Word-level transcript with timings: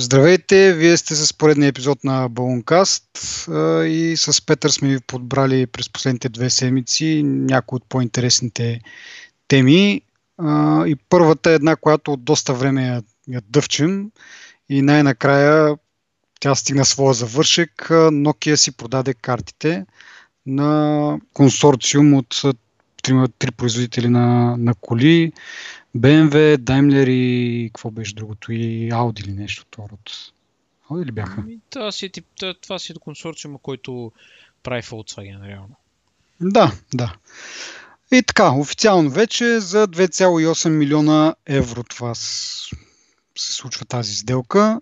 Здравейте, 0.00 0.74
вие 0.74 0.96
сте 0.96 1.14
с 1.14 1.34
поредния 1.34 1.68
епизод 1.68 2.04
на 2.04 2.28
Балункаст 2.28 3.04
и 3.86 4.14
с 4.16 4.46
Петър 4.46 4.70
сме 4.70 4.88
ви 4.88 5.00
подбрали 5.00 5.66
през 5.66 5.90
последните 5.90 6.28
две 6.28 6.50
седмици 6.50 7.22
някои 7.24 7.76
от 7.76 7.84
по-интересните 7.88 8.80
теми. 9.48 10.02
И 10.86 10.96
първата 11.08 11.50
е 11.50 11.54
една, 11.54 11.76
която 11.76 12.12
от 12.12 12.24
доста 12.24 12.54
време 12.54 12.86
я, 12.86 13.02
я 13.28 13.42
дъвчем 13.50 14.10
и 14.68 14.82
най-накрая 14.82 15.76
тя 16.40 16.54
стигна 16.54 16.84
своя 16.84 17.14
завършек. 17.14 17.86
Nokia 17.90 18.54
си 18.54 18.72
продаде 18.72 19.14
картите 19.14 19.86
на 20.46 21.18
консорциум 21.32 22.14
от 22.14 22.42
три, 23.02 23.14
три 23.38 23.50
производители 23.50 24.08
на, 24.08 24.56
на 24.58 24.74
коли 24.74 25.32
BMW, 25.98 26.56
Daimler 26.56 27.08
и 27.08 27.70
какво 27.74 27.90
беше 27.90 28.14
другото? 28.14 28.52
И 28.52 28.90
Audi 28.90 29.20
или 29.20 29.32
нещо 29.32 29.66
това 29.70 29.84
род. 29.92 30.10
Audi 30.90 31.04
ли 31.04 31.12
бяха? 31.12 31.34
Ами, 31.38 31.58
това 31.70 31.92
си, 31.92 32.10
е, 32.42 32.54
това 32.60 32.78
си 32.78 32.92
е 32.92 32.94
консорциума, 33.00 33.58
който 33.62 34.12
прави 34.62 34.82
Volkswagen, 34.82 35.46
реално. 35.46 35.76
Да, 36.40 36.72
да. 36.94 37.14
И 38.12 38.22
така, 38.22 38.52
официално 38.52 39.10
вече 39.10 39.60
за 39.60 39.88
2,8 39.88 40.68
милиона 40.68 41.34
евро 41.46 41.84
това 41.84 42.14
се 42.14 42.68
случва 43.36 43.84
тази 43.84 44.14
сделка. 44.14 44.80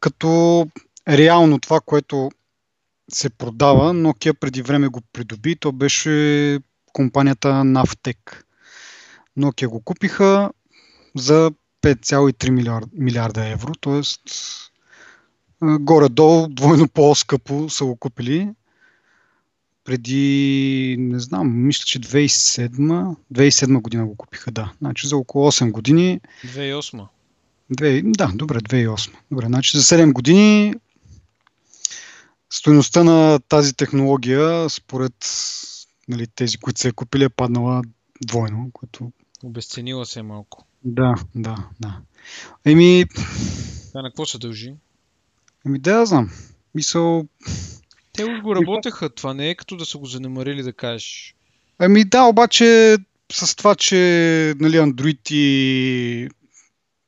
Като 0.00 0.66
реално 1.08 1.58
това, 1.58 1.80
което 1.80 2.30
се 3.12 3.30
продава, 3.30 3.94
Nokia 3.94 4.32
преди 4.32 4.62
време 4.62 4.88
го 4.88 5.00
придоби, 5.12 5.56
то 5.56 5.72
беше 5.72 6.58
компанията 6.92 7.48
Navtec. 7.48 8.44
Nokia 9.38 9.68
го 9.68 9.80
купиха 9.80 10.50
за 11.14 11.52
5,3 11.82 12.50
милиарда, 12.50 12.88
милиарда 12.92 13.48
евро, 13.48 13.72
т.е. 13.74 14.02
горе-долу 15.62 16.48
двойно 16.48 16.88
по-скъпо 16.88 17.70
са 17.70 17.84
го 17.84 17.96
купили. 17.96 18.50
Преди, 19.84 20.96
не 20.98 21.20
знам, 21.20 21.66
мисля, 21.66 21.84
че 21.86 22.00
2007, 22.00 23.16
2007 23.32 23.80
година 23.80 24.06
го 24.06 24.16
купиха, 24.16 24.50
да. 24.50 24.72
Значи 24.78 25.08
за 25.08 25.16
около 25.16 25.52
8 25.52 25.70
години. 25.70 26.20
2008. 26.44 27.06
2, 27.72 28.16
да, 28.16 28.32
добре, 28.34 28.58
2008. 28.58 29.10
Добре, 29.30 29.46
значи 29.46 29.76
за 29.76 29.82
7 29.82 30.12
години 30.12 30.74
стоеността 32.50 33.04
на 33.04 33.40
тази 33.48 33.74
технология, 33.74 34.70
според 34.70 35.14
нали, 36.08 36.26
тези, 36.26 36.58
които 36.58 36.80
се 36.80 36.88
е 36.88 36.92
купили, 36.92 37.24
е 37.24 37.28
паднала 37.28 37.82
двойно, 38.26 38.70
което 38.72 39.12
Обесценила 39.44 40.06
се 40.06 40.22
малко. 40.22 40.64
Да, 40.84 41.14
да, 41.34 41.56
да. 41.80 42.00
Еми... 42.64 43.04
Това 43.88 44.02
на 44.02 44.10
какво 44.10 44.26
се 44.26 44.38
дължи? 44.38 44.74
Еми 45.66 45.78
да, 45.78 46.06
знам. 46.06 46.30
Мисъл... 46.74 47.26
Те 48.12 48.24
уж 48.24 48.40
го 48.42 48.56
работеха, 48.56 49.10
това 49.10 49.34
не 49.34 49.50
е 49.50 49.54
като 49.54 49.76
да 49.76 49.84
са 49.84 49.98
го 49.98 50.06
занемарили 50.06 50.62
да 50.62 50.72
кажеш. 50.72 51.34
Ами 51.78 52.04
да, 52.04 52.24
обаче 52.24 52.96
с 53.32 53.56
това, 53.56 53.74
че 53.74 53.96
нали, 54.58 54.76
Android 54.76 55.32
и, 55.32 56.28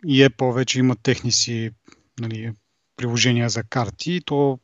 и 0.06 0.24
Apple 0.24 0.54
вече 0.54 0.78
имат 0.78 0.98
техни 1.02 1.32
си 1.32 1.70
нали, 2.20 2.52
приложения 2.96 3.48
за 3.48 3.62
карти, 3.62 4.20
то 4.24 4.58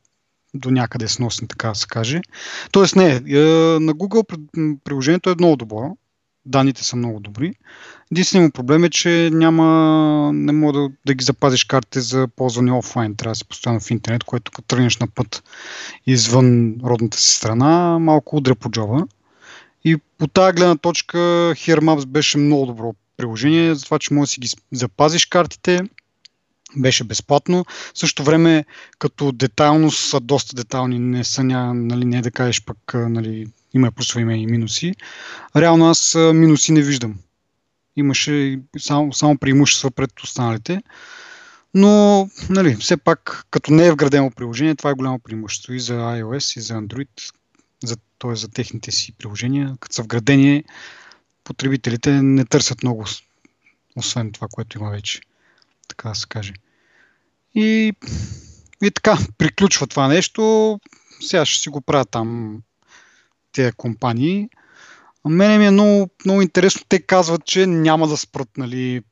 до 0.55 0.71
някъде 0.71 1.09
сносни, 1.09 1.49
така 1.49 1.69
да 1.69 1.75
се 1.75 1.87
каже. 1.87 2.21
Тоест 2.73 2.97
не, 2.97 3.15
е, 3.15 3.21
на 3.81 3.95
Google 3.95 4.81
приложението 4.85 5.31
е 5.31 5.35
много 5.39 5.57
добро 5.57 5.97
данните 6.47 6.85
са 6.85 6.97
много 6.97 7.21
добри. 7.21 7.55
Единственият 8.13 8.49
му 8.49 8.53
проблем 8.53 8.85
е, 8.85 8.91
че 8.91 9.31
няма, 9.33 10.31
не 10.35 10.53
мога 10.53 10.81
да, 10.81 10.89
да 11.07 11.15
ги 11.15 11.25
запазиш 11.25 11.65
картите 11.65 12.01
за 12.01 12.29
ползване 12.37 12.73
офлайн. 12.73 13.17
Трябва 13.17 13.33
да 13.33 13.37
си 13.37 13.45
постоянно 13.45 13.81
в 13.81 13.91
интернет, 13.91 14.25
което 14.25 14.53
като 14.53 14.69
тръгнеш 14.69 14.99
на 14.99 15.07
път 15.07 15.43
извън 16.07 16.75
родната 16.85 17.19
си 17.19 17.37
страна, 17.37 17.99
малко 17.99 18.37
удря 18.37 18.55
по 18.55 18.71
джоба. 18.71 19.07
И 19.85 19.97
по 20.19 20.27
тази 20.27 20.57
гледна 20.57 20.77
точка 20.77 21.19
Here 21.57 21.81
Maps 21.81 22.07
беше 22.07 22.39
много 22.39 22.67
добро 22.67 22.95
приложение, 23.17 23.75
за 23.75 23.85
това, 23.85 23.99
че 23.99 24.15
можеш 24.15 24.31
да 24.31 24.33
си 24.33 24.41
ги 24.41 24.49
запазиш 24.73 25.27
картите, 25.27 25.81
беше 26.77 27.05
безплатно. 27.05 27.65
В 27.95 27.99
същото 27.99 28.25
време, 28.25 28.65
като 28.99 29.33
детайлно 29.33 29.91
са 29.91 30.21
доста 30.21 30.57
детайлни, 30.57 30.99
не 30.99 31.25
са, 31.25 31.45
ня, 31.45 31.75
нали, 31.75 32.05
не 32.05 32.19
е 32.19 32.23
да 32.23 32.31
кажеш 32.31 32.65
пък 32.65 32.79
нали, 32.95 33.47
има 33.77 33.93
плюсове, 33.93 34.23
има 34.23 34.35
и 34.35 34.47
минуси. 34.47 34.95
Реално 35.57 35.91
аз 35.91 36.15
минуси 36.15 36.73
не 36.73 36.83
виждам. 36.83 37.19
Имаше 37.97 38.61
само, 38.79 39.13
само 39.13 39.39
преимущества 39.39 39.91
пред 39.91 40.21
останалите. 40.21 40.83
Но, 41.75 42.29
нали, 42.51 42.77
все 42.77 42.97
пак, 42.97 43.47
като 43.51 43.73
не 43.73 43.87
е 43.87 43.93
вградено 43.93 44.31
приложение, 44.31 44.75
това 44.75 44.91
е 44.91 44.95
голямо 44.95 45.19
преимущество 45.19 45.73
и 45.73 45.81
за 45.81 45.95
iOS, 45.95 46.59
и 46.59 46.61
за 46.61 46.75
Android, 46.75 47.09
за, 47.85 47.97
т.е. 48.19 48.35
за 48.35 48.49
техните 48.49 48.91
си 48.91 49.13
приложения. 49.13 49.77
Като 49.81 49.95
са 49.95 50.03
вградени, 50.03 50.65
потребителите 51.45 52.23
не 52.23 52.45
търсят 52.45 52.83
много, 52.83 53.05
освен 53.97 54.33
това, 54.33 54.49
което 54.51 54.79
има 54.79 54.91
вече. 54.91 55.21
Така 55.89 56.09
да 56.09 56.15
се 56.15 56.27
каже. 56.29 56.53
И, 57.55 57.93
и 58.83 58.91
така, 58.91 59.19
приключва 59.39 59.87
това 59.87 60.09
нещо. 60.09 60.81
Сега 61.21 61.47
ще 61.47 61.63
си 61.63 61.69
го 61.69 61.81
правя 61.81 62.05
там 62.05 62.61
тези 63.57 63.73
компании. 63.73 64.49
Мене 65.29 65.59
ми 65.59 65.67
е 65.67 65.71
много, 65.71 66.11
много 66.25 66.43
интересно. 66.43 66.81
Те 66.89 67.01
казват, 67.01 67.45
че 67.45 67.67
няма 67.67 68.09
да 68.09 68.17
спрат 68.17 68.49
нали, 68.57 69.03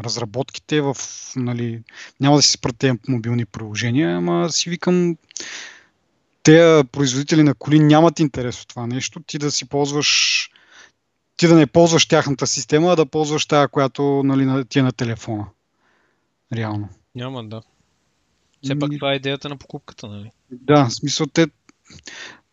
разработките 0.00 0.80
в... 0.80 0.96
Нали, 1.36 1.82
няма 2.20 2.36
да 2.36 2.42
си 2.42 2.52
спрат 2.52 2.76
тези 2.78 2.98
мобилни 3.08 3.44
приложения, 3.44 4.16
ама 4.16 4.52
си 4.52 4.70
викам 4.70 5.16
те 6.42 6.84
производители 6.92 7.42
на 7.42 7.54
коли 7.54 7.80
нямат 7.80 8.20
интерес 8.20 8.62
от 8.62 8.68
това 8.68 8.86
нещо. 8.86 9.20
Ти 9.20 9.38
да 9.38 9.50
си 9.50 9.68
ползваш 9.68 10.48
ти 11.36 11.46
да 11.46 11.54
не 11.54 11.66
ползваш 11.66 12.06
тяхната 12.06 12.46
система, 12.46 12.92
а 12.92 12.96
да 12.96 13.06
ползваш 13.06 13.46
тая, 13.46 13.68
която 13.68 14.22
нали, 14.24 14.64
ти 14.64 14.78
е 14.78 14.82
на 14.82 14.92
телефона. 14.92 15.46
Реално. 16.52 16.88
Няма, 17.14 17.44
да. 17.44 17.62
Все 18.62 18.78
пак 18.78 18.90
това 18.90 19.12
е 19.12 19.16
идеята 19.16 19.48
на 19.48 19.56
покупката, 19.56 20.08
нали? 20.08 20.30
Да, 20.50 20.84
в 20.84 20.94
смисъл 20.94 21.26
те 21.26 21.46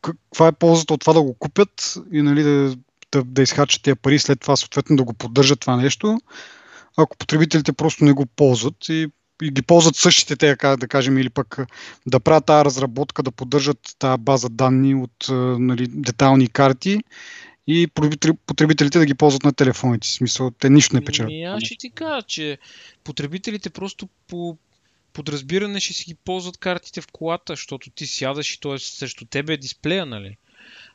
каква 0.01 0.47
е 0.47 0.51
ползата 0.51 0.93
от 0.93 1.01
това 1.01 1.13
да 1.13 1.21
го 1.21 1.33
купят 1.33 1.97
и 2.11 2.21
нали, 2.21 2.43
да, 2.43 2.75
да, 3.11 3.23
да 3.23 3.41
изхачат 3.41 3.83
тези 3.83 3.95
пари, 3.95 4.19
след 4.19 4.39
това 4.39 4.55
съответно 4.55 4.95
да 4.95 5.03
го 5.03 5.13
поддържат 5.13 5.59
това 5.59 5.75
нещо, 5.75 6.19
ако 6.97 7.17
потребителите 7.17 7.73
просто 7.73 8.03
не 8.03 8.13
го 8.13 8.25
ползват 8.25 8.89
и, 8.89 9.07
и 9.41 9.51
ги 9.51 9.61
ползват 9.61 9.95
същите 9.95 10.35
те, 10.35 10.55
да 10.55 10.87
кажем, 10.87 11.17
или 11.17 11.29
пък 11.29 11.57
да 12.07 12.19
правят 12.19 12.45
тази 12.45 12.65
разработка, 12.65 13.23
да 13.23 13.31
поддържат 13.31 13.95
тази 13.99 14.21
база 14.21 14.49
данни 14.49 14.95
от 14.95 15.27
нали, 15.59 15.87
детални 15.87 16.47
карти 16.47 16.99
и 17.67 17.87
потребителите 18.45 18.99
да 18.99 19.05
ги 19.05 19.13
ползват 19.13 19.43
на 19.43 19.53
телефоните. 19.53 20.07
В 20.07 20.11
смисъл, 20.11 20.51
те 20.51 20.69
нищо 20.69 20.95
не 20.95 21.05
печелят. 21.05 21.29
Ами, 21.29 21.43
аз 21.43 21.63
ще 21.63 21.75
ти 21.79 21.89
кажа, 21.89 22.21
че 22.27 22.57
потребителите 23.03 23.69
просто 23.69 24.09
по 24.27 24.57
подразбиране 25.13 25.79
ще 25.79 25.93
си 25.93 26.05
ги 26.05 26.15
ползват 26.15 26.57
картите 26.57 27.01
в 27.01 27.07
колата, 27.11 27.53
защото 27.53 27.89
ти 27.89 28.07
сядаш 28.07 28.53
и 28.53 28.59
т.е. 28.59 28.79
срещу 28.79 29.25
тебе 29.25 29.53
е 29.53 29.57
дисплея, 29.57 30.05
нали? 30.05 30.37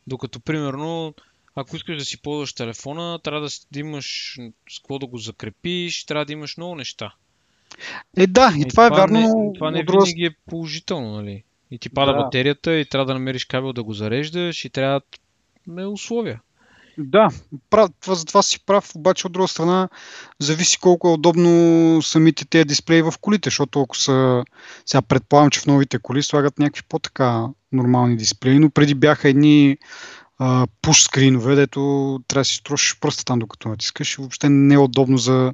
Докато, 0.06 0.40
примерно, 0.40 1.14
ако 1.54 1.76
искаш 1.76 1.98
да 1.98 2.04
си 2.04 2.22
ползваш 2.22 2.52
телефона, 2.52 3.18
трябва 3.18 3.40
да, 3.40 3.48
да 3.72 3.78
имаш 3.78 4.38
с 4.70 4.78
какво 4.78 4.98
да 4.98 5.06
го 5.06 5.18
закрепиш, 5.18 6.04
трябва 6.04 6.24
да 6.24 6.32
имаш 6.32 6.56
много 6.56 6.74
неща. 6.74 7.14
Е, 8.16 8.26
да, 8.26 8.54
и, 8.56 8.60
и 8.60 8.68
това, 8.68 8.90
това 8.90 9.02
е 9.02 9.06
вярно. 9.06 9.20
Не, 9.20 9.52
това 9.54 9.70
не 9.70 9.82
винаги 9.82 10.24
е 10.24 10.36
положително, 10.50 11.12
нали? 11.12 11.44
И 11.70 11.78
ти 11.78 11.90
пада 11.90 12.12
да. 12.12 12.18
батерията 12.18 12.74
и 12.74 12.84
трябва 12.84 13.06
да 13.06 13.14
намериш 13.14 13.44
кабел 13.44 13.72
да 13.72 13.82
го 13.82 13.92
зареждаш 13.92 14.64
и 14.64 14.70
трябва 14.70 15.00
е 15.78 15.84
условия. 15.86 16.40
Да, 16.98 17.28
прав, 17.70 17.90
това, 18.00 18.14
за 18.14 18.24
това 18.24 18.42
си 18.42 18.64
прав, 18.66 18.90
обаче 18.94 19.26
от 19.26 19.32
друга 19.32 19.48
страна 19.48 19.88
зависи 20.40 20.78
колко 20.78 21.08
е 21.08 21.12
удобно 21.12 22.02
самите 22.02 22.44
тези 22.44 22.64
дисплеи 22.64 23.02
в 23.02 23.14
колите, 23.20 23.46
защото 23.46 23.82
ако 23.82 23.96
са, 23.96 24.44
сега 24.86 25.02
предполагам, 25.02 25.50
че 25.50 25.60
в 25.60 25.66
новите 25.66 25.98
коли 25.98 26.22
слагат 26.22 26.58
някакви 26.58 26.82
по-така 26.88 27.46
нормални 27.72 28.16
дисплеи, 28.16 28.58
но 28.58 28.70
преди 28.70 28.94
бяха 28.94 29.28
едни 29.28 29.78
пуш 30.82 31.02
скринове, 31.02 31.54
дето 31.54 32.20
трябва 32.28 32.40
да 32.40 32.44
си 32.44 32.54
строшиш 32.54 32.98
пръста 33.00 33.24
там 33.24 33.38
докато 33.38 33.68
натискаш 33.68 34.14
и 34.14 34.16
въобще 34.20 34.48
не 34.48 34.74
е 34.74 34.78
удобно 34.78 35.18
за... 35.18 35.52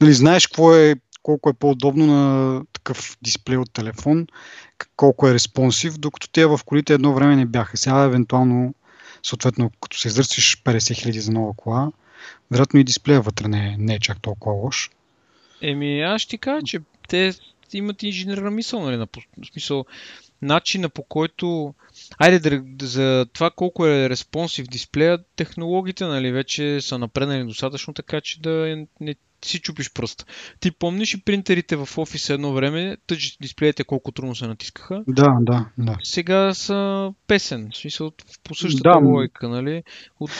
Нали, 0.00 0.12
знаеш 0.12 0.46
какво 0.46 0.74
е, 0.74 0.94
колко 1.22 1.50
е 1.50 1.52
по-удобно 1.52 2.06
на 2.06 2.62
такъв 2.72 3.16
дисплей 3.22 3.56
от 3.56 3.72
телефон, 3.72 4.26
колко 4.96 5.28
е 5.28 5.34
респонсив, 5.34 5.98
докато 5.98 6.28
те 6.28 6.46
в 6.46 6.60
колите 6.66 6.94
едно 6.94 7.14
време 7.14 7.36
не 7.36 7.46
бяха. 7.46 7.76
Сега 7.76 8.02
евентуално 8.02 8.74
съответно, 9.22 9.70
като 9.80 9.98
се 9.98 10.08
издърсиш 10.08 10.62
50 10.62 10.94
хиляди 10.94 11.20
за 11.20 11.32
нова 11.32 11.54
кола, 11.56 11.92
вероятно 12.50 12.80
и 12.80 12.84
дисплея 12.84 13.20
вътре 13.20 13.48
не, 13.48 13.76
не 13.78 13.94
е 13.94 13.98
чак 13.98 14.22
толкова 14.22 14.54
лош. 14.54 14.90
Еми, 15.62 16.00
аз 16.00 16.22
ще 16.22 16.30
ти 16.30 16.38
кажа, 16.38 16.62
че 16.66 16.80
те 17.08 17.34
имат 17.72 18.02
инженерна 18.02 18.50
мисъл, 18.50 18.82
нали, 18.82 18.96
на 18.96 19.06
смисъл, 19.52 19.84
начина 20.42 20.88
по 20.88 21.02
който... 21.02 21.74
Айде, 22.18 22.62
за 22.82 23.26
това 23.32 23.50
колко 23.50 23.86
е 23.86 24.10
респонсив 24.10 24.66
дисплея, 24.66 25.18
технологиите, 25.36 26.04
нали, 26.04 26.32
вече 26.32 26.80
са 26.80 26.98
напреднали 26.98 27.44
достатъчно, 27.44 27.94
така 27.94 28.20
че 28.20 28.40
да 28.40 28.86
не, 29.00 29.14
ти 29.14 29.27
си 29.44 29.60
чупиш 29.60 29.92
пръст. 29.92 30.26
Ти 30.60 30.70
помниш 30.70 31.14
и 31.14 31.22
принтерите 31.24 31.76
в 31.76 31.88
офиса 31.96 32.34
едно 32.34 32.52
време, 32.52 32.96
тъч 33.06 33.36
дисплеите 33.40 33.84
колко 33.84 34.12
трудно 34.12 34.34
се 34.34 34.46
натискаха. 34.46 35.04
Да, 35.08 35.36
да, 35.40 35.66
да. 35.78 35.96
Сега 36.02 36.54
са 36.54 37.12
песен, 37.26 37.70
в 37.72 37.76
смисъл 37.76 38.12
по 38.44 38.54
същата 38.54 38.90
Да, 38.90 38.98
логика, 38.98 39.48
нали? 39.48 39.82
От... 40.20 40.30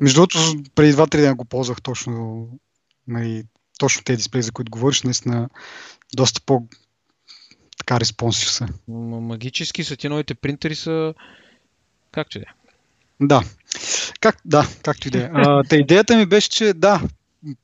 Между 0.00 0.16
другото, 0.16 0.38
преди 0.74 0.92
2-3 0.92 1.10
дена 1.10 1.34
го 1.34 1.44
ползвах 1.44 1.82
точно, 1.82 2.48
нали, 3.08 3.44
точно 3.78 4.04
тези 4.04 4.16
дисплеи, 4.16 4.42
за 4.42 4.52
които 4.52 4.70
говориш, 4.70 5.02
наистина 5.02 5.48
доста 6.16 6.40
по 6.46 6.66
така 7.78 8.00
респонсив 8.00 8.50
са. 8.50 8.68
магически 8.88 9.84
са 9.84 9.96
ти 9.96 10.08
новите 10.08 10.34
принтери 10.34 10.74
са... 10.74 11.14
Както 12.12 12.38
и 12.38 12.40
да 12.40 12.46
е. 12.48 12.54
Да. 13.26 13.42
Как, 14.20 14.36
да, 14.44 14.66
както 14.82 15.08
и 15.08 15.10
да 15.10 15.18
е. 15.18 15.30
Та 15.68 15.76
идеята 15.76 16.16
ми 16.16 16.26
беше, 16.26 16.50
че 16.50 16.72
да, 16.72 17.00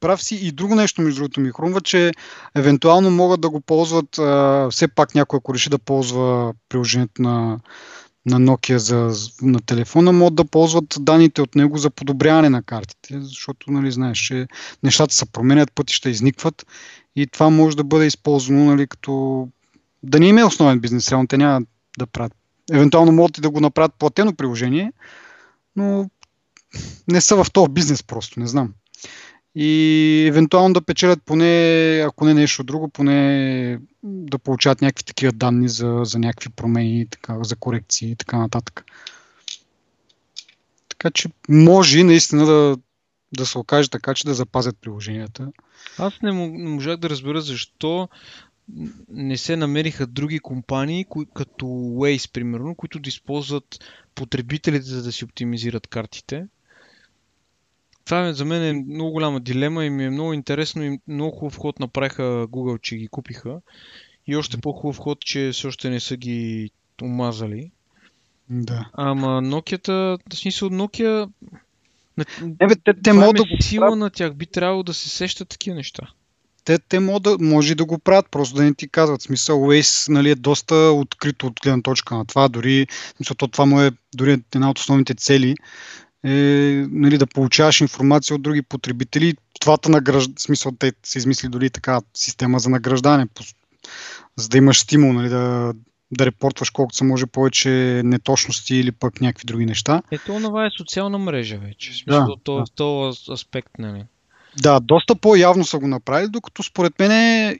прав 0.00 0.22
си 0.22 0.36
и 0.36 0.52
друго 0.52 0.74
нещо, 0.74 1.02
между 1.02 1.20
другото 1.20 1.40
ми 1.40 1.50
хрумва, 1.50 1.80
че 1.80 2.12
евентуално 2.54 3.10
могат 3.10 3.40
да 3.40 3.50
го 3.50 3.60
ползват, 3.60 4.18
а, 4.18 4.68
все 4.70 4.88
пак 4.88 5.14
някой, 5.14 5.36
ако 5.36 5.54
реши 5.54 5.70
да 5.70 5.78
ползва 5.78 6.54
приложението 6.68 7.22
на, 7.22 7.58
на 8.26 8.40
Nokia 8.40 8.76
за, 8.76 9.12
на 9.42 9.60
телефона, 9.60 10.12
могат 10.12 10.34
да 10.34 10.44
ползват 10.44 10.96
данните 11.00 11.42
от 11.42 11.54
него 11.54 11.78
за 11.78 11.90
подобряване 11.90 12.48
на 12.48 12.62
картите, 12.62 13.20
защото, 13.20 13.72
нали, 13.72 13.92
знаеш, 13.92 14.18
че 14.18 14.46
нещата 14.82 15.14
се 15.14 15.26
променят, 15.26 15.72
пътища 15.72 16.10
изникват 16.10 16.66
и 17.16 17.26
това 17.26 17.50
може 17.50 17.76
да 17.76 17.84
бъде 17.84 18.06
използвано, 18.06 18.64
нали, 18.64 18.86
като 18.86 19.48
да 20.02 20.20
не 20.20 20.28
им 20.28 20.38
е 20.38 20.44
основен 20.44 20.80
бизнес, 20.80 21.10
реално 21.10 21.26
те 21.26 21.36
няма 21.36 21.66
да 21.98 22.06
правят. 22.06 22.32
Евентуално 22.72 23.12
могат 23.12 23.38
и 23.38 23.40
да 23.40 23.50
го 23.50 23.60
направят 23.60 23.94
платено 23.98 24.34
приложение, 24.34 24.92
но 25.76 26.10
не 27.08 27.20
са 27.20 27.44
в 27.44 27.52
този 27.52 27.72
бизнес 27.72 28.02
просто, 28.02 28.40
не 28.40 28.46
знам. 28.46 28.72
И 29.60 30.24
евентуално 30.28 30.72
да 30.72 30.80
печелят 30.80 31.22
поне, 31.22 32.02
ако 32.06 32.24
не 32.24 32.34
нещо 32.34 32.64
друго, 32.64 32.88
поне 32.88 33.78
да 34.02 34.38
получават 34.38 34.82
някакви 34.82 35.04
такива 35.04 35.32
данни 35.32 35.68
за, 35.68 36.00
за 36.04 36.18
някакви 36.18 36.50
промени, 36.50 37.06
така, 37.06 37.44
за 37.44 37.56
корекции 37.56 38.10
и 38.10 38.16
така 38.16 38.38
нататък. 38.38 38.84
Така 40.88 41.10
че 41.10 41.28
може 41.48 42.04
наистина 42.04 42.46
да, 42.46 42.76
да 43.36 43.46
се 43.46 43.58
окаже 43.58 43.90
така, 43.90 44.14
че 44.14 44.26
да 44.26 44.34
запазят 44.34 44.76
приложенията. 44.80 45.52
Аз 45.98 46.14
не, 46.22 46.30
мо- 46.30 46.62
не 46.62 46.68
можах 46.68 46.96
да 46.96 47.10
разбера 47.10 47.40
защо 47.40 48.08
не 49.08 49.36
се 49.36 49.56
намериха 49.56 50.06
други 50.06 50.38
компании, 50.38 51.06
като 51.34 51.66
Waze, 51.66 52.32
примерно, 52.32 52.74
които 52.74 52.98
да 52.98 53.08
използват 53.08 53.78
потребителите, 54.14 54.86
за 54.86 55.02
да 55.02 55.12
си 55.12 55.24
оптимизират 55.24 55.86
картите. 55.86 56.46
Това 58.08 58.26
е- 58.26 58.32
за 58.32 58.44
мен 58.44 58.64
е 58.64 58.72
много 58.72 59.10
голяма 59.10 59.40
дилема 59.40 59.84
и 59.84 59.90
ми 59.90 60.04
е 60.04 60.10
много 60.10 60.32
интересно 60.32 60.84
и 60.84 60.98
много 61.08 61.36
хубав 61.36 61.56
ход 61.56 61.80
направиха 61.80 62.22
Google, 62.22 62.80
че 62.80 62.96
ги 62.96 63.08
купиха. 63.08 63.60
И 64.26 64.36
още 64.36 64.56
по-хубав 64.56 64.98
ход, 64.98 65.20
че 65.20 65.50
все 65.52 65.66
още 65.66 65.90
не 65.90 66.00
са 66.00 66.16
ги 66.16 66.70
омазали. 67.02 67.70
Да. 68.50 68.88
Ама 68.92 69.26
Nokia-та, 69.26 69.92
в 69.92 70.36
смисъл 70.36 70.70
Nokia, 70.70 71.28
Не, 72.16 72.66
бе, 72.66 72.74
те, 72.74 72.94
те 72.94 73.02
това 73.02 73.20
могат 73.20 73.36
да 73.36 73.42
е 73.42 73.56
го 73.56 73.62
сила 73.62 73.96
на 73.96 74.10
тях, 74.10 74.34
би 74.34 74.46
трябвало 74.46 74.82
да 74.82 74.94
се 74.94 75.08
сещат 75.08 75.48
такива 75.48 75.76
неща. 75.76 76.02
Те, 76.64 76.78
те 76.78 77.00
могат 77.00 77.22
да, 77.22 77.36
може 77.44 77.74
да 77.74 77.84
го 77.84 77.98
правят, 77.98 78.26
просто 78.30 78.56
да 78.56 78.62
не 78.62 78.74
ти 78.74 78.88
казват. 78.88 79.22
Смисъл, 79.22 79.60
Waze 79.60 80.08
нали, 80.08 80.30
е 80.30 80.34
доста 80.34 80.74
открито 80.74 81.46
от 81.46 81.60
гледна 81.62 81.82
точка 81.82 82.16
на 82.16 82.24
това. 82.24 82.48
Дори, 82.48 82.86
смисъл, 83.16 83.34
то 83.34 83.48
това 83.48 83.66
му 83.66 83.80
е 83.80 83.90
дори 84.14 84.32
една 84.54 84.70
от 84.70 84.78
основните 84.78 85.14
цели 85.14 85.56
е 86.24 86.30
нали, 86.90 87.18
да 87.18 87.26
получаваш 87.26 87.80
информация 87.80 88.34
от 88.34 88.42
други 88.42 88.62
потребители. 88.62 89.34
Твата 89.60 89.88
награжд... 89.88 90.30
в 90.38 90.42
смисъл, 90.42 90.72
те 90.78 90.92
са 91.02 91.18
измисли 91.18 91.48
дори 91.48 91.70
така 91.70 92.00
система 92.14 92.58
за 92.58 92.70
награждане, 92.70 93.26
за 94.36 94.48
да 94.48 94.58
имаш 94.58 94.80
стимул 94.80 95.12
нали, 95.12 95.28
да, 95.28 95.74
да 96.10 96.26
репортваш 96.26 96.70
колкото 96.70 96.96
се 96.96 97.04
може 97.04 97.26
повече 97.26 98.02
неточности 98.04 98.76
или 98.76 98.92
пък 98.92 99.20
някакви 99.20 99.46
други 99.46 99.66
неща. 99.66 100.02
Ето, 100.10 100.40
това 100.40 100.66
е 100.66 100.70
социална 100.78 101.18
мрежа 101.18 101.58
вече. 101.58 101.92
В 101.92 101.96
смисъл, 101.96 102.26
Да, 102.26 102.34
то, 102.44 102.54
да. 102.54 102.64
в 102.66 102.70
този 102.70 103.32
аспект, 103.32 103.78
нали? 103.78 104.04
Да, 104.62 104.80
доста 104.80 105.14
по-явно 105.14 105.64
са 105.64 105.78
го 105.78 105.86
направили, 105.86 106.30
докато 106.30 106.62
според 106.62 106.98
мен 106.98 107.12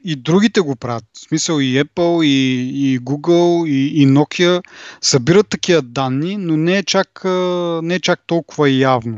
и 0.03 0.15
другите 0.15 0.61
го 0.61 0.75
правят. 0.75 1.05
В 1.13 1.19
смисъл 1.19 1.59
и 1.59 1.83
Apple, 1.83 2.25
и, 2.25 2.69
и 2.93 2.99
Google, 2.99 3.67
и, 3.67 4.01
и 4.01 4.07
Nokia 4.07 4.63
събират 5.01 5.47
такива 5.47 5.81
данни, 5.81 6.37
но 6.37 6.57
не 6.57 6.77
е, 6.77 6.83
чак, 6.83 7.21
не 7.83 7.95
е 7.95 7.99
чак 7.99 8.19
толкова 8.27 8.69
явно. 8.69 9.17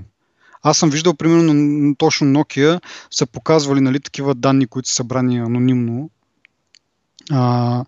Аз 0.63 0.77
съм 0.77 0.89
виждал, 0.89 1.13
примерно, 1.13 1.95
точно 1.95 2.27
Nokia 2.27 2.81
са 3.11 3.25
показвали 3.25 3.81
нали, 3.81 3.99
такива 3.99 4.35
данни, 4.35 4.67
които 4.67 4.89
са 4.89 4.95
събрани 4.95 5.39
анонимно 5.39 6.09
а, 7.31 7.85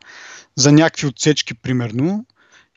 за 0.56 0.72
някакви 0.72 1.07
отсечки, 1.07 1.54
примерно. 1.54 2.25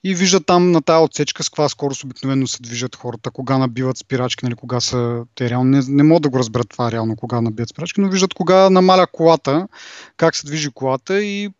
И 0.04 0.14
виждат 0.14 0.46
там 0.46 0.70
на 0.70 0.82
тази 0.82 1.04
отсечка 1.04 1.42
с 1.42 1.48
каква 1.48 1.68
скорост 1.68 2.04
обикновено 2.04 2.46
се 2.46 2.62
движат 2.62 2.96
хората, 2.96 3.30
кога 3.30 3.58
набиват 3.58 3.98
спирачки, 3.98 4.44
нали, 4.44 4.54
кога 4.54 4.80
са... 4.80 5.24
Те 5.34 5.50
реално. 5.50 5.70
Не, 5.70 5.80
не 5.88 6.02
могат 6.02 6.22
да 6.22 6.28
го 6.28 6.38
разберат 6.38 6.68
това 6.68 6.92
реално, 6.92 7.16
кога 7.16 7.40
набиват 7.40 7.68
спирачки, 7.68 8.00
но 8.00 8.08
виждат 8.08 8.34
кога 8.34 8.70
намаля 8.70 9.06
колата, 9.06 9.68
как 10.16 10.36
се 10.36 10.46
движи 10.46 10.70
колата 10.70 11.22
и 11.22 11.50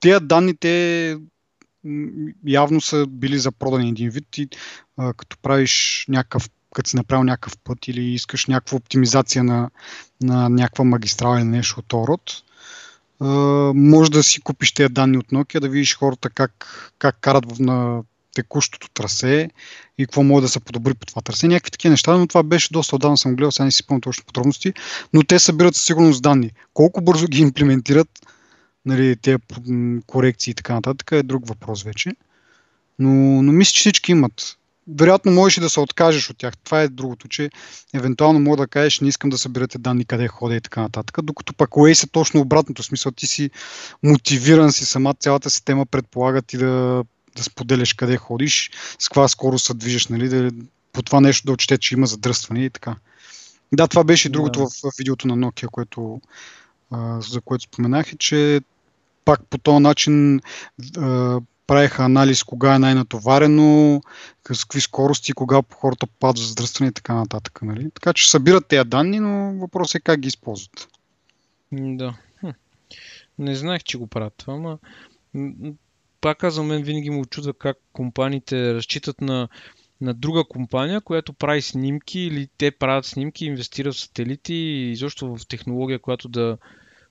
тези 0.00 0.24
данни 0.24 0.56
те 0.56 1.16
м, 1.84 2.08
явно 2.46 2.80
са 2.80 3.06
били 3.06 3.38
за 3.38 3.52
продани 3.52 3.88
един 3.88 4.10
вид 4.10 4.38
и 4.38 4.48
а, 4.96 5.12
като 5.12 5.38
правиш 5.42 6.04
някакъв 6.08 6.48
като 6.74 6.90
си 6.90 6.96
направил 6.96 7.24
някакъв 7.24 7.58
път 7.58 7.88
или 7.88 8.04
искаш 8.04 8.46
някаква 8.46 8.76
оптимизация 8.76 9.44
на, 9.44 9.70
на 10.22 10.48
някаква 10.48 10.84
магистрала 10.84 11.40
или 11.40 11.44
нещо 11.44 11.80
от 11.80 11.92
род, 11.92 12.42
може 13.74 14.10
да 14.10 14.22
си 14.22 14.40
купиш 14.40 14.72
тези 14.72 14.88
данни 14.88 15.18
от 15.18 15.26
Nokia, 15.26 15.60
да 15.60 15.68
видиш 15.68 15.96
хората 15.96 16.30
как, 16.30 16.92
как 16.98 17.16
карат 17.20 17.58
на 17.58 18.02
текущото 18.34 18.88
трасе 18.94 19.50
и 19.98 20.06
какво 20.06 20.22
може 20.22 20.42
да 20.42 20.48
се 20.48 20.60
подобри 20.60 20.94
по 20.94 21.06
това 21.06 21.22
трасе. 21.22 21.48
Някакви 21.48 21.70
такива 21.70 21.90
неща, 21.90 22.16
но 22.16 22.26
това 22.26 22.42
беше 22.42 22.72
доста 22.72 22.96
отдавна 22.96 23.16
съм 23.16 23.36
гледал, 23.36 23.50
сега 23.50 23.64
не 23.64 23.70
си 23.70 23.82
спомням 23.82 24.00
точно 24.00 24.24
подробности, 24.24 24.72
но 25.12 25.22
те 25.22 25.38
събират 25.38 25.74
със 25.74 25.86
сигурност 25.86 26.22
данни. 26.22 26.50
Колко 26.74 27.00
бързо 27.00 27.26
ги 27.26 27.40
имплементират, 27.40 28.08
нали, 28.86 29.16
тези 29.16 29.38
корекции 30.06 30.50
и 30.50 30.54
така 30.54 30.74
нататък 30.74 31.12
е 31.12 31.22
друг 31.22 31.48
въпрос 31.48 31.82
вече. 31.82 32.10
Но, 32.98 33.42
но 33.42 33.52
мисля, 33.52 33.72
че 33.72 33.80
всички 33.80 34.12
имат. 34.12 34.56
Вероятно 34.88 35.32
можеш 35.32 35.56
и 35.56 35.60
да 35.60 35.70
се 35.70 35.80
откажеш 35.80 36.30
от 36.30 36.38
тях. 36.38 36.56
Това 36.56 36.82
е 36.82 36.88
другото, 36.88 37.28
че 37.28 37.50
евентуално 37.94 38.40
мога 38.40 38.56
да 38.56 38.66
кажеш, 38.66 39.00
не 39.00 39.08
искам 39.08 39.30
да 39.30 39.38
събирате 39.38 39.78
данни 39.78 40.04
къде 40.04 40.28
ходя 40.28 40.56
и 40.56 40.60
така 40.60 40.80
нататък. 40.80 41.18
Докато 41.22 41.54
пък 41.54 41.70
Waze 41.70 42.06
е 42.06 42.10
точно 42.10 42.40
обратното. 42.40 42.82
В 42.82 42.86
смисъл 42.86 43.12
ти 43.12 43.26
си 43.26 43.50
мотивиран 44.02 44.72
си 44.72 44.86
сама, 44.86 45.14
цялата 45.14 45.50
система 45.50 45.86
предполага 45.86 46.42
ти 46.42 46.56
да, 46.56 47.04
да 47.36 47.42
споделяш 47.42 47.92
къде 47.92 48.16
ходиш, 48.16 48.70
с 48.98 49.08
каква 49.08 49.28
скорост 49.28 49.66
се 49.66 49.74
движиш, 49.74 50.06
нали, 50.06 50.28
да, 50.28 50.50
по 50.92 51.02
това 51.02 51.20
нещо 51.20 51.46
да 51.46 51.52
отчете, 51.52 51.78
че 51.78 51.94
има 51.94 52.06
задръстване 52.06 52.64
и 52.64 52.70
така. 52.70 52.96
Да, 53.72 53.88
това 53.88 54.04
беше 54.04 54.28
и 54.28 54.30
другото 54.30 54.58
Да. 54.58 54.66
в, 54.66 54.90
в 54.90 54.92
видеото 54.98 55.28
на 55.28 55.36
Nokia, 55.36 55.66
което, 55.66 56.20
а, 56.90 57.20
за 57.20 57.40
което 57.40 57.64
споменах, 57.64 58.12
е, 58.12 58.16
че 58.18 58.60
пак 59.24 59.40
по 59.50 59.58
този 59.58 59.82
начин 59.82 60.40
а, 60.96 61.40
правиха 61.66 62.04
анализ 62.04 62.44
кога 62.44 62.74
е 62.74 62.78
най-натоварено, 62.78 64.00
с 64.52 64.64
какви 64.64 64.80
скорости, 64.80 65.32
кога 65.32 65.62
хората 65.74 66.06
падат 66.06 66.42
в 66.42 66.48
задръстване 66.48 66.88
и 66.88 66.92
така 66.92 67.14
нататък. 67.14 67.58
Нали? 67.62 67.90
Така 67.90 68.12
че 68.12 68.30
събират 68.30 68.66
тези 68.66 68.88
данни, 68.88 69.20
но 69.20 69.58
въпросът 69.58 69.94
е 69.94 70.00
как 70.00 70.20
ги 70.20 70.28
използват. 70.28 70.88
Да. 71.72 72.14
Хм. 72.40 72.48
Не 73.38 73.54
знаех, 73.54 73.82
че 73.82 73.98
го 73.98 74.06
правят 74.06 74.34
това, 74.36 74.54
ама 74.54 74.78
пак 76.20 76.38
казвам, 76.38 76.66
мен 76.66 76.82
винаги 76.82 77.10
му 77.10 77.20
очудва 77.20 77.54
как 77.54 77.76
компаниите 77.92 78.74
разчитат 78.74 79.20
на, 79.20 79.48
на 80.00 80.14
друга 80.14 80.44
компания, 80.44 81.00
която 81.00 81.32
прави 81.32 81.62
снимки 81.62 82.20
или 82.20 82.48
те 82.58 82.70
правят 82.70 83.06
снимки, 83.06 83.46
инвестират 83.46 83.94
в 83.94 84.00
сателити 84.00 84.54
и 84.54 84.92
изобщо 84.92 85.36
в 85.36 85.46
технология, 85.48 85.98
която 85.98 86.28
да 86.28 86.58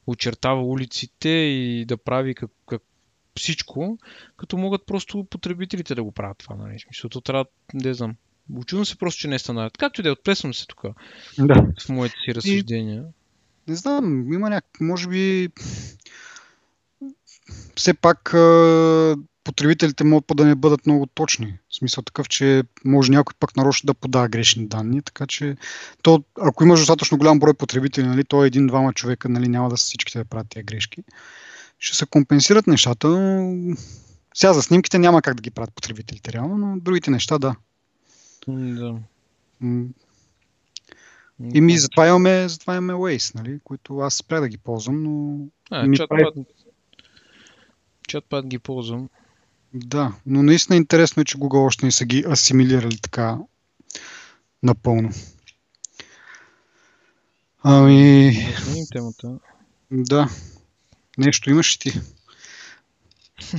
очертава 0.08 0.62
улиците 0.62 1.30
и 1.30 1.86
да 1.86 1.98
прави 1.98 2.36
как, 2.36 2.52
как 2.68 2.82
всичко, 3.38 3.98
като 4.38 4.58
могат 4.58 4.86
просто 4.86 5.24
потребителите 5.30 5.96
да 5.96 6.04
го 6.04 6.12
правят 6.12 6.38
това. 6.38 6.56
Нали? 6.56 6.78
В 6.80 6.82
Смисъл, 6.82 7.10
то 7.10 7.22
трябва, 7.22 7.46
не 7.74 7.94
знам. 7.94 8.16
Очудвам 8.56 8.86
се 8.86 8.98
просто, 8.98 9.20
че 9.20 9.28
не 9.28 9.36
е 9.36 9.40
стандарт. 9.40 9.78
Както 9.78 10.02
и 10.02 10.04
да 10.04 10.10
е, 10.10 10.12
отплесвам 10.12 10.54
се 10.54 10.66
тук 10.68 10.84
Да. 11.40 11.66
в 11.86 11.90
моите 11.90 12.16
си 12.26 12.36
разсъждения. 12.36 13.04
Не 13.68 13.76
знам, 13.76 14.34
има 14.34 14.50
някак, 14.50 14.82
може 14.82 15.08
би 15.08 15.50
все 17.76 17.94
пак 17.94 18.34
потребителите 19.44 20.04
могат 20.04 20.26
да 20.36 20.46
не 20.46 20.56
бъдат 20.56 20.86
много 20.86 21.06
точни. 21.06 21.58
В 21.70 21.76
смисъл 21.76 22.04
такъв, 22.04 22.30
че 22.30 22.64
може 22.86 23.12
някой 23.12 23.34
пък 23.40 23.58
нарочно 23.58 23.88
да 23.88 23.94
подава 23.94 24.30
грешни 24.30 24.68
данни, 24.68 25.02
така 25.02 25.28
че 25.28 25.56
то, 26.02 26.24
ако 26.40 26.64
имаш 26.64 26.80
достатъчно 26.80 27.18
голям 27.18 27.40
брой 27.40 27.54
потребители, 27.54 28.08
нали, 28.08 28.24
то 28.24 28.46
един-двама 28.46 28.94
човека 28.94 29.30
нали, 29.30 29.48
няма 29.48 29.70
да 29.70 29.78
са 29.78 29.84
всичките 29.84 30.20
да 30.20 30.26
правят 30.26 30.48
тези 30.50 30.64
грешки. 30.64 31.04
Ще 31.84 31.98
се 31.98 32.06
компенсират 32.06 32.68
нещата, 32.68 33.08
но 33.08 33.76
сега 34.34 34.54
за 34.54 34.62
снимките 34.62 35.00
няма 35.00 35.22
как 35.22 35.36
да 35.36 35.42
ги 35.42 35.52
правят 35.52 35.74
потребителите 35.76 36.34
реално, 36.34 36.58
но 36.58 36.80
другите 36.80 37.12
неща 37.12 37.38
да. 37.38 37.56
Да. 38.48 39.00
И 41.54 41.62
ми 41.62 41.78
затова 41.78 42.08
имаме, 42.08 42.50
затова 42.50 42.76
имаме 42.76 42.94
Waze, 42.94 43.36
нали, 43.36 43.60
които 43.64 44.00
аз 44.00 44.14
спря 44.16 44.40
да 44.40 44.48
ги 44.48 44.58
ползвам, 44.58 45.04
но... 45.04 45.46
А, 45.72 45.88
ми 45.88 45.98
чатпад, 45.98 46.20
прави... 46.20 46.46
чатпад 48.08 48.48
ги 48.48 48.60
ползвам. 48.60 49.10
Да, 49.74 50.14
но 50.26 50.44
наистина 50.44 50.78
интересно 50.78 51.22
е, 51.22 51.26
че 51.26 51.38
Google 51.38 51.66
още 51.66 51.86
не 51.86 51.92
са 51.92 52.06
ги 52.06 52.26
асимилирали 52.30 52.98
така 52.98 53.38
напълно. 54.64 55.12
Ами... 57.64 58.32
Да 58.66 58.86
темата. 58.92 59.40
Да. 59.92 60.30
Нещо 61.26 61.50
имаш 61.50 61.78
ти? 61.78 61.92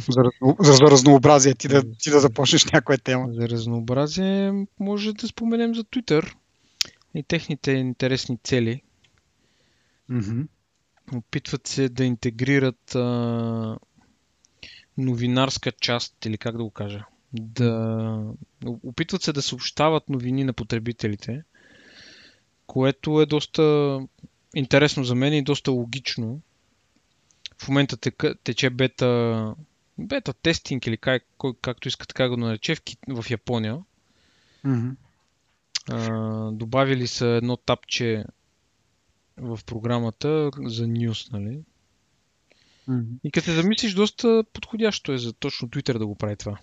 За, 0.08 0.22
за, 0.60 0.72
за 0.72 0.84
разнообразие 0.84 1.54
ти 1.54 1.68
да, 1.68 1.82
ти 1.92 2.10
да 2.10 2.20
започнеш 2.20 2.64
някоя 2.64 2.98
тема. 2.98 3.28
За 3.32 3.48
разнообразие 3.48 4.66
може 4.80 5.12
да 5.12 5.28
споменем 5.28 5.74
за 5.74 5.84
Twitter 5.84 6.34
и 7.14 7.22
техните 7.22 7.72
интересни 7.72 8.38
цели. 8.44 8.82
Mm-hmm. 10.10 10.46
Опитват 11.14 11.66
се 11.66 11.88
да 11.88 12.04
интегрират 12.04 12.94
а, 12.94 13.78
новинарска 14.98 15.72
част, 15.72 16.24
или 16.24 16.38
как 16.38 16.56
да 16.56 16.64
го 16.64 16.70
кажа. 16.70 17.04
Да, 17.32 18.24
опитват 18.64 19.22
се 19.22 19.32
да 19.32 19.42
съобщават 19.42 20.08
новини 20.08 20.44
на 20.44 20.52
потребителите, 20.52 21.44
което 22.66 23.20
е 23.20 23.26
доста 23.26 24.00
интересно 24.54 25.04
за 25.04 25.14
мен 25.14 25.34
и 25.34 25.42
доста 25.42 25.70
логично. 25.70 26.40
В 27.62 27.68
момента 27.68 27.96
тече 28.44 28.70
бета, 28.70 29.54
бета 29.98 30.32
тестинг 30.32 30.86
или 30.86 30.96
как, 30.96 31.22
както 31.62 31.88
иска 31.88 32.06
така 32.06 32.28
го 32.28 32.36
нарече 32.36 32.74
в, 32.74 32.82
в 33.22 33.30
Япония. 33.30 33.78
Mm-hmm. 34.66 34.94
А, 35.90 36.50
добавили 36.52 37.06
са 37.06 37.26
едно 37.26 37.56
тапче 37.56 38.24
в 39.36 39.60
програмата 39.66 40.50
за 40.64 40.84
News, 40.84 41.32
нали? 41.32 41.60
Mm-hmm. 42.88 43.18
И 43.24 43.30
като 43.30 43.52
замислиш, 43.52 43.94
доста 43.94 44.44
подходящо 44.52 45.12
е 45.12 45.18
за 45.18 45.32
точно 45.32 45.68
Twitter 45.68 45.98
да 45.98 46.06
го 46.06 46.14
прави 46.14 46.36
това. 46.36 46.58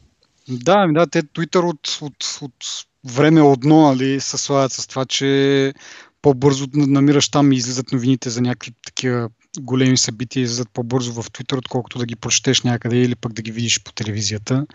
Да, 0.50 0.74
ами 0.78 0.94
да, 0.94 1.08
те 1.08 1.24
Twitter 1.24 1.70
от, 1.70 2.00
от, 2.02 2.40
от 2.42 2.66
време 3.14 3.42
одно, 3.42 3.82
нали, 3.82 4.20
се 4.20 4.38
слагат 4.38 4.72
с 4.72 4.88
това, 4.88 5.06
че 5.06 5.74
по-бързо 6.22 6.68
намираш 6.74 7.30
там 7.30 7.52
и 7.52 7.56
излизат 7.56 7.92
новините 7.92 8.30
за 8.30 8.42
някакви 8.42 8.72
такива 8.86 9.30
големи 9.60 9.98
събития, 9.98 10.42
излизат 10.42 10.70
по-бързо 10.74 11.14
в 11.14 11.32
Twitter, 11.32 11.58
отколкото 11.58 12.00
да 12.00 12.06
ги 12.06 12.16
прочетеш 12.16 12.62
някъде 12.62 12.98
или 12.98 13.16
пък 13.16 13.34
да 13.34 13.42
ги 13.42 13.52
видиш 13.52 13.84
по 13.84 13.94
телевизията. 13.94 14.66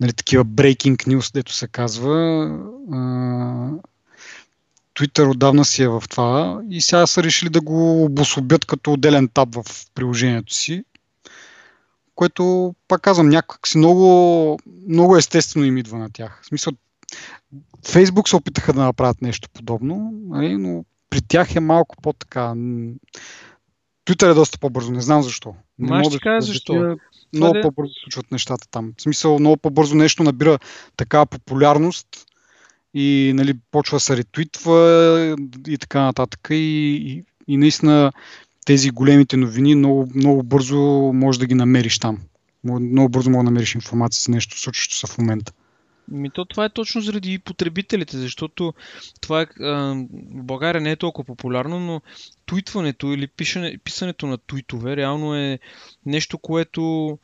Нали, 0.00 0.12
такива 0.12 0.44
breaking 0.44 0.96
news, 0.96 1.34
дето 1.34 1.52
се 1.52 1.68
казва. 1.68 2.12
Twitter 4.94 5.30
отдавна 5.30 5.64
си 5.64 5.82
е 5.82 5.88
в 5.88 6.02
това 6.10 6.60
и 6.70 6.80
сега 6.80 7.06
са 7.06 7.22
решили 7.22 7.50
да 7.50 7.60
го 7.60 8.04
обособят 8.04 8.64
като 8.64 8.92
отделен 8.92 9.28
таб 9.28 9.54
в 9.54 9.64
приложението 9.94 10.54
си, 10.54 10.84
което, 12.14 12.74
пак 12.88 13.00
казвам, 13.00 13.28
някак 13.28 13.68
си 13.68 13.78
много, 13.78 14.58
много 14.88 15.16
естествено 15.16 15.66
им 15.66 15.76
идва 15.76 15.98
на 15.98 16.10
тях. 16.10 16.40
В 16.42 16.46
смисъл, 16.46 16.72
Фейсбук 17.88 18.28
се 18.28 18.36
опитаха 18.36 18.72
да 18.72 18.84
направят 18.84 19.22
нещо 19.22 19.48
подобно, 19.54 20.12
нали, 20.28 20.56
но 20.56 20.84
при 21.10 21.22
тях 21.22 21.56
е 21.56 21.60
малко 21.60 21.96
по-така. 22.02 22.54
Twitter 24.06 24.30
е 24.30 24.34
доста 24.34 24.58
по-бързо, 24.58 24.92
не 24.92 25.00
знам 25.00 25.22
защо. 25.22 25.54
Не 25.78 25.96
мога 25.96 26.10
да 26.10 26.20
кажа 26.20 26.46
защо. 26.46 26.96
Много 27.32 27.54
да... 27.54 27.60
по-бързо 27.60 27.94
се 27.94 28.00
случват 28.00 28.32
нещата 28.32 28.68
там. 28.70 28.92
В 28.98 29.02
смисъл, 29.02 29.38
много 29.38 29.56
по-бързо 29.56 29.94
нещо 29.94 30.22
набира 30.22 30.58
такава 30.96 31.26
популярност 31.26 32.08
и 32.94 33.32
нали, 33.34 33.54
почва 33.70 33.96
да 33.96 34.00
се 34.00 34.16
ретвитва 34.16 35.36
и 35.68 35.78
така 35.78 36.02
нататък. 36.02 36.48
И, 36.50 36.54
и, 36.54 37.24
и 37.48 37.56
наистина 37.56 38.12
тези 38.64 38.90
големите 38.90 39.36
новини 39.36 39.74
много, 39.74 40.08
много 40.14 40.42
бързо 40.42 40.80
можеш 41.14 41.38
да 41.38 41.46
ги 41.46 41.54
намериш 41.54 41.98
там. 41.98 42.18
Много 42.64 43.08
бързо 43.08 43.30
мога 43.30 43.44
да 43.44 43.50
намериш 43.50 43.74
информация 43.74 44.22
за 44.22 44.32
нещо, 44.32 44.60
случващо 44.60 44.94
се 44.94 45.06
в 45.06 45.18
момента. 45.18 45.52
Ми 46.08 46.30
то 46.30 46.44
това 46.44 46.64
е 46.64 46.70
точно 46.70 47.00
заради 47.00 47.38
потребителите, 47.38 48.18
защото 48.18 48.74
това 49.20 49.42
е, 49.42 49.46
в 49.60 50.44
България 50.44 50.80
не 50.80 50.90
е 50.90 50.96
толкова 50.96 51.26
популярно, 51.26 51.80
но 51.80 52.02
туитването 52.46 53.06
или 53.06 53.26
писане, 53.26 53.78
писането 53.84 54.26
на 54.26 54.38
туитове 54.38 54.96
реално 54.96 55.36
е 55.36 55.58
нещо, 56.06 56.38
което 56.38 57.18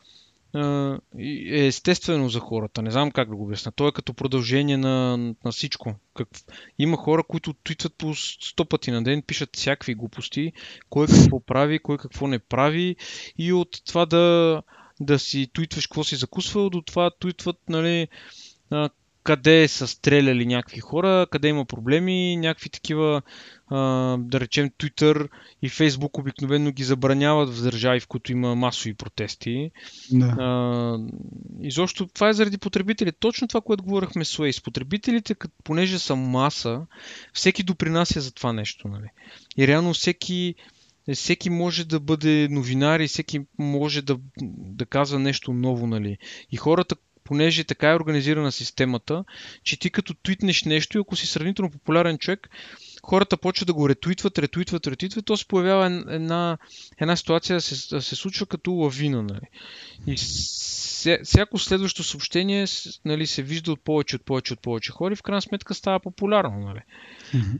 е 1.55 1.67
естествено 1.67 2.29
за 2.29 2.41
хората. 2.41 2.83
Не 2.83 2.91
знам 2.91 3.11
как 3.11 3.29
да 3.29 3.37
го 3.37 3.45
обясня. 3.45 3.73
То 3.73 3.89
е 3.89 3.93
като 3.93 4.15
продължение 4.15 4.77
на, 4.77 5.17
на 5.45 5.53
всичко. 5.53 5.95
Как... 6.15 6.29
Има 6.79 6.97
хора, 6.97 7.23
които 7.23 7.53
туитват 7.53 7.95
по 7.95 8.07
100 8.07 8.69
пъти 8.69 8.91
на 8.91 9.03
ден, 9.05 9.23
пишат 9.23 9.57
всякакви 9.57 9.95
глупости, 9.95 10.53
кой 10.91 11.07
какво 11.07 11.41
прави, 11.41 11.79
кой 11.79 11.99
какво 11.99 12.27
не 12.27 12.39
прави 12.39 12.97
и 13.39 13.53
от 13.53 13.85
това 13.85 14.07
да 14.07 14.63
да 15.01 15.19
си 15.19 15.51
туитваш 15.53 15.87
какво 15.87 16.05
си 16.05 16.17
закусвал, 16.17 16.71
до 16.71 16.83
това 16.83 17.11
туитват, 17.11 17.57
нали, 17.69 18.09
къде 19.23 19.69
са 19.69 19.87
стреляли 19.87 20.47
някакви 20.47 20.81
хора, 20.81 21.27
къде 21.31 21.49
има 21.49 21.65
проблеми, 21.65 22.37
някакви 22.37 22.71
такива, 22.71 23.23
да 24.19 24.41
речем, 24.41 24.71
Twitter 24.71 25.29
и 25.63 25.71
Facebook 25.71 26.19
обикновено 26.19 26.73
ги 26.73 26.85
забраняват 26.85 27.55
в 27.55 27.63
държави, 27.63 28.01
в 28.01 28.07
които 28.07 28.33
има 28.33 28.55
масови 28.55 28.95
протести. 28.95 29.71
Да. 30.11 30.99
изобщо 31.61 32.07
това 32.07 32.29
е 32.29 32.33
заради 32.33 32.59
потребителите. 32.59 33.19
Точно 33.19 33.49
това, 33.49 33.61
което 33.61 33.85
говорихме 33.85 34.25
с 34.25 34.37
Waze. 34.37 34.65
Потребителите, 34.65 35.35
понеже 35.65 35.99
са 35.99 36.17
маса, 36.17 36.87
всеки 37.33 37.63
допринася 37.63 38.21
за 38.21 38.35
това 38.35 38.53
нещо. 38.53 38.89
Нали? 38.89 39.09
И 39.57 39.67
реално 39.67 39.93
всеки 39.93 40.55
всеки 41.15 41.51
може 41.51 41.85
да 41.85 42.01
бъде 42.01 42.49
новинар 42.51 43.01
и 43.01 43.09
всеки 43.09 43.41
може 43.59 44.03
да, 44.03 44.19
да 44.59 44.87
казва 44.87 45.19
нещо 45.19 45.53
ново, 45.53 45.87
нали. 45.87 46.19
И 46.51 46.57
хората, 46.57 46.97
понеже 47.25 47.65
така 47.65 47.91
е 47.91 47.95
организирана 47.95 48.53
системата, 48.53 49.25
че 49.63 49.79
ти 49.79 49.91
като 49.91 50.15
твитнеш 50.15 50.65
нещо 50.65 50.99
и 50.99 51.01
ако 51.01 51.17
си 51.17 51.27
сравнително 51.27 51.71
популярен 51.71 52.19
човек, 52.19 52.51
хората 53.03 53.37
почват 53.37 53.67
да 53.67 53.73
го 53.73 53.89
ретуитват, 53.89 54.39
ретуитват, 54.39 54.87
ретуитват, 54.87 55.25
то 55.25 55.37
се 55.37 55.47
появява 55.47 55.87
една, 55.87 56.59
една 56.99 57.17
ситуация 57.17 57.57
да 57.57 57.61
се, 57.61 57.95
да 57.95 58.03
се 58.03 58.17
случва 58.17 58.47
като 58.47 58.73
лавина. 58.73 59.23
Нали. 59.23 59.47
И 60.07 60.17
всяко 61.25 61.59
следващо 61.59 62.05
съобщение 62.05 62.67
нали, 63.05 63.27
се 63.27 63.43
вижда 63.43 63.73
от 63.73 63.81
повече, 63.81 64.17
от 64.17 64.25
повече, 64.25 64.53
от 64.53 64.61
повече 64.61 64.93
хора 64.93 65.13
и 65.13 65.17
в 65.17 65.23
крайна 65.23 65.43
сметка 65.43 65.75
става 65.75 66.01
популярно. 66.01 66.59
Нали. 66.59 66.81
Mm-hmm. 67.35 67.59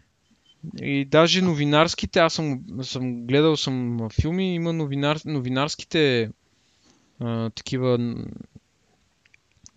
И 0.83 1.05
даже 1.05 1.43
новинарските, 1.43 2.19
аз 2.19 2.35
съм, 2.35 2.61
съм 2.83 3.27
гледал 3.27 3.57
съм 3.57 4.09
филми, 4.21 4.55
има 4.55 4.73
новинар, 4.73 5.19
новинарските 5.25 6.31
а, 7.21 7.51
такива 7.51 8.15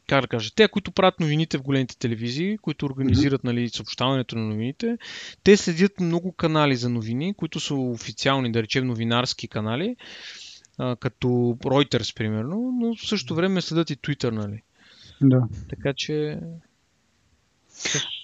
как 0.07 0.21
да 0.21 0.27
кажа, 0.27 0.51
те, 0.55 0.67
които 0.67 0.91
правят 0.91 1.19
новините 1.19 1.57
в 1.57 1.61
големите 1.61 1.97
телевизии, 1.97 2.57
които 2.57 2.85
организират 2.85 3.43
нали, 3.43 3.69
съобщаването 3.69 4.35
на 4.35 4.41
новините, 4.41 4.97
те 5.43 5.57
следят 5.57 5.99
много 5.99 6.31
канали 6.31 6.75
за 6.75 6.89
новини, 6.89 7.33
които 7.33 7.59
са 7.59 7.75
официални, 7.75 8.51
да 8.51 8.63
речем 8.63 8.87
новинарски 8.87 9.47
канали, 9.47 9.95
а, 10.77 10.95
като 10.95 11.27
Reuters, 11.63 12.15
примерно, 12.15 12.77
но 12.81 12.95
в 12.95 13.07
същото 13.07 13.35
време 13.35 13.61
следят 13.61 13.89
и 13.89 13.97
Twitter, 13.97 14.31
нали? 14.31 14.61
Да. 15.21 15.47
Така 15.69 15.93
че... 15.93 16.39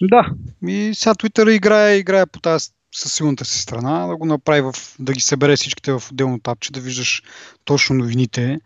Да, 0.02 0.26
и 0.68 0.92
сега 0.94 1.14
Twitter 1.14 1.50
играе, 1.50 1.96
играе 1.96 2.26
по 2.26 2.40
тази 2.40 2.70
със 2.94 3.12
силната 3.12 3.44
си 3.44 3.60
страна, 3.60 4.06
да 4.06 4.16
го 4.16 4.26
направи 4.26 4.60
в, 4.60 4.74
да 4.98 5.12
ги 5.12 5.20
събере 5.20 5.56
всичките 5.56 5.92
в 5.92 6.02
отделно 6.10 6.40
тапче, 6.40 6.72
да 6.72 6.80
виждаш 6.80 7.22
точно 7.64 7.96
новините. 7.96 8.60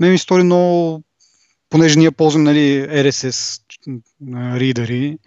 Ме 0.00 0.10
ми 0.10 0.18
стори 0.18 0.42
много 0.42 1.02
понеже 1.70 1.98
ние 1.98 2.10
ползваме 2.10 2.44
нали, 2.44 2.86
RSS 2.88 3.62
ридъри, 4.58 5.18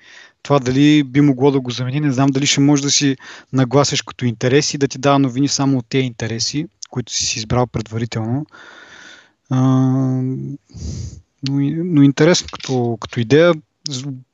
това 0.43 0.59
дали 0.59 1.03
би 1.03 1.21
могло 1.21 1.51
да 1.51 1.59
го 1.59 1.71
замени, 1.71 1.99
не 1.99 2.11
знам 2.11 2.29
дали 2.29 2.45
ще 2.45 2.61
може 2.61 2.83
да 2.83 2.91
си 2.91 3.17
нагласиш 3.53 4.01
като 4.01 4.25
интереси, 4.25 4.77
да 4.77 4.87
ти 4.87 4.97
дава 4.97 5.19
новини 5.19 5.47
само 5.47 5.77
от 5.77 5.85
тези 5.89 6.05
интереси, 6.05 6.67
които 6.89 7.13
си 7.13 7.25
си 7.25 7.39
избрал 7.39 7.67
предварително. 7.67 8.45
А, 9.49 9.59
но, 11.49 11.59
но 11.83 12.03
интересно 12.03 12.47
като, 12.51 12.97
като 13.01 13.19
идея. 13.19 13.53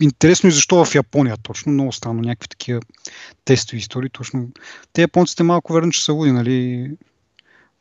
Интересно 0.02 0.50
и 0.50 0.52
защо 0.52 0.86
в 0.86 0.96
Япония 0.96 1.38
точно. 1.38 1.72
Много 1.72 1.92
странно. 1.92 2.22
Някакви 2.22 2.48
такива 2.48 2.80
тестови 3.46 3.78
истории. 3.78 4.10
Точно. 4.10 4.48
Те 4.94 5.02
японците 5.02 5.44
малко 5.44 5.74
верно, 5.74 5.92
че 5.92 6.04
са 6.04 6.14
луди, 6.14 6.32
нали? 6.32 6.92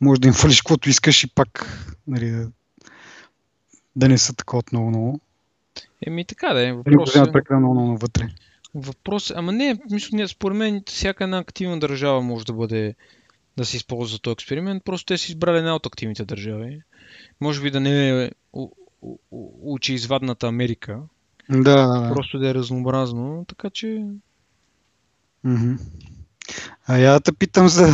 Може 0.00 0.20
да 0.20 0.28
им 0.28 0.34
фалиш 0.34 0.60
каквото 0.62 0.88
искаш 0.88 1.24
и 1.24 1.34
пак 1.34 1.66
нали, 2.06 2.30
да 2.30 2.48
не 3.96 4.18
са 4.18 4.34
такова 4.34 4.62
много 4.72 4.88
много. 4.88 5.20
Еми 6.06 6.24
така 6.24 6.54
да 6.54 6.68
е. 6.68 6.72
Въпрос 6.72 7.16
е... 7.16 7.32
прекалено 7.32 7.74
много 7.74 7.96
вътре. 7.96 8.28
Въпрос, 8.74 9.32
ама 9.36 9.52
не, 9.52 9.78
мисля, 9.90 10.16
не, 10.16 10.28
според 10.28 10.56
мен 10.56 10.82
всяка 10.86 11.24
една 11.24 11.38
активна 11.38 11.78
държава 11.78 12.22
може 12.22 12.46
да 12.46 12.52
бъде 12.52 12.94
да 13.56 13.64
се 13.64 13.76
използва 13.76 14.12
за 14.12 14.18
този 14.18 14.32
експеримент. 14.32 14.84
Просто 14.84 15.06
те 15.06 15.18
са 15.18 15.32
избрали 15.32 15.58
една 15.58 15.74
от 15.74 15.86
активните 15.86 16.24
държави. 16.24 16.82
Може 17.40 17.62
би 17.62 17.70
да 17.70 17.80
не 17.80 18.24
е 18.24 18.30
учи 19.62 19.94
извадната 19.94 20.46
Америка. 20.46 21.00
Да, 21.50 21.86
да, 21.86 22.00
да. 22.00 22.14
Просто 22.14 22.38
да 22.38 22.48
е 22.48 22.54
разнообразно, 22.54 23.44
така 23.48 23.70
че... 23.70 24.04
Mm-hmm. 25.46 25.78
А 26.86 26.98
я 26.98 27.20
те 27.20 27.32
питам 27.32 27.68
за, 27.68 27.86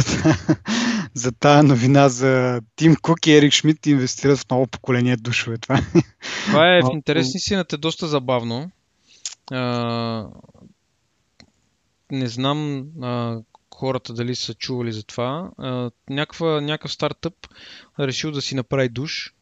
за 1.14 1.32
тази 1.32 1.66
новина 1.66 2.08
за 2.08 2.60
Тим 2.76 2.96
Кук 3.02 3.26
и 3.26 3.32
Ерик 3.32 3.52
Шмидт 3.52 3.86
инвестират 3.86 4.38
в 4.38 4.50
ново 4.50 4.66
поколение 4.66 5.16
душове. 5.16 5.58
Това, 5.58 5.80
Това 6.46 6.76
е 6.76 6.82
в 6.82 6.88
интересни 6.92 7.40
сината 7.40 7.78
доста 7.78 8.06
забавно. 8.06 8.70
А, 9.50 10.26
не 12.12 12.26
знам 12.26 12.86
а, 13.02 13.40
хората 13.74 14.14
дали 14.14 14.34
са 14.34 14.54
чували 14.54 14.92
за 14.92 15.02
това. 15.02 15.50
А, 15.58 15.90
някаква, 16.10 16.60
някакъв 16.60 16.92
стартъп 16.92 17.34
решил 18.00 18.30
да 18.30 18.42
си 18.42 18.54
направи 18.54 18.88
душ. 18.88 19.34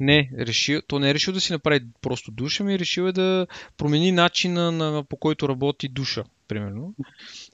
Не, 0.00 0.30
решил, 0.38 0.82
то 0.86 0.98
не 0.98 1.10
е 1.10 1.14
решил 1.14 1.34
да 1.34 1.40
си 1.40 1.52
направи 1.52 1.80
просто 2.00 2.30
душ, 2.30 2.60
ами 2.60 2.78
решил 2.78 3.02
е 3.02 3.12
да 3.12 3.46
промени 3.76 4.12
начина 4.12 4.72
на, 4.72 5.04
по 5.04 5.16
който 5.16 5.48
работи 5.48 5.88
душа, 5.88 6.24
примерно. 6.48 6.94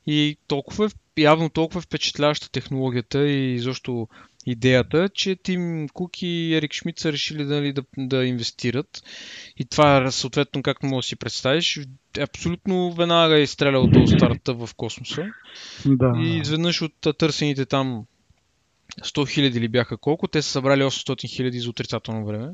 И 0.07 0.37
толкова, 0.47 0.91
явно 1.19 1.51
толкова 1.51 1.81
впечатляваща 1.81 2.51
технологията 2.51 3.29
и 3.29 3.59
защо 3.59 4.09
идеята, 4.47 5.09
че 5.09 5.37
Тим 5.37 5.89
Кук 5.89 6.23
и 6.23 6.55
Ерик 6.55 6.73
Шмидт 6.73 6.99
са 6.99 7.13
решили 7.13 7.45
нали, 7.45 7.73
да, 7.73 7.83
да 7.99 8.25
инвестират. 8.25 9.03
И 9.57 9.65
това, 9.65 10.11
съответно, 10.11 10.63
както 10.63 10.87
можеш 10.87 11.07
да 11.07 11.09
си 11.09 11.17
представиш, 11.17 11.81
абсолютно 12.21 12.93
веднага 12.93 13.41
е 13.41 13.47
стрелял 13.47 13.91
този 13.91 14.15
старта 14.17 14.55
в 14.55 14.71
космоса. 14.77 15.25
Да. 15.87 16.13
И 16.19 16.37
изведнъж 16.37 16.83
от 16.83 17.19
търсените 17.19 17.67
там 17.67 18.05
100 19.03 19.29
хиляди 19.29 19.61
ли 19.61 19.69
бяха 19.69 19.97
колко, 19.97 20.29
те 20.29 20.43
са 20.43 20.51
събрали 20.51 20.83
800 20.83 21.29
хиляди 21.29 21.61
за 21.61 21.71
отрицателно 21.71 22.27
време 22.27 22.49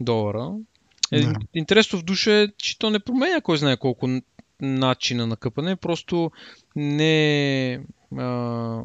долара. 0.00 0.50
Е, 1.12 1.20
Да. 1.20 1.34
Интересно 1.54 1.98
в 1.98 2.04
душа 2.04 2.40
е, 2.40 2.48
че 2.58 2.78
то 2.78 2.90
не 2.90 3.00
променя 3.00 3.40
кой 3.40 3.58
знае 3.58 3.76
колко 3.76 4.08
начина 4.62 5.26
на 5.26 5.36
къпане, 5.36 5.76
просто 5.76 6.30
не... 6.76 7.80
А, 8.18 8.82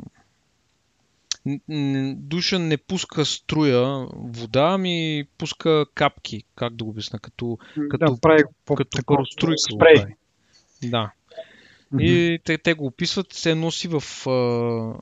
душа 2.16 2.60
не 2.60 2.78
пуска 2.78 3.26
струя 3.26 4.08
вода, 4.14 4.70
ами 4.74 5.24
пуска 5.38 5.86
капки, 5.94 6.44
как 6.56 6.76
да 6.76 6.84
го 6.84 6.90
обясна, 6.90 7.20
като, 7.20 7.58
като, 7.90 8.06
да, 8.06 8.22
прави 8.22 8.44
като 8.68 8.90
такова 8.90 9.18
пароструйка 9.18 9.56
го 9.72 9.76
спрей. 9.76 10.16
Да. 10.84 11.12
Мгм. 11.92 12.04
И 12.04 12.40
те, 12.44 12.58
те 12.58 12.74
го 12.74 12.86
описват, 12.86 13.34
се 13.34 13.56
носи 13.56 13.88
в 13.88 14.28
а, 14.28 14.94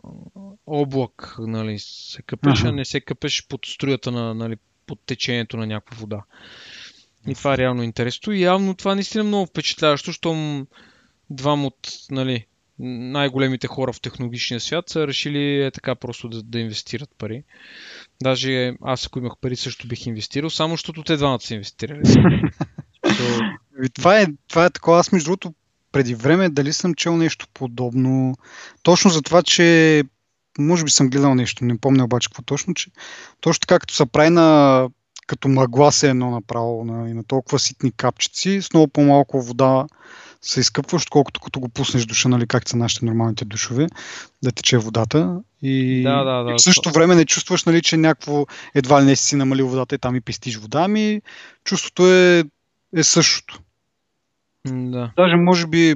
облак, 0.67 1.35
нали, 1.39 1.79
се 1.79 2.21
къпеш, 2.21 2.63
а 2.63 2.71
не 2.71 2.85
се 2.85 3.01
къпеш 3.01 3.47
под 3.47 3.65
струята 3.65 4.11
на, 4.11 4.33
нали, 4.33 4.57
под 4.87 4.99
течението 5.05 5.57
на 5.57 5.67
някаква 5.67 5.97
вода. 5.99 6.23
И 7.27 7.35
това 7.35 7.53
е 7.53 7.57
реално 7.57 7.83
интересно. 7.83 8.33
И 8.33 8.41
явно 8.41 8.73
това 8.73 8.95
наистина 8.95 9.23
е 9.23 9.27
много 9.27 9.45
впечатляващо, 9.45 10.11
щом 10.11 10.67
двама 11.29 11.67
от 11.67 11.91
нали, 12.11 12.45
най-големите 12.79 13.67
хора 13.67 13.93
в 13.93 14.01
технологичния 14.01 14.59
свят 14.59 14.89
са 14.89 15.07
решили 15.07 15.63
е 15.63 15.71
така 15.71 15.95
просто 15.95 16.29
да, 16.29 16.43
да 16.43 16.59
инвестират 16.59 17.09
пари. 17.17 17.43
Даже 18.23 18.73
аз 18.81 19.05
ако 19.05 19.19
имах 19.19 19.33
пари 19.41 19.55
също 19.55 19.87
бих 19.87 20.05
инвестирал, 20.05 20.49
само 20.49 20.73
защото 20.73 21.03
те 21.03 21.17
двамата 21.17 21.39
са 21.39 21.53
инвестирали. 21.53 22.01
So, 23.05 23.93
това, 23.93 24.19
е, 24.19 24.27
това 24.47 24.65
е 24.65 24.69
такова. 24.69 24.99
Аз, 24.99 25.11
между 25.11 25.27
другото, 25.27 25.53
преди 25.91 26.15
време 26.15 26.49
дали 26.49 26.73
съм 26.73 26.93
чел 26.93 27.17
нещо 27.17 27.47
подобно. 27.53 28.35
Точно 28.83 29.11
за 29.11 29.21
това, 29.21 29.43
че 29.43 30.03
може 30.59 30.83
би 30.83 30.89
съм 30.89 31.09
гледал 31.09 31.35
нещо, 31.35 31.65
не 31.65 31.77
помня 31.77 32.03
обаче 32.03 32.29
какво 32.29 32.41
точно, 32.41 32.73
че 32.73 32.91
точно 33.41 33.59
така 33.59 33.79
като 33.79 33.93
се 33.93 34.05
прави 34.05 34.29
на 34.29 34.89
като 35.27 35.47
мъгла 35.47 35.91
се 35.91 36.09
едно 36.09 36.31
направо 36.31 36.85
на, 36.85 37.09
и 37.09 37.13
на 37.13 37.23
толкова 37.23 37.59
ситни 37.59 37.91
капчици, 37.91 38.61
с 38.61 38.73
много 38.73 38.87
по-малко 38.87 39.41
вода 39.41 39.85
се 40.41 40.59
изкъпваш, 40.59 41.03
отколкото 41.03 41.39
като 41.39 41.59
го 41.59 41.69
пуснеш 41.69 42.05
душа, 42.05 42.29
нали, 42.29 42.47
както 42.47 42.69
са 42.69 42.77
нашите 42.77 43.05
нормалните 43.05 43.45
душове, 43.45 43.87
да 44.43 44.51
тече 44.51 44.77
водата. 44.77 45.41
И, 45.61 46.03
Да, 46.03 46.23
да, 46.23 46.43
да. 46.43 46.51
и 46.51 46.53
в 46.53 46.61
същото 46.61 46.91
време 46.91 47.15
не 47.15 47.25
чувстваш, 47.25 47.63
нали, 47.63 47.81
че 47.81 47.97
някакво 47.97 48.45
едва 48.75 49.01
ли 49.01 49.05
не 49.05 49.15
си 49.15 49.35
намалил 49.35 49.67
водата 49.67 49.95
и 49.95 49.97
там 49.97 50.15
и 50.15 50.21
пестиш 50.21 50.57
вода, 50.57 50.83
ами 50.83 51.21
чувството 51.63 52.13
е, 52.13 52.43
е 52.95 53.03
същото. 53.03 53.59
да. 54.65 55.11
Даже 55.17 55.35
може 55.35 55.67
би, 55.67 55.95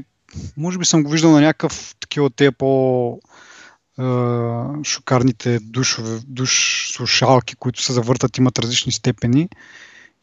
може 0.57 0.77
би 0.77 0.85
съм 0.85 1.03
го 1.03 1.11
виждал 1.11 1.31
на 1.31 1.41
някакъв 1.41 1.95
такива 1.99 2.29
те 2.29 2.51
по 2.51 3.19
шокарните 4.83 5.59
душове, 5.59 6.19
душ 6.27 6.85
слушалки, 6.93 7.55
които 7.55 7.81
се 7.81 7.93
завъртат, 7.93 8.37
имат 8.37 8.59
различни 8.59 8.91
степени. 8.91 9.49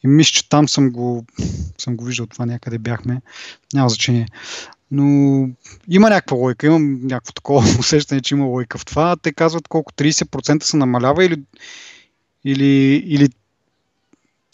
И 0.05 0.09
мисля, 0.09 0.33
че 0.33 0.49
там 0.49 0.69
съм 0.69 0.91
го, 0.91 1.27
съм 1.79 1.97
го 1.97 2.05
виждал 2.05 2.27
това 2.27 2.47
някъде 2.47 2.79
бяхме. 2.79 3.23
Няма 3.75 3.89
значение. 3.89 4.27
Но 4.91 5.05
има 5.89 6.11
някаква 6.11 6.37
лойка, 6.37 6.67
имам 6.67 7.01
някакво 7.03 7.33
такова 7.33 7.69
усещане, 7.79 8.21
че 8.21 8.35
има 8.35 8.47
лойка 8.47 8.79
в 8.79 8.85
това. 8.85 9.17
Те 9.17 9.33
казват 9.33 9.69
колко 9.69 9.93
30% 9.93 10.62
се 10.62 10.77
намалява 10.77 11.25
или, 11.25 11.43
или, 12.45 13.05
или 13.07 13.29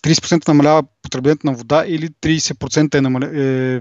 30% 0.05 0.49
намалява 0.49 0.83
потреблението 1.03 1.47
на 1.47 1.53
вода 1.53 1.85
или 1.87 2.09
30% 2.09 2.95
е, 2.95 3.01
намаля, 3.01 3.31
е 3.35 3.81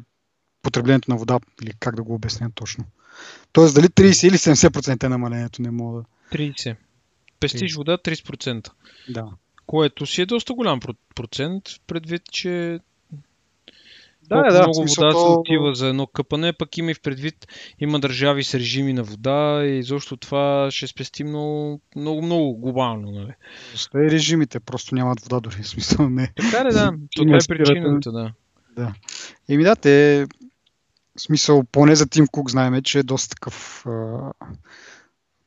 потреблението 0.62 1.12
на 1.12 1.18
вода, 1.18 1.40
или 1.64 1.74
как 1.80 1.96
да 1.96 2.04
го 2.04 2.14
обясня 2.14 2.50
точно. 2.56 2.86
Тоест 3.52 3.76
дали 3.76 3.86
30 3.86 4.28
или 4.28 4.38
70% 4.38 5.04
е 5.04 5.10
намалението, 5.10 5.62
не 5.62 5.72
мога 5.72 6.02
да. 6.02 6.38
30. 6.38 6.76
Пестиш 7.40 7.74
30. 7.74 7.78
вода 7.78 7.98
30%. 7.98 8.70
Да. 9.10 9.26
Което 9.66 10.06
си 10.06 10.22
е 10.22 10.26
доста 10.26 10.54
голям 10.54 10.80
про- 10.80 10.96
процент, 11.16 11.64
предвид, 11.88 12.22
че 12.32 12.80
Да, 14.30 14.44
да, 14.44 14.60
много 14.60 14.74
смисъл 14.74 15.04
вода 15.04 15.20
се 15.20 15.40
отива 15.40 15.76
за 15.76 15.88
едно 15.88 16.08
къпане, 16.08 16.54
пък 16.54 16.78
има 16.78 16.92
и 16.92 16.94
в 16.94 17.02
предвид, 17.02 17.48
има 17.80 18.00
държави 18.00 18.44
с 18.44 18.56
режими 18.56 18.94
на 18.94 19.04
вода 19.04 19.64
и 19.66 19.84
защо 19.84 20.18
това 20.18 20.68
ще 20.72 20.88
спести 20.88 21.24
много, 21.24 21.82
много, 21.96 22.22
много 22.22 22.58
глобално. 22.58 23.12
Нали? 23.12 23.34
Освен 23.76 24.08
режимите, 24.08 24.60
просто 24.60 24.96
нямат 24.96 25.20
вода 25.22 25.40
дори. 25.40 25.64
В 25.64 25.68
смисъл 25.68 26.10
не. 26.10 26.34
Така 26.36 26.66
ли, 26.66 26.74
да. 26.74 26.94
То 27.16 27.24
това 27.24 27.36
е 27.36 27.40
причината, 27.48 28.12
да. 28.12 28.32
Да. 28.76 28.94
Еми 29.50 29.64
да, 29.64 29.76
те 29.76 30.26
в 31.22 31.24
смисъл, 31.24 31.64
поне 31.72 31.96
за 31.96 32.08
Тим 32.08 32.28
Кук 32.28 32.52
знаем, 32.52 32.82
че 32.82 33.00
е 33.00 33.04
доста 33.04 33.30
такъв 33.30 33.86
а, 33.86 34.32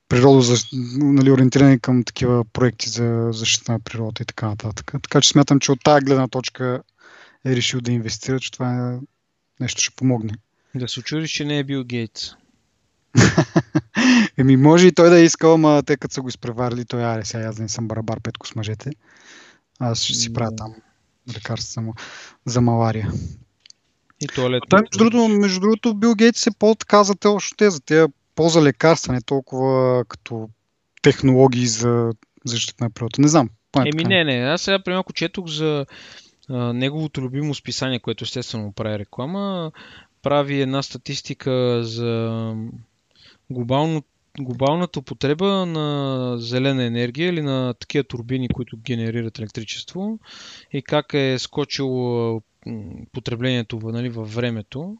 природо, 0.09 0.43
нали, 0.97 1.31
ориентиран 1.31 1.79
към 1.79 2.05
такива 2.05 2.45
проекти 2.45 2.89
за 2.89 3.29
защита 3.33 3.73
на 3.73 3.81
природата 3.81 4.23
и 4.23 4.27
така 4.27 4.49
нататък. 4.49 4.93
Така 5.03 5.21
че 5.21 5.29
смятам, 5.29 5.61
че 5.61 5.73
от 5.73 5.85
тази 5.85 6.05
гледна 6.05 6.29
точка 6.29 6.83
е 7.45 7.57
решил 7.57 7.81
да 7.81 7.93
инвестира, 7.93 8.41
че 8.41 8.53
това 8.53 8.93
е 8.93 8.99
нещо 9.61 9.83
ще 9.83 9.97
помогне. 9.97 10.33
Да 10.75 10.89
се 10.89 11.01
очудиш, 11.01 11.31
че 11.31 11.45
не 11.45 11.59
е 11.59 11.65
бил 11.65 11.85
Гейтс. 11.85 12.31
Еми, 14.37 14.57
може 14.57 14.87
и 14.87 14.93
той 14.93 15.11
да 15.11 15.19
е 15.19 15.25
искал, 15.25 15.55
ама 15.55 15.83
те 15.87 15.97
като 15.97 16.15
са 16.15 16.23
го 16.23 16.29
изпреварили, 16.29 16.85
той 16.85 17.05
аре, 17.05 17.25
сега 17.25 17.45
аз 17.45 17.59
не 17.59 17.69
съм 17.69 17.89
барабар 17.89 18.21
петко 18.21 18.47
с 18.47 18.55
мъжете. 18.55 18.91
Аз 19.79 20.03
ще 20.03 20.15
си 20.15 20.33
правя 20.33 20.57
там 20.57 20.75
лекарства 21.35 21.73
само 21.73 21.95
за 22.47 22.61
малария. 22.61 23.13
И 24.21 24.27
туалет. 24.27 24.63
Той, 24.69 24.81
между 24.81 24.99
другото, 24.99 25.29
между 25.29 25.61
другото, 25.61 25.95
Бил 25.95 26.15
Гейтс 26.15 26.47
е 26.47 26.51
по-така 26.59 27.05
за 27.05 27.15
точно 27.15 27.57
те, 27.57 27.71
за 27.71 27.81
тези 27.81 28.07
по-за 28.35 28.63
лекарства, 28.63 29.13
не 29.13 29.21
толкова 29.21 30.05
като 30.05 30.49
технологии 31.03 31.67
за 31.67 32.11
защита 32.45 32.85
на 32.85 32.91
природата. 32.91 33.23
Не 33.23 33.29
знам. 33.29 33.49
поне 33.73 33.91
Еми 33.95 34.05
не, 34.05 34.25
не. 34.25 34.33
Аз 34.33 34.63
сега 34.63 34.79
примерно 34.79 35.05
четох 35.15 35.47
за 35.47 35.87
а, 36.51 36.73
неговото 36.73 37.21
любимо 37.21 37.55
списание, 37.55 38.01
което 38.01 38.25
естествено 38.25 38.73
прави 38.73 38.99
реклама. 38.99 39.73
Прави 40.23 40.61
една 40.61 40.83
статистика 40.83 41.85
за 41.85 42.53
глобално, 43.51 44.03
глобалната 44.41 44.99
употреба 44.99 45.67
на 45.67 46.39
зелена 46.39 46.85
енергия 46.85 47.29
или 47.29 47.43
на 47.43 47.75
такива 47.75 48.05
турбини, 48.05 48.49
които 48.49 48.77
генерират 48.77 49.39
електричество 49.39 50.19
и 50.73 50.83
как 50.83 51.15
е 51.15 51.39
скочило 51.39 52.33
м, 52.35 52.41
потреблението 53.13 53.81
нали, 53.85 54.09
във 54.09 54.35
времето. 54.35 54.97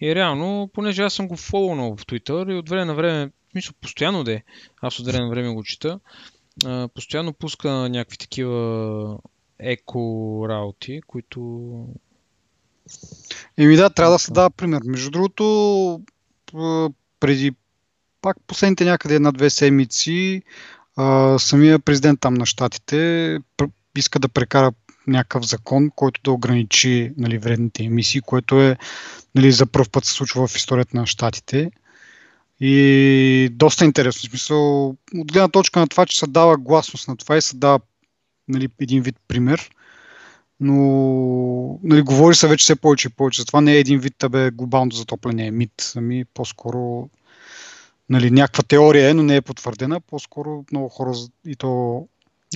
И 0.00 0.14
реално, 0.14 0.70
понеже 0.72 1.02
аз 1.02 1.14
съм 1.14 1.28
го 1.28 1.36
фолонал 1.36 1.96
в 1.96 2.06
Twitter 2.06 2.52
и 2.52 2.58
от 2.58 2.68
време 2.68 2.84
на 2.84 2.94
време, 2.94 3.30
смисъл 3.50 3.74
постоянно 3.80 4.24
да 4.24 4.32
е, 4.32 4.42
аз 4.82 4.98
от 4.98 5.06
време 5.06 5.24
на 5.24 5.30
време 5.30 5.54
го 5.54 5.64
чета, 5.64 6.00
постоянно 6.94 7.32
пуска 7.32 7.70
някакви 7.70 8.18
такива 8.18 9.18
еко 9.58 10.44
работи, 10.48 11.00
които... 11.06 11.70
Еми 13.56 13.76
да, 13.76 13.90
трябва 13.90 14.12
да 14.12 14.18
се 14.18 14.32
дава 14.32 14.50
пример. 14.50 14.80
Между 14.84 15.10
другото, 15.10 16.02
преди 17.20 17.52
пак 18.22 18.36
последните 18.46 18.84
някъде 18.84 19.14
една-две 19.14 19.50
седмици, 19.50 20.42
самия 21.38 21.78
президент 21.78 22.20
там 22.20 22.34
на 22.34 22.46
щатите 22.46 23.38
иска 23.98 24.18
да 24.18 24.28
прекара 24.28 24.72
някакъв 25.06 25.46
закон, 25.46 25.90
който 25.96 26.20
да 26.24 26.32
ограничи 26.32 27.12
нали, 27.16 27.38
вредните 27.38 27.84
емисии, 27.84 28.20
което 28.20 28.60
е 28.60 28.76
нали, 29.34 29.52
за 29.52 29.66
първ 29.66 29.90
път 29.92 30.04
се 30.04 30.12
случва 30.12 30.46
в 30.46 30.56
историята 30.56 30.96
на 30.96 31.06
щатите. 31.06 31.70
И 32.60 33.48
доста 33.52 33.84
интересно. 33.84 34.18
В 34.18 34.30
смисъл, 34.30 34.88
от 34.88 35.32
гледна 35.32 35.48
точка 35.48 35.80
на 35.80 35.88
това, 35.88 36.06
че 36.06 36.18
се 36.18 36.26
дава 36.26 36.56
гласност 36.56 37.08
на 37.08 37.16
това 37.16 37.36
и 37.36 37.42
се 37.42 37.56
дава 37.56 37.80
нали, 38.48 38.68
един 38.80 39.02
вид 39.02 39.16
пример, 39.28 39.70
но 40.60 40.74
нали, 41.82 42.02
говори 42.02 42.34
се 42.34 42.48
вече 42.48 42.62
все 42.62 42.76
повече 42.76 43.08
и 43.08 43.10
повече. 43.10 43.42
Затова 43.42 43.60
не 43.60 43.72
е 43.72 43.78
един 43.78 43.98
вид 43.98 44.14
табе 44.18 44.50
глобалното 44.50 44.96
затопляне 44.96 45.46
е 45.46 45.50
мит, 45.50 45.92
ами 45.96 46.24
по-скоро 46.24 47.08
нали, 48.08 48.30
някаква 48.30 48.62
теория 48.62 49.10
е, 49.10 49.14
но 49.14 49.22
не 49.22 49.36
е 49.36 49.42
потвърдена. 49.42 50.00
По-скоро 50.00 50.64
много 50.72 50.88
хора 50.88 51.12
и 51.46 51.56
то 51.56 51.68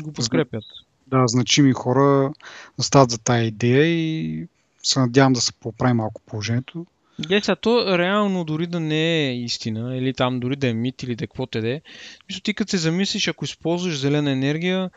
го 0.02 0.12
подкрепят. 0.12 0.64
Да, 1.10 1.26
значими 1.26 1.72
хора 1.72 2.32
стават 2.80 3.10
за 3.10 3.18
тая 3.18 3.44
идея 3.44 3.84
и 3.84 4.46
се 4.82 5.00
надявам 5.00 5.32
да 5.32 5.40
се 5.40 5.52
поправи 5.52 5.92
малко 5.92 6.20
положението. 6.26 6.86
Е, 7.30 7.40
сега, 7.40 7.56
то 7.56 7.98
реално 7.98 8.44
дори 8.44 8.66
да 8.66 8.80
не 8.80 9.26
е 9.26 9.34
истина, 9.34 9.96
или 9.96 10.14
там 10.14 10.40
дори 10.40 10.56
да 10.56 10.68
е 10.68 10.72
мит, 10.74 11.02
или 11.02 11.16
да 11.16 11.24
е 11.24 11.26
какво 11.26 11.46
те 11.46 11.60
да 11.60 11.68
е. 11.68 11.80
Мисля, 12.28 12.40
ти 12.40 12.54
като 12.54 12.70
се 12.70 12.78
замислиш, 12.78 13.28
ако 13.28 13.44
използваш 13.44 13.98
зелена 13.98 14.30
енергия, 14.30 14.90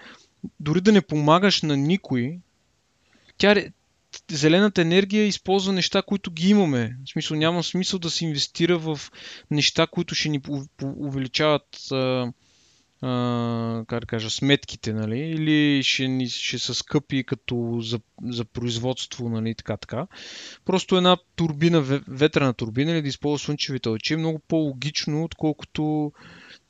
дори 0.59 0.81
да 0.81 0.91
не 0.91 1.01
помагаш 1.01 1.61
на 1.61 1.77
никой, 1.77 2.39
тя, 3.37 3.55
зелената 4.31 4.81
енергия 4.81 5.27
използва 5.27 5.73
неща, 5.73 6.01
които 6.01 6.31
ги 6.31 6.49
имаме. 6.49 6.97
В 7.05 7.09
смисъл 7.09 7.37
няма 7.37 7.63
смисъл 7.63 7.99
да 7.99 8.09
се 8.09 8.25
инвестира 8.25 8.77
в 8.77 8.99
неща, 9.51 9.87
които 9.87 10.15
ще 10.15 10.29
ни 10.29 10.41
увеличават 10.83 11.91
а, 11.91 12.31
а, 13.01 13.83
как 13.87 13.99
да 13.99 14.05
кажа, 14.05 14.29
сметките, 14.29 14.93
нали? 14.93 15.19
или 15.19 15.83
ще, 15.83 16.07
ни, 16.07 16.29
ще 16.29 16.59
са 16.59 16.73
скъпи 16.73 17.23
като 17.23 17.77
за, 17.81 17.99
за 18.23 18.45
производство, 18.45 19.29
нали? 19.29 19.55
така, 19.55 19.77
така. 19.77 20.07
Просто 20.65 20.97
една 20.97 21.17
турбина, 21.35 21.81
ветрена 22.07 22.53
турбина 22.53 22.91
или 22.91 23.01
да 23.01 23.07
използва 23.07 23.45
слънчевите 23.45 23.89
лъчи 23.89 24.13
е 24.13 24.17
много 24.17 24.39
по-логично, 24.47 25.23
отколкото 25.23 26.11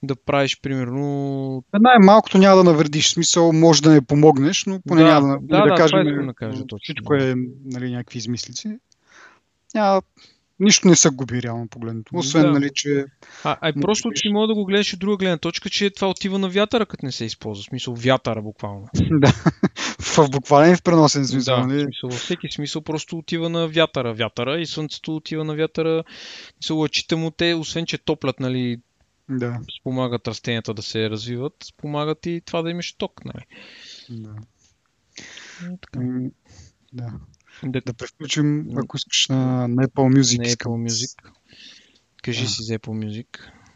да 0.03 0.15
правиш, 0.15 0.61
примерно... 0.61 1.63
Най-малкото 1.73 2.37
няма 2.37 2.57
да 2.57 2.63
навредиш. 2.63 3.09
Смисъл, 3.09 3.53
може 3.53 3.81
да 3.81 3.91
не 3.91 4.01
помогнеш, 4.01 4.65
но 4.65 4.81
поне 4.87 5.03
да, 5.03 5.07
няма 5.07 5.27
да, 5.27 5.57
да, 5.57 5.63
да, 5.63 5.69
да 5.69 5.75
кажем, 5.75 6.25
да 6.27 6.33
кажа, 6.33 6.67
точно. 6.67 6.79
всичко 6.83 7.13
е 7.13 7.35
нали, 7.65 7.91
някакви 7.91 8.17
измислици. 8.17 8.77
Няма, 9.75 10.01
нищо 10.62 10.88
не 10.88 10.95
са 10.95 11.12
губи 11.12 11.41
реално 11.41 11.67
погледнато. 11.67 12.17
Освен, 12.17 12.41
Да. 12.41 12.52
нали, 12.52 12.69
че... 12.74 13.06
А, 13.43 13.58
а 13.62 13.74
просто 13.82 14.12
ти 14.15 14.30
може 14.30 14.47
да 14.47 14.54
го 14.54 14.65
гледаш 14.65 14.93
от 14.93 15.00
друга 15.00 15.17
гледна 15.17 15.38
точка, 15.38 15.69
че 15.69 15.89
това 15.89 16.10
отива 16.10 16.39
на 16.39 16.50
вятъра, 16.50 16.86
като 16.86 17.06
не 17.06 17.12
се 17.12 17.26
използва. 17.26 17.62
В 17.62 17.65
смисъл 17.65 17.95
вятъра 17.95 18.41
буквално. 18.41 18.88
да, 19.12 19.32
в 20.00 20.30
буквален 20.30 20.74
и 20.74 20.76
в 20.76 20.84
преносен 20.84 21.26
смисъл. 21.26 21.56
да, 21.56 21.63
в 21.63 21.67
нали? 21.67 21.82
смисъл, 21.82 22.10
във 22.10 22.19
всеки 22.19 22.52
смисъл 22.52 22.82
просто 22.82 23.17
отива 23.17 23.50
на 23.50 23.67
вятъра. 23.67 24.13
Вятъра 24.13 24.62
и 24.62 24.65
слънцето 24.65 25.15
отива 25.15 25.43
на 25.43 25.56
вятъра. 25.56 26.04
Мисъл, 26.58 26.78
лъчите 26.78 27.15
му 27.15 27.32
те, 27.32 27.54
освен 27.54 27.86
че 27.86 27.97
топлят, 27.97 28.39
нали, 28.39 28.78
Да, 29.30 29.60
спомагат 29.80 30.28
растенията 30.28 30.74
да 30.74 30.82
се 30.82 31.10
развиват, 31.10 31.54
спомагат 31.63 32.26
и 32.26 32.41
това 32.45 32.62
да 32.62 32.69
имаш 32.69 32.93
ток, 32.93 33.26
нали. 33.26 33.45
да. 34.10 34.36
Така. 35.82 36.00
Да. 36.93 37.12
Да, 37.63 37.82
Да 37.86 37.93
превключим, 37.93 38.65
ако 38.78 38.97
искаш, 38.97 39.28
на, 39.30 39.67
на 39.67 39.88
Apple 39.88 40.19
Music. 40.19 40.38
на. 40.38 40.45
Apple 40.45 40.89
Music. 40.89 41.17
Кажи 42.24 42.43
Да. 42.43 42.50
си 42.50 42.63
за 42.63 42.74
Apple 42.80 43.06
Music. 43.06 43.28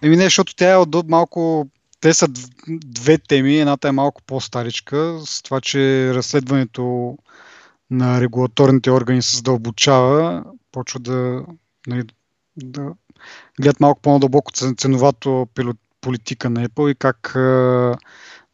Еми 0.02 0.16
не, 0.18 0.24
защото 0.24 0.56
тя 0.56 0.72
е 0.72 0.78
от 0.78 1.10
малко... 1.10 1.70
Те 2.00 2.14
са 2.14 2.28
дв- 2.28 2.80
две 2.86 3.18
теми. 3.18 3.58
Едната 3.60 3.88
е 3.88 3.92
малко 3.92 4.22
по-старичка, 4.24 5.20
с 5.26 5.42
това, 5.42 5.62
че 5.62 6.12
разследването 6.14 7.18
на 7.92 8.22
регулаторните 8.22 8.92
органи 8.92 9.22
се 9.22 9.36
задълбочава, 9.38 10.44
почва 10.72 11.00
да, 11.00 11.46
нали, 11.88 12.04
да 12.58 12.92
гледат 13.62 13.80
малко 13.80 14.02
по-надълбоко 14.02 14.52
цен- 14.52 14.78
ценовато 14.78 15.48
политика 16.02 16.50
на 16.50 16.68
Apple 16.68 16.92
и 16.92 16.96
как 16.96 17.36
а, 17.36 17.96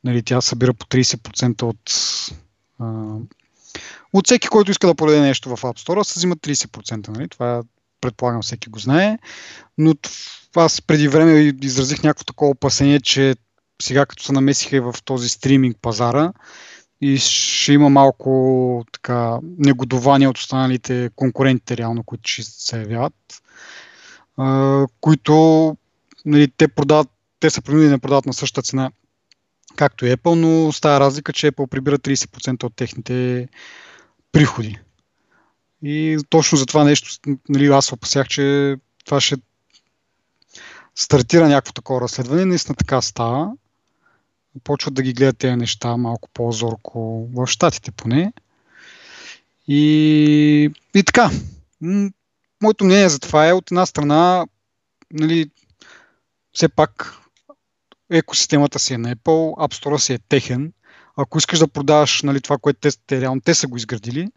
нали, 0.03 0.23
тя 0.23 0.41
събира 0.41 0.73
по 0.73 0.85
30% 0.85 1.63
от 1.63 1.91
а, 2.79 3.15
от 4.13 4.25
всеки, 4.27 4.47
който 4.47 4.71
иска 4.71 4.87
да 4.87 4.95
продаде 4.95 5.21
нещо 5.21 5.55
в 5.55 5.61
App 5.61 5.87
Store, 5.87 6.03
се 6.03 6.19
взима 6.19 6.35
30%. 6.35 7.07
Нали? 7.07 7.29
Това 7.29 7.63
предполагам 8.01 8.41
всеки 8.41 8.69
го 8.69 8.79
знае. 8.79 9.17
Но 9.77 9.95
аз 10.55 10.81
преди 10.81 11.07
време 11.07 11.53
изразих 11.61 12.03
някакво 12.03 12.23
такова 12.23 12.51
опасение, 12.51 12.99
че 12.99 13.35
сега 13.81 14.05
като 14.05 14.23
се 14.23 14.33
намесиха 14.33 14.75
и 14.75 14.79
в 14.79 14.95
този 15.05 15.29
стриминг 15.29 15.77
пазара 15.81 16.33
и 17.01 17.17
ще 17.17 17.73
има 17.73 17.89
малко 17.89 18.85
така 18.91 19.39
негодование 19.57 20.27
от 20.27 20.37
останалите 20.37 21.09
конкурентите 21.15 21.77
реално, 21.77 22.03
които 22.03 22.29
ще 22.29 22.43
се 22.43 22.77
явяват, 22.79 23.13
а, 24.37 24.85
които 25.01 25.77
нали, 26.25 26.51
те, 26.57 26.67
продават, 26.67 27.07
те 27.39 27.49
са 27.49 27.61
принудени 27.61 27.89
да 27.89 27.99
продават 27.99 28.25
на 28.25 28.33
същата 28.33 28.67
цена 28.67 28.91
както 29.75 30.05
и 30.05 30.11
Apple, 30.11 30.35
но 30.35 30.71
става 30.71 30.99
разлика, 30.99 31.33
че 31.33 31.51
Apple 31.51 31.67
прибира 31.67 31.99
30% 31.99 32.63
от 32.63 32.75
техните 32.75 33.47
приходи. 34.31 34.79
И 35.83 36.17
точно 36.29 36.57
за 36.57 36.65
това 36.65 36.83
нещо, 36.83 37.09
нали, 37.49 37.67
аз 37.67 37.85
се 37.85 37.93
опасях, 37.93 38.27
че 38.27 38.75
това 39.05 39.21
ще 39.21 39.35
стартира 40.95 41.47
някакво 41.47 41.73
такова 41.73 42.01
разследване. 42.01 42.45
Наистина 42.45 42.75
така 42.75 43.01
става. 43.01 43.51
Почват 44.63 44.93
да 44.93 45.01
ги 45.01 45.13
гледат 45.13 45.37
тези 45.37 45.55
неща 45.55 45.97
малко 45.97 46.29
по-зорко 46.33 47.27
в 47.33 47.47
Штатите 47.47 47.91
поне. 47.91 48.33
И, 49.67 50.69
и 50.95 51.03
така. 51.03 51.29
Моето 52.61 52.85
мнение 52.85 53.09
за 53.09 53.19
това 53.19 53.47
е 53.47 53.53
от 53.53 53.71
една 53.71 53.85
страна, 53.85 54.45
нали, 55.13 55.49
все 56.53 56.69
пак 56.69 57.17
екосистемата 58.11 58.79
си 58.79 58.93
е 58.93 58.97
на 58.97 59.15
Apple, 59.15 59.67
App 59.67 59.83
Store 59.83 59.97
си 59.97 60.13
е 60.13 60.19
техен. 60.19 60.73
Ако 61.17 61.37
искаш 61.37 61.59
да 61.59 61.67
продаваш 61.67 62.21
нали, 62.21 62.41
това, 62.41 62.57
което 62.57 62.79
те, 62.79 62.89
те, 63.07 63.21
реално 63.21 63.41
те 63.41 63.53
са 63.53 63.67
го 63.67 63.77
изградили, 63.77 64.27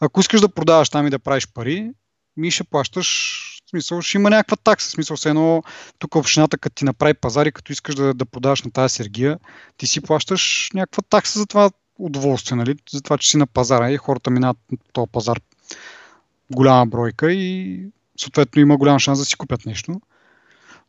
ако 0.00 0.20
искаш 0.20 0.40
да 0.40 0.48
продаваш 0.48 0.88
там 0.88 1.06
и 1.06 1.10
да 1.10 1.18
правиш 1.18 1.48
пари, 1.54 1.90
ми 2.36 2.50
ще 2.50 2.64
плащаш, 2.64 3.42
в 3.66 3.70
смисъл, 3.70 4.02
ще 4.02 4.18
има 4.18 4.30
някаква 4.30 4.56
такса. 4.56 4.88
В 4.88 4.90
смисъл, 4.90 5.16
все 5.16 5.28
едно, 5.28 5.62
тук 5.98 6.16
общината, 6.16 6.58
като 6.58 6.74
ти 6.74 6.84
направи 6.84 7.14
пазари, 7.14 7.52
като 7.52 7.72
искаш 7.72 7.94
да, 7.94 8.14
да 8.14 8.26
продаваш 8.26 8.62
на 8.62 8.70
тази 8.70 8.94
Сергия, 8.94 9.38
ти 9.76 9.86
си 9.86 10.00
плащаш 10.00 10.70
някаква 10.74 11.02
такса 11.10 11.38
за 11.38 11.46
това 11.46 11.70
удоволствие, 11.98 12.56
нали? 12.56 12.76
за 12.92 13.02
това, 13.02 13.18
че 13.18 13.28
си 13.28 13.36
на 13.36 13.46
пазара 13.46 13.90
и 13.90 13.96
хората 13.96 14.30
минават 14.30 14.56
на 14.72 14.78
този 14.92 15.10
пазар 15.12 15.40
голяма 16.52 16.86
бройка 16.86 17.32
и 17.32 17.80
съответно 18.20 18.62
има 18.62 18.76
голям 18.76 18.98
шанс 18.98 19.18
да 19.18 19.24
си 19.24 19.36
купят 19.36 19.66
нещо. 19.66 20.00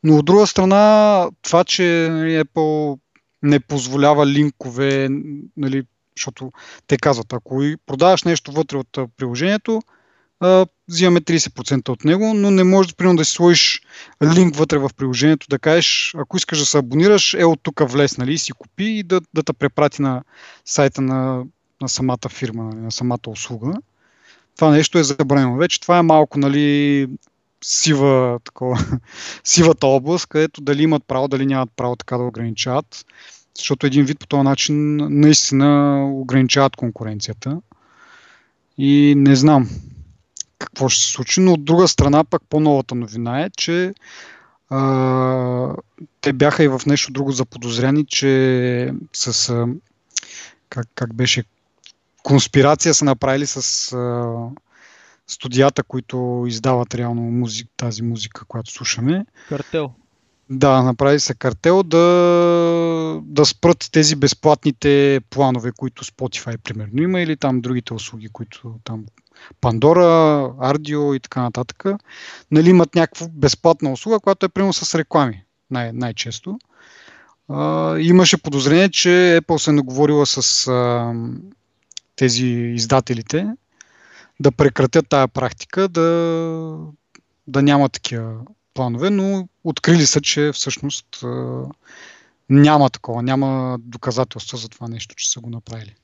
Но 0.04 0.18
от 0.18 0.26
друга 0.26 0.48
страна, 0.48 1.30
това, 1.42 1.63
че 1.63 2.08
нали, 2.12 2.44
Apple 2.44 3.00
не 3.43 3.60
позволява 3.60 4.28
линкове, 4.28 5.10
нали, 5.58 5.84
защото 6.15 6.52
те 6.88 6.97
казват, 6.97 7.34
ако 7.34 7.63
продаваш 7.86 8.23
нещо 8.23 8.52
вътре 8.52 8.78
от 8.78 9.00
приложението, 9.17 9.82
а, 10.39 10.65
взимаме 10.88 11.21
30% 11.21 11.89
от 11.89 12.06
него, 12.06 12.34
но 12.34 12.52
не 12.52 12.63
можеш 12.63 12.95
примерно 12.95 13.17
да 13.17 13.26
си 13.26 13.32
сложиш 13.32 13.82
линк 14.23 14.56
вътре 14.56 14.78
в 14.78 14.89
приложението, 14.97 15.47
да 15.50 15.60
кажеш, 15.60 16.15
ако 16.17 16.38
искаш 16.38 16.60
да 16.60 16.65
се 16.65 16.78
абонираш, 16.78 17.34
е 17.34 17.45
от 17.45 17.60
тук 17.63 17.82
влез, 17.91 18.17
нали, 18.17 18.38
си 18.38 18.52
купи 18.52 18.86
и 18.86 19.04
да, 19.04 19.21
да 19.34 19.43
те 19.43 19.54
препрати 19.54 20.02
на 20.02 20.23
сайта 20.65 21.02
на, 21.02 21.43
на 21.82 21.89
самата 21.89 22.30
фирма, 22.30 22.63
нали, 22.63 22.80
на 22.80 22.91
самата 22.91 23.28
услуга. 23.28 23.73
Това 24.56 24.71
нещо 24.71 24.97
е 24.97 25.04
забранено. 25.04 25.58
Вече 25.58 25.82
това 25.82 25.97
е 25.97 26.02
малко, 26.02 26.39
нали, 26.39 27.08
сива, 27.63 28.39
такова, 28.43 28.80
сивата 29.43 29.88
област, 29.88 30.26
където 30.26 30.62
дали 30.62 30.84
имат 30.84 31.04
право, 31.08 31.28
дали 31.28 31.46
нямат 31.46 31.70
право 31.76 31.96
така 31.96 32.17
да 32.17 32.24
ограничават. 32.24 33.06
Защото 33.58 33.88
един 33.88 34.06
вид 34.06 34.20
по 34.20 34.28
този 34.28 34.43
начин 34.43 34.98
наистина 35.20 36.02
ограничават 36.13 36.76
конкуренцията. 36.76 37.62
И 38.78 39.13
не 39.17 39.36
знам 39.36 39.70
какво 40.60 40.89
ще 40.89 41.04
се 41.04 41.12
случи, 41.12 41.41
но 41.41 41.54
от 41.54 41.65
друга 41.65 41.88
страна 41.88 42.24
пък 42.24 42.41
по-новата 42.50 42.96
новина 42.96 43.41
е, 43.41 43.50
че 43.50 43.93
а, 44.70 45.76
те 46.22 46.34
бяха 46.34 46.63
и 46.63 46.67
в 46.67 46.82
нещо 46.86 47.12
друго 47.12 47.32
заподозряни, 47.32 48.06
че 48.06 48.93
с 49.13 49.50
а, 49.50 49.67
как, 50.70 50.88
как 50.96 51.13
беше 51.13 51.43
конспирация 52.24 52.93
са 52.93 53.06
направили 53.06 53.46
с 53.46 53.93
а, 53.93 54.36
студията, 55.28 55.84
които 55.84 56.46
издават 56.48 56.96
реално 56.96 57.22
музик, 57.22 57.68
тази 57.78 58.04
музика, 58.04 58.46
която 58.46 58.72
слушаме. 58.72 59.26
Картел. 59.50 59.92
Да, 60.50 60.82
направи 60.84 61.20
се 61.20 61.34
картел 61.34 61.84
да, 61.84 63.22
да 63.24 63.46
спрат 63.46 63.90
тези 63.92 64.16
безплатните 64.16 65.22
планове, 65.30 65.72
които 65.78 66.04
Spotify 66.04 66.58
примерно 66.58 67.02
има 67.02 67.22
или 67.22 67.38
там 67.38 67.62
другите 67.62 67.94
услуги, 67.94 68.30
които 68.30 68.76
там 68.84 69.06
Pandora, 69.62 70.52
Ardio 70.74 71.16
и 71.16 71.20
така 71.20 71.42
нататък. 71.42 71.84
Нали, 72.52 72.70
имат 72.70 72.96
някаква 72.96 73.28
безплатна 73.32 73.92
услуга, 73.92 74.20
която 74.20 74.46
е 74.46 74.50
примерно 74.50 74.74
с 74.74 74.96
реклами 74.96 75.44
най- 75.72 75.92
най-често. 75.94 76.60
А, 77.50 77.98
имаше 78.00 78.38
подозрение, 78.42 78.90
че 78.90 79.40
Apple 79.42 79.58
се 79.58 79.72
наговорила 79.72 80.26
с 80.26 80.68
а, 80.68 81.13
тези 82.16 82.46
издателите 82.48 83.48
да 84.39 84.52
прекратят 84.52 85.10
тая 85.10 85.28
практика, 85.28 85.88
да, 85.88 86.02
да 87.47 87.62
няма 87.62 87.89
такива 87.89 88.41
планове, 88.73 89.10
но 89.10 89.47
открили 89.63 90.06
са, 90.06 90.21
че 90.21 90.52
всъщност 90.54 91.23
няма 92.50 92.89
такова, 92.89 93.23
няма 93.23 93.78
доказателства 93.82 94.58
за 94.58 94.69
това 94.69 94.88
нещо, 94.88 95.15
че 95.15 95.30
са 95.30 95.39
го 95.39 95.50
направили. 95.50 95.95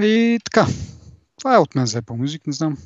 И 0.00 0.38
така, 0.44 0.66
това 1.38 1.54
е 1.54 1.58
от 1.58 1.74
мен 1.74 1.86
за 1.86 2.02
Apple 2.02 2.24
Music, 2.24 2.46
не 2.46 2.52
знам. 2.52 2.78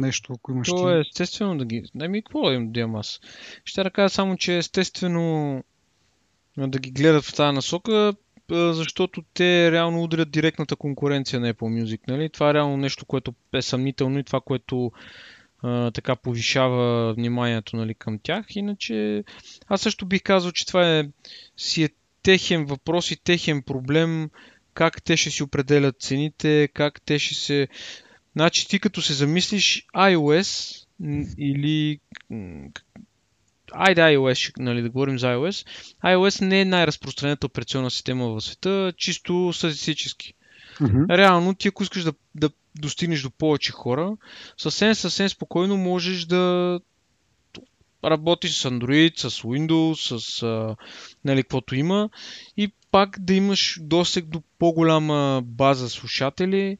нещо, 0.00 0.32
ако 0.32 0.52
имаш 0.52 0.68
То 0.68 0.90
е 0.90 1.00
естествено 1.00 1.58
да 1.58 1.64
ги... 1.64 1.84
Ами, 2.00 2.22
какво 2.22 2.48
да 2.48 2.54
им 2.54 2.72
да 2.72 2.80
имам 2.80 2.96
аз? 2.96 3.20
Ще 3.64 3.82
да 3.82 3.90
кажа 3.90 4.14
само, 4.14 4.36
че 4.36 4.58
естествено 4.58 5.64
да 6.58 6.78
ги 6.78 6.90
гледат 6.90 7.24
в 7.24 7.34
тази 7.34 7.54
насока, 7.54 8.14
защото 8.54 9.22
те 9.34 9.72
реално 9.72 10.02
удрят 10.02 10.30
директната 10.30 10.76
конкуренция 10.76 11.40
на 11.40 11.54
Apple 11.54 11.82
Music. 11.82 12.00
Нали? 12.08 12.28
Това 12.28 12.50
е 12.50 12.54
реално 12.54 12.76
нещо, 12.76 13.06
което 13.06 13.34
е 13.52 13.62
съмнително 13.62 14.18
и 14.18 14.24
това, 14.24 14.40
което 14.40 14.92
а, 15.62 15.90
така 15.90 16.16
повишава 16.16 17.14
вниманието 17.14 17.76
нали, 17.76 17.94
към 17.94 18.18
тях. 18.18 18.56
Иначе 18.56 19.24
аз 19.68 19.80
също 19.80 20.06
бих 20.06 20.22
казал, 20.22 20.52
че 20.52 20.66
това 20.66 20.98
е, 20.98 21.08
си 21.56 21.84
е 21.84 21.88
техен 22.22 22.64
въпрос 22.64 23.10
и 23.10 23.22
техен 23.22 23.62
проблем, 23.62 24.30
как 24.74 25.02
те 25.02 25.16
ще 25.16 25.30
си 25.30 25.42
определят 25.42 26.00
цените, 26.00 26.68
как 26.74 27.00
те 27.00 27.18
ще 27.18 27.34
се... 27.34 27.68
Значи 28.36 28.68
ти 28.68 28.78
като 28.78 29.02
се 29.02 29.12
замислиш 29.12 29.86
iOS 29.96 30.80
или 31.38 32.00
айде 33.72 34.00
iOS, 34.00 34.52
нали, 34.58 34.82
да 34.82 34.90
говорим 34.90 35.18
за 35.18 35.26
iOS. 35.26 35.66
iOS 36.04 36.40
не 36.40 36.60
е 36.60 36.64
най-разпространената 36.64 37.46
операционна 37.46 37.90
система 37.90 38.28
в 38.28 38.40
света, 38.40 38.92
чисто 38.96 39.52
статистически. 39.52 40.34
Mm-hmm. 40.80 41.16
Реално, 41.16 41.54
ти 41.54 41.68
ако 41.68 41.82
искаш 41.82 42.04
да, 42.04 42.12
да 42.34 42.50
достигнеш 42.80 43.22
до 43.22 43.30
повече 43.30 43.72
хора, 43.72 44.16
съвсем, 44.56 44.94
съвсем 44.94 45.28
спокойно 45.28 45.76
можеш 45.76 46.24
да 46.24 46.80
работиш 48.04 48.56
с 48.56 48.70
Android, 48.70 49.28
с 49.28 49.42
Windows, 49.42 50.18
с 50.18 50.42
а, 50.42 50.76
нали, 51.24 51.42
каквото 51.42 51.74
има 51.74 52.10
и 52.56 52.72
пак 52.90 53.16
да 53.20 53.34
имаш 53.34 53.78
досег 53.82 54.24
до 54.24 54.42
по-голяма 54.58 55.42
база 55.44 55.88
слушатели, 55.88 56.78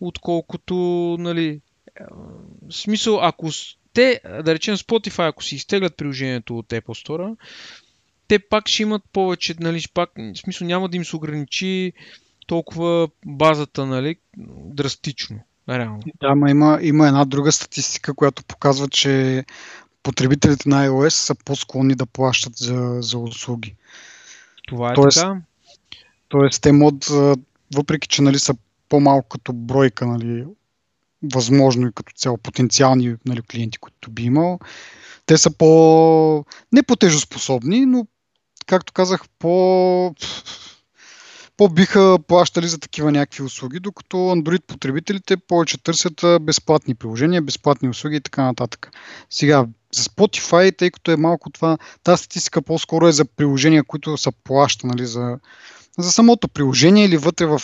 отколкото, 0.00 0.74
нали, 1.18 1.60
в 2.68 2.74
смисъл, 2.74 3.18
ако 3.22 3.50
те, 3.98 4.20
да 4.44 4.54
речем 4.54 4.76
Spotify, 4.76 5.28
ако 5.28 5.44
си 5.44 5.56
изтеглят 5.56 5.96
приложението 5.96 6.58
от 6.58 6.68
Apple 6.68 7.06
Store, 7.06 7.36
те 8.28 8.38
пак 8.38 8.68
ще 8.68 8.82
имат 8.82 9.02
повече, 9.12 9.54
нали, 9.60 9.82
пак, 9.94 10.10
в 10.16 10.38
смисъл 10.38 10.66
няма 10.66 10.88
да 10.88 10.96
им 10.96 11.04
се 11.04 11.16
ограничи 11.16 11.92
толкова 12.46 13.08
базата, 13.26 13.86
нали, 13.86 14.16
драстично. 14.64 15.40
Реално. 15.68 16.00
Да, 16.20 16.34
ма 16.34 16.50
има, 16.50 16.78
има 16.82 17.06
една 17.06 17.24
друга 17.24 17.52
статистика, 17.52 18.14
която 18.14 18.44
показва, 18.44 18.88
че 18.88 19.44
потребителите 20.02 20.68
на 20.68 20.88
iOS 20.88 21.08
са 21.08 21.34
по-склонни 21.34 21.94
да 21.94 22.06
плащат 22.06 22.56
за, 22.56 22.98
за 23.00 23.18
услуги. 23.18 23.74
Това 24.68 24.90
е 24.90 24.94
тоест, 24.94 25.20
така. 25.20 25.40
Тоест, 26.28 26.62
те 26.62 26.72
мод, 26.72 27.08
въпреки 27.74 28.08
че 28.08 28.22
нали, 28.22 28.38
са 28.38 28.54
по-малко 28.88 29.28
като 29.28 29.52
бройка 29.52 30.06
нали, 30.06 30.44
възможно 31.22 31.88
и 31.88 31.92
като 31.94 32.12
цяло 32.16 32.38
потенциални 32.38 33.16
нали, 33.26 33.42
клиенти, 33.42 33.78
които 33.78 34.10
би 34.10 34.22
имал. 34.22 34.58
Те 35.26 35.38
са 35.38 35.50
по... 35.50 36.44
не 36.72 36.82
по-тежоспособни, 36.82 37.86
но 37.86 38.06
както 38.66 38.92
казах, 38.92 39.22
по... 39.38 40.14
по-биха 41.56 42.18
плащали 42.28 42.68
за 42.68 42.78
такива 42.78 43.12
някакви 43.12 43.42
услуги, 43.42 43.80
докато 43.80 44.16
Android 44.16 44.62
потребителите 44.62 45.36
повече 45.36 45.82
търсят 45.82 46.24
безплатни 46.40 46.94
приложения, 46.94 47.42
безплатни 47.42 47.88
услуги 47.88 48.16
и 48.16 48.20
така 48.20 48.42
нататък. 48.42 48.90
Сега, 49.30 49.66
за 49.94 50.02
Spotify, 50.02 50.76
тъй 50.76 50.90
като 50.90 51.10
е 51.10 51.16
малко 51.16 51.50
това, 51.50 51.78
тази 52.02 52.18
статистика 52.18 52.62
по-скоро 52.62 53.08
е 53.08 53.12
за 53.12 53.24
приложения, 53.24 53.84
които 53.84 54.16
са 54.16 54.32
плаща, 54.44 54.86
нали, 54.86 55.06
за, 55.06 55.38
за 55.98 56.12
самото 56.12 56.48
приложение 56.48 57.04
или 57.04 57.16
вътре 57.16 57.46
в 57.46 57.62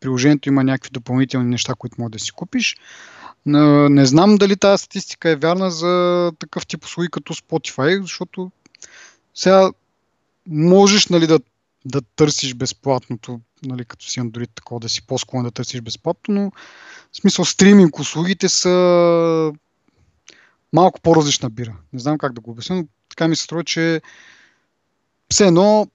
приложението 0.00 0.48
има 0.48 0.64
някакви 0.64 0.90
допълнителни 0.90 1.50
неща, 1.50 1.74
които 1.78 1.96
можеш 1.98 2.12
да 2.12 2.18
си 2.18 2.32
купиш. 2.32 2.76
Не 3.46 4.06
знам 4.06 4.36
дали 4.36 4.56
тази 4.56 4.82
статистика 4.82 5.30
е 5.30 5.36
вярна 5.36 5.70
за 5.70 6.32
такъв 6.38 6.66
тип 6.66 6.84
услуги 6.84 7.08
като 7.10 7.34
Spotify, 7.34 8.00
защото 8.00 8.50
сега 9.34 9.70
можеш 10.46 11.06
нали, 11.06 11.26
да, 11.26 11.40
да 11.84 12.00
търсиш 12.16 12.54
безплатното, 12.54 13.40
нали, 13.62 13.84
като 13.84 14.06
си 14.06 14.20
Android, 14.20 14.50
такова 14.54 14.80
да 14.80 14.88
си 14.88 15.06
по-склонен 15.06 15.44
да 15.44 15.50
търсиш 15.50 15.80
безплатно, 15.80 16.34
но 16.34 16.50
в 17.12 17.16
смисъл 17.16 17.44
стриминг 17.44 17.98
услугите 17.98 18.48
са 18.48 19.52
малко 20.72 21.00
по-различна 21.00 21.50
бира. 21.50 21.76
Не 21.92 22.00
знам 22.00 22.18
как 22.18 22.32
да 22.32 22.40
го 22.40 22.50
обясня, 22.50 22.76
но 22.76 22.84
така 23.08 23.28
ми 23.28 23.36
се 23.36 23.42
струва, 23.42 23.64
че 23.64 24.00
все 25.30 25.46
едно 25.46 25.86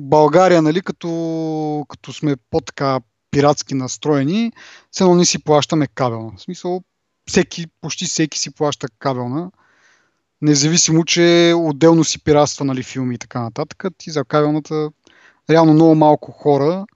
България, 0.00 0.62
нали, 0.62 0.80
като, 0.80 1.84
като 1.88 2.12
сме 2.12 2.36
по-така 2.50 3.00
пиратски 3.30 3.74
настроени, 3.74 4.52
едно 5.00 5.14
не 5.14 5.24
си 5.24 5.44
плащаме 5.44 5.86
кабелна. 5.86 6.32
В 6.36 6.42
смисъл, 6.42 6.82
всеки, 7.28 7.66
почти 7.80 8.04
всеки 8.04 8.38
си 8.38 8.50
плаща 8.50 8.88
кабелна. 8.98 9.50
Независимо, 10.42 11.04
че 11.04 11.54
отделно 11.56 12.04
си 12.04 12.24
пиратства 12.24 12.64
нали, 12.64 12.82
филми 12.82 13.14
и 13.14 13.18
така 13.18 13.40
нататък. 13.40 13.84
Ти 13.98 14.10
за 14.10 14.24
кабелната 14.24 14.90
реално 15.50 15.72
много 15.72 15.94
малко 15.94 16.32
хора, 16.32 16.86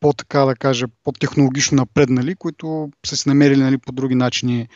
по-така 0.00 0.40
да 0.40 0.54
кажа, 0.54 0.86
по-технологично 1.04 1.76
напреднали, 1.76 2.34
които 2.34 2.90
са 3.06 3.16
си 3.16 3.28
намерили 3.28 3.60
нали, 3.60 3.78
по 3.78 3.92
други 3.92 4.14
начини 4.14 4.68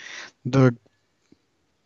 да, 0.45 0.71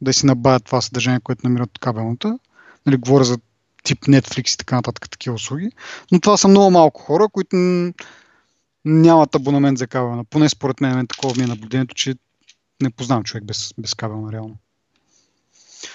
да 0.00 0.12
си 0.12 0.26
набавят 0.26 0.64
това 0.64 0.80
съдържание, 0.80 1.20
което 1.20 1.46
намират 1.46 1.70
от 1.70 1.78
кабелната. 1.78 2.38
Нали, 2.87 2.96
говоря 2.96 3.24
за 3.24 3.38
тип 3.85 4.01
Netflix 4.01 4.55
и 4.55 4.57
така 4.57 4.77
нататък 4.77 5.11
такива 5.11 5.35
услуги. 5.35 5.70
Но 6.12 6.20
това 6.20 6.37
са 6.37 6.49
много 6.49 6.70
малко 6.70 7.03
хора, 7.03 7.29
които 7.33 7.57
нямат 8.85 9.35
абонамент 9.35 9.79
за 9.79 9.87
кабелна. 9.87 10.25
Поне 10.25 10.49
според 10.49 10.81
мен 10.81 11.07
такова 11.07 11.35
ми 11.37 11.42
е 11.42 11.47
наблюдението, 11.47 11.94
че 11.94 12.14
не 12.83 12.90
познавам 12.90 13.25
човек 13.25 13.44
без, 13.44 13.75
без 13.79 13.94
кабелна 13.94 14.33
реално. 14.33 14.57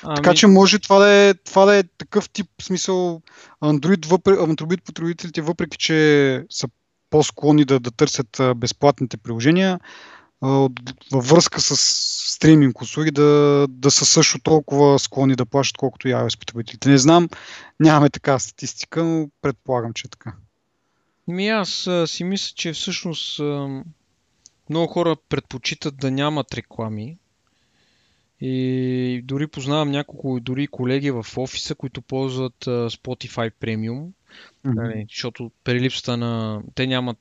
Ами... 0.04 0.16
Така 0.16 0.34
че 0.34 0.48
може 0.48 0.80
това 0.80 1.00
да, 1.00 1.10
е, 1.10 1.34
това 1.34 1.66
да 1.66 1.76
е 1.76 1.84
такъв 1.84 2.30
тип 2.30 2.48
смисъл 2.62 3.22
Android, 3.64 4.06
въпреки, 4.06 4.40
Android 4.40 4.84
потребителите, 4.84 5.42
въпреки 5.42 5.78
че 5.78 6.46
са 6.50 6.68
по-склонни 7.10 7.66
да, 7.66 7.80
да 7.80 7.92
търсят 7.92 8.42
безплатните 8.56 9.18
приложения, 9.18 9.80
във 11.12 11.30
връзка 11.30 11.62
с 11.62 11.76
стриминг 12.40 12.82
услуги 12.82 13.12
да, 13.12 13.66
да 13.70 13.92
са 13.92 14.06
също 14.06 14.40
толкова 14.40 15.00
склонни 15.00 15.36
да 15.36 15.46
плащат, 15.46 15.78
колкото 15.78 16.08
и 16.08 16.14
iOS 16.14 16.40
потребителите. 16.40 16.90
Не 16.90 16.98
знам, 16.98 17.30
нямаме 17.80 18.10
така 18.10 18.40
статистика, 18.40 19.04
но 19.04 19.30
предполагам, 19.42 19.94
че 19.94 20.08
е 20.08 20.10
така. 20.10 20.34
Ми 21.28 21.48
аз 21.48 21.88
а, 21.88 22.08
си 22.08 22.24
мисля, 22.24 22.54
че 22.56 22.74
всъщност 22.74 23.40
а, 23.40 23.84
много 24.70 24.88
хора 24.88 25.16
предпочитат 25.30 25.98
да 25.98 26.12
нямат 26.12 26.54
реклами. 26.54 27.18
И 28.42 29.22
дори 29.24 29.48
познавам 29.48 29.92
няколко 29.92 30.40
дори 30.40 30.68
колеги 30.68 31.12
в 31.12 31.26
офиса, 31.38 31.76
които 31.76 32.02
ползват 32.02 32.68
а, 32.68 32.90
Spotify 32.90 33.52
Premium 33.62 34.10
Mm-hmm. 34.66 35.10
Защото 35.10 35.52
при 35.64 35.80
липсата 35.80 36.18
на... 36.18 36.62
Те 36.76 36.88
нямат 36.88 37.18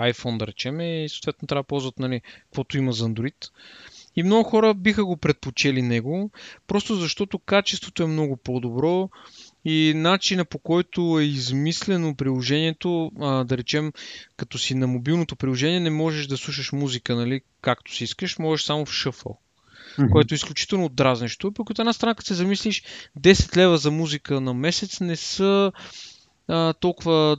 iPhone, 0.00 0.38
да 0.38 0.46
речем, 0.46 0.80
и 0.80 1.08
съответно 1.08 1.48
трябва 1.48 1.62
да 1.62 1.66
ползват 1.66 1.98
нали, 1.98 2.20
каквото 2.20 2.78
има 2.78 2.92
за 2.92 3.04
Android. 3.04 3.50
И 4.16 4.22
много 4.22 4.50
хора 4.50 4.74
биха 4.74 5.04
го 5.04 5.16
предпочели 5.16 5.82
него, 5.82 6.30
просто 6.66 6.96
защото 6.96 7.38
качеството 7.38 8.02
е 8.02 8.06
много 8.06 8.36
по-добро 8.36 9.10
и 9.64 9.92
начина 9.96 10.44
по 10.44 10.58
който 10.58 11.18
е 11.20 11.24
измислено 11.24 12.14
приложението, 12.14 13.12
а, 13.20 13.44
да 13.44 13.58
речем, 13.58 13.92
като 14.36 14.58
си 14.58 14.74
на 14.74 14.86
мобилното 14.86 15.36
приложение, 15.36 15.80
не 15.80 15.90
можеш 15.90 16.26
да 16.26 16.36
слушаш 16.36 16.72
музика, 16.72 17.16
нали, 17.16 17.40
както 17.60 17.94
си 17.94 18.04
искаш, 18.04 18.38
можеш 18.38 18.66
само 18.66 18.86
в 18.86 18.92
шъфъл. 18.92 19.38
Mm-hmm. 19.98 20.10
което 20.10 20.34
е 20.34 20.36
изключително 20.36 20.88
дразнещо. 20.88 21.52
Пък 21.52 21.70
от 21.70 21.78
една 21.78 21.92
страна, 21.92 22.14
като 22.14 22.26
се 22.26 22.34
замислиш, 22.34 22.82
10 23.20 23.56
лева 23.56 23.78
за 23.78 23.90
музика 23.90 24.40
на 24.40 24.54
месец 24.54 25.00
не 25.00 25.16
са 25.16 25.72
а, 26.48 26.72
толкова 26.72 27.36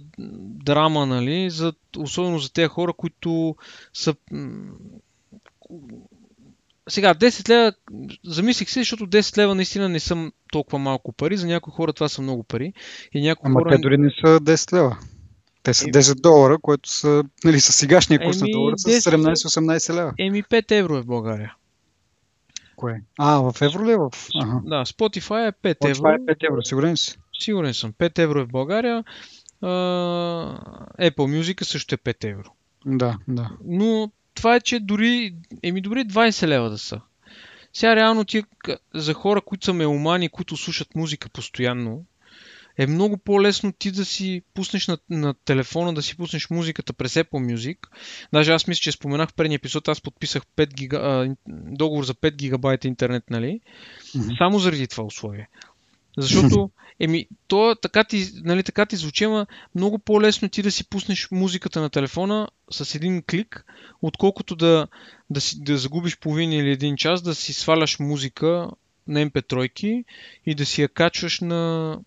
драма, 0.64 1.06
нали, 1.06 1.50
за, 1.50 1.74
особено 1.98 2.40
за 2.40 2.54
тези 2.54 2.68
хора, 2.68 2.94
които 2.94 3.56
са... 3.94 4.16
Сега, 6.90 7.14
10 7.14 7.50
лева, 7.50 7.74
замислих 8.26 8.70
се, 8.70 8.80
защото 8.80 9.08
10 9.08 9.38
лева 9.38 9.56
наистина 9.56 9.90
не 9.90 10.00
са 10.00 10.32
толкова 10.52 10.80
малко 10.80 11.14
пари, 11.14 11.38
за 11.38 11.48
някои 11.48 11.74
хора 11.74 11.94
това 11.94 12.10
са 12.10 12.22
много 12.22 12.44
пари. 12.44 12.74
И 13.14 13.22
някои 13.22 13.48
Ама 13.48 13.60
хора... 13.60 13.70
те 13.70 13.78
дори 13.78 13.98
не 13.98 14.10
са 14.10 14.40
10 14.40 14.74
лева. 14.74 14.98
Те 15.64 15.74
са 15.74 15.86
10 15.86 16.22
долара, 16.22 16.58
което 16.62 16.90
са, 16.90 17.24
нали, 17.44 17.60
с 17.60 17.74
сегашния 17.74 18.20
курс 18.20 18.42
на 18.42 18.48
долара 18.52 18.78
са 18.78 18.90
17-18 18.90 19.94
лева. 19.94 20.14
Еми 20.20 20.44
5 20.44 20.72
евро 20.72 20.98
е 20.98 21.02
в 21.02 21.06
България. 21.06 21.56
Кое? 22.76 23.02
А, 23.20 23.52
в 23.52 23.62
евро 23.62 23.86
ли 23.86 23.92
е? 23.92 23.98
В... 23.98 24.10
Ага. 24.42 24.62
Да, 24.66 24.86
Spotify 24.86 25.48
е 25.48 25.52
5 25.52 25.80
Spotify 25.80 25.98
евро. 25.98 26.32
е 26.32 26.36
5 26.36 26.48
евро, 26.50 26.62
сигурен 26.64 26.98
си? 26.98 27.18
Сигурен 27.40 27.74
съм. 27.74 27.94
5 27.94 28.20
евро 28.20 28.40
е 28.40 28.44
в 28.44 28.48
България. 28.48 29.04
Uh, 29.64 30.60
Apple 31.00 31.42
Music 31.42 31.64
също 31.64 31.96
е 31.96 31.98
5 31.98 32.32
евро. 32.32 32.52
Да, 32.86 33.18
да. 33.28 33.50
Но 33.66 34.12
това 34.44 34.56
е, 34.56 34.62
че 34.62 34.80
дори, 34.80 35.36
еми 35.64 35.82
дори 35.82 36.06
20 36.06 36.48
лева 36.48 36.70
да 36.70 36.78
са. 36.78 37.02
Сега 37.74 37.96
реално 37.96 38.26
ти 38.26 38.44
за 38.94 39.14
хора, 39.14 39.42
които 39.42 39.66
са 39.66 39.74
меломани, 39.74 40.30
които 40.30 40.58
слушат 40.58 40.96
музика 40.96 41.30
постоянно, 41.30 42.06
е 42.78 42.88
много 42.88 43.18
по-лесно 43.18 43.72
ти 43.72 43.92
да 43.92 44.06
си 44.06 44.42
пуснеш 44.54 44.88
на, 44.88 44.98
на 45.10 45.34
телефона, 45.34 45.94
да 45.94 46.02
си 46.02 46.18
пуснеш 46.18 46.50
музиката 46.50 46.94
през 46.94 47.14
Apple 47.14 47.54
Music. 47.54 47.78
Даже 48.34 48.52
аз 48.52 48.68
мисля, 48.68 48.82
че 48.82 48.92
споменах 48.92 49.30
в 49.30 49.34
предния 49.34 49.56
епизод, 49.56 49.88
аз 49.88 50.02
подписах 50.02 50.44
5 50.58 50.74
гига, 50.74 50.98
а, 50.98 51.36
договор 51.48 52.04
за 52.04 52.14
5 52.14 52.36
гигабайта 52.36 52.88
интернет, 52.88 53.24
нали? 53.30 53.60
Mm-hmm. 54.02 54.38
Само 54.38 54.60
заради 54.60 54.88
това 54.88 55.04
условие. 55.04 55.50
Защото, 56.18 56.70
еми, 57.00 57.28
то 57.48 57.76
така 57.82 58.04
ти, 58.04 58.30
нали, 58.44 58.64
така 58.64 58.86
ти 58.86 58.96
звучи, 58.96 59.24
ама 59.24 59.46
много 59.76 60.00
по-лесно 60.00 60.50
ти 60.50 60.62
да 60.62 60.72
си 60.72 60.90
пуснеш 60.90 61.28
музиката 61.32 61.82
на 61.82 61.90
телефона 61.90 62.48
с 62.72 62.96
един 62.96 63.24
клик, 63.24 63.66
отколкото 64.02 64.56
да, 64.56 64.88
да, 65.30 65.42
си, 65.42 65.64
да 65.64 65.78
загубиш 65.78 66.18
половин 66.18 66.54
или 66.54 66.72
един 66.72 66.96
час, 66.98 67.22
да 67.22 67.36
си 67.36 67.54
сваляш 67.54 68.00
музика 68.00 68.70
на 69.08 69.30
MP3 69.30 70.04
и 70.46 70.56
да 70.56 70.66
си 70.66 70.82
я 70.82 70.88
качваш 70.88 71.40
на, 71.40 72.00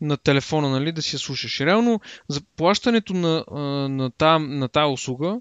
на 0.00 0.16
телефона, 0.16 0.70
нали, 0.70 0.92
да 0.92 1.02
си 1.02 1.16
я 1.16 1.20
слушаш. 1.20 1.60
Реално, 1.60 2.00
заплащането 2.28 3.14
на, 3.14 3.44
на, 3.88 4.10
тази, 4.10 4.44
на 4.44 4.68
тази 4.68 4.92
услуга 4.92 5.40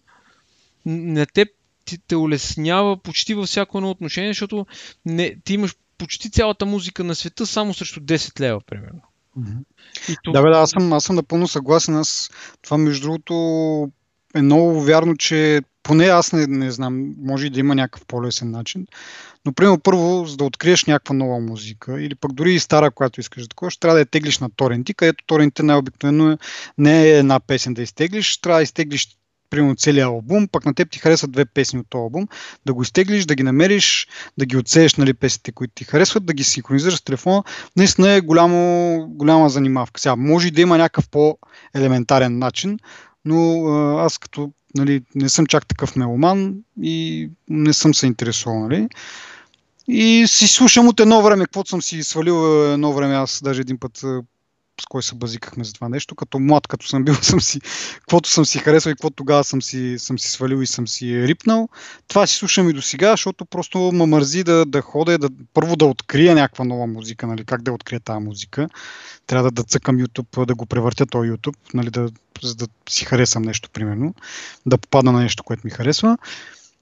на 0.86 1.26
теб 1.26 1.48
ти 1.86 1.98
те 2.08 2.16
улеснява 2.16 2.98
почти 2.98 3.34
във 3.34 3.46
всяко 3.46 3.78
едно 3.78 3.90
отношение, 3.90 4.30
защото 4.30 4.66
не, 5.06 5.36
ти 5.44 5.54
имаш 5.54 5.76
почти 5.98 6.30
цялата 6.30 6.66
музика 6.66 7.04
на 7.04 7.16
света 7.16 7.46
само 7.46 7.74
срещу 7.74 8.00
10 8.00 8.40
лева, 8.40 8.62
примерно. 8.66 9.02
Mm-hmm. 9.40 9.64
И 10.10 10.16
това... 10.24 10.40
Да, 10.40 10.44
бе, 10.44 10.50
да, 10.50 10.60
аз 10.60 10.70
съм, 10.70 10.94
аз 10.94 11.04
съм 11.04 11.16
напълно 11.16 11.48
съгласен. 11.48 11.96
Аз, 11.96 12.30
това, 12.62 12.78
между 12.78 13.02
другото, 13.02 13.34
е 14.36 14.42
много 14.42 14.82
вярно, 14.82 15.18
че 15.18 15.62
поне 15.84 16.06
аз 16.06 16.34
не, 16.34 16.48
не 16.48 16.72
знам, 16.72 17.16
може 17.18 17.48
и 17.48 17.50
да 17.50 17.60
има 17.60 17.76
някакъв 17.76 18.06
по-лесен 18.06 18.52
начин. 18.52 18.88
Но, 19.46 19.54
примерно, 19.54 19.80
първо, 19.80 20.26
за 20.26 20.38
да 20.38 20.44
откриеш 20.44 20.86
някаква 20.86 21.16
нова 21.16 21.40
музика, 21.40 22.02
или 22.02 22.16
пък 22.16 22.34
дори 22.34 22.54
и 22.54 22.60
стара, 22.60 22.92
която 22.92 23.20
искаш 23.20 23.44
да 23.44 23.50
такова, 23.50 23.72
ще 23.72 23.80
трябва 23.80 23.96
да 23.96 24.00
я 24.00 24.06
теглиш 24.06 24.40
на 24.40 24.50
торенти, 24.50 24.94
където 24.94 25.24
торенти 25.28 25.64
най-обикновено 25.64 26.38
не 26.78 27.04
е 27.04 27.18
една 27.18 27.40
песен 27.40 27.74
да 27.74 27.82
изтеглиш, 27.82 28.38
трябва 28.38 28.60
да 28.60 28.64
изтеглиш 28.64 29.17
примерно 29.50 29.76
целият 29.76 30.08
албум, 30.08 30.48
пък 30.52 30.66
на 30.66 30.74
теб 30.74 30.92
ти 30.92 31.00
харесват 31.00 31.32
две 31.32 31.46
песни 31.46 31.80
от 31.80 31.86
този 31.90 32.02
албум, 32.02 32.28
да 32.66 32.74
го 32.74 32.82
изтеглиш, 32.82 33.26
да 33.26 33.36
ги 33.36 33.44
намериш, 33.44 34.08
да 34.38 34.46
ги 34.46 34.58
отсееш 34.58 34.96
нали, 34.96 35.14
песните, 35.14 35.52
които 35.52 35.74
ти 35.74 35.84
харесват, 35.84 36.26
да 36.26 36.34
ги 36.34 36.44
синхронизираш 36.44 36.96
с 36.98 37.02
телефона, 37.02 37.44
наистина 37.76 38.12
е 38.12 38.22
голямо, 38.22 38.98
голяма 39.10 39.50
занимавка. 39.50 40.02
Сега, 40.02 40.16
може 40.16 40.48
и 40.48 40.52
да 40.52 40.62
има 40.62 40.78
някакъв 40.78 41.10
по-елементарен 41.10 42.38
начин, 42.38 42.80
но 43.26 43.68
аз 43.98 44.18
като 44.18 44.52
нали, 44.76 45.02
не 45.16 45.30
съм 45.30 45.46
чак 45.46 45.68
такъв 45.68 45.96
меломан 45.96 46.56
и 46.82 47.30
не 47.50 47.74
съм 47.74 47.94
се 47.94 48.08
интересувал. 48.08 48.60
Нали. 48.60 48.88
И 49.88 50.26
си 50.28 50.48
слушам 50.48 50.88
от 50.88 51.00
едно 51.00 51.22
време, 51.22 51.46
каквото 51.46 51.70
съм 51.70 51.82
си 51.82 52.04
свалил 52.04 52.72
едно 52.74 52.94
време, 52.94 53.16
аз 53.16 53.42
даже 53.44 53.62
един 53.62 53.78
път 53.78 54.02
с 54.82 54.86
кой 54.86 55.04
се 55.04 55.16
базикахме 55.16 55.64
за 55.64 55.74
това 55.74 55.90
нещо. 55.90 56.16
Като 56.16 56.40
млад, 56.40 56.68
като 56.68 56.88
съм 56.88 57.04
бил, 57.04 57.16
съм 57.22 57.42
си, 57.42 57.60
каквото 58.00 58.30
съм 58.30 58.46
си 58.46 58.60
харесал 58.60 58.92
и 58.92 58.94
каквото 58.94 59.16
тогава 59.16 59.44
съм 59.44 59.62
си, 59.62 59.96
съм 59.98 60.20
си 60.20 60.32
свалил 60.32 60.62
и 60.62 60.68
съм 60.68 60.88
си 60.88 61.28
рипнал. 61.28 61.70
Това 62.08 62.28
си 62.28 62.36
слушам 62.36 62.70
и 62.70 62.74
до 62.74 62.82
сега, 62.82 63.12
защото 63.12 63.46
просто 63.46 63.92
ме 63.94 64.06
мързи 64.06 64.44
да, 64.44 64.66
да 64.66 64.82
ходя, 64.82 65.18
да, 65.18 65.30
първо 65.54 65.76
да 65.76 65.86
открия 65.86 66.36
някаква 66.36 66.66
нова 66.66 66.88
музика, 66.88 67.28
нали, 67.28 67.46
как 67.46 67.62
да 67.62 67.72
открия 67.72 68.00
тази 68.00 68.24
музика. 68.24 68.70
Трябва 69.28 69.44
да, 69.44 69.52
да 69.52 69.64
цъкам 69.64 69.98
YouTube, 69.98 70.46
да 70.46 70.56
го 70.56 70.66
превъртя 70.66 71.06
този 71.06 71.32
YouTube, 71.32 71.58
нали, 71.74 71.90
да, 71.90 72.10
за 72.44 72.56
да 72.56 72.68
си 72.90 73.06
харесам 73.06 73.44
нещо, 73.44 73.70
примерно, 73.70 74.14
да 74.66 74.78
попадна 74.78 75.12
на 75.12 75.20
нещо, 75.20 75.44
което 75.44 75.62
ми 75.66 75.72
харесва 75.72 76.18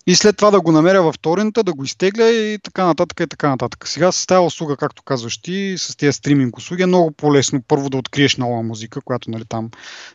и 0.08 0.16
след 0.16 0.38
това 0.38 0.52
да 0.52 0.62
го 0.62 0.72
намеря 0.72 1.04
в 1.04 1.20
торента, 1.22 1.64
да 1.64 1.74
го 1.74 1.84
изтегля 1.84 2.30
и 2.30 2.60
така 2.64 2.86
нататък 2.86 3.20
и 3.20 3.28
така 3.28 3.50
нататък. 3.50 3.88
Сега 3.88 4.12
с 4.12 4.26
тази 4.26 4.46
услуга, 4.46 4.78
както 4.78 5.04
казваш 5.04 5.38
ти, 5.38 5.76
с 5.78 5.96
тези 5.98 6.14
стриминг 6.14 6.58
услуги 6.58 6.84
е 6.84 6.86
много 6.86 7.12
по-лесно 7.12 7.62
първо 7.62 7.90
да 7.90 7.98
откриеш 7.98 8.38
нова 8.38 8.64
музика, 8.64 9.02
която 9.02 9.32
нали, 9.32 9.46
там 9.46 9.70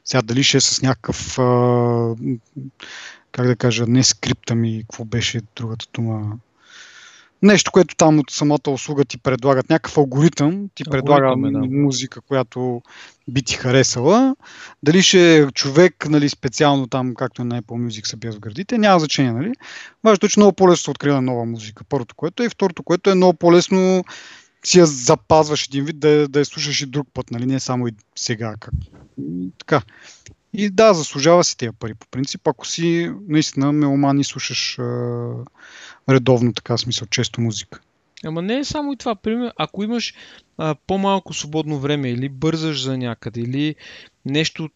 сега 0.05 0.23
дали 0.23 0.43
ще 0.43 0.57
е 0.57 0.61
с 0.61 0.83
някакъв 0.83 1.39
а, 1.39 2.15
как 3.33 3.47
да 3.47 3.57
кажа, 3.57 3.85
не 3.89 4.03
скрипта 4.03 4.55
ми, 4.55 4.81
какво 4.81 5.05
беше 5.05 5.41
другата 5.57 5.87
дума, 5.95 6.37
нещо, 7.43 7.73
което 7.73 7.97
там 7.97 8.19
от 8.19 8.31
самата 8.31 8.71
услуга 8.71 9.05
ти 9.05 9.19
предлагат, 9.19 9.71
някакъв 9.71 9.99
алгоритъм 9.99 10.69
ти 10.75 10.85
предлага 10.85 11.27
алгоритъм, 11.27 11.63
да. 11.63 11.77
музика, 11.77 12.21
която 12.21 12.83
би 13.29 13.43
ти 13.43 13.55
харесала. 13.55 14.37
Дали 14.83 15.03
ще 15.03 15.39
е 15.39 15.47
човек, 15.47 16.07
нали, 16.09 16.29
специално 16.29 16.87
там, 16.87 17.15
както 17.15 17.43
е 17.43 17.45
на 17.45 17.63
Apple 17.63 17.89
Music 17.89 18.07
са 18.07 18.33
в 18.33 18.41
градите, 18.41 18.79
няма 18.79 18.99
значение, 18.99 19.33
нали? 19.33 19.53
Важното 20.05 20.27
е, 20.27 20.29
че 20.29 20.41
много 20.41 20.53
по-лесно 20.53 20.85
се 20.85 20.91
открива 20.91 21.23
нова 21.23 21.45
музика. 21.45 21.85
Първото, 21.89 22.15
което 22.15 22.43
е. 22.43 22.47
И 22.47 22.49
второто, 22.49 22.83
което 22.83 23.11
е 23.11 23.15
много 23.15 23.35
по-лесно 23.35 24.05
си 24.65 24.79
я 24.79 24.87
запазваш 24.87 25.67
един 25.67 25.85
вид, 25.85 25.99
да, 25.99 26.29
да 26.29 26.39
я 26.39 26.45
слушаш 26.45 26.81
и 26.81 26.87
друг 26.87 27.09
път, 27.15 27.31
нали? 27.31 27.47
Не 27.47 27.61
само 27.61 27.89
и 27.89 27.93
сега. 28.17 28.55
Как... 28.61 28.75
Така. 29.59 29.83
И 30.53 30.71
да, 30.71 30.95
заслужава 30.95 31.45
си 31.45 31.57
тези 31.57 31.73
пари 31.79 31.95
по 31.95 32.07
принцип, 32.07 32.49
ако 32.49 32.67
си 32.67 33.13
наистина 33.29 33.73
меломан 33.73 34.21
и 34.21 34.25
слушаш 34.25 34.79
редовно, 36.09 36.53
така 36.53 36.79
смисъл, 36.79 37.09
често 37.09 37.41
музика. 37.41 37.81
Ама 38.25 38.43
не 38.43 38.59
е 38.59 38.65
само 38.65 38.93
и 38.93 38.97
това. 38.97 39.15
Пример, 39.15 39.53
ако 39.57 39.85
имаш 39.85 40.15
а, 40.59 40.75
по-малко 40.87 41.35
свободно 41.35 41.79
време 41.79 42.11
или 42.11 42.29
бързаш 42.29 42.83
за 42.83 42.99
някъде, 42.99 43.41
или 43.41 43.75
нещо, 44.25 44.69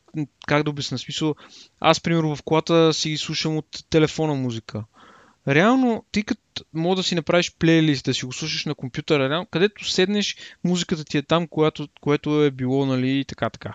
как 0.47 0.63
да 0.63 0.71
обясня, 0.71 0.99
смисъл, 0.99 1.35
аз, 1.81 2.01
примерно, 2.01 2.37
в 2.37 2.43
колата 2.43 2.95
си 2.95 3.11
ги 3.11 3.19
слушам 3.19 3.57
от 3.57 3.85
телефона 3.91 4.35
музика. 4.35 4.85
Реално, 5.49 6.05
ти 6.13 6.23
като 6.23 6.65
мога 6.75 6.97
да 6.97 7.03
си 7.03 7.15
направиш 7.15 7.55
плейлист, 7.59 8.05
да 8.05 8.15
си 8.15 8.25
го 8.25 8.33
слушаш 8.33 8.65
на 8.65 8.75
компютъра, 8.75 9.31
реално, 9.31 9.47
където 9.47 9.91
седнеш, 9.91 10.37
музиката 10.65 11.05
ти 11.05 11.19
е 11.19 11.23
там, 11.23 11.47
което, 11.49 11.89
което 12.01 12.45
е 12.45 12.51
било, 12.51 12.87
нали, 12.87 13.19
и 13.19 13.25
така, 13.25 13.51
така. 13.51 13.75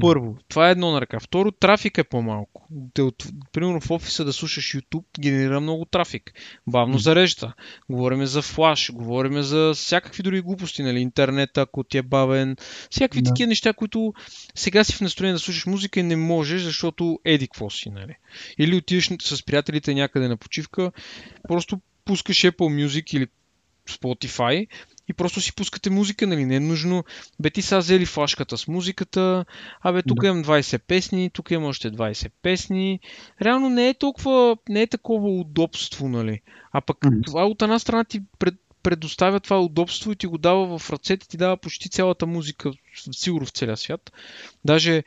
Първо, 0.00 0.36
това 0.48 0.68
е 0.68 0.70
едно 0.70 0.90
на 0.90 1.00
ръка. 1.00 1.20
Второ, 1.20 1.50
трафик 1.50 1.98
е 1.98 2.04
по-малко. 2.04 2.68
От, 2.98 3.26
примерно 3.52 3.80
в 3.80 3.90
офиса 3.90 4.24
да 4.24 4.32
слушаш 4.32 4.64
YouTube 4.64 5.04
генерира 5.20 5.60
много 5.60 5.84
трафик. 5.84 6.32
Бавно 6.66 6.98
зарежда. 6.98 7.54
Говориме 7.90 8.26
за 8.26 8.42
флаш, 8.42 8.92
говориме 8.92 9.42
за 9.42 9.72
всякакви 9.74 10.22
други 10.22 10.40
глупости, 10.40 10.82
нали? 10.82 11.00
Интернет, 11.00 11.58
ако 11.58 11.84
ти 11.84 11.98
е 11.98 12.02
бавен. 12.02 12.56
Всякакви 12.90 13.22
да. 13.22 13.30
такива 13.30 13.48
неща, 13.48 13.72
които 13.72 14.14
сега 14.54 14.84
си 14.84 14.92
в 14.92 15.00
настроение 15.00 15.32
да 15.32 15.38
слушаш 15.38 15.66
музика 15.66 16.00
и 16.00 16.02
не 16.02 16.16
можеш, 16.16 16.62
защото 16.62 17.20
еди 17.24 17.48
какво 17.48 17.70
си, 17.70 17.90
нали? 17.90 18.14
Или 18.58 18.76
отидеш 18.76 19.10
с 19.22 19.44
приятелите 19.44 19.94
някъде 19.94 20.28
на 20.28 20.36
почивка, 20.36 20.92
просто 21.48 21.80
пускаш 22.04 22.36
Apple 22.36 22.86
Music 22.86 23.16
или 23.16 23.26
Spotify 23.88 24.66
и 25.08 25.12
просто 25.12 25.40
си 25.40 25.54
пускате 25.54 25.90
музика, 25.90 26.26
нали? 26.26 26.44
Не 26.44 26.56
е 26.56 26.60
нужно. 26.60 27.04
Бе, 27.40 27.50
ти 27.50 27.62
са 27.62 27.78
взели 27.78 28.06
флашката 28.06 28.58
с 28.58 28.68
музиката, 28.68 29.44
абе, 29.80 30.02
тук 30.02 30.20
да. 30.20 30.26
имам 30.26 30.44
20 30.44 30.78
песни, 30.78 31.30
тук 31.30 31.50
имам 31.50 31.68
още 31.68 31.92
20 31.92 32.30
песни. 32.42 33.00
Реално 33.42 33.68
не 33.68 33.88
е 33.88 33.94
толкова, 33.94 34.56
не 34.68 34.82
е 34.82 34.86
такова 34.86 35.28
удобство, 35.28 36.08
нали? 36.08 36.40
А 36.72 36.80
пък 36.80 36.98
mm-hmm. 36.98 37.24
това 37.24 37.46
от 37.46 37.62
една 37.62 37.78
страна 37.78 38.04
ти 38.04 38.22
пред, 38.38 38.54
предоставя 38.82 39.40
това 39.40 39.60
удобство 39.60 40.12
и 40.12 40.16
ти 40.16 40.26
го 40.26 40.38
дава 40.38 40.78
в 40.78 40.90
ръцете, 40.90 41.28
ти 41.28 41.36
дава 41.36 41.56
почти 41.56 41.88
цялата 41.88 42.26
музика, 42.26 42.72
сигурно 43.12 43.46
в 43.46 43.50
целия 43.50 43.76
свят. 43.76 44.12
Даже 44.64 45.02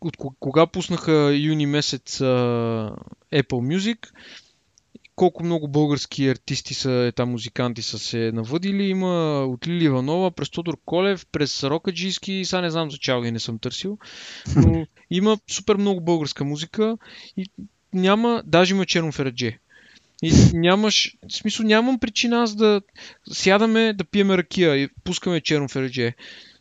от 0.00 0.16
кога 0.40 0.66
пуснаха 0.66 1.34
юни 1.34 1.66
месец 1.66 2.18
uh, 2.18 2.96
Apple 3.32 3.76
Music, 3.76 4.08
колко 5.16 5.44
много 5.44 5.68
български 5.68 6.28
артисти 6.28 6.74
са, 6.74 6.90
е, 6.90 7.12
там 7.12 7.30
музиканти 7.30 7.82
са 7.82 7.98
се 7.98 8.32
навъдили. 8.34 8.84
Има 8.84 9.44
от 9.44 9.68
Лили 9.68 9.84
Иванова, 9.84 10.30
през 10.30 10.50
Тодор 10.50 10.78
Колев, 10.84 11.26
през 11.32 11.64
Рокаджийски, 11.64 12.42
сега 12.44 12.60
не 12.60 12.70
знам 12.70 12.90
за 12.90 12.98
чалги 12.98 13.32
не 13.32 13.40
съм 13.40 13.58
търсил, 13.58 13.98
но 14.56 14.86
има 15.10 15.38
супер 15.50 15.76
много 15.76 16.00
българска 16.00 16.44
музика 16.44 16.98
и 17.36 17.46
няма, 17.92 18.42
даже 18.46 18.74
има 18.74 18.86
черно 18.86 19.12
ферадже. 19.12 19.58
И 20.22 20.32
нямаш, 20.52 21.16
в 21.28 21.32
смисъл 21.32 21.66
нямам 21.66 21.98
причина 21.98 22.42
аз 22.42 22.54
да 22.54 22.80
сядаме 23.32 23.92
да 23.92 24.04
пиеме 24.04 24.38
ракия 24.38 24.76
и 24.76 24.88
пускаме 25.04 25.40
черно 25.40 25.68
ферадже 25.68 26.14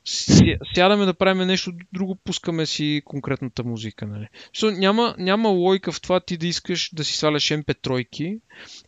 сядаме 0.05 1.05
да 1.05 1.13
правим 1.13 1.47
нещо 1.47 1.71
друго, 1.93 2.15
пускаме 2.15 2.65
си 2.65 3.01
конкретната 3.05 3.63
музика. 3.63 4.07
Нали. 4.07 4.27
So, 4.55 4.77
няма, 4.77 5.15
няма 5.17 5.49
логика 5.49 5.91
в 5.91 6.01
това 6.01 6.19
ти 6.19 6.37
да 6.37 6.47
искаш 6.47 6.89
да 6.93 7.03
си 7.03 7.17
сваляш 7.17 7.43
MP3 7.43 8.39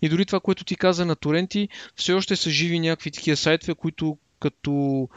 и 0.01 0.09
дори 0.09 0.25
това, 0.25 0.39
което 0.39 0.63
ти 0.63 0.75
каза 0.75 1.05
на 1.05 1.15
торенти, 1.15 1.69
все 1.95 2.13
още 2.13 2.35
са 2.35 2.49
живи 2.49 2.79
някакви 2.79 3.11
такива 3.11 3.37
сайтове, 3.37 3.75
които 3.75 4.17
като 4.39 5.07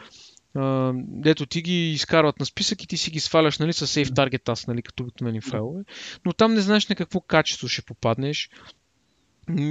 Uh, 0.56 1.04
дето 1.06 1.46
ти 1.46 1.62
ги 1.62 1.90
изкарват 1.90 2.40
на 2.40 2.46
списък 2.46 2.82
и 2.82 2.86
ти 2.86 2.96
си 2.96 3.10
ги 3.10 3.20
сваляш 3.20 3.58
нали, 3.58 3.72
с 3.72 3.86
Safe 3.86 4.08
Target 4.08 4.42
Task, 4.42 4.68
нали, 4.68 4.82
като 4.82 5.02
обикновени 5.02 5.40
файлове. 5.40 5.82
Но 6.24 6.32
там 6.32 6.54
не 6.54 6.60
знаеш 6.60 6.88
на 6.88 6.96
какво 6.96 7.20
качество 7.20 7.68
ще 7.68 7.82
попаднеш. 7.82 8.50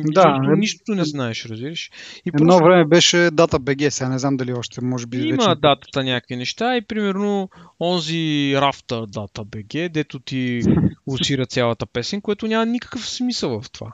Да, 0.06 0.40
е... 0.54 0.58
нищо 0.58 0.96
не 0.96 1.06
знаеш, 1.06 1.46
разбираш. 1.46 1.92
И 2.26 2.30
Едно 2.30 2.48
просто... 2.48 2.64
време 2.64 2.86
беше 2.86 3.18
DataBG, 3.18 3.90
сега 3.90 4.10
не 4.10 4.20
знам 4.20 4.38
дали 4.38 4.54
още 4.54 4.82
може 4.82 5.08
би 5.08 5.18
Има 5.18 5.32
вече... 5.32 5.60
датата 5.62 6.04
някакви 6.04 6.36
неща 6.36 6.78
и 6.78 6.82
примерно 6.82 7.50
онзи 7.80 8.54
рафтър 8.56 9.02
DataBG, 9.02 9.90
дето 9.90 10.20
ти 10.20 10.62
усира 11.08 11.46
цялата 11.46 11.86
песен, 11.86 12.22
което 12.22 12.48
няма 12.48 12.66
никакъв 12.66 13.10
смисъл 13.10 13.62
в 13.62 13.72
това. 13.72 13.94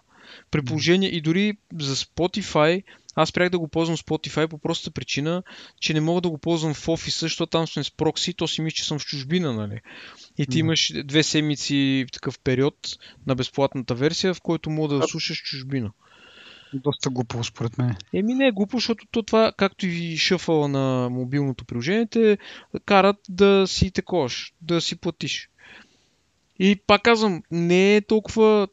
При 0.51 0.61
положение 0.61 1.09
и 1.09 1.21
дори 1.21 1.53
за 1.79 1.95
Spotify 1.95 2.84
аз 3.16 3.30
спрях 3.30 3.49
да 3.49 3.59
го 3.59 3.68
ползвам 3.68 3.97
Spotify 3.97 4.47
по 4.47 4.57
простата 4.57 4.91
причина, 4.91 5.43
че 5.80 5.93
не 5.93 6.01
мога 6.01 6.22
да 6.22 6.30
го 6.30 6.38
ползвам 6.38 6.74
в 6.74 6.89
офиса, 6.89 7.20
защото 7.20 7.49
там 7.49 7.68
сме 7.68 7.84
с 7.84 7.91
прокси, 7.91 8.34
то 8.34 8.47
си 8.47 8.61
мисля, 8.61 8.76
че 8.76 8.86
съм 8.86 8.99
в 8.99 9.05
чужбина, 9.05 9.53
нали? 9.53 9.82
И 10.38 10.47
ти 10.47 10.59
имаш 10.59 10.93
две 11.05 11.24
седмици 11.24 12.05
такъв 12.14 12.39
период 12.39 12.76
на 13.28 13.36
безплатната 13.36 13.95
версия, 13.95 14.34
в 14.34 14.41
който 14.41 14.70
мога 14.70 14.95
да 14.95 15.07
слушаш 15.07 15.41
чужбина. 15.41 15.91
Доста 16.74 17.09
глупо, 17.09 17.43
според 17.43 17.78
мен. 17.78 17.95
Еми 18.14 18.34
не 18.34 18.47
е 18.47 18.51
глупо, 18.51 18.78
защото 18.78 19.05
то 19.11 19.24
това, 19.24 19.53
както 19.57 19.86
и 19.86 20.18
шъфъла 20.18 20.68
на 20.68 21.09
мобилното 21.09 21.66
приложение, 21.66 22.07
те 22.07 22.38
карат 22.86 23.18
да 23.30 23.68
си 23.68 23.91
текош, 23.91 24.53
да 24.61 24.82
си 24.82 24.95
платиш. 24.95 25.49
И 26.59 26.76
пак 26.88 27.01
казвам, 27.01 27.43
не 27.51 27.95
е 27.95 28.01
толкова 28.01 28.68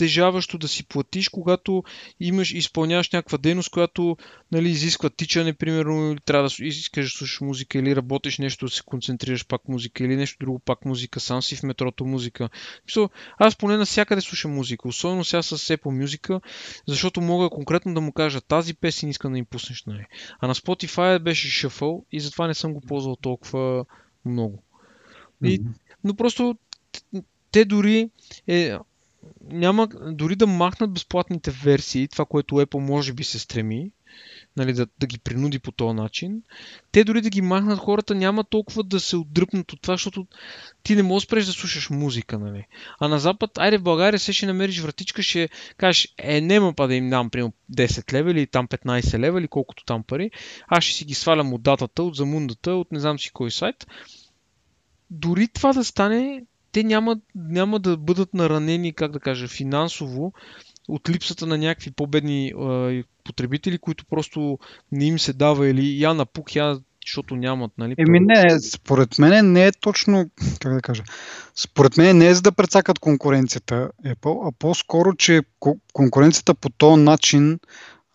натежаващо 0.00 0.58
да 0.58 0.68
си 0.68 0.86
платиш, 0.86 1.28
когато 1.28 1.84
имаш, 2.20 2.52
изпълняваш 2.52 3.10
някаква 3.10 3.38
дейност, 3.38 3.70
която 3.70 4.16
нали, 4.52 4.68
изисква 4.70 5.10
тичане, 5.10 5.52
примерно, 5.52 6.12
или 6.12 6.20
трябва 6.20 6.48
да 6.48 6.64
искаш 6.64 7.12
да 7.12 7.18
слушаш 7.18 7.40
музика, 7.40 7.78
или 7.78 7.96
работиш 7.96 8.38
нещо, 8.38 8.66
да 8.66 8.70
се 8.70 8.82
концентрираш 8.82 9.46
пак 9.46 9.68
музика, 9.68 10.04
или 10.04 10.16
нещо 10.16 10.36
друго 10.40 10.58
пак 10.58 10.84
музика, 10.84 11.20
сам 11.20 11.42
си 11.42 11.56
в 11.56 11.62
метрото 11.62 12.04
музика. 12.04 12.48
Аз 13.38 13.56
поне 13.56 13.76
навсякъде 13.76 14.20
слушам 14.20 14.54
музика, 14.54 14.88
особено 14.88 15.24
сега 15.24 15.42
с 15.42 15.58
Apple 15.58 16.04
Music, 16.04 16.40
защото 16.86 17.20
мога 17.20 17.50
конкретно 17.50 17.94
да 17.94 18.00
му 18.00 18.12
кажа 18.12 18.40
тази 18.40 18.74
песен 18.74 19.08
иска 19.08 19.30
да 19.30 19.38
им 19.38 19.44
пуснеш. 19.44 19.84
Нали. 19.86 20.06
А 20.40 20.46
на 20.46 20.54
Spotify 20.54 21.18
беше 21.18 21.48
шъфъл 21.48 22.04
и 22.12 22.20
затова 22.20 22.46
не 22.46 22.54
съм 22.54 22.74
го 22.74 22.80
ползвал 22.80 23.16
толкова 23.16 23.84
много. 24.24 24.62
И, 25.44 25.62
но 26.04 26.14
просто 26.14 26.56
те 27.50 27.64
дори 27.64 28.10
е, 28.46 28.76
няма 29.50 29.88
дори 30.12 30.36
да 30.36 30.46
махнат 30.46 30.92
безплатните 30.92 31.50
версии, 31.50 32.08
това, 32.08 32.24
което 32.24 32.54
Apple 32.54 32.78
може 32.78 33.12
би 33.12 33.24
се 33.24 33.38
стреми, 33.38 33.90
нали, 34.56 34.72
да, 34.72 34.86
да 35.00 35.06
ги 35.06 35.18
принуди 35.18 35.58
по 35.58 35.72
този 35.72 35.94
начин, 35.94 36.42
те 36.92 37.04
дори 37.04 37.20
да 37.20 37.30
ги 37.30 37.42
махнат 37.42 37.78
хората 37.78 38.14
няма 38.14 38.44
толкова 38.44 38.82
да 38.82 39.00
се 39.00 39.16
отдръпнат 39.16 39.72
от 39.72 39.82
това, 39.82 39.94
защото 39.94 40.26
ти 40.82 40.96
не 40.96 41.02
можеш 41.02 41.26
спреш 41.26 41.46
да 41.46 41.52
слушаш 41.52 41.90
музика. 41.90 42.38
Нали. 42.38 42.66
А 43.00 43.08
на 43.08 43.18
Запад, 43.18 43.58
айде 43.58 43.78
в 43.78 43.82
България 43.82 44.18
се 44.18 44.32
ще 44.32 44.46
намериш 44.46 44.80
вратичка, 44.80 45.22
ще 45.22 45.48
кажеш, 45.76 46.14
е, 46.18 46.40
нема 46.40 46.72
па 46.72 46.88
да 46.88 46.94
им 46.94 47.10
дам 47.10 47.30
примерно 47.30 47.52
10 47.72 48.12
лева 48.12 48.30
или 48.30 48.46
там 48.46 48.68
15 48.68 49.18
лева 49.18 49.40
или 49.40 49.48
колкото 49.48 49.84
там 49.84 50.02
пари, 50.02 50.30
аз 50.68 50.84
ще 50.84 50.94
си 50.94 51.04
ги 51.04 51.14
свалям 51.14 51.52
от 51.52 51.62
датата, 51.62 52.02
от 52.02 52.16
замундата, 52.16 52.72
от 52.72 52.92
не 52.92 53.00
знам 53.00 53.18
си 53.18 53.30
кой 53.32 53.50
сайт. 53.50 53.86
Дори 55.10 55.48
това 55.48 55.72
да 55.72 55.84
стане, 55.84 56.42
те 56.72 56.82
няма, 56.82 57.16
няма 57.34 57.78
да 57.78 57.96
бъдат 57.96 58.34
наранени, 58.34 58.92
как 58.92 59.12
да 59.12 59.20
кажа, 59.20 59.48
финансово 59.48 60.32
от 60.88 61.08
липсата 61.08 61.46
на 61.46 61.58
някакви 61.58 61.90
по-бедни 61.90 62.52
потребители, 63.24 63.78
които 63.78 64.06
просто 64.06 64.58
не 64.92 65.04
им 65.04 65.18
се 65.18 65.32
дава 65.32 65.68
или 65.68 66.02
я 66.02 66.14
напук, 66.14 66.56
я 66.56 66.78
защото 67.06 67.36
нямат, 67.36 67.72
нали? 67.78 67.94
Еми 67.98 68.20
не, 68.20 68.60
според 68.60 69.18
мен 69.18 69.52
не 69.52 69.66
е 69.66 69.72
точно, 69.72 70.30
как 70.60 70.74
да 70.74 70.80
кажа, 70.80 71.02
според 71.54 71.96
мен 71.96 72.18
не 72.18 72.26
е 72.26 72.34
за 72.34 72.42
да 72.42 72.52
прецакат 72.52 72.98
конкуренцията 72.98 73.90
Apple, 74.06 74.48
а 74.48 74.52
по-скоро, 74.58 75.14
че 75.14 75.42
конкуренцията 75.92 76.54
по 76.54 76.70
този 76.70 77.02
начин 77.02 77.58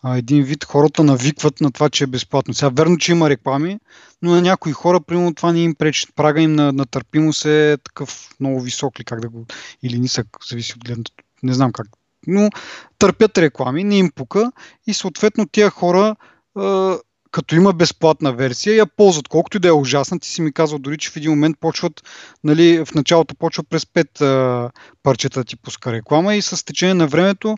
а, 0.06 0.16
един 0.16 0.42
вид 0.42 0.64
хората 0.64 1.04
навикват 1.04 1.60
на 1.60 1.72
това, 1.72 1.90
че 1.90 2.04
е 2.04 2.06
безплатно. 2.06 2.54
Сега 2.54 2.68
верно, 2.68 2.98
че 2.98 3.12
има 3.12 3.30
реклами, 3.30 3.78
но 4.22 4.30
на 4.30 4.42
някои 4.42 4.72
хора, 4.72 5.00
примерно, 5.00 5.34
това 5.34 5.52
не 5.52 5.60
им 5.60 5.74
пречи. 5.74 6.06
Прага 6.16 6.40
им 6.40 6.52
на, 6.52 6.72
на 6.72 6.86
търпимост 6.86 7.44
е 7.44 7.76
такъв 7.84 8.28
много 8.40 8.60
висок 8.60 9.00
ли, 9.00 9.04
как 9.04 9.20
да 9.20 9.28
го, 9.28 9.46
или 9.82 9.98
нисък, 9.98 10.26
зависи 10.48 10.74
от 10.76 10.84
гледната, 10.84 11.12
не 11.42 11.54
знам 11.54 11.72
как. 11.72 11.86
Но 12.26 12.50
търпят 12.98 13.38
реклами, 13.38 13.84
не 13.84 13.98
им 13.98 14.10
пука 14.14 14.52
и 14.86 14.94
съответно 14.94 15.46
тия 15.46 15.70
хора 15.70 16.16
а, 16.54 16.96
като 17.30 17.54
има 17.54 17.72
безплатна 17.72 18.32
версия, 18.32 18.76
я 18.76 18.86
ползват. 18.86 19.28
Колкото 19.28 19.56
и 19.56 19.60
да 19.60 19.68
е 19.68 19.72
ужасна, 19.72 20.20
ти 20.20 20.28
си 20.28 20.42
ми 20.42 20.52
казал 20.52 20.78
дори, 20.78 20.98
че 20.98 21.10
в 21.10 21.16
един 21.16 21.30
момент 21.30 21.56
почват, 21.60 22.02
нали, 22.44 22.84
в 22.84 22.94
началото 22.94 23.34
почва 23.34 23.64
през 23.64 23.84
5 23.84 24.20
а, 24.20 24.70
парчета 25.02 25.40
да 25.40 25.44
ти 25.44 25.56
пуска 25.56 25.92
реклама 25.92 26.34
и 26.34 26.42
с 26.42 26.64
течение 26.64 26.94
на 26.94 27.06
времето 27.06 27.56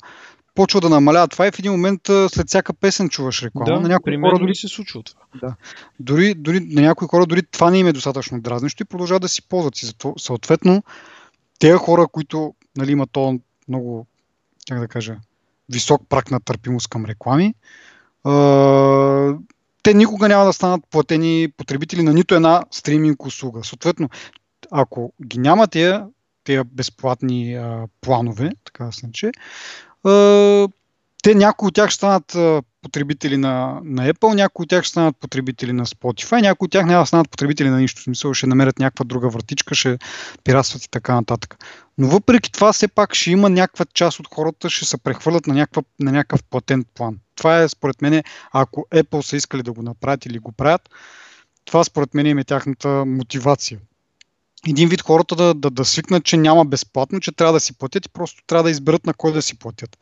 почва 0.58 0.80
да 0.80 0.88
намалява 0.88 1.28
това 1.28 1.46
и 1.46 1.50
в 1.50 1.58
един 1.58 1.72
момент 1.72 2.00
след 2.06 2.48
всяка 2.48 2.72
песен 2.72 3.08
чуваш 3.08 3.42
реклама. 3.42 3.66
Да, 3.66 3.80
на 3.80 3.88
някои 3.88 4.16
хора 4.16 4.38
дори 4.38 4.54
се 4.54 4.68
случва 4.68 5.02
това. 5.02 5.20
Да. 5.40 5.54
Дори, 6.00 6.34
дори, 6.34 6.60
на 6.60 6.82
някои 6.82 7.08
хора 7.08 7.26
дори 7.26 7.42
това 7.42 7.70
не 7.70 7.78
им 7.78 7.86
е 7.86 7.92
достатъчно 7.92 8.40
дразнещо 8.40 8.82
и 8.82 8.86
продължават 8.86 9.22
да 9.22 9.28
си 9.28 9.42
ползват. 9.42 9.82
И 9.82 9.86
зато, 9.86 10.14
съответно, 10.18 10.82
тези 11.58 11.76
хора, 11.76 12.06
които 12.12 12.54
нали, 12.76 12.92
имат 12.92 13.10
то 13.12 13.38
много, 13.68 14.06
как 14.68 14.80
да 14.80 14.88
кажа, 14.88 15.16
висок 15.68 16.02
прак 16.08 16.30
на 16.30 16.40
търпимост 16.40 16.88
към 16.88 17.04
реклами, 17.04 17.54
а, 18.24 19.34
те 19.82 19.94
никога 19.94 20.28
няма 20.28 20.44
да 20.44 20.52
станат 20.52 20.80
платени 20.90 21.48
потребители 21.56 22.02
на 22.02 22.12
нито 22.12 22.34
една 22.34 22.62
стриминг 22.70 23.26
услуга. 23.26 23.64
Съответно, 23.64 24.08
ако 24.70 25.12
ги 25.24 25.38
няма 25.38 25.68
тези, 25.68 25.98
тези 26.44 26.62
безплатни 26.64 27.54
а, 27.54 27.86
планове, 28.00 28.50
така 28.64 28.84
да 28.84 28.92
се 28.92 29.06
те 31.22 31.34
някои 31.34 31.68
от 31.68 31.74
тях 31.74 31.90
ще 31.90 31.96
станат 31.96 32.36
потребители 32.82 33.36
на, 33.36 33.80
на 33.84 34.12
Apple, 34.12 34.34
някои 34.34 34.62
от 34.62 34.68
тях 34.68 34.84
ще 34.84 34.90
станат 34.90 35.16
потребители 35.16 35.72
на 35.72 35.86
Spotify, 35.86 36.40
някои 36.40 36.66
от 36.66 36.72
тях 36.72 36.86
няма 36.86 37.02
да 37.02 37.06
станат 37.06 37.30
потребители 37.30 37.68
на 37.68 37.80
нищо. 37.80 38.02
Смисъл 38.02 38.34
ще 38.34 38.46
намерят 38.46 38.78
някаква 38.78 39.04
друга 39.04 39.28
вратичка, 39.28 39.74
ще 39.74 39.98
пиратстват 40.44 40.84
и 40.84 40.90
така 40.90 41.14
нататък. 41.14 41.64
Но 41.98 42.08
въпреки 42.08 42.52
това, 42.52 42.72
все 42.72 42.88
пак 42.88 43.14
ще 43.14 43.30
има 43.30 43.50
някаква 43.50 43.84
част 43.94 44.20
от 44.20 44.28
хората, 44.34 44.70
ще 44.70 44.84
се 44.84 44.98
прехвърлят 44.98 45.46
на, 45.46 45.54
някаква, 45.54 45.82
на 46.00 46.12
някакъв 46.12 46.42
платен 46.44 46.84
план. 46.94 47.16
Това 47.36 47.62
е 47.62 47.68
според 47.68 48.02
мен, 48.02 48.22
ако 48.52 48.86
Apple 48.94 49.20
са 49.20 49.36
искали 49.36 49.62
да 49.62 49.72
го 49.72 49.82
направят 49.82 50.26
или 50.26 50.38
го 50.38 50.52
правят, 50.52 50.88
това 51.64 51.84
според 51.84 52.14
мен 52.14 52.38
е 52.38 52.44
тяхната 52.44 53.04
мотивация 53.06 53.78
един 54.66 54.88
вид 54.88 55.02
хората 55.02 55.36
да, 55.36 55.54
да, 55.54 55.70
да 55.70 55.84
свикнат, 55.84 56.24
че 56.24 56.36
няма 56.36 56.64
безплатно, 56.64 57.20
че 57.20 57.32
трябва 57.32 57.52
да 57.52 57.60
си 57.60 57.78
платят 57.78 58.06
и 58.06 58.08
просто 58.08 58.42
трябва 58.46 58.62
да 58.62 58.70
изберат 58.70 59.06
на 59.06 59.14
кой 59.14 59.32
да 59.32 59.42
си 59.42 59.58
платят. 59.58 59.98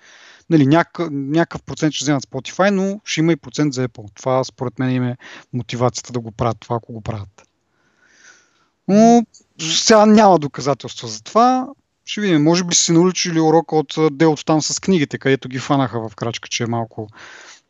Нали, 0.50 0.66
някакъв, 0.66 1.08
някакъв 1.12 1.62
процент 1.62 1.94
ще 1.94 2.04
вземат 2.04 2.24
Spotify, 2.26 2.70
но 2.70 3.00
ще 3.04 3.20
има 3.20 3.32
и 3.32 3.36
процент 3.36 3.74
за 3.74 3.88
Apple. 3.88 4.14
Това 4.14 4.44
според 4.44 4.78
мен 4.78 4.90
им 4.90 5.04
е 5.04 5.16
мотивацията 5.52 6.12
да 6.12 6.20
го 6.20 6.32
правят 6.32 6.56
това, 6.60 6.76
ако 6.76 6.92
го 6.92 7.00
правят. 7.00 7.42
Но 8.88 9.22
сега 9.60 10.06
няма 10.06 10.38
доказателства 10.38 11.08
за 11.08 11.22
това. 11.22 11.68
Ще 12.04 12.20
видим. 12.20 12.42
Може 12.42 12.64
би 12.64 12.74
си 12.74 12.92
научили 12.92 13.40
урока 13.40 13.76
от 13.76 13.96
делото 14.12 14.44
там 14.44 14.62
с 14.62 14.80
книгите, 14.80 15.18
където 15.18 15.48
ги 15.48 15.58
фанаха 15.58 16.08
в 16.08 16.16
крачка, 16.16 16.48
че 16.48 16.62
е 16.62 16.66
малко 16.66 17.08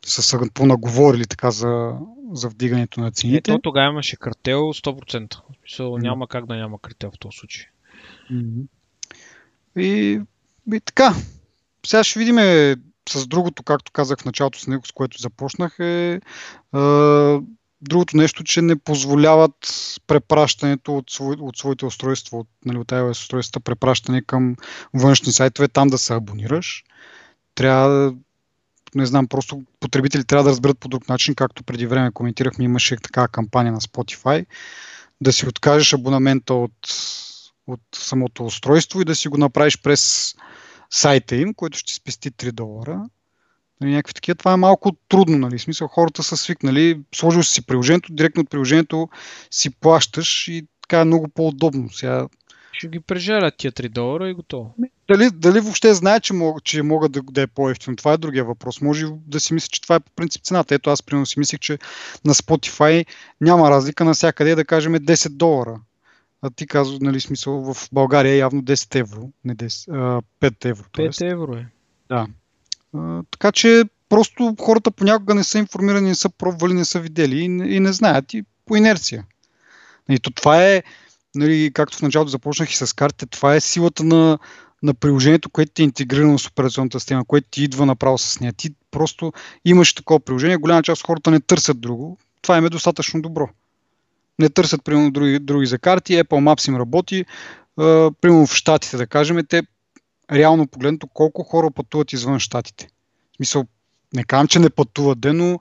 са 0.05 0.39
понаговорили 0.53 1.25
така 1.25 1.51
за, 1.51 1.93
за 2.31 2.49
вдигането 2.49 2.99
на 2.99 3.11
цените. 3.11 3.51
Ето 3.51 3.61
тогава 3.61 3.91
имаше 3.91 4.17
картел 4.17 4.59
100%. 4.59 5.39
So, 5.69 6.01
няма 6.01 6.27
как 6.27 6.45
да 6.45 6.55
няма 6.55 6.79
картел 6.79 7.11
в 7.11 7.19
този 7.19 7.37
случай. 7.37 7.65
И, 9.77 10.21
и 10.73 10.79
така. 10.79 11.15
Сега 11.85 12.03
ще 12.03 12.19
видим 12.19 12.37
с 13.09 13.27
другото, 13.27 13.63
както 13.63 13.91
казах 13.91 14.19
в 14.19 14.25
началото 14.25 14.59
с 14.59 14.67
него, 14.67 14.85
с 14.85 14.91
което 14.91 15.21
започнах, 15.21 15.79
е, 15.79 16.13
е 16.13 16.19
другото 17.81 18.17
нещо, 18.17 18.43
че 18.43 18.61
не 18.61 18.75
позволяват 18.75 19.55
препращането 20.07 20.97
от, 20.97 21.09
свой, 21.09 21.35
от 21.39 21.57
своите 21.57 21.85
устройства, 21.85 22.37
от, 22.37 22.47
нали, 22.65 22.77
от 22.77 22.87
iOS 22.87 23.11
устройствата, 23.11 23.63
препращане 23.63 24.21
към 24.21 24.55
външни 24.93 25.31
сайтове, 25.31 25.67
там 25.67 25.87
да 25.87 25.97
се 25.97 26.13
абонираш. 26.13 26.83
Трябва 27.55 28.15
не 28.95 29.05
знам, 29.05 29.27
просто 29.27 29.63
потребители 29.79 30.23
трябва 30.23 30.43
да 30.43 30.49
разберат 30.49 30.79
по 30.79 30.87
друг 30.87 31.09
начин, 31.09 31.35
както 31.35 31.63
преди 31.63 31.87
време 31.87 32.11
коментирахме, 32.11 32.65
имаше 32.65 32.95
такава 32.95 33.27
кампания 33.27 33.73
на 33.73 33.81
Spotify, 33.81 34.45
да 35.21 35.33
си 35.33 35.47
откажеш 35.47 35.93
абонамента 35.93 36.53
от, 36.53 36.87
от 37.67 37.81
самото 37.95 38.45
устройство 38.45 39.01
и 39.01 39.05
да 39.05 39.15
си 39.15 39.27
го 39.27 39.37
направиш 39.37 39.81
през 39.81 40.35
сайта 40.89 41.35
им, 41.35 41.53
който 41.53 41.77
ще 41.77 41.93
спести 41.93 42.31
3 42.31 42.51
долара. 42.51 43.09
Нали, 43.81 43.91
някакви 43.91 44.13
такива. 44.13 44.35
Това 44.35 44.53
е 44.53 44.57
малко 44.57 44.91
трудно, 45.09 45.37
нали? 45.37 45.57
В 45.57 45.61
смисъл, 45.61 45.87
хората 45.87 46.23
са 46.23 46.37
свикнали, 46.37 47.01
сложил 47.15 47.43
си 47.43 47.65
приложението, 47.65 48.13
директно 48.13 48.41
от 48.41 48.49
приложението 48.49 49.09
си 49.51 49.69
плащаш 49.69 50.47
и 50.47 50.67
така 50.81 51.01
е 51.01 51.05
много 51.05 51.27
по-удобно. 51.27 51.89
Сега 51.89 52.27
ще 52.71 52.87
ги 52.87 52.99
прежалят 52.99 53.57
тия 53.57 53.71
3 53.71 53.89
долара 53.89 54.29
и 54.29 54.33
готово. 54.33 54.75
Дали, 55.09 55.29
дали 55.33 55.59
въобще 55.59 55.93
знае, 55.93 56.19
че, 56.19 56.33
мог, 56.33 56.63
че 56.63 56.83
могат 56.83 57.11
да, 57.11 57.21
да 57.31 57.41
е 57.41 57.47
по-ефтино? 57.47 57.95
Това 57.95 58.13
е 58.13 58.17
другия 58.17 58.45
въпрос. 58.45 58.81
Може 58.81 59.05
да 59.27 59.39
си 59.39 59.53
мисли, 59.53 59.69
че 59.71 59.81
това 59.81 59.95
е 59.95 59.99
по 59.99 60.11
принцип 60.15 60.43
цената. 60.43 60.75
Ето 60.75 60.89
аз 60.89 61.03
примерно 61.03 61.25
си 61.25 61.39
мислих, 61.39 61.59
че 61.59 61.79
на 62.25 62.33
Spotify 62.33 63.05
няма 63.41 63.69
разлика 63.69 64.05
навсякъде 64.05 64.55
да 64.55 64.65
кажем 64.65 64.93
10 64.93 65.29
долара. 65.29 65.79
А 66.41 66.49
ти 66.49 66.67
казва, 66.67 66.97
нали, 67.01 67.19
смисъл 67.19 67.73
в 67.73 67.89
България 67.91 68.33
е 68.33 68.37
явно 68.37 68.61
10 68.61 68.99
евро, 68.99 69.29
не 69.45 69.55
10, 69.55 69.93
а, 69.93 70.21
5 70.39 70.65
евро. 70.65 70.83
5 70.93 71.31
евро 71.31 71.53
е. 71.53 71.67
Да. 72.09 72.27
А, 72.93 73.23
така 73.31 73.51
че 73.51 73.83
просто 74.09 74.55
хората 74.61 74.91
понякога 74.91 75.35
не 75.35 75.43
са 75.43 75.57
информирани, 75.57 76.07
не 76.07 76.15
са 76.15 76.29
пробвали, 76.29 76.73
не 76.73 76.85
са 76.85 76.99
видели 76.99 77.39
и, 77.39 77.45
и 77.75 77.79
не 77.79 77.93
знаят 77.93 78.33
и 78.33 78.43
по 78.65 78.75
инерция. 78.75 79.25
И 80.09 80.19
то 80.19 80.31
това 80.31 80.63
е, 80.63 80.83
нали, 81.37 81.71
както 81.73 81.97
в 81.97 82.01
началото 82.01 82.29
започнах 82.29 82.71
и 82.71 82.75
с 82.75 82.95
картите, 82.95 83.25
това 83.25 83.55
е 83.55 83.61
силата 83.61 84.03
на, 84.03 84.39
на 84.83 84.93
приложението, 84.93 85.49
което 85.49 85.71
ти 85.71 85.81
е 85.81 85.85
интегрирано 85.85 86.39
с 86.39 86.47
операционната 86.47 86.99
система, 86.99 87.25
което 87.25 87.47
ти 87.51 87.63
идва 87.63 87.85
направо 87.85 88.17
с 88.17 88.39
нея. 88.39 88.53
Ти 88.53 88.69
просто 88.91 89.33
имаш 89.65 89.93
такова 89.93 90.19
приложение, 90.19 90.57
голяма 90.57 90.83
част 90.83 91.01
от 91.01 91.07
хората 91.07 91.31
не 91.31 91.39
търсят 91.39 91.81
друго. 91.81 92.17
Това 92.41 92.57
им 92.57 92.65
е 92.65 92.69
достатъчно 92.69 93.21
добро. 93.21 93.49
Не 94.39 94.49
търсят, 94.49 94.83
примерно, 94.83 95.11
други, 95.11 95.39
други 95.39 95.65
за 95.65 95.79
карти, 95.79 96.13
Apple 96.13 96.23
Maps 96.23 96.67
им 96.67 96.75
работи. 96.75 97.25
Uh, 97.79 98.13
примерно 98.21 98.47
в 98.47 98.55
Штатите, 98.55 98.97
да 98.97 99.07
кажем, 99.07 99.45
те 99.49 99.63
реално 100.31 100.67
погледнато 100.67 101.07
колко 101.07 101.43
хора 101.43 101.71
пътуват 101.71 102.13
извън 102.13 102.39
Штатите. 102.39 102.87
В 103.33 103.35
смисъл, 103.35 103.65
не 104.13 104.23
казвам, 104.23 104.47
че 104.47 104.59
не 104.59 104.69
пътуват 104.69 105.19
де, 105.19 105.33
но 105.33 105.59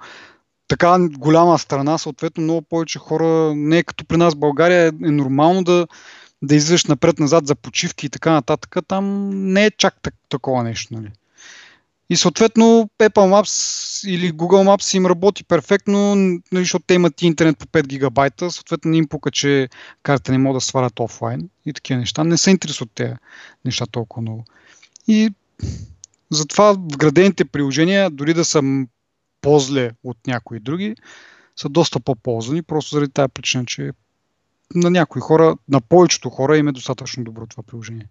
така 0.68 1.08
голяма 1.10 1.58
страна, 1.58 1.98
съответно 1.98 2.42
много 2.42 2.62
повече 2.62 2.98
хора, 2.98 3.54
не 3.56 3.78
е 3.78 3.82
като 3.82 4.04
при 4.04 4.16
нас 4.16 4.34
в 4.34 4.38
България, 4.38 4.86
е 4.88 5.10
нормално 5.10 5.64
да, 5.64 5.86
да 6.42 6.54
излизаш 6.54 6.84
напред-назад 6.84 7.46
за 7.46 7.54
почивки 7.54 8.06
и 8.06 8.10
така 8.10 8.32
нататък. 8.32 8.76
Там 8.88 9.30
не 9.52 9.66
е 9.66 9.70
чак 9.70 10.02
так, 10.02 10.14
такова 10.28 10.62
нещо. 10.62 10.94
Нали. 10.94 11.10
И 12.10 12.16
съответно 12.16 12.90
Apple 12.98 13.10
Maps 13.10 14.08
или 14.08 14.32
Google 14.32 14.76
Maps 14.76 14.96
им 14.96 15.06
работи 15.06 15.44
перфектно, 15.44 16.14
нали, 16.14 16.40
защото 16.52 16.84
те 16.86 16.94
имат 16.94 17.22
интернет 17.22 17.58
по 17.58 17.66
5 17.66 17.86
гигабайта, 17.86 18.50
съответно 18.50 18.90
не 18.90 18.96
им 18.96 19.08
пука, 19.08 19.30
че 19.30 19.68
карта 20.02 20.32
не 20.32 20.38
могат 20.38 20.56
да 20.56 20.60
свалят 20.60 21.00
офлайн 21.00 21.48
и 21.66 21.72
такива 21.72 22.00
неща. 22.00 22.24
Не 22.24 22.36
се 22.36 22.50
интересуват 22.50 22.90
тези 22.94 23.12
неща 23.64 23.86
толкова 23.86 24.22
много. 24.22 24.44
И 25.08 25.30
затова 26.30 26.72
вградените 26.72 27.44
приложения, 27.44 28.10
дори 28.10 28.34
да 28.34 28.44
са 28.44 28.62
по-зле 29.46 29.90
от 30.04 30.26
някои 30.26 30.60
други, 30.60 30.94
са 31.56 31.68
доста 31.68 32.00
по-ползвани, 32.00 32.62
просто 32.62 32.94
заради 32.94 33.12
тази 33.12 33.32
причина, 33.32 33.66
че 33.66 33.90
на 34.74 34.90
някои 34.90 35.20
хора, 35.20 35.56
на 35.68 35.80
повечето 35.80 36.30
хора 36.30 36.58
им 36.58 36.68
е 36.68 36.72
достатъчно 36.72 37.24
добро 37.24 37.46
това 37.46 37.62
приложение. 37.62 38.08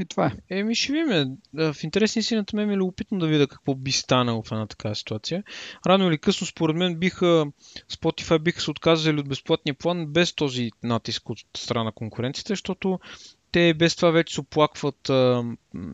И 0.00 0.04
това 0.04 0.26
е. 0.26 0.58
Еми 0.58 0.74
ще 0.74 0.92
видим. 0.92 1.36
В 1.54 1.76
интересни 1.82 2.22
си 2.22 2.34
на 2.36 2.44
мен 2.54 2.70
е 2.70 2.76
любопитно 2.76 3.18
да 3.18 3.26
видя 3.26 3.46
какво 3.46 3.74
би 3.74 3.92
станало 3.92 4.42
в 4.42 4.52
една 4.52 4.66
такава 4.66 4.94
ситуация. 4.94 5.42
Рано 5.86 6.08
или 6.08 6.18
късно, 6.18 6.46
според 6.46 6.76
мен, 6.76 6.96
биха 6.96 7.46
Spotify 7.92 8.38
биха 8.38 8.60
се 8.60 8.70
отказали 8.70 9.20
от 9.20 9.28
безплатния 9.28 9.74
план 9.74 10.06
без 10.06 10.34
този 10.34 10.70
натиск 10.82 11.30
от 11.30 11.38
страна 11.56 11.84
на 11.84 11.92
конкуренцията, 11.92 12.52
защото 12.52 12.98
те 13.58 13.74
без 13.74 13.96
това 13.96 14.10
вече 14.10 14.34
се 14.34 14.40
оплакват 14.40 15.10
а, 15.10 15.44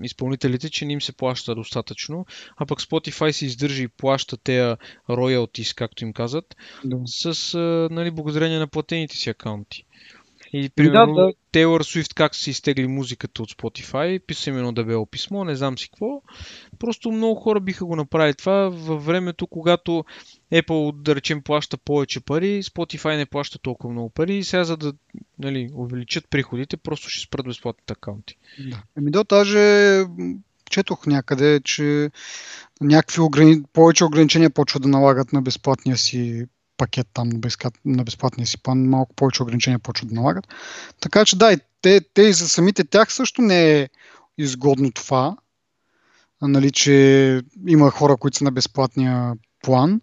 изпълнителите, 0.03 0.71
че 0.71 0.85
не 0.85 0.93
им 0.93 1.03
се 1.03 1.13
плаща 1.13 1.55
достатъчно, 1.55 2.27
а 2.57 2.67
пък 2.67 2.81
Spotify 2.81 3.31
се 3.31 3.47
издържа 3.47 3.83
и 3.83 3.89
плаща 3.89 4.37
тези 4.37 4.77
royalties, 5.09 5.77
както 5.77 6.05
им 6.05 6.13
казват, 6.13 6.57
да. 6.85 6.97
с 7.07 7.55
а, 7.55 7.89
нали, 7.91 8.11
благодарение 8.11 8.59
на 8.59 8.67
платените 8.67 9.17
си 9.17 9.31
акаунти. 9.31 9.85
И 10.53 10.71
примерно 10.71 11.15
да, 11.15 11.27
да. 11.27 11.33
Тейлор 11.53 11.83
Суифт 11.83 12.15
как 12.15 12.35
се 12.35 12.51
изтегли 12.51 12.87
музиката 12.87 13.43
от 13.43 13.51
Spotify, 13.51 14.21
писа 14.27 14.51
им 14.51 14.57
едно 14.57 14.73
дебело 14.73 15.07
писмо, 15.07 15.45
не 15.45 15.57
знам 15.57 15.79
си 15.79 15.89
какво. 15.89 16.23
Просто 16.79 17.11
много 17.11 17.41
хора 17.41 17.61
биха 17.61 17.85
го 17.85 17.97
направили 17.97 18.35
това 18.35 18.69
във 18.69 19.07
времето, 19.07 19.47
когато 19.47 20.05
Apple, 20.55 21.03
да 21.03 21.15
речем, 21.15 21.43
плаща 21.43 21.77
повече 21.77 22.21
пари, 22.21 22.63
Spotify 22.63 23.17
не 23.17 23.27
плаща 23.27 23.59
толкова 23.59 23.93
много 23.93 24.09
пари 24.09 24.37
и 24.37 24.45
сега 24.45 24.65
за 24.65 24.77
да 24.77 24.93
нали, 25.39 25.71
увеличат 25.75 26.31
приходите, 26.31 26.77
просто 26.77 27.09
ще 27.09 27.27
спрат 27.27 27.47
безплатните 27.47 27.93
акаунти. 27.93 28.37
Да. 28.71 28.83
Еми 28.99 29.11
да, 29.11 29.25
даже 29.25 30.05
четох 30.71 31.07
някъде, 31.07 31.61
че 31.65 32.11
някакви 32.81 33.21
ограни... 33.21 33.63
повече 33.73 34.05
ограничения 34.05 34.51
почват 34.51 34.83
да 34.83 34.89
налагат 34.89 35.33
на 35.33 35.43
безплатния 35.43 35.97
си 35.97 36.45
пакет 36.77 37.07
там 37.15 37.31
на 37.85 38.05
безплатния 38.05 38.47
си 38.47 38.63
план, 38.63 38.89
малко 38.89 39.15
повече 39.15 39.43
ограничения 39.43 39.79
почват 39.79 40.09
да 40.09 40.15
налагат. 40.15 40.49
Така 41.01 41.25
че 41.25 41.39
да, 41.39 41.53
и 41.53 41.57
те, 41.83 42.01
те 42.15 42.23
и 42.23 42.33
за 42.33 42.49
самите 42.49 42.85
тях 42.85 43.13
също 43.13 43.43
не 43.43 43.81
е 43.81 43.89
изгодно 44.39 44.93
това, 44.93 45.37
нали, 46.43 46.71
че 46.71 47.43
има 47.69 47.91
хора, 47.91 48.17
които 48.17 48.37
са 48.37 48.45
на 48.45 48.53
безплатния 48.53 49.33
план, 49.65 50.01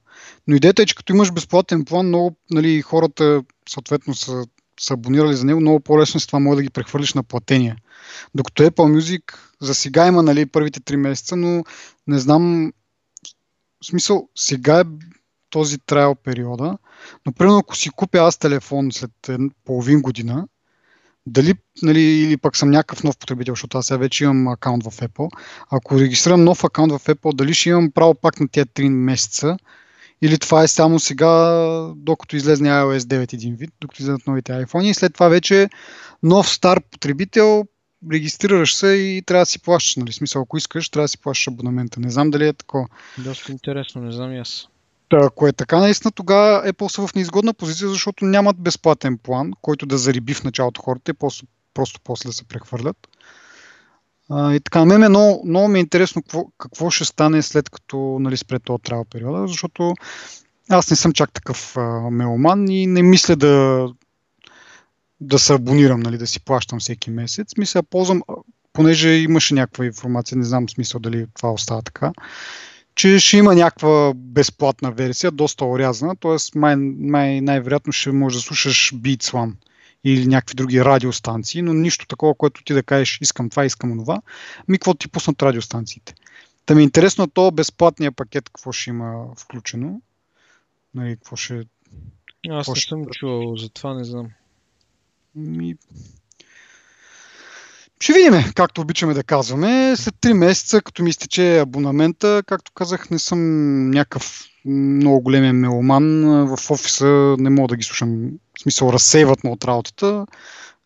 но 0.48 0.56
идеята 0.56 0.82
е, 0.82 0.86
че 0.86 0.96
като 0.96 1.14
имаш 1.14 1.32
безплатен 1.32 1.86
план, 1.86 2.08
много 2.08 2.36
нали, 2.52 2.82
хората 2.82 3.44
съответно 3.70 4.16
са, 4.16 4.46
са 4.80 4.94
абонирали 4.94 5.36
за 5.36 5.46
него, 5.46 5.60
много 5.60 5.80
по-лесно 5.80 6.20
с 6.20 6.28
това 6.28 6.40
може 6.40 6.56
да 6.56 6.64
ги 6.64 6.70
прехвърлиш 6.70 7.14
на 7.14 7.24
платения. 7.24 7.76
Докато 8.36 8.64
Apple 8.64 9.00
Music 9.00 9.22
за 9.62 9.76
сега 9.76 10.08
има 10.08 10.24
нали, 10.24 10.46
първите 10.46 10.80
3 10.80 10.96
месеца, 10.96 11.36
но 11.36 11.64
не 12.08 12.20
знам, 12.20 12.74
в 13.84 13.86
смисъл, 13.86 14.30
сега 14.36 14.80
е 14.80 14.84
този 15.50 15.78
трайл 15.78 16.16
периода, 16.16 16.78
но 17.26 17.32
примерно 17.32 17.58
ако 17.58 17.76
си 17.76 17.90
купя 17.90 18.20
аз 18.20 18.38
телефон 18.38 18.92
след 18.92 19.12
половин 19.66 20.02
година, 20.02 20.48
дали, 21.26 21.54
нали, 21.82 22.02
или 22.02 22.38
пък 22.38 22.58
съм 22.58 22.72
някакъв 22.72 23.04
нов 23.04 23.18
потребител, 23.18 23.52
защото 23.52 23.78
аз 23.78 23.86
сега 23.86 23.98
вече 23.98 24.24
имам 24.24 24.48
акаунт 24.48 24.84
в 24.84 24.90
Apple, 24.90 25.30
ако 25.72 26.00
регистрирам 26.00 26.44
нов 26.44 26.64
акаунт 26.64 26.92
в 26.92 27.06
Apple, 27.06 27.36
дали 27.36 27.54
ще 27.54 27.70
имам 27.70 27.92
право 27.92 28.16
пак 28.16 28.40
на 28.40 28.48
тези 28.48 28.66
3 28.66 28.90
месеца, 28.90 29.58
или 30.22 30.38
това 30.38 30.64
е 30.64 30.68
само 30.68 31.00
сега, 31.00 31.54
докато 31.96 32.36
излезне 32.36 32.70
iOS 32.70 32.98
9 32.98 33.34
един 33.34 33.56
вид, 33.56 33.70
докато 33.82 34.02
излезнат 34.02 34.28
новите 34.28 34.52
iPhone 34.52 34.84
и 34.84 34.94
след 34.94 35.14
това 35.14 35.28
вече 35.28 35.70
нов 36.24 36.50
стар 36.50 36.82
потребител, 36.92 37.66
регистрираш 38.12 38.76
се 38.76 38.88
и 38.88 39.22
трябва 39.26 39.42
да 39.42 39.46
си 39.46 39.62
плащаш. 39.62 39.96
Нали? 39.96 40.12
Смисъл, 40.12 40.42
ако 40.42 40.58
искаш, 40.58 40.90
трябва 40.90 41.04
да 41.04 41.08
си 41.08 41.18
плащаш 41.18 41.48
абонамента. 41.48 42.00
Не 42.00 42.10
знам 42.10 42.32
дали 42.32 42.48
е 42.48 42.54
такова. 42.54 42.88
Доста 43.18 43.52
интересно, 43.52 44.02
не 44.02 44.12
знам 44.12 44.34
и 44.34 44.40
аз. 44.40 44.68
Ако 45.14 45.48
е 45.48 45.54
така, 45.54 45.80
наистина 45.80 46.12
тогава 46.12 46.72
Apple 46.74 46.88
са 46.88 47.08
в 47.08 47.16
неизгодна 47.16 47.54
позиция, 47.54 47.90
защото 47.90 48.26
нямат 48.26 48.58
безплатен 48.58 49.18
план, 49.18 49.52
който 49.62 49.86
да 49.86 49.98
зариби 49.98 50.34
в 50.34 50.44
началото 50.44 50.82
хората 50.82 51.12
и 51.12 51.14
просто, 51.14 51.46
просто 51.74 52.00
после 52.04 52.32
се 52.32 52.44
прехвърлят. 52.44 52.98
А, 54.30 54.54
и 54.54 54.60
така, 54.60 54.86
мен 54.86 55.04
е 55.04 55.10
много, 55.10 55.48
много 55.48 55.68
ми 55.68 55.80
е 55.80 55.82
интересно 55.82 56.22
какво, 56.22 56.46
какво 56.58 56.90
ще 56.90 57.06
стане 57.06 57.42
след 57.42 57.70
като 57.70 58.18
нали, 58.20 58.38
спре 58.38 58.60
този 58.60 58.84
трябва 58.84 59.06
периода, 59.06 59.48
защото 59.48 59.94
аз 60.70 60.90
не 60.90 60.96
съм 60.96 61.14
чак 61.14 61.32
такъв 61.32 61.78
а, 61.78 62.10
меломан 62.12 62.68
и 62.68 62.88
не 62.88 63.04
мисля 63.04 63.36
да, 63.36 63.88
да 65.22 65.40
се 65.40 65.54
абонирам, 65.54 66.00
нали, 66.00 66.18
да 66.18 66.28
си 66.28 66.40
плащам 66.40 66.80
всеки 66.80 67.10
месец. 67.10 67.58
Мисля, 67.58 67.84
ползвам, 67.84 68.22
понеже 68.74 69.10
имаше 69.10 69.54
някаква 69.54 69.86
информация, 69.86 70.38
не 70.38 70.44
знам 70.44 70.70
смисъл 70.70 71.00
дали 71.00 71.26
това 71.34 71.52
остава 71.52 71.82
така, 71.82 72.12
че 73.02 73.20
ще 73.20 73.38
има 73.38 73.56
някаква 73.56 74.14
безплатна 74.16 74.92
версия, 74.92 75.32
доста 75.32 75.66
орязана, 75.66 76.16
т.е. 76.16 76.60
Май, 76.60 76.76
май, 76.76 77.42
най-вероятно 77.42 77.94
ще 77.94 78.12
можеш 78.12 78.42
да 78.42 78.46
слушаш 78.46 78.94
Beats 78.94 79.24
One 79.24 79.54
или 80.04 80.28
някакви 80.28 80.56
други 80.56 80.86
радиостанции, 80.86 81.62
но 81.62 81.74
нищо 81.74 82.08
такова, 82.08 82.36
което 82.36 82.64
ти 82.64 82.74
да 82.74 82.84
кажеш 82.84 83.18
искам 83.22 83.50
това, 83.50 83.66
искам 83.66 83.98
това. 83.98 84.22
Ми 84.68 84.78
какво 84.78 84.94
ти 84.94 85.08
пуснат 85.08 85.42
радиостанциите? 85.42 86.14
Та 86.66 86.76
ми 86.76 86.82
е 86.82 86.84
интересно 86.84 87.28
то 87.28 87.52
безплатния 87.52 88.12
пакет, 88.12 88.50
какво 88.50 88.72
ще 88.72 88.90
има 88.90 89.26
включено. 89.38 90.02
Нали, 90.94 91.16
какво 91.16 91.36
ще... 91.36 91.64
Аз 92.50 92.68
не 92.68 92.76
съм 92.76 93.06
чувал, 93.12 93.58
затова 93.58 93.94
не 93.94 94.04
знам. 94.04 94.30
Ми... 95.36 95.76
Ще 98.02 98.14
видим, 98.14 98.52
както 98.56 98.82
обичаме 98.82 99.14
да 99.14 99.24
казваме. 99.24 99.96
След 99.98 100.16
3 100.16 100.34
месеца, 100.34 100.82
като 100.82 101.04
ми 101.04 101.10
изтече 101.10 101.60
абонамента, 101.60 102.44
както 102.46 102.72
казах, 102.72 103.10
не 103.10 103.20
съм 103.20 103.90
някакъв 103.90 104.44
много 104.66 105.22
големия 105.22 105.54
меломан. 105.54 106.24
В 106.48 106.72
офиса 106.72 107.36
не 107.40 107.50
мога 107.50 107.68
да 107.68 107.76
ги 107.76 107.84
слушам, 107.84 108.32
в 108.58 108.62
смисъл 108.62 108.90
разсейват 108.94 109.44
ме 109.44 109.50
от 109.50 109.66
работата. 109.66 110.26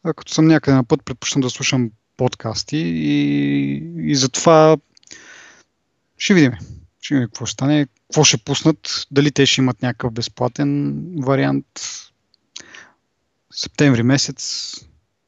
А 0.03 0.13
като 0.13 0.33
съм 0.33 0.47
някъде 0.47 0.75
на 0.75 0.83
път, 0.83 1.05
предпочитам 1.05 1.41
да 1.41 1.49
слушам 1.49 1.91
подкасти 2.17 2.77
и, 2.77 3.83
и 4.11 4.15
затова 4.15 4.77
ще 6.17 6.33
видим. 6.33 6.53
Ще 7.01 7.13
видим 7.13 7.27
какво 7.27 7.45
ще 7.45 7.53
стане, 7.53 7.87
какво 8.09 8.23
ще 8.23 8.37
пуснат, 8.37 9.05
дали 9.11 9.31
те 9.31 9.45
ще 9.45 9.61
имат 9.61 9.81
някакъв 9.81 10.13
безплатен 10.13 11.03
вариант. 11.17 11.65
Септември 13.53 14.03
месец 14.03 14.73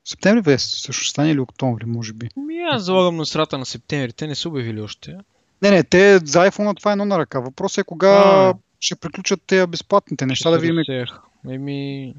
Септември 0.08 0.52
месец 0.52 0.70
също 0.70 1.04
ще 1.04 1.10
стане 1.10 1.32
или 1.32 1.40
октомври, 1.40 1.86
може 1.86 2.14
би. 2.14 2.30
Ми 2.36 2.58
аз 2.72 2.84
залагам 2.84 3.16
на 3.16 3.26
срата 3.26 3.58
на 3.58 3.66
септември. 3.66 4.14
Те 4.14 4.28
не 4.28 4.36
са 4.36 4.50
обявили 4.50 4.82
още. 4.82 5.18
Не, 5.62 5.72
не, 5.72 5.84
те 5.84 6.18
за 6.18 6.40
iPhone 6.40 6.78
това 6.78 6.92
е 6.92 6.94
едно 6.94 7.06
на 7.06 7.20
ръка. 7.20 7.40
Въпросът 7.40 7.78
е 7.78 7.84
кога 7.84 8.08
а, 8.08 8.54
ще 8.80 8.96
приключат 8.96 9.42
тези 9.48 9.68
безплатните 9.68 10.26
неща 10.26 10.50
да 10.50 10.60
видим. 10.60 11.06
Еми, 11.50 12.14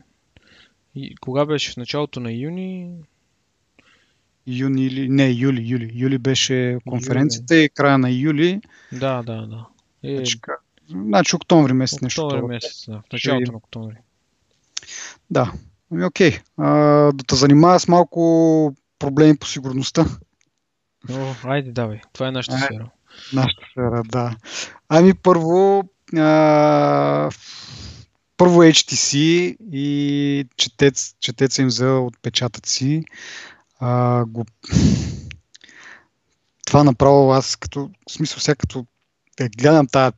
кога 1.21 1.45
беше 1.45 1.73
в 1.73 1.77
началото 1.77 2.21
на 2.21 2.33
юни? 2.33 2.91
Юни 4.47 4.87
или... 4.87 5.09
Не, 5.09 5.31
юли, 5.31 5.63
юли. 5.69 5.91
Юли 5.95 6.19
беше 6.19 6.79
конференцията 6.87 7.55
юли. 7.55 7.65
и 7.65 7.69
края 7.69 7.99
на 7.99 8.11
юли. 8.11 8.61
Да, 8.93 9.23
да, 9.23 9.47
да. 9.47 9.67
Е... 10.03 10.17
Значи, 10.17 10.39
значи 10.89 11.37
октомври 11.37 11.73
месец 11.73 11.97
октомври 11.97 12.07
нещо. 12.07 12.27
Октомври 12.27 12.47
месец, 12.47 12.85
да. 12.89 13.03
В 13.09 13.13
началото 13.13 13.53
на 13.53 13.59
октомври. 13.59 13.97
Да. 15.31 15.53
Ами 15.93 16.05
окей. 16.05 16.39
А, 16.57 16.69
да 17.13 17.25
те 17.27 17.35
занимава 17.35 17.81
с 17.81 17.89
малко 17.89 18.75
проблеми 18.99 19.37
по 19.37 19.47
сигурността. 19.47 20.07
О, 21.11 21.35
айде, 21.45 21.73
давай. 21.73 22.01
Това 22.13 22.29
е 22.29 22.31
нашата 22.31 22.57
а, 22.57 22.59
сфера. 22.59 22.91
Нашата 23.33 23.63
сфера, 23.71 24.03
да. 24.05 24.37
Ами 24.89 25.15
първо, 25.15 25.83
а, 26.17 27.31
първо 28.37 28.63
HTC 28.63 29.17
и 29.73 30.49
четец, 30.57 31.15
четеца 31.21 31.63
им 31.63 31.71
за 31.71 31.93
отпечатъци 31.93 33.05
а, 33.81 34.25
го, 34.25 34.45
това 36.67 36.85
направо 36.85 37.33
аз 37.33 37.57
като, 37.57 37.91
в 38.09 38.13
смисъл 38.13 38.41
сега 38.41 38.55
като 38.55 38.87
да 39.39 39.49
гледам 39.49 39.87
тази 39.87 40.17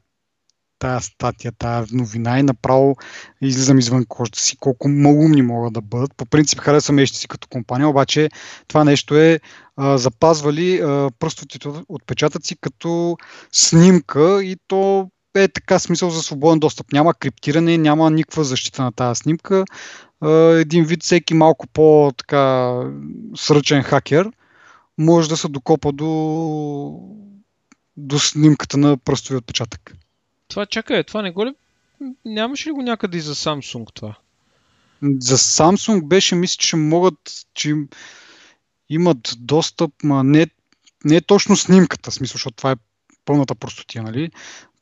тая 0.81 1.01
статия, 1.01 1.53
тази 1.59 1.97
новина 1.97 2.39
и 2.39 2.43
направо 2.43 2.97
излизам 3.41 3.79
извън 3.79 4.05
кожата 4.09 4.41
си, 4.41 4.57
колко 4.57 4.89
малумни 4.89 5.43
могат 5.43 5.73
да 5.73 5.81
бъдат. 5.81 6.15
По 6.17 6.27
принцип 6.27 6.61
харесвам 6.61 6.97
HTC 6.97 7.29
като 7.29 7.49
компания, 7.49 7.89
обаче 7.89 8.29
това 8.69 8.85
нещо 8.85 9.17
е 9.17 9.41
а, 9.77 9.99
запазвали 9.99 10.81
а, 10.81 11.11
пръстовите 11.19 11.69
отпечатъци 11.89 12.57
като 12.61 13.17
снимка 13.53 14.45
и 14.45 14.57
то 14.69 15.11
е 15.35 15.49
така 15.49 15.79
смисъл 15.79 16.11
за 16.11 16.23
свободен 16.23 16.59
достъп. 16.59 16.93
Няма 16.93 17.15
криптиране, 17.15 17.79
няма 17.79 18.11
никаква 18.11 18.45
защита 18.45 18.83
на 18.83 18.93
тази 18.93 19.19
снимка. 19.19 19.65
А, 20.21 20.31
един 20.35 20.85
вид 20.85 21.03
всеки 21.03 21.35
малко 21.35 21.67
по-така 21.67 22.75
сръчен 23.37 23.83
хакер 23.83 24.31
може 24.99 25.29
да 25.29 25.37
се 25.37 25.49
докопа 25.49 25.93
до, 25.93 26.09
до 27.97 28.19
снимката 28.19 28.77
на 28.77 28.97
пръстови 28.97 29.37
отпечатък. 29.37 29.95
Това 30.51 30.67
чакай, 30.67 31.05
това 31.05 31.23
не 31.23 31.31
го 31.31 31.47
ли... 31.47 31.55
Нямаше 32.25 32.69
ли 32.69 32.73
го 32.73 32.83
някъде 32.83 33.19
и 33.19 33.21
за 33.21 33.35
Samsung 33.35 33.87
това? 33.95 34.15
За 35.03 35.39
Samsung 35.39 36.07
беше, 36.07 36.35
мисля, 36.35 36.57
че 36.59 36.77
могат, 36.77 37.47
че 37.55 37.75
имат 38.89 39.35
достъп, 39.39 39.91
ма 40.03 40.25
не, 40.25 40.47
не 41.05 41.17
е 41.17 41.21
точно 41.21 41.57
снимката, 41.57 42.11
смисъл, 42.11 42.33
защото 42.35 42.57
това 42.57 42.71
е 42.71 42.77
пълната 43.25 43.55
простотия, 43.55 44.03
нали? 44.03 44.31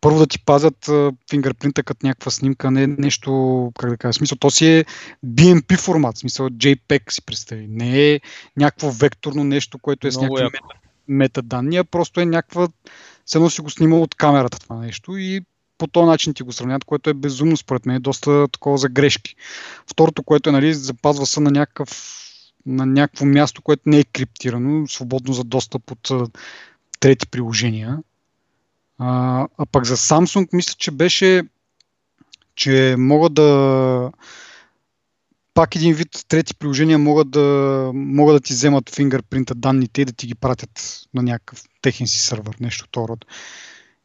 Първо 0.00 0.18
да 0.18 0.26
ти 0.26 0.44
пазят 0.44 0.90
фингърпринта 1.30 1.82
като 1.82 2.06
някаква 2.06 2.30
снимка, 2.30 2.70
не 2.70 2.82
е 2.82 2.86
нещо, 2.86 3.72
как 3.78 3.90
да 3.90 3.96
кажа, 3.96 4.12
смисъл, 4.12 4.38
то 4.38 4.50
си 4.50 4.66
е 4.66 4.84
BMP 5.26 5.78
формат, 5.78 6.16
смисъл 6.16 6.48
JPEG 6.48 7.12
си 7.12 7.22
представи. 7.22 7.66
Не 7.68 8.12
е 8.12 8.20
някакво 8.56 8.90
векторно 8.90 9.44
нещо, 9.44 9.78
което 9.78 10.06
е 10.06 10.10
с 10.10 10.20
някакви 10.20 10.42
мета, 10.44 10.58
метаданни, 11.08 11.76
а 11.76 11.84
просто 11.84 12.20
е 12.20 12.26
някаква, 12.26 12.68
все 13.24 13.38
едно 13.38 13.50
си 13.50 13.60
го 13.60 13.70
снимал 13.70 14.02
от 14.02 14.14
камерата 14.14 14.58
това 14.58 14.76
нещо 14.76 15.16
и 15.16 15.40
по 15.78 15.86
този 15.86 16.06
начин 16.06 16.34
ти 16.34 16.42
го 16.42 16.52
сравнят, 16.52 16.84
което 16.84 17.10
е 17.10 17.14
безумно 17.14 17.56
според 17.56 17.86
мен, 17.86 17.96
е 17.96 18.00
доста 18.00 18.48
такова 18.52 18.78
за 18.78 18.88
грешки. 18.88 19.36
Второто, 19.90 20.22
което 20.22 20.48
е, 20.48 20.52
нали, 20.52 20.74
запазва 20.74 21.26
се 21.26 21.40
на 21.40 21.50
някакъв 21.50 22.24
на 22.66 22.86
някакво 22.86 23.24
място, 23.24 23.62
което 23.62 23.82
не 23.86 23.98
е 23.98 24.04
криптирано, 24.04 24.86
свободно 24.86 25.34
за 25.34 25.44
достъп 25.44 25.90
от 25.90 26.10
трети 27.00 27.26
приложения. 27.26 27.98
А, 28.98 29.46
а 29.58 29.66
пък 29.66 29.84
за 29.84 29.96
Samsung 29.96 30.48
мисля, 30.52 30.74
че 30.78 30.90
беше, 30.90 31.42
че 32.54 32.94
могат 32.98 33.34
да 33.34 34.10
пак 35.54 35.76
един 35.76 35.94
вид 35.94 36.24
трети 36.28 36.54
приложения 36.54 36.98
могат 36.98 37.30
да, 37.30 37.90
могат 37.94 38.36
да 38.36 38.40
ти 38.40 38.52
вземат 38.52 38.94
фингърпринта 38.94 39.54
данните 39.54 40.02
и 40.02 40.04
да 40.04 40.12
ти 40.12 40.26
ги 40.26 40.34
пратят 40.34 41.00
на 41.14 41.22
някакъв 41.22 41.62
техен 41.82 42.06
си 42.06 42.18
сървър, 42.18 42.56
нещо 42.60 42.84
от 42.84 43.08
род. 43.08 43.24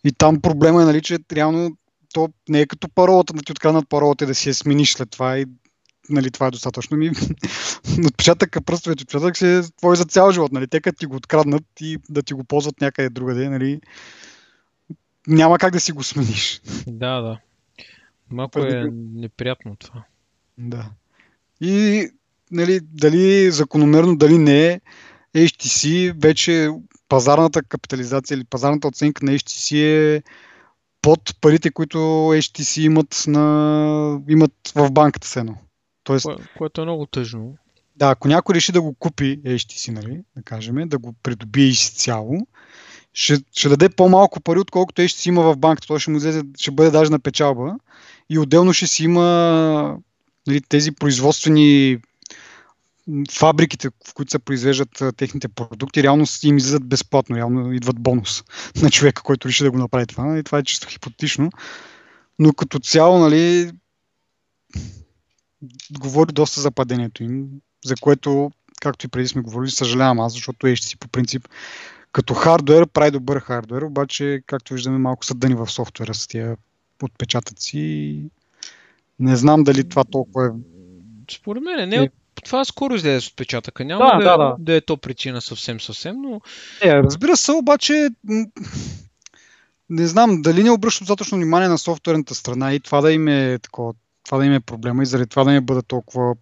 И 0.03 0.11
там 0.11 0.41
проблема 0.41 0.81
е, 0.81 0.85
нали, 0.85 1.01
че 1.01 1.19
реално 1.33 1.77
то 2.13 2.29
не 2.49 2.61
е 2.61 2.67
като 2.67 2.89
паролата, 2.89 3.33
да 3.33 3.41
ти 3.41 3.51
откраднат 3.51 3.89
паролата 3.89 4.23
и 4.23 4.27
да 4.27 4.35
си 4.35 4.49
я 4.49 4.53
смениш 4.53 4.93
след 4.93 5.09
това 5.09 5.37
и 5.37 5.45
нали, 6.09 6.31
това 6.31 6.47
е 6.47 6.51
достатъчно. 6.51 6.97
Ми, 6.97 7.11
отпечатъка, 8.07 8.61
пръстовият 8.61 9.01
отпечатък 9.01 9.37
си 9.37 9.47
е 9.47 9.61
твой 9.77 9.95
за 9.95 10.05
цял 10.05 10.31
живот. 10.31 10.51
Нали? 10.51 10.67
Те 10.67 10.81
като 10.81 10.99
ти 10.99 11.05
го 11.05 11.15
откраднат 11.15 11.63
и 11.81 11.97
да 12.09 12.23
ти 12.23 12.33
го 12.33 12.43
ползват 12.43 12.81
някъде 12.81 13.09
другаде, 13.09 13.49
нали? 13.49 13.81
няма 15.27 15.57
как 15.57 15.73
да 15.73 15.79
си 15.79 15.91
го 15.91 16.03
смениш. 16.03 16.61
Да, 16.87 17.21
да. 17.21 17.39
Малко 18.31 18.59
е 18.59 18.89
неприятно 18.93 19.75
това. 19.75 20.03
Да. 20.57 20.89
И 21.61 22.07
нали, 22.51 22.79
дали 22.83 23.51
закономерно, 23.51 24.17
дали 24.17 24.37
не 24.37 24.67
е, 24.67 24.81
HTC 25.35 26.13
вече 26.21 26.69
пазарната 27.09 27.63
капитализация 27.63 28.35
или 28.35 28.43
пазарната 28.43 28.87
оценка 28.87 29.25
на 29.25 29.31
HTC 29.31 29.77
е 29.77 30.23
под 31.01 31.41
парите, 31.41 31.71
които 31.71 31.97
HTC 31.97 32.81
имат, 32.81 33.23
на, 33.27 34.21
имат 34.29 34.51
в 34.75 34.91
банката 34.91 35.27
се 35.27 35.39
едно. 35.39 35.55
Тоест, 36.03 36.25
Кое, 36.25 36.35
което 36.57 36.81
е 36.81 36.85
много 36.85 37.05
тъжно. 37.05 37.55
Да, 37.95 38.09
ако 38.09 38.27
някой 38.27 38.55
реши 38.55 38.71
да 38.71 38.81
го 38.81 38.93
купи 38.93 39.41
HTC, 39.45 39.91
нали, 39.91 40.21
да 40.37 40.43
кажем, 40.43 40.75
да 40.89 40.97
го 40.97 41.13
придобие 41.23 41.65
изцяло, 41.65 42.47
ще, 43.13 43.37
ще 43.51 43.69
даде 43.69 43.89
по-малко 43.89 44.41
пари, 44.41 44.59
отколкото 44.59 45.01
HTC 45.01 45.27
има 45.27 45.41
в 45.41 45.57
банката. 45.57 45.87
Той 45.87 45.99
ще 45.99 46.11
му 46.11 46.17
излезе, 46.17 46.43
ще 46.57 46.71
бъде 46.71 46.91
даже 46.91 47.11
на 47.11 47.19
печалба. 47.19 47.75
И 48.29 48.39
отделно 48.39 48.73
ще 48.73 48.87
си 48.87 49.03
има 49.03 49.97
нали, 50.47 50.61
тези 50.61 50.91
производствени 50.91 51.97
фабриките, 53.31 53.89
в 54.07 54.13
които 54.13 54.31
се 54.31 54.39
произвеждат 54.39 55.03
техните 55.17 55.47
продукти, 55.47 56.03
реално 56.03 56.25
им 56.43 56.57
излизат 56.57 56.85
безплатно, 56.85 57.35
реално 57.35 57.73
идват 57.73 57.99
бонус 57.99 58.43
на 58.81 58.91
човека, 58.91 59.23
който 59.23 59.47
реши 59.47 59.63
да 59.63 59.71
го 59.71 59.77
направи 59.77 60.05
това. 60.05 60.37
И 60.39 60.43
това 60.43 60.57
е 60.57 60.63
чисто 60.63 60.87
хипотетично. 60.87 61.49
Но 62.39 62.53
като 62.53 62.79
цяло, 62.79 63.19
нали, 63.19 63.71
говори 65.99 66.33
доста 66.33 66.61
за 66.61 66.71
падението 66.71 67.23
им, 67.23 67.47
за 67.85 67.95
което, 68.01 68.51
както 68.81 69.05
и 69.05 69.09
преди 69.09 69.27
сме 69.27 69.41
говорили, 69.41 69.71
съжалявам 69.71 70.19
аз, 70.19 70.33
защото 70.33 70.67
е 70.67 70.75
ще 70.75 70.87
си 70.87 70.97
по 70.97 71.07
принцип 71.07 71.47
като 72.13 72.33
хардвер 72.33 72.87
прави 72.87 73.11
добър 73.11 73.39
хардвер, 73.39 73.81
обаче, 73.81 74.41
както 74.45 74.73
виждаме, 74.73 74.97
малко 74.97 75.25
са 75.25 75.33
дъни 75.35 75.55
в 75.55 75.67
софтуера 75.67 76.13
с 76.13 76.27
тия 76.27 76.57
отпечатъци. 77.03 78.21
Не 79.19 79.35
знам 79.35 79.63
дали 79.63 79.89
това 79.89 80.03
толкова 80.03 80.45
е... 80.45 80.49
Според 81.31 81.63
мен 81.63 81.89
не, 81.89 81.95
е 81.95 82.09
това 82.41 82.65
скоро 82.65 82.95
излезе 82.95 83.21
с 83.21 83.27
отпечатъка. 83.27 83.85
Няма 83.85 84.05
да, 84.05 84.17
да, 84.17 84.37
да, 84.37 84.55
да. 84.59 84.75
е 84.75 84.81
то 84.81 84.97
причина 84.97 85.41
съвсем, 85.41 85.81
съвсем, 85.81 86.21
но... 86.21 86.41
Е, 86.81 86.95
разбира 86.95 87.37
се, 87.37 87.51
обаче 87.51 88.09
не 89.89 90.07
знам 90.07 90.41
дали 90.41 90.63
не 90.63 90.71
обръщат 90.71 91.01
достатъчно 91.01 91.37
внимание 91.37 91.67
на 91.67 91.77
софтуерната 91.77 92.35
страна 92.35 92.73
и 92.73 92.79
това 92.79 93.01
да 93.01 93.11
им 93.11 93.27
е 93.27 93.59
такова, 93.59 93.93
това 94.25 94.37
да 94.37 94.45
им 94.45 94.53
е 94.53 94.59
проблема 94.59 95.03
и 95.03 95.05
заради 95.05 95.29
това 95.29 95.43
да 95.43 95.51
не 95.51 95.61
бъдат 95.61 95.87
толкова 95.87 96.35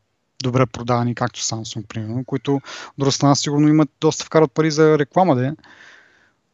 добре 0.44 0.66
продавани, 0.66 1.16
както 1.16 1.40
Samsung, 1.40 1.88
примерно, 1.88 2.26
които 2.26 2.56
от 2.56 2.62
друга 2.98 3.12
страна 3.12 3.36
сигурно 3.36 3.68
имат 3.68 3.90
доста 4.02 4.26
вкарат 4.26 4.52
пари 4.52 4.72
за 4.72 5.00
реклама, 5.00 5.36
да 5.36 5.48
е. 5.48 5.52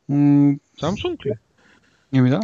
М- 0.10 0.56
Samsung 0.82 1.26
ли? 1.26 1.32
Еми 2.14 2.30
да. 2.30 2.40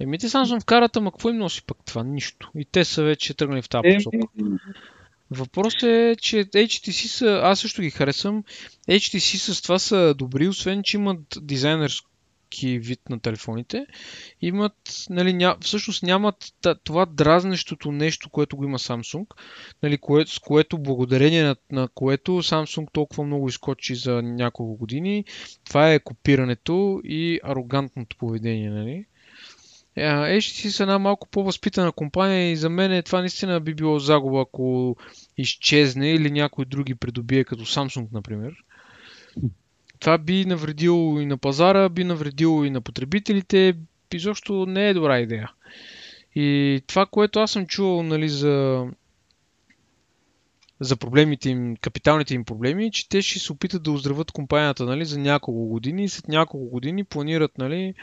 Еми 0.00 0.18
те 0.18 0.28
Samsung 0.28 0.62
вкарат, 0.62 0.96
ама 0.96 1.12
какво 1.12 1.28
им 1.28 1.36
носи 1.36 1.62
пък 1.66 1.78
това? 1.86 2.04
Нищо. 2.04 2.50
И 2.54 2.64
те 2.64 2.84
са 2.84 3.02
вече 3.02 3.34
тръгнали 3.34 3.62
в 3.62 3.68
тази 3.68 3.96
посока. 3.96 4.18
Въпросът 5.30 5.82
е, 5.82 6.16
че 6.20 6.44
HTC 6.44 7.06
са, 7.06 7.40
аз 7.44 7.60
също 7.60 7.82
ги 7.82 7.90
харесвам, 7.90 8.44
HTC 8.88 9.52
с 9.52 9.62
това 9.62 9.78
са 9.78 10.14
добри, 10.14 10.48
освен 10.48 10.82
че 10.82 10.96
имат 10.96 11.38
дизайнерски 11.40 12.78
вид 12.78 13.00
на 13.10 13.20
телефоните, 13.20 13.86
имат, 14.42 15.06
нали, 15.10 15.32
ня, 15.32 15.56
всъщност 15.60 16.02
нямат 16.02 16.36
това 16.84 17.06
дразнещото 17.06 17.92
нещо, 17.92 18.30
което 18.30 18.56
го 18.56 18.64
има 18.64 18.78
Samsung, 18.78 19.26
нали, 19.82 19.98
кое, 19.98 20.26
с 20.26 20.38
което 20.38 20.78
благодарение 20.78 21.42
на, 21.42 21.56
на 21.72 21.88
което 21.94 22.32
Samsung 22.32 22.86
толкова 22.92 23.24
много 23.24 23.48
изкочи 23.48 23.94
за 23.94 24.22
няколко 24.22 24.76
години, 24.76 25.24
това 25.64 25.92
е 25.92 26.00
копирането 26.00 27.00
и 27.04 27.40
арогантното 27.42 28.16
поведение. 28.16 28.70
Нали. 28.70 29.04
HTC 29.98 30.68
са 30.68 30.82
една 30.82 30.98
малко 30.98 31.28
по-възпитана 31.28 31.92
компания 31.92 32.50
и 32.50 32.56
за 32.56 32.68
мен 32.68 33.02
това 33.02 33.20
наистина 33.20 33.60
би 33.60 33.74
било 33.74 33.98
загуба, 33.98 34.40
ако 34.40 34.96
изчезне 35.36 36.12
или 36.12 36.30
някой 36.30 36.64
други 36.64 36.94
придобие, 36.94 37.44
като 37.44 37.64
Samsung, 37.64 38.08
например. 38.12 38.52
Това 40.00 40.18
би 40.18 40.44
навредило 40.44 41.20
и 41.20 41.26
на 41.26 41.38
пазара, 41.38 41.88
би 41.88 42.04
навредило 42.04 42.64
и 42.64 42.70
на 42.70 42.80
потребителите. 42.80 43.74
Изобщо 44.12 44.66
не 44.66 44.88
е 44.88 44.94
добра 44.94 45.20
идея. 45.20 45.50
И 46.34 46.80
това, 46.86 47.06
което 47.06 47.40
аз 47.40 47.50
съм 47.50 47.66
чувал 47.66 48.02
нали, 48.02 48.28
за, 48.28 48.86
за 50.80 50.96
проблемите 50.96 51.50
им, 51.50 51.76
капиталните 51.76 52.34
им 52.34 52.44
проблеми, 52.44 52.90
че 52.90 53.08
те 53.08 53.22
ще 53.22 53.38
се 53.38 53.52
опитат 53.52 53.82
да 53.82 53.92
оздравят 53.92 54.32
компанията 54.32 54.84
нали, 54.84 55.04
за 55.04 55.18
няколко 55.18 55.66
години 55.66 56.04
и 56.04 56.08
след 56.08 56.28
няколко 56.28 56.66
години 56.66 57.04
планират 57.04 57.58
нали, 57.58 57.94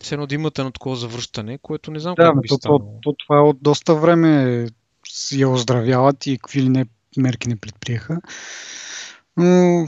все 0.00 0.14
едно 0.14 0.26
да 0.26 0.34
имате 0.34 0.60
едно 0.60 0.70
такова 0.70 0.96
завръщане, 0.96 1.58
което 1.62 1.90
не 1.90 2.00
знам 2.00 2.14
да, 2.14 2.22
как 2.22 2.42
би 2.42 2.48
то, 2.48 2.54
станало. 2.54 2.78
То, 2.78 2.98
то, 3.02 3.16
това 3.26 3.42
от 3.42 3.58
доста 3.62 3.94
време 3.94 4.66
я 5.32 5.48
оздравяват 5.48 6.26
и 6.26 6.38
какви 6.38 6.62
ли 6.62 6.68
не 6.68 6.84
мерки 7.16 7.48
не 7.48 7.56
предприеха. 7.56 8.20
Но, 9.36 9.86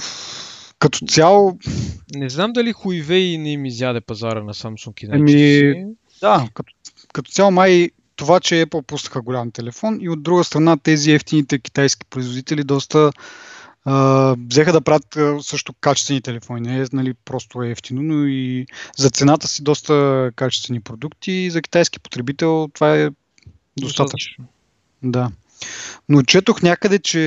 като 0.78 1.06
цяло... 1.06 1.58
Не 2.14 2.30
знам 2.30 2.52
дали 2.52 2.72
Huawei 2.72 3.38
не 3.38 3.52
им 3.52 3.64
изяде 3.64 4.00
пазара 4.00 4.44
на 4.44 4.54
Samsung 4.54 5.04
и 5.04 5.06
на 5.06 5.16
Ами, 5.16 5.84
да, 6.20 6.48
като, 6.54 6.72
като 7.12 7.30
цяло 7.30 7.50
май 7.50 7.90
това, 8.16 8.40
че 8.40 8.66
Apple 8.66 8.82
пуснаха 8.82 9.22
голям 9.22 9.50
телефон 9.50 9.98
и 10.00 10.08
от 10.08 10.22
друга 10.22 10.44
страна 10.44 10.76
тези 10.76 11.12
ефтините 11.12 11.58
китайски 11.58 12.06
производители 12.10 12.64
доста 12.64 13.12
Взеха 14.50 14.72
да 14.72 14.80
правят 14.80 15.18
също 15.40 15.74
качествени 15.80 16.22
телефони. 16.22 16.60
Не 16.60 16.80
е 16.80 16.84
нали, 16.92 17.14
просто 17.24 17.62
е 17.62 17.70
ефтино, 17.70 18.02
но 18.02 18.26
и 18.26 18.66
за 18.98 19.10
цената 19.10 19.48
си 19.48 19.62
доста 19.62 20.30
качествени 20.36 20.80
продукти. 20.80 21.32
И 21.32 21.50
за 21.50 21.62
китайски 21.62 22.00
потребител 22.00 22.68
това 22.74 22.96
е 22.96 23.10
достатъчно. 23.76 24.44
Да. 25.02 25.30
Но 26.08 26.22
четох 26.22 26.62
някъде, 26.62 26.98
че 26.98 27.18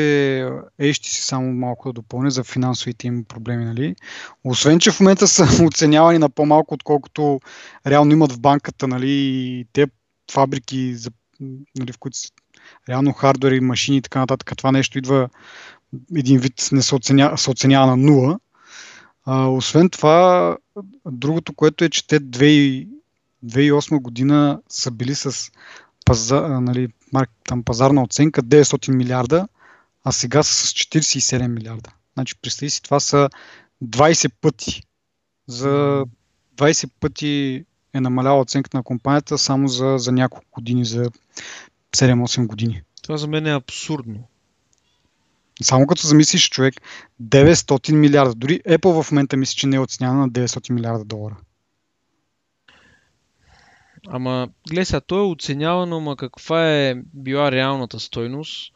HTC 0.82 1.22
само 1.22 1.54
малко 1.54 1.90
да 1.90 1.94
допълня 1.94 2.32
за 2.32 2.44
финансовите 2.44 3.08
им 3.08 3.24
проблеми, 3.24 3.66
нали? 3.66 3.96
Освен, 4.44 4.80
че 4.80 4.92
в 4.92 5.00
момента 5.00 5.28
са 5.28 5.48
оценявани 5.66 6.20
на 6.20 6.30
по-малко, 6.30 6.74
отколкото 6.74 7.40
реално 7.88 8.12
имат 8.12 8.32
в 8.32 8.40
банката, 8.40 8.88
нали? 8.88 9.10
И 9.10 9.66
те 9.74 9.88
фабрики, 10.32 10.96
за, 10.96 11.12
нали, 11.80 11.92
в 11.92 11.98
които 11.98 12.18
реално 12.90 13.14
хардвери, 13.14 13.60
машини 13.60 13.98
и 13.98 14.02
така 14.02 14.20
нататък, 14.20 14.58
това 14.58 14.72
нещо 14.72 14.98
идва 14.98 15.30
един 16.16 16.40
вид 16.40 16.70
не 16.72 16.82
се 16.82 16.96
оценява, 16.96 17.38
се 17.38 17.52
оценява 17.52 17.88
на 17.88 17.98
нула. 17.98 18.40
А, 19.26 19.48
освен 19.48 19.90
това, 19.90 20.58
другото, 21.12 21.54
което 21.54 21.84
е, 21.84 21.90
че 21.90 22.08
те 22.08 22.20
2008 22.20 24.02
година 24.02 24.62
са 24.70 24.92
били 24.92 25.16
с 25.16 25.52
пазар, 26.06 26.50
нали, 26.50 26.88
там 27.48 27.64
пазарна 27.64 28.04
оценка 28.04 28.44
900 28.44 28.92
милиарда, 28.92 29.48
а 30.04 30.12
сега 30.12 30.44
са 30.44 30.68
с 30.68 30.74
47 30.74 31.48
милиарда. 31.48 31.90
Значи, 32.14 32.36
представи 32.42 32.70
си, 32.70 32.82
това 32.82 33.00
са 33.00 33.30
20 33.84 34.32
пъти. 34.42 34.84
За 35.48 36.06
20 36.56 36.90
пъти 37.00 37.66
е 37.94 38.02
намаляла 38.02 38.42
оценката 38.42 38.78
на 38.78 38.84
компанията 38.84 39.38
само 39.38 39.68
за, 39.68 39.96
за 39.98 40.12
няколко 40.12 40.46
години, 40.52 40.86
за 40.86 41.12
7-8 41.96 42.48
години. 42.48 42.82
Това 43.02 43.18
за 43.18 43.28
мен 43.28 43.48
е 43.48 43.54
абсурдно. 43.54 44.28
Само 45.62 45.88
като 45.88 46.08
замислиш 46.08 46.50
човек, 46.50 46.76
900 47.24 47.92
милиарда. 47.92 48.36
Дори 48.36 48.60
Apple 48.60 49.04
в 49.04 49.12
момента 49.12 49.38
мисли, 49.38 49.56
че 49.56 49.68
не 49.68 49.76
е 49.76 49.80
оценяна 49.80 50.20
на 50.20 50.30
900 50.30 50.74
милиарда 50.74 51.06
долара. 51.06 51.36
Ама, 54.08 54.48
гледай 54.70 54.86
сега, 54.86 55.02
то 55.02 55.18
е 55.18 55.32
оценявано, 55.32 56.00
ма 56.00 56.16
каква 56.16 56.72
е 56.72 56.96
била 57.14 57.52
реалната 57.52 58.00
стойност? 58.00 58.74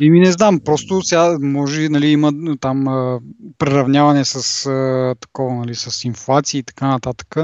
И 0.00 0.10
ми 0.10 0.20
не 0.20 0.32
знам, 0.32 0.60
просто 0.64 1.02
сега 1.02 1.38
може, 1.40 1.88
нали, 1.88 2.06
има 2.06 2.32
там 2.60 2.88
а, 2.88 3.20
преравняване 3.58 4.24
с 4.24 4.66
а, 4.66 5.14
такова, 5.20 5.54
нали, 5.54 5.74
с 5.74 6.04
инфлация 6.04 6.58
и 6.58 6.62
така 6.62 6.88
нататък. 6.88 7.36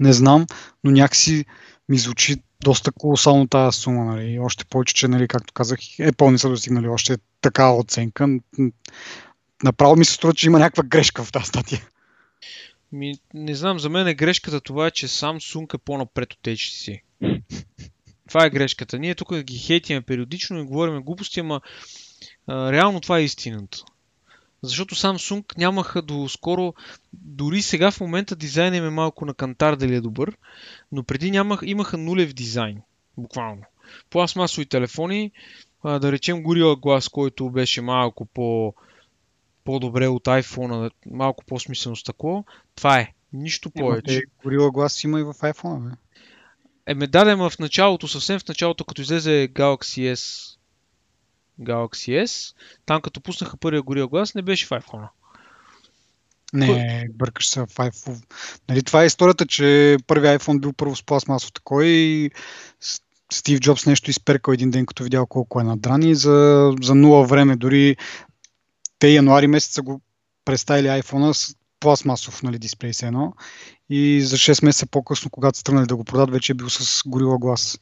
Не 0.00 0.12
знам, 0.12 0.46
но 0.84 0.90
някакси 0.90 1.44
ми 1.88 1.98
звучи 1.98 2.36
доста 2.60 2.92
колосално 2.92 3.48
тази 3.48 3.78
сума. 3.78 4.04
Нали. 4.04 4.38
Още 4.38 4.64
повече, 4.64 4.94
че, 4.94 5.08
нали, 5.08 5.28
както 5.28 5.52
казах, 5.52 5.78
Apple 5.78 6.30
не 6.30 6.38
са 6.38 6.48
достигнали 6.48 6.88
още 6.88 7.16
такава 7.40 7.78
оценка. 7.78 8.28
Направо 9.64 9.96
ми 9.96 10.04
се 10.04 10.12
струва, 10.12 10.34
че 10.34 10.46
има 10.46 10.58
някаква 10.58 10.82
грешка 10.82 11.24
в 11.24 11.32
тази 11.32 11.46
статия. 11.46 11.88
Ми, 12.92 13.14
не 13.34 13.54
знам, 13.54 13.78
за 13.78 13.88
мен 13.88 14.06
е 14.06 14.14
грешката 14.14 14.60
това, 14.60 14.90
че 14.90 15.08
Samsung 15.08 15.74
е 15.74 15.78
по-напред 15.78 16.32
от 16.32 16.40
HTC. 16.40 17.00
това 18.28 18.44
е 18.44 18.50
грешката. 18.50 18.98
Ние 18.98 19.14
тук 19.14 19.36
ги 19.36 19.58
хейтиме 19.58 20.00
периодично 20.00 20.58
и 20.58 20.64
говорим 20.64 21.02
глупости, 21.02 21.40
ама 21.40 21.60
а, 22.46 22.72
реално 22.72 23.00
това 23.00 23.18
е 23.18 23.24
истината. 23.24 23.78
Защото 24.62 24.94
Samsung 24.94 25.58
нямаха 25.58 26.02
до 26.02 26.28
скоро, 26.28 26.74
дори 27.12 27.62
сега 27.62 27.90
в 27.90 28.00
момента 28.00 28.36
дизайн 28.36 28.74
е 28.74 28.90
малко 28.90 29.26
на 29.26 29.34
кантар 29.34 29.76
дали 29.76 29.94
е 29.94 30.00
добър, 30.00 30.36
но 30.92 31.02
преди 31.02 31.30
нямах, 31.30 31.60
имаха 31.64 31.98
нулев 31.98 32.32
дизайн, 32.32 32.82
буквално. 33.18 33.62
Пластмасови 34.10 34.66
телефони, 34.66 35.32
а, 35.82 35.98
да 35.98 36.12
речем 36.12 36.36
Gorilla 36.36 36.76
Glass, 36.76 37.10
който 37.10 37.50
беше 37.50 37.80
малко 37.80 38.26
по, 38.26 38.74
по-добре 39.64 40.08
от 40.08 40.24
iPhone, 40.24 40.90
малко 41.10 41.44
по-смислено 41.44 41.96
стъкло, 41.96 42.44
това 42.74 42.98
е. 42.98 43.12
Нищо 43.32 43.70
повече. 43.70 44.16
Е, 44.16 44.20
Gorilla 44.44 44.70
Glass 44.70 45.04
има 45.04 45.20
и 45.20 45.22
в 45.22 45.34
iPhone, 45.34 45.90
бе. 45.90 45.96
Еме 46.86 47.06
дадем 47.06 47.38
в 47.38 47.52
началото, 47.58 48.08
съвсем 48.08 48.38
в 48.38 48.48
началото, 48.48 48.84
като 48.84 49.02
излезе 49.02 49.48
Galaxy 49.54 50.12
S 50.12 50.56
Galaxy 51.60 52.24
S. 52.24 52.56
Там 52.86 53.02
като 53.02 53.20
пуснаха 53.20 53.56
първия 53.56 53.82
горил 53.82 54.08
глас, 54.08 54.34
не 54.34 54.42
беше 54.42 54.66
в 54.66 54.70
iPhone. 54.70 55.08
Не, 56.52 57.08
бъркаш 57.14 57.48
се 57.48 57.60
в 57.60 57.66
iPhone. 57.66 58.24
Нали, 58.68 58.82
това 58.82 59.02
е 59.02 59.06
историята, 59.06 59.46
че 59.46 59.96
първият 60.06 60.42
iPhone 60.42 60.60
бил 60.60 60.72
първо 60.72 60.96
с 60.96 61.02
пластмасов 61.02 61.52
такой 61.52 61.86
и 61.86 62.30
Стив 63.32 63.60
Джобс 63.60 63.86
нещо 63.86 64.10
изперкал 64.10 64.52
един 64.52 64.70
ден, 64.70 64.86
като 64.86 65.02
видял 65.02 65.26
колко 65.26 65.60
е 65.60 65.64
надрани 65.64 66.14
за, 66.14 66.70
за 66.82 66.94
нула 66.94 67.26
време. 67.26 67.56
Дори 67.56 67.96
те 68.98 69.08
януари 69.08 69.46
месеца 69.46 69.82
го 69.82 70.00
представили 70.44 70.86
iPhone 70.86 71.32
с 71.32 71.56
пластмасов 71.80 72.42
нали, 72.42 72.58
дисплей 72.58 72.92
с 72.92 73.02
едно 73.02 73.34
и 73.90 74.20
за 74.22 74.36
6 74.36 74.64
месеца 74.64 74.86
по-късно, 74.86 75.30
когато 75.30 75.58
са 75.58 75.64
тръгнали 75.64 75.86
да 75.86 75.96
го 75.96 76.04
продадат, 76.04 76.30
вече 76.30 76.52
е 76.52 76.54
бил 76.54 76.70
с 76.70 77.02
горила 77.06 77.38
глас. 77.38 77.78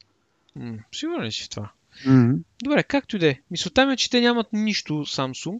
Сигурен 0.95 1.23
ли 1.23 1.31
си 1.31 1.43
в 1.43 1.49
това? 1.49 1.71
Mm-hmm. 2.07 2.37
Добре, 2.63 2.83
както 2.83 3.15
и 3.15 3.19
да 3.19 3.27
е. 3.27 3.39
Мисълта 3.51 3.85
ми 3.85 3.93
е, 3.93 3.97
че 3.97 4.09
те 4.09 4.21
нямат 4.21 4.47
нищо 4.53 4.93
Samsung. 4.93 5.59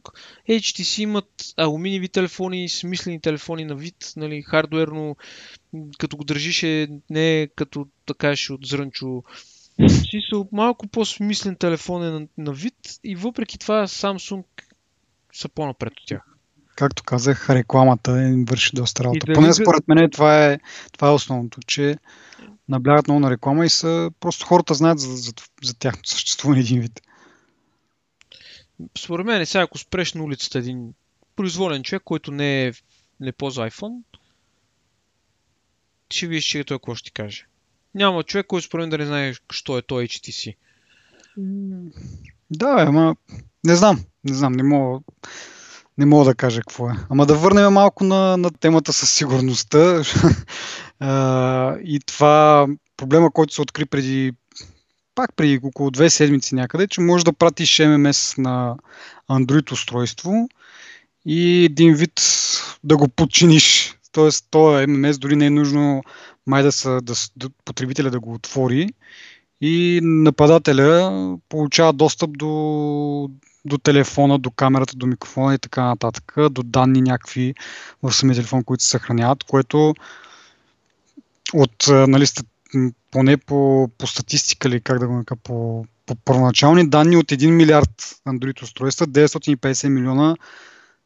HTC 0.50 1.02
имат 1.02 1.30
алуминиеви 1.58 2.10
телефони, 2.10 2.70
смислени 2.70 3.22
телефони 3.22 3.66
на 3.66 3.76
вид, 3.76 4.14
нали, 4.18 4.42
хардуерно, 4.42 5.16
като 5.98 6.18
го 6.18 6.24
държиш 6.24 6.64
е 6.64 6.88
не 7.10 7.48
като 7.56 7.88
така 8.06 8.36
ще 8.36 8.54
от 8.54 8.66
зрънчо. 8.66 9.24
Смисъл, 9.88 10.48
малко 10.52 10.88
по-смислен 10.88 11.56
телефон 11.56 12.04
е 12.04 12.10
на, 12.10 12.28
на 12.38 12.54
вид 12.54 12.76
и 13.04 13.16
въпреки 13.16 13.60
това 13.60 13.88
Samsung 13.88 14.44
са 15.34 15.50
по-напред 15.50 15.94
от 15.94 16.08
тях. 16.08 16.22
Както 16.76 17.04
казах, 17.04 17.50
рекламата 17.50 18.24
им 18.24 18.46
върши 18.46 18.76
доста 18.76 19.04
работа. 19.04 19.26
Дали... 19.26 19.36
Поне 19.36 19.54
според 19.54 19.88
мен 19.88 20.10
това 20.10 20.46
е, 20.46 20.60
това 20.92 21.08
е 21.08 21.12
основното, 21.12 21.60
че 21.68 21.98
наблягат 22.70 23.08
много 23.08 23.20
на 23.20 23.32
реклама 23.32 23.66
и 23.66 23.70
са 23.70 24.12
просто 24.20 24.46
хората 24.46 24.74
знаят 24.74 25.00
за, 25.00 25.18
за, 25.18 25.34
за 25.64 25.74
тяхното 25.74 26.10
съществуване 26.10 26.60
един 26.60 26.82
вид. 26.82 27.02
Според 28.98 29.26
мен, 29.26 29.46
сега 29.46 29.64
ако 29.64 29.78
спреш 29.78 30.14
на 30.14 30.24
улицата 30.24 30.58
един 30.58 30.94
произволен 31.36 31.84
човек, 31.84 32.04
който 32.06 32.32
не, 32.32 32.68
е, 32.68 32.74
не 33.20 33.32
ползва 33.32 33.70
iPhone, 33.70 34.02
ще 36.10 36.28
видиш, 36.28 36.46
че 36.46 36.64
той 36.64 36.78
какво 36.78 36.96
ще 36.96 37.06
ти 37.06 37.12
каже. 37.12 37.46
Няма 37.96 38.24
човек, 38.24 38.48
който 38.48 38.68
според 38.68 38.84
мен 38.84 38.90
да 38.90 38.98
не 38.98 39.06
знае, 39.06 39.34
що 39.52 39.78
е 39.78 39.82
той 39.82 40.08
HTC. 40.08 40.56
Да, 42.52 42.86
ама 42.88 43.16
не 43.64 43.76
знам, 43.76 44.04
не 44.24 44.34
знам, 44.34 44.54
не 44.54 44.64
мога, 44.64 45.00
не 45.98 46.06
мога 46.06 46.26
да 46.26 46.36
кажа 46.36 46.62
какво 46.62 46.90
е. 46.90 46.94
Ама 47.10 47.26
да 47.26 47.36
върнем 47.36 47.74
малко 47.74 48.04
на, 48.04 48.38
на 48.38 48.52
темата 48.52 48.94
със 48.94 49.14
сигурността. 49.14 50.04
и 51.84 52.00
това 52.06 52.68
проблема, 52.98 53.32
който 53.32 53.54
се 53.54 53.62
откри 53.62 53.86
преди 53.86 54.34
пак 55.16 55.36
преди 55.36 55.60
около 55.64 55.92
две 55.92 56.10
седмици 56.10 56.56
някъде, 56.56 56.88
че 56.88 57.02
можеш 57.02 57.24
да 57.24 57.34
пратиш 57.34 57.78
MMS 57.78 58.38
на 58.38 58.76
Android 59.30 59.72
устройство 59.72 60.50
и 61.26 61.66
един 61.66 61.94
вид 61.94 62.22
да 62.84 62.98
го 62.98 63.08
подчиниш. 63.08 63.96
Тоест, 64.12 64.46
то 64.52 64.58
MMS 64.58 65.18
дори 65.18 65.36
не 65.36 65.46
е 65.46 65.50
нужно 65.50 66.04
май 66.48 66.64
да, 66.64 66.72
са, 66.72 67.02
да, 67.02 67.14
да 67.36 67.50
потребителя 67.66 68.10
да 68.10 68.20
го 68.20 68.34
отвори 68.34 68.90
и 69.62 70.00
нападателя 70.04 71.38
получава 71.50 71.94
достъп 71.94 72.38
до, 72.38 73.30
до 73.66 73.78
телефона, 73.78 74.40
до 74.40 74.52
камерата, 74.52 74.96
до 74.96 75.06
микрофона 75.06 75.56
и 75.56 75.60
така 75.60 75.84
нататък, 75.84 76.36
до 76.52 76.64
данни 76.64 77.02
някакви 77.02 77.54
в 78.04 78.12
самия 78.12 78.36
телефон, 78.36 78.64
които 78.64 78.84
се 78.84 78.90
съхраняват, 78.90 79.44
което 79.44 79.94
от, 81.54 81.88
нали, 81.88 82.26
поне 83.12 83.38
по, 83.38 83.90
по 83.98 84.08
статистика 84.08 84.68
или 84.68 84.82
как 84.82 85.00
да 85.00 85.08
го 85.08 85.14
нарека, 85.14 85.36
по, 85.36 85.86
по 86.06 86.16
първоначални 86.16 86.90
данни 86.90 87.18
от 87.18 87.26
1 87.26 87.50
милиард 87.50 88.02
Android 88.28 88.64
устройства, 88.64 89.08
950 89.08 89.88
милиона 89.88 90.36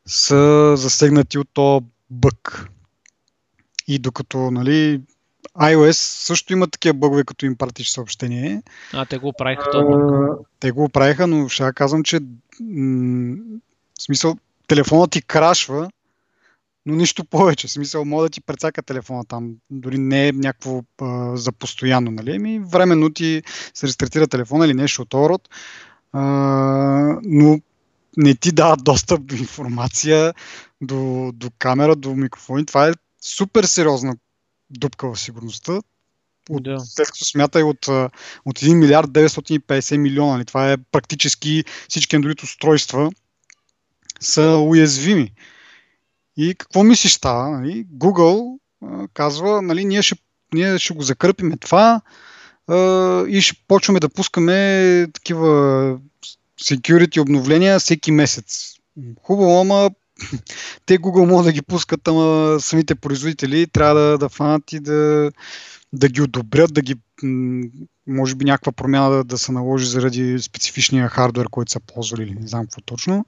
са 0.05 0.73
засегнати 0.77 1.37
от 1.37 1.47
то 1.53 1.81
бък. 2.09 2.69
И 3.87 3.99
докато 3.99 4.51
нали, 4.51 5.01
iOS 5.59 5.91
също 6.25 6.53
има 6.53 6.67
такива 6.67 6.93
бъгове, 6.93 7.23
като 7.23 7.45
им 7.45 7.55
пратиш 7.55 7.89
съобщение. 7.89 8.63
А, 8.93 9.05
те 9.05 9.17
го 9.17 9.33
правиха 9.37 9.71
това. 9.71 10.37
Те 10.59 10.71
го 10.71 10.89
правиха, 10.89 11.27
но 11.27 11.49
ще 11.49 11.71
казвам, 11.75 12.03
че 12.03 12.19
м- 12.59 13.35
в 13.99 14.03
смисъл 14.03 14.37
телефонът 14.67 15.11
ти 15.11 15.21
крашва 15.21 15.89
но 16.85 16.95
нищо 16.95 17.25
повече. 17.25 17.67
В 17.67 17.71
смисъл, 17.71 18.05
мога 18.05 18.23
да 18.23 18.29
ти 18.29 18.41
прецака 18.41 18.83
телефона 18.83 19.25
там. 19.25 19.55
Дори 19.69 19.97
не 19.97 20.27
е 20.27 20.31
някакво 20.31 20.81
а, 21.01 21.37
за 21.37 21.51
постоянно, 21.51 22.11
нали? 22.11 22.39
Ми 22.39 22.59
временно 22.59 23.13
ти 23.13 23.43
се 23.73 23.87
рестартира 23.87 24.27
телефона 24.27 24.65
или 24.65 24.73
нещо 24.73 25.01
от 25.01 25.13
род. 25.13 25.49
А, 26.11 26.21
но 27.23 27.59
не 28.17 28.35
ти 28.35 28.51
дава 28.51 28.77
достъп 28.77 29.25
до 29.25 29.35
информация, 29.35 30.33
до, 30.81 31.31
до 31.33 31.49
камера, 31.59 31.95
до 31.95 32.15
микрофони. 32.15 32.65
Това 32.65 32.87
е 32.87 32.93
супер 33.21 33.63
сериозна 33.63 34.15
дупка 34.69 35.13
в 35.13 35.19
сигурността. 35.19 35.81
От, 36.49 36.63
да. 36.63 36.79
След 36.79 37.07
като 37.07 37.25
смята 37.25 37.59
и 37.59 37.63
от, 37.63 37.87
от 38.45 38.59
1 38.59 38.73
милиард 38.73 39.07
950 39.07 39.97
милиона. 39.97 40.33
Нали? 40.33 40.45
Това 40.45 40.71
е 40.71 40.77
практически 40.77 41.63
всички 41.89 42.17
Android 42.17 42.43
устройства 42.43 43.11
са 44.19 44.57
уязвими. 44.57 45.31
И 46.37 46.55
какво 46.55 46.83
мислиш 46.83 47.13
става? 47.13 47.49
Нали? 47.49 47.85
Google 47.97 48.57
казва, 49.13 49.61
нали, 49.61 49.85
ние, 49.85 50.01
ще, 50.01 50.15
ние 50.53 50.79
ще 50.79 50.93
го 50.93 51.01
закърпиме 51.01 51.57
това 51.57 52.01
а, 52.67 52.77
и 53.27 53.41
ще 53.41 53.55
почваме 53.67 53.99
да 53.99 54.09
пускаме 54.09 55.07
такива 55.13 55.47
security 56.61 57.21
обновления 57.21 57.79
всеки 57.79 58.11
месец. 58.11 58.73
Хубаво, 59.21 59.61
ама 59.61 59.89
те 60.85 60.99
Google 60.99 61.29
могат 61.29 61.45
да 61.45 61.51
ги 61.51 61.61
пускат, 61.61 62.07
ама 62.07 62.57
самите 62.59 62.95
производители 62.95 63.67
трябва 63.67 64.01
да, 64.01 64.17
да 64.17 64.29
фанат 64.29 64.73
и 64.73 64.79
да, 64.79 65.31
да 65.93 66.09
ги 66.09 66.21
одобрят, 66.21 66.73
да 66.73 66.81
ги 66.81 66.95
може 68.07 68.35
би 68.35 68.45
някаква 68.45 68.71
промяна 68.71 69.09
да, 69.09 69.23
да 69.23 69.37
се 69.37 69.51
наложи 69.51 69.85
заради 69.85 70.39
специфичния 70.39 71.07
хардвер, 71.07 71.47
който 71.51 71.71
са 71.71 71.79
ползвали 71.79 72.23
или 72.23 72.35
не 72.39 72.47
знам 72.47 72.65
какво 72.65 72.81
точно. 72.81 73.25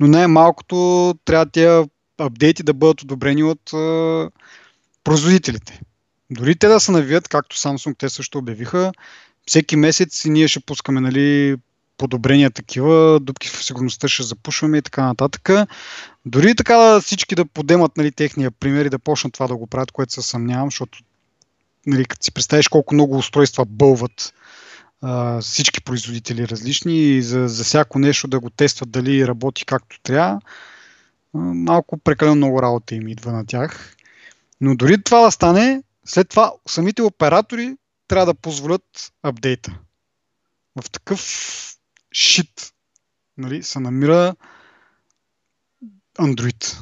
Но 0.00 0.06
най-малкото 0.06 1.14
трябва 1.24 1.46
тези 1.46 1.88
апдейти 2.18 2.62
да 2.62 2.74
бъдат 2.74 3.02
одобрени 3.02 3.42
от 3.42 3.72
а, 3.72 4.30
производителите. 5.04 5.80
Дори 6.30 6.56
те 6.56 6.68
да 6.68 6.80
се 6.80 6.92
навият, 6.92 7.28
както 7.28 7.56
Samsung 7.56 7.98
те 7.98 8.08
също 8.08 8.38
обявиха, 8.38 8.92
всеки 9.46 9.76
месец 9.76 10.24
ние 10.24 10.48
ще 10.48 10.60
пускаме 10.60 11.00
нали, 11.00 11.56
подобрения 11.98 12.50
такива, 12.50 13.20
дупки 13.20 13.48
в 13.48 13.64
сигурността 13.64 14.08
ще 14.08 14.22
запушваме 14.22 14.78
и 14.78 14.82
така 14.82 15.04
нататък. 15.04 15.50
Дори 16.26 16.54
така 16.54 17.00
всички 17.00 17.34
да 17.34 17.44
подемат 17.44 17.96
нали, 17.96 18.12
техния 18.12 18.50
пример 18.50 18.84
и 18.84 18.90
да 18.90 18.98
почнат 18.98 19.32
това 19.32 19.46
да 19.46 19.56
го 19.56 19.66
правят, 19.66 19.92
което 19.92 20.12
се 20.12 20.22
съмнявам, 20.22 20.66
защото 20.66 20.98
нали, 21.86 22.04
като 22.04 22.24
си 22.24 22.32
представиш 22.32 22.68
колко 22.68 22.94
много 22.94 23.16
устройства 23.16 23.64
бълват 23.64 24.34
а, 25.02 25.40
всички 25.40 25.80
производители 25.80 26.48
различни 26.48 26.98
и 26.98 27.22
за, 27.22 27.48
за 27.48 27.64
всяко 27.64 27.98
нещо 27.98 28.28
да 28.28 28.40
го 28.40 28.50
тестват 28.50 28.90
дали 28.90 29.26
работи 29.26 29.64
както 29.64 30.00
трябва, 30.02 30.40
малко 31.38 31.98
прекалено 31.98 32.36
много 32.36 32.62
работа 32.62 32.94
им 32.94 33.08
идва 33.08 33.32
на 33.32 33.46
тях. 33.46 33.96
Но 34.60 34.76
дори 34.76 35.02
това 35.02 35.20
да 35.20 35.30
стане, 35.30 35.82
след 36.04 36.28
това 36.28 36.52
самите 36.68 37.02
оператори 37.02 37.76
трябва 38.08 38.26
да 38.26 38.34
позволят 38.34 39.12
апдейта. 39.22 39.78
В 40.82 40.90
такъв 40.90 41.20
шит 42.12 42.72
нали, 43.38 43.62
се 43.62 43.80
намира 43.80 44.34
Android. 46.18 46.78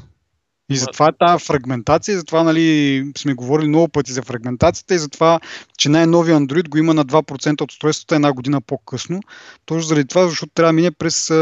И 0.69 0.77
затова 0.77 1.09
е 1.09 1.27
тази 1.27 1.45
фрагментация, 1.45 2.13
и 2.13 2.17
затова 2.17 2.43
нали, 2.43 3.13
сме 3.19 3.35
говорили 3.35 3.69
много 3.69 3.89
пъти 3.89 4.13
за 4.13 4.23
фрагментацията 4.23 4.95
и 4.95 4.99
затова, 4.99 5.41
че 5.79 5.89
най-новия 5.89 6.39
Android 6.39 6.69
го 6.69 6.79
има 6.79 6.95
на 6.95 7.05
2% 7.05 7.61
от 7.61 7.73
устройствата 7.73 8.15
една 8.15 8.33
година 8.33 8.61
по-късно. 8.61 9.21
Точно 9.67 9.83
заради 9.83 10.09
това, 10.09 10.29
защото 10.29 10.53
трябва 10.55 10.69
да 10.69 10.73
мине 10.73 10.91
през 10.91 11.33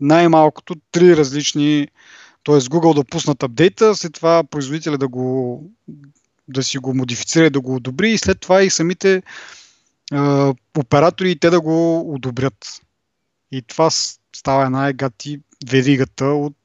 най-малкото 0.00 0.74
три 0.92 1.16
различни, 1.16 1.88
т.е. 2.44 2.54
Google 2.54 2.94
да 2.94 3.04
пуснат 3.04 3.42
апдейта, 3.42 3.94
след 3.94 4.14
това 4.14 4.44
производителя 4.44 4.98
да, 4.98 5.08
го, 5.08 5.64
да 6.48 6.62
си 6.62 6.78
го 6.78 6.94
модифицира 6.94 7.46
и 7.46 7.50
да 7.50 7.60
го 7.60 7.74
одобри 7.74 8.10
и 8.10 8.18
след 8.18 8.40
това 8.40 8.62
и 8.62 8.70
самите 8.70 9.14
е, 9.14 9.22
оператори 10.78 11.38
те 11.38 11.50
да 11.50 11.60
го 11.60 12.00
одобрят. 12.14 12.80
И 13.52 13.62
това 13.62 13.90
става 14.36 14.64
една 14.64 14.88
егати 14.88 15.40
веригата 15.70 16.24
от, 16.24 16.56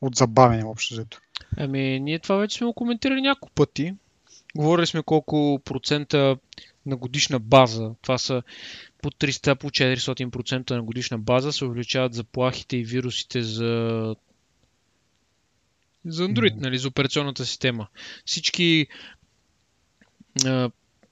от 0.00 0.14
забавяне 0.14 0.64
общо 0.64 0.94
взето. 0.94 1.20
Ами, 1.56 2.00
ние 2.00 2.18
това 2.18 2.36
вече 2.36 2.58
сме 2.58 2.66
го 2.66 2.72
коментирали 2.72 3.20
няколко 3.20 3.54
пъти. 3.54 3.94
Говорили 4.56 4.86
сме 4.86 5.02
колко 5.02 5.60
процента 5.64 6.36
на 6.86 6.96
годишна 6.96 7.40
база. 7.40 7.90
Това 8.02 8.18
са 8.18 8.42
по 9.02 9.10
300, 9.10 9.54
по 9.54 9.70
400% 9.70 10.70
на 10.70 10.82
годишна 10.82 11.18
база 11.18 11.52
се 11.52 11.64
увеличават 11.64 12.14
заплахите 12.14 12.76
и 12.76 12.84
вирусите 12.84 13.42
за 13.42 14.14
за 16.06 16.28
Android, 16.28 16.54
нали, 16.56 16.78
за 16.78 16.88
операционната 16.88 17.46
система. 17.46 17.86
Всички 18.24 18.86
а, 20.46 20.70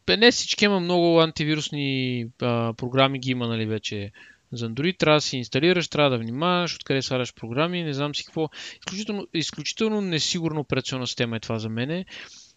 не 0.09 0.30
всички, 0.30 0.64
има 0.64 0.80
много 0.80 1.20
антивирусни 1.20 2.26
а, 2.43 2.72
програми 2.72 3.18
ги 3.18 3.30
има, 3.30 3.49
нали, 3.49 3.66
вече 3.66 4.12
за 4.53 4.70
Android, 4.70 4.99
трябва 4.99 5.16
да 5.16 5.20
си 5.20 5.36
инсталираш, 5.36 5.88
трябва 5.88 6.11
да 6.11 6.18
внимаваш, 6.18 6.74
откъде 6.74 7.03
сваляш 7.03 7.34
програми, 7.34 7.82
не 7.82 7.95
знам 7.95 8.14
си 8.14 8.24
какво. 8.24 8.51
Изключително, 8.80 9.26
изключително 9.34 10.01
несигурна 10.01 10.61
операционна 10.61 11.07
система 11.07 11.36
е 11.36 11.40
това 11.40 11.59
за 11.59 11.68
мене. 11.68 12.05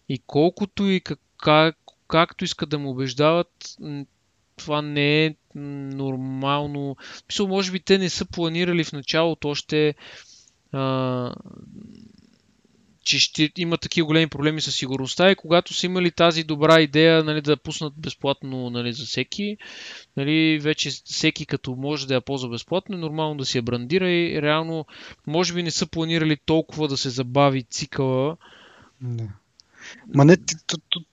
И 0.08 0.18
колкото 0.26 0.86
и 0.86 1.00
как, 1.00 1.18
как, 1.38 1.76
както 2.08 2.44
искат 2.44 2.68
да 2.68 2.78
му 2.78 2.90
убеждават, 2.90 3.76
това 4.56 4.82
не 4.82 5.26
е 5.26 5.34
нормално. 5.54 6.96
Мисля, 7.28 7.46
може 7.46 7.72
би 7.72 7.80
те 7.80 7.98
не 7.98 8.10
са 8.10 8.24
планирали 8.24 8.84
в 8.84 8.92
началото 8.92 9.48
още 9.48 9.94
а, 10.72 11.34
че 13.06 13.18
ще 13.18 13.50
има 13.56 13.78
такива 13.78 14.06
големи 14.06 14.26
проблеми 14.26 14.60
с 14.60 14.72
сигурността 14.72 15.30
и 15.30 15.36
когато 15.36 15.74
са 15.74 15.86
имали 15.86 16.10
тази 16.10 16.44
добра 16.44 16.80
идея 16.80 17.24
нали, 17.24 17.40
да 17.40 17.56
пуснат 17.56 17.92
безплатно 17.96 18.70
нали, 18.70 18.92
за 18.92 19.04
всеки, 19.04 19.56
нали, 20.16 20.58
вече 20.58 20.90
всеки 20.90 21.46
като 21.46 21.74
може 21.74 22.06
да 22.06 22.14
я 22.14 22.20
ползва 22.20 22.48
безплатно, 22.48 22.96
е 22.96 22.98
нормално 22.98 23.36
да 23.36 23.44
си 23.44 23.58
я 23.58 23.62
брандира 23.62 24.10
и 24.10 24.42
реално 24.42 24.86
може 25.26 25.54
би 25.54 25.62
не 25.62 25.70
са 25.70 25.86
планирали 25.86 26.36
толкова 26.36 26.88
да 26.88 26.96
се 26.96 27.10
забави 27.10 27.62
цикъла. 27.62 28.36
Не. 29.00 29.28
Ма 30.14 30.24
не, 30.24 30.36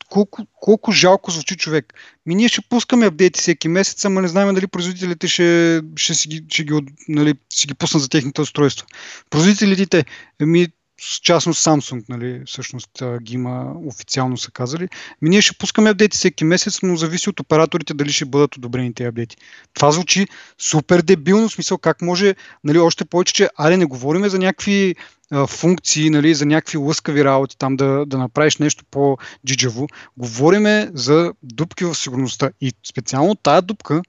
колко, 0.09 0.47
колко 0.53 0.91
жалко 0.91 1.31
звучи 1.31 1.57
човек. 1.57 1.93
Ми 2.25 2.35
ние 2.35 2.47
ще 2.47 2.61
пускаме 2.61 3.05
апдейти 3.05 3.39
всеки 3.39 3.67
месец, 3.67 4.05
ама 4.05 4.21
не 4.21 4.27
знаем 4.27 4.55
дали 4.55 4.67
производителите 4.67 5.27
ще, 5.27 5.81
ще, 5.95 6.13
си, 6.13 6.27
ги, 6.27 6.45
ще 6.49 6.63
ги, 6.63 6.73
нали, 7.07 7.33
си 7.49 7.67
ги 7.67 7.73
пуснат 7.73 8.03
за 8.03 8.09
техните 8.09 8.41
устройства. 8.41 8.87
Производителите, 9.29 10.05
ми, 10.39 10.67
с 11.03 11.19
частност 11.19 11.65
Samsung, 11.65 12.03
нали, 12.09 12.41
всъщност 12.45 13.03
ги 13.21 13.33
има 13.33 13.73
официално 13.85 14.37
са 14.37 14.51
казали. 14.51 14.89
Ми 15.21 15.29
ние 15.29 15.41
ще 15.41 15.57
пускаме 15.57 15.89
апдейти 15.89 16.17
всеки 16.17 16.43
месец, 16.43 16.79
но 16.83 16.95
зависи 16.95 17.29
от 17.29 17.39
операторите 17.39 17.93
дали 17.93 18.11
ще 18.11 18.25
бъдат 18.25 18.55
одобрени 18.55 18.93
тези 18.93 19.07
апдейти. 19.07 19.37
Това 19.73 19.91
звучи 19.91 20.27
супер 20.57 21.01
дебилно, 21.01 21.49
в 21.49 21.51
смисъл 21.51 21.77
как 21.77 22.01
може, 22.01 22.35
нали, 22.63 22.79
още 22.79 23.05
повече, 23.05 23.33
че 23.33 23.49
аре 23.57 23.77
не 23.77 23.85
говориме 23.85 24.29
за 24.29 24.39
някакви 24.39 24.95
а, 25.31 25.47
функции, 25.47 26.09
нали, 26.09 26.35
за 26.35 26.45
някакви 26.45 26.77
лъскави 26.77 27.23
работи, 27.23 27.57
там 27.57 27.75
да, 27.75 28.05
да 28.05 28.17
направиш 28.17 28.57
нещо 28.57 28.85
по-джиджаво. 28.91 29.87
Говориме 30.17 30.89
за 30.93 31.33
дупки 31.43 31.85
в 31.85 31.95
сигурността. 31.95 32.49
И 32.61 32.73
специално 32.89 33.35
тая 33.35 33.61
дупка 33.61 34.01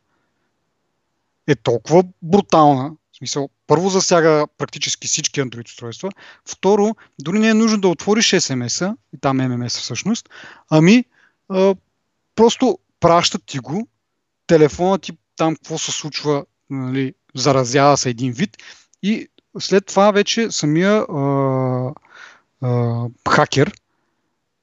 е 1.47 1.55
толкова 1.55 2.05
брутална, 2.23 2.93
в 3.15 3.17
смисъл, 3.17 3.49
първо 3.67 3.89
засяга 3.89 4.47
практически 4.59 5.07
всички 5.07 5.41
Android 5.41 5.67
устройства. 5.67 6.11
Второ, 6.49 6.97
дори 7.19 7.39
не 7.39 7.49
е 7.49 7.55
нужно 7.55 7.81
да 7.81 7.89
отвориш 7.89 8.31
SMS-а, 8.31 8.97
и 9.15 9.19
там 9.21 9.39
MMS 9.39 9.69
всъщност, 9.69 10.29
ами 10.71 11.05
а, 11.49 11.75
просто 12.35 12.79
пращат 13.01 13.43
ти 13.47 13.59
го, 13.59 13.89
телефонът 14.47 15.03
ти 15.03 15.13
там 15.37 15.55
какво 15.55 15.79
се 15.79 15.93
случва, 15.93 16.45
нали, 16.71 17.15
заразява 17.35 17.97
се 17.97 18.11
един 18.11 18.33
вид 18.33 18.57
и 19.03 19.29
след 19.59 19.87
това 19.87 20.11
вече 20.11 20.51
самия 20.51 20.93
а, 20.93 21.93
а, 22.63 23.07
хакер 23.29 23.73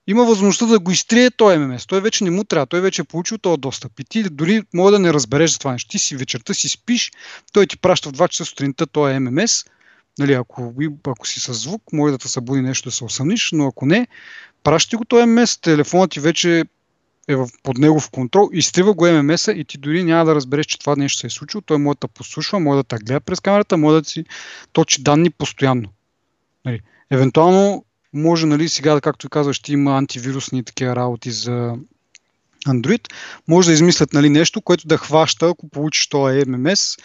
има 0.07 0.25
възможността 0.25 0.65
да 0.65 0.79
го 0.79 0.91
изтрие 0.91 1.31
този 1.31 1.57
ММС. 1.57 1.85
Той 1.87 2.01
вече 2.01 2.23
не 2.23 2.31
му 2.31 2.43
трябва, 2.43 2.65
той 2.65 2.81
вече 2.81 3.01
е 3.01 3.05
получил 3.05 3.37
този 3.37 3.61
достъп. 3.61 3.99
И 3.99 4.03
ти 4.03 4.23
дори 4.23 4.61
може 4.73 4.91
да 4.91 4.99
не 4.99 5.13
разбереш 5.13 5.51
за 5.51 5.59
това 5.59 5.71
нещо. 5.71 5.89
Ти 5.89 5.99
си 5.99 6.15
вечерта 6.15 6.53
си 6.53 6.69
спиш, 6.69 7.11
той 7.53 7.67
ти 7.67 7.77
праща 7.77 8.09
в 8.09 8.13
2 8.13 8.27
часа 8.27 8.45
сутринта 8.45 8.87
този 8.87 9.19
ММС. 9.19 9.65
Нали, 10.19 10.33
ако, 10.33 10.73
ако 11.07 11.27
си 11.27 11.39
с 11.39 11.53
звук, 11.53 11.83
може 11.93 12.11
да 12.11 12.17
те 12.17 12.27
събуди 12.27 12.61
нещо 12.61 12.89
да 12.89 12.95
се 12.95 13.03
осъмниш, 13.03 13.49
но 13.51 13.67
ако 13.67 13.85
не, 13.85 14.07
праща 14.63 14.97
го 14.97 15.05
този 15.05 15.25
ММС, 15.25 15.57
телефонът 15.57 16.11
ти 16.11 16.19
вече 16.19 16.65
е 17.27 17.35
под 17.63 17.77
негов 17.77 18.09
контрол, 18.09 18.49
изтрива 18.53 18.93
го 18.93 19.07
ММС-а 19.07 19.51
и 19.51 19.65
ти 19.65 19.77
дори 19.77 20.03
няма 20.03 20.25
да 20.25 20.35
разбереш, 20.35 20.65
че 20.65 20.79
това 20.79 20.95
нещо 20.95 21.19
се 21.19 21.27
е 21.27 21.29
случило. 21.29 21.61
Той 21.61 21.77
може 21.77 21.97
да 22.01 22.07
послушва, 22.07 22.59
може 22.59 22.77
да 22.77 22.83
те 22.83 22.95
гледа 22.95 23.19
през 23.19 23.39
камерата, 23.39 23.77
може 23.77 24.01
да 24.01 24.09
си 24.09 24.25
точи 24.73 25.03
данни 25.03 25.29
постоянно. 25.29 25.89
Нали. 26.65 26.79
Евентуално 27.11 27.85
може, 28.13 28.45
нали, 28.45 28.69
сега, 28.69 29.01
както 29.01 29.29
казваш, 29.29 29.55
ще 29.55 29.73
има 29.73 29.97
антивирусни 29.97 30.63
такива 30.63 30.95
работи 30.95 31.31
за 31.31 31.75
Android, 32.67 33.13
може 33.47 33.67
да 33.67 33.73
измислят 33.73 34.13
нали, 34.13 34.29
нещо, 34.29 34.61
което 34.61 34.87
да 34.87 34.97
хваща, 34.97 35.49
ако 35.49 35.69
получиш 35.69 36.07
този 36.07 36.39
MMS, 36.39 37.01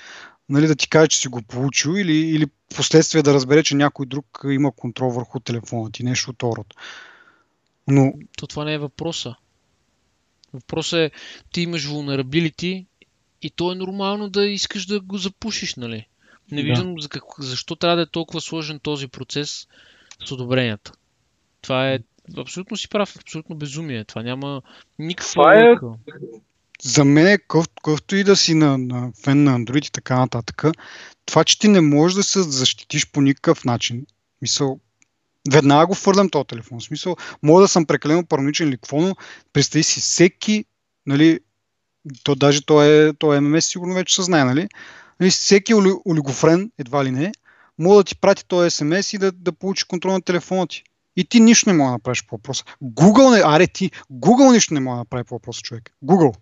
нали, 0.49 0.67
да 0.67 0.77
ти 0.77 0.89
каже, 0.89 1.09
че 1.09 1.19
си 1.19 1.29
го 1.29 1.43
получил 1.43 1.91
или, 1.91 2.17
или 2.17 2.47
последствие 2.77 3.23
да 3.23 3.35
разбере, 3.35 3.63
че 3.63 3.75
някой 3.75 4.07
друг 4.07 4.41
има 4.45 4.73
контрол 4.73 5.11
върху 5.11 5.41
телефона 5.41 5.93
ти, 5.93 6.03
нещо 6.03 6.31
от 6.31 6.43
род. 6.43 6.75
Но... 7.89 8.13
То 8.39 8.47
това 8.47 8.65
не 8.65 8.75
е 8.75 8.79
въпроса. 8.79 9.35
Въпросът 10.53 10.99
е, 10.99 11.11
ти 11.53 11.61
имаш 11.61 11.87
vulnerability 11.87 12.87
и 13.43 13.51
то 13.51 13.73
е 13.73 13.75
нормално 13.75 14.29
да 14.29 14.47
искаш 14.47 14.87
да 14.87 15.01
го 15.01 15.19
запушиш, 15.19 15.75
нали? 15.75 16.07
Не 16.51 16.63
виждам 16.63 16.95
да. 16.95 17.03
за 17.03 17.09
как, 17.09 17.23
защо 17.39 17.77
трябва 17.77 17.97
да 17.97 18.03
е 18.03 18.07
толкова 18.07 18.41
сложен 18.41 18.81
този 18.81 19.09
процес 19.09 19.67
с 20.25 20.33
одобренията. 20.33 20.93
Това 21.63 21.91
е 21.91 21.99
абсолютно 22.39 22.77
си 22.77 22.89
прав, 22.89 23.17
абсолютно 23.21 23.57
безумие. 23.57 24.05
Това 24.05 24.23
няма 24.23 24.63
никаква 24.99 25.33
Това 25.33 25.55
е... 25.55 25.75
За 26.83 27.05
мен, 27.05 27.39
какъвто 27.49 28.17
и 28.17 28.25
да 28.25 28.37
си 28.37 28.55
на, 28.55 28.79
на 28.79 29.13
фен 29.25 29.45
на 29.45 29.59
Android 29.59 29.89
и 29.89 29.93
така 29.93 30.19
нататък, 30.19 30.65
това, 31.27 31.45
че 31.45 31.59
ти 31.59 31.69
не 31.69 31.81
можеш 31.81 32.17
да 32.17 32.23
се 32.23 32.43
защитиш 32.43 33.11
по 33.11 33.21
никакъв 33.21 33.65
начин, 33.65 34.07
мисъл, 34.43 34.81
веднага 35.53 35.87
го 35.87 35.95
фърлям 35.95 36.31
този 36.31 36.47
телефон. 36.47 36.81
В 36.81 36.85
смисъл, 36.85 37.17
мога 37.43 37.63
да 37.63 37.69
съм 37.69 37.87
прекалено 37.87 38.27
параничен 38.27 38.69
или 38.69 38.77
какво, 38.77 39.01
но 39.01 39.17
представи 39.53 39.83
си 39.83 40.01
всеки, 40.01 40.65
нали, 41.07 41.41
то 42.25 42.35
даже 42.35 42.67
то 42.67 42.83
е, 42.83 43.13
то 43.13 43.35
е 43.35 43.41
ММС 43.41 43.67
сигурно 43.67 43.95
вече 43.95 44.15
се 44.15 44.23
знае, 44.23 44.45
нали, 44.45 44.69
нали, 45.21 45.31
всеки 45.31 45.75
олигофрен, 46.07 46.71
едва 46.79 47.05
ли 47.05 47.11
не, 47.11 47.33
може 47.79 47.97
да 47.97 48.05
ти 48.05 48.17
прати 48.17 48.45
този 48.49 48.71
смс 48.71 49.13
и 49.13 49.19
да, 49.19 49.33
да 49.33 49.53
получи 49.53 49.85
контрол 49.85 50.13
на 50.13 50.23
телефона 50.23 50.67
ти. 50.67 50.83
И 51.17 51.25
ти 51.25 51.41
нищо 51.41 51.71
не 51.71 51.77
може 51.77 51.87
да 51.87 51.93
направиш 51.93 52.27
по 52.27 52.37
въпроса. 52.37 52.65
Google 52.85 53.37
не, 53.37 53.43
аре 53.45 53.67
ти, 53.67 53.91
Google 54.13 54.53
нищо 54.53 54.75
не 54.75 54.81
може 54.81 54.95
да 54.95 54.99
направи 54.99 55.25
по 55.25 55.35
въпроса, 55.35 55.63
човек. 55.63 55.91
Google. 56.05 56.35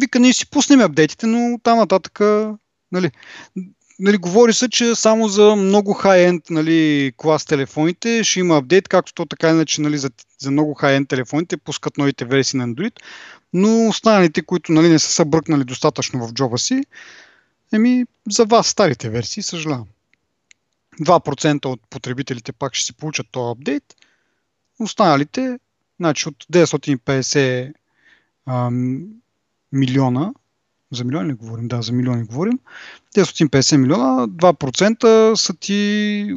Вика, 0.00 0.20
ние 0.20 0.32
си 0.32 0.50
пуснем 0.50 0.80
апдейтите, 0.80 1.26
но 1.26 1.58
там 1.62 1.78
нататък, 1.78 2.20
нали, 2.92 3.10
нали, 3.98 4.16
говори 4.16 4.52
се, 4.52 4.68
че 4.68 4.94
само 4.94 5.28
за 5.28 5.56
много 5.56 5.92
хай-енд 5.92 6.50
нали, 6.50 7.12
клас 7.16 7.44
телефоните 7.44 8.24
ще 8.24 8.40
има 8.40 8.56
апдейт, 8.56 8.88
както 8.88 9.14
то 9.14 9.26
така 9.26 9.50
иначе 9.50 9.80
нали, 9.80 9.98
за, 9.98 10.10
за 10.38 10.50
много 10.50 10.74
хай-енд 10.74 11.08
телефоните 11.08 11.56
пускат 11.56 11.98
новите 11.98 12.24
версии 12.24 12.58
на 12.58 12.68
Android, 12.68 12.92
но 13.52 13.88
останалите, 13.88 14.42
които 14.42 14.72
нали, 14.72 14.88
не 14.88 14.98
са 14.98 15.10
събръкнали 15.10 15.64
достатъчно 15.64 16.26
в 16.26 16.32
джоба 16.32 16.58
си, 16.58 16.82
еми 17.74 18.04
за 18.30 18.44
вас 18.44 18.66
старите 18.66 19.10
версии, 19.10 19.42
съжалявам. 19.42 19.86
2% 21.00 21.66
от 21.66 21.80
потребителите 21.90 22.52
пак 22.52 22.74
ще 22.74 22.86
си 22.86 22.92
получат 22.92 23.26
този 23.30 23.52
апдейт, 23.52 23.94
останалите, 24.80 25.58
значи 26.00 26.28
от 26.28 26.44
950 26.52 27.72
ам, 28.46 29.06
милиона, 29.72 30.32
за 30.92 31.04
милиони 31.04 31.28
ли 31.28 31.34
говорим? 31.34 31.68
Да, 31.68 31.82
за 31.82 31.92
милиони 31.92 32.24
говорим. 32.24 32.58
950 33.16 33.76
милиона, 33.76 34.28
2% 34.28 35.34
са 35.34 35.54
ти 35.54 36.36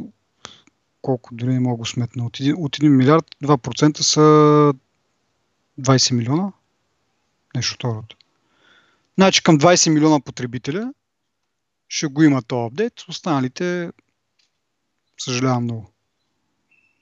колко 1.02 1.34
дори 1.34 1.52
не 1.52 1.60
мога 1.60 1.86
сметна. 1.86 2.26
От 2.26 2.36
1, 2.36 2.54
от 2.56 2.76
1 2.76 2.88
милиард 2.88 3.36
2% 3.44 4.00
са 4.00 4.20
20 5.80 6.12
милиона. 6.12 6.52
Нещо 7.54 7.74
второто. 7.74 8.16
Значи 9.18 9.42
към 9.42 9.58
20 9.58 9.90
милиона 9.90 10.20
потребителя 10.20 10.92
ще 11.88 12.06
го 12.06 12.22
има 12.22 12.42
този 12.42 12.66
апдейт, 12.66 13.00
останалите 13.08 13.90
съжалявам 15.18 15.64
много. 15.64 15.92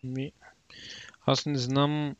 Ми, 0.05 0.33
аз 1.27 1.47
не 1.47 1.59
знам. 1.59 2.17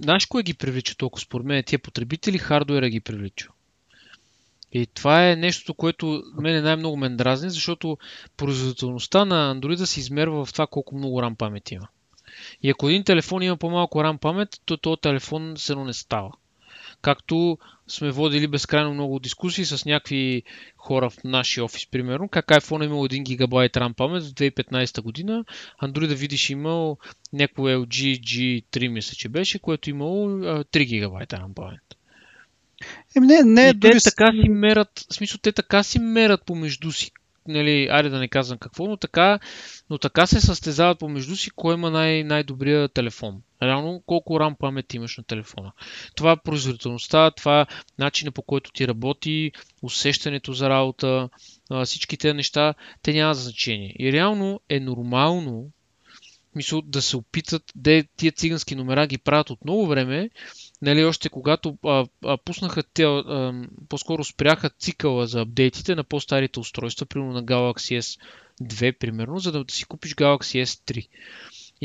Знаеш 0.00 0.26
кое 0.26 0.42
ги 0.42 0.54
привлича 0.54 0.96
толкова 0.96 1.20
според 1.20 1.46
мен? 1.46 1.64
Тия 1.66 1.78
потребители 1.78 2.38
хардуера 2.38 2.88
ги 2.88 3.00
привлича. 3.00 3.48
И 4.72 4.86
това 4.86 5.30
е 5.30 5.36
нещо, 5.36 5.74
което 5.74 6.22
мене 6.36 6.60
най-много 6.60 6.96
ме 6.96 7.10
дразни, 7.10 7.50
защото 7.50 7.98
производителността 8.36 9.24
на 9.24 9.54
Android 9.54 9.84
се 9.84 10.00
измерва 10.00 10.44
в 10.44 10.52
това 10.52 10.66
колко 10.66 10.96
много 10.96 11.20
RAM 11.20 11.34
памет 11.34 11.70
има. 11.70 11.88
И 12.62 12.70
ако 12.70 12.88
един 12.88 13.04
телефон 13.04 13.42
има 13.42 13.56
по-малко 13.56 13.98
RAM 13.98 14.18
памет, 14.18 14.60
то 14.64 14.76
този 14.76 15.00
телефон 15.00 15.54
се 15.56 15.74
не 15.74 15.92
става. 15.92 16.32
Както 17.04 17.58
сме 17.88 18.10
водили 18.10 18.46
безкрайно 18.46 18.94
много 18.94 19.18
дискусии 19.18 19.64
с 19.64 19.84
някакви 19.84 20.42
хора 20.76 21.10
в 21.10 21.24
нашия 21.24 21.64
офис, 21.64 21.86
примерно, 21.90 22.28
как 22.28 22.46
iPhone 22.46 22.82
е 22.82 22.84
имал 22.84 23.04
1 23.04 23.22
гигабайт 23.22 23.72
RAM 23.72 23.94
памет 23.94 24.22
в 24.22 24.32
2015 24.34 25.02
година, 25.02 25.44
Android 25.82 26.06
да 26.06 26.14
видиш 26.14 26.50
имал 26.50 26.98
някакво 27.32 27.62
LG 27.62 28.20
G3, 28.20 28.88
мисля, 28.88 29.14
че 29.16 29.28
беше, 29.28 29.58
което 29.58 29.90
имало 29.90 30.28
3 30.28 30.84
гигабайта 30.84 31.36
RAM 31.36 31.54
памет. 31.54 31.80
Еми 33.16 33.26
не, 33.26 33.42
не, 33.42 33.68
и 33.68 33.80
те 33.80 33.98
така 34.04 34.32
си 34.32 34.48
мерят, 34.48 35.06
в 35.10 35.14
смисъл 35.14 35.38
те 35.42 35.52
така 35.52 35.82
си 35.82 35.98
мерят 35.98 36.44
помежду 36.46 36.92
си, 36.92 37.10
нали, 37.48 37.88
айде 37.90 38.08
да 38.08 38.18
не 38.18 38.28
казвам 38.28 38.58
какво, 38.58 38.86
но 38.86 38.96
така, 38.96 39.38
но 39.90 39.98
така 39.98 40.26
се 40.26 40.40
състезават 40.40 40.98
помежду 40.98 41.36
си, 41.36 41.50
кой 41.50 41.74
има 41.74 41.90
най- 41.90 42.24
най-добрия 42.24 42.88
телефон. 42.88 43.42
Реално 43.66 44.02
колко 44.06 44.32
RAM 44.32 44.56
памет 44.58 44.94
имаш 44.94 45.16
на 45.16 45.24
телефона. 45.24 45.72
Това 46.16 46.32
е 46.32 46.42
производителността, 46.44 47.30
това 47.30 47.60
е 47.60 47.66
начина 47.98 48.32
по 48.32 48.42
който 48.42 48.72
ти 48.72 48.88
работи, 48.88 49.52
усещането 49.82 50.52
за 50.52 50.68
работа, 50.68 51.28
всички 51.84 52.16
тези 52.16 52.34
неща, 52.34 52.74
те 53.02 53.12
нямат 53.12 53.38
значение. 53.38 53.96
И 53.98 54.12
реално 54.12 54.60
е 54.68 54.80
нормално 54.80 55.70
мисъл, 56.54 56.82
да 56.82 57.02
се 57.02 57.16
опитат, 57.16 57.62
де 57.74 58.04
тия 58.16 58.32
цигански 58.32 58.74
номера 58.74 59.06
ги 59.06 59.18
правят 59.18 59.50
от 59.50 59.64
много 59.64 59.86
време, 59.86 60.30
нали, 60.82 61.04
още 61.04 61.28
когато 61.28 61.78
а, 61.84 62.06
а, 62.24 62.36
пуснаха 62.36 62.82
те, 62.82 63.04
а, 63.04 63.64
по-скоро 63.88 64.24
спряха 64.24 64.70
цикъла 64.70 65.26
за 65.26 65.40
апдейтите 65.40 65.94
на 65.94 66.04
по-старите 66.04 66.60
устройства, 66.60 67.06
примерно 67.06 67.32
на 67.32 67.44
Galaxy 67.44 68.00
S2, 68.00 68.98
примерно, 68.98 69.38
за 69.38 69.52
да 69.52 69.64
си 69.70 69.84
купиш 69.84 70.14
Galaxy 70.14 70.64
S3. 70.64 71.08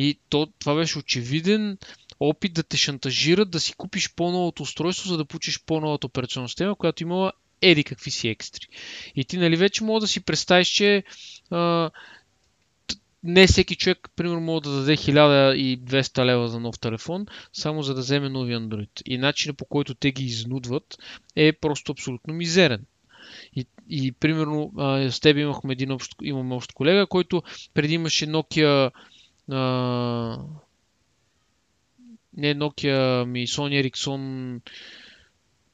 И 0.02 0.20
то, 0.30 0.48
това 0.60 0.76
беше 0.76 1.00
очевиден 1.00 1.78
опит 2.20 2.54
да 2.54 2.64
те 2.64 2.78
шантажират 2.78 3.52
да 3.52 3.60
си 3.60 3.74
купиш 3.74 4.14
по-новото 4.16 4.64
устройство, 4.64 5.10
за 5.10 5.18
да 5.18 5.26
получиш 5.26 5.64
по-новата 5.66 6.08
операционна 6.08 6.50
система, 6.50 6.76
която 6.76 7.04
имала 7.04 7.32
еди 7.62 7.84
какви 7.84 8.12
си 8.12 8.28
екстри. 8.28 8.68
И 9.16 9.26
ти 9.26 9.38
нали 9.38 9.56
вече 9.56 9.84
мога 9.84 10.00
да 10.00 10.08
си 10.08 10.26
представиш, 10.26 10.68
че 10.68 11.04
а, 11.52 11.92
не 13.24 13.48
всеки 13.48 13.76
човек, 13.76 14.10
примерно, 14.16 14.42
може 14.42 14.64
да 14.64 14.72
даде 14.72 14.98
1200 14.98 16.26
лева 16.26 16.48
за 16.48 16.60
нов 16.60 16.80
телефон, 16.80 17.26
само 17.54 17.84
за 17.84 17.94
да 17.94 18.02
вземе 18.02 18.30
нови 18.30 18.54
Android. 18.54 19.02
И 19.06 19.18
начинът 19.18 19.58
по 19.58 19.66
който 19.66 19.96
те 19.96 20.12
ги 20.12 20.26
изнудват 20.26 20.98
е 21.36 21.54
просто 21.54 21.92
абсолютно 21.92 22.34
мизерен. 22.34 22.86
И, 23.56 23.66
и 23.90 24.12
примерно 24.12 24.72
а, 24.78 25.12
с 25.12 25.20
теб 25.20 25.38
имахме 25.38 25.74
един 25.74 25.92
общ, 25.92 26.16
имаме 26.24 26.56
общ 26.56 26.74
колега, 26.74 27.08
който 27.08 27.44
преди 27.74 27.94
имаше 27.94 28.28
Nokia 28.28 28.92
а, 29.52 30.40
не 32.38 32.56
Nokia, 32.56 33.26
ми 33.26 33.48
Sony 33.48 33.84
Ericsson 33.84 34.62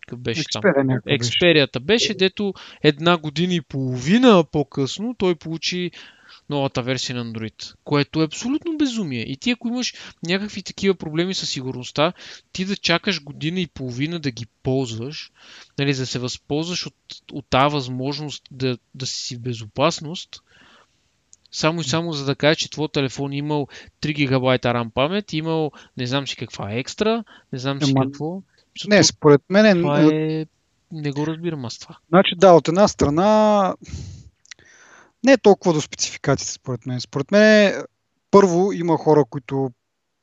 какъв 0.08 0.20
беше 0.20 0.42
Xperia, 0.42 0.88
там? 0.88 1.00
Експерията 1.08 1.80
беше, 1.80 2.14
дето 2.14 2.54
една 2.84 3.18
година 3.18 3.54
и 3.54 3.62
половина 3.62 4.44
по-късно 4.52 5.16
той 5.18 5.36
получи 5.36 5.92
новата 6.50 6.82
версия 6.82 7.16
на 7.16 7.26
Android, 7.26 7.76
което 7.84 8.22
е 8.22 8.26
абсолютно 8.26 8.78
безумие. 8.78 9.22
И 9.22 9.38
ти 9.38 9.52
ако 9.52 9.68
имаш 9.68 9.94
някакви 10.24 10.64
такива 10.64 10.96
проблеми 10.96 11.34
със 11.34 11.50
сигурността, 11.50 12.14
ти 12.52 12.66
да 12.66 12.76
чакаш 12.76 13.24
година 13.24 13.60
и 13.62 13.68
половина 13.68 14.20
да 14.20 14.32
ги 14.32 14.46
ползваш, 14.64 15.32
нали, 15.80 15.94
да 15.94 16.06
се 16.06 16.20
възползваш 16.20 16.86
от, 16.86 16.96
от 17.32 17.46
тази 17.50 17.74
възможност 17.74 18.44
да, 18.52 18.78
да 18.96 19.06
си 19.06 19.36
в 19.36 19.40
безопасност, 19.40 20.42
само 21.56 21.82
и 21.82 21.84
само 21.84 22.14
за 22.14 22.26
да 22.26 22.36
кажеш, 22.36 22.58
че 22.58 22.70
твой 22.70 22.88
телефон 22.88 23.32
е 23.32 23.38
имал 23.38 23.68
3 24.02 24.14
гигабайта 24.14 24.68
RAM 24.68 24.90
памет, 24.90 25.34
имал 25.34 25.72
не 25.98 26.08
знам 26.08 26.28
си 26.28 26.36
каква 26.36 26.72
екстра, 26.72 27.24
не 27.54 27.60
знам 27.60 27.82
си 27.82 27.92
Ема... 27.92 28.06
какво. 28.06 28.42
Не, 28.88 29.04
според 29.04 29.42
мен 29.50 29.78
това 29.78 30.02
е... 30.02 30.46
Не 30.92 31.12
го 31.12 31.28
разбирам 31.28 31.66
аз 31.66 31.78
това. 31.80 31.98
Значи 32.10 32.36
да, 32.38 32.54
от 32.54 32.68
една 32.68 32.88
страна 32.88 33.76
не 35.24 35.32
е 35.32 35.38
толкова 35.38 35.74
до 35.74 35.82
спецификациите, 35.82 36.54
според 36.54 36.86
мен. 36.86 37.02
Според 37.02 37.32
мен, 37.32 37.84
първо 38.32 38.72
има 38.74 38.98
хора, 38.98 39.26
които 39.30 39.72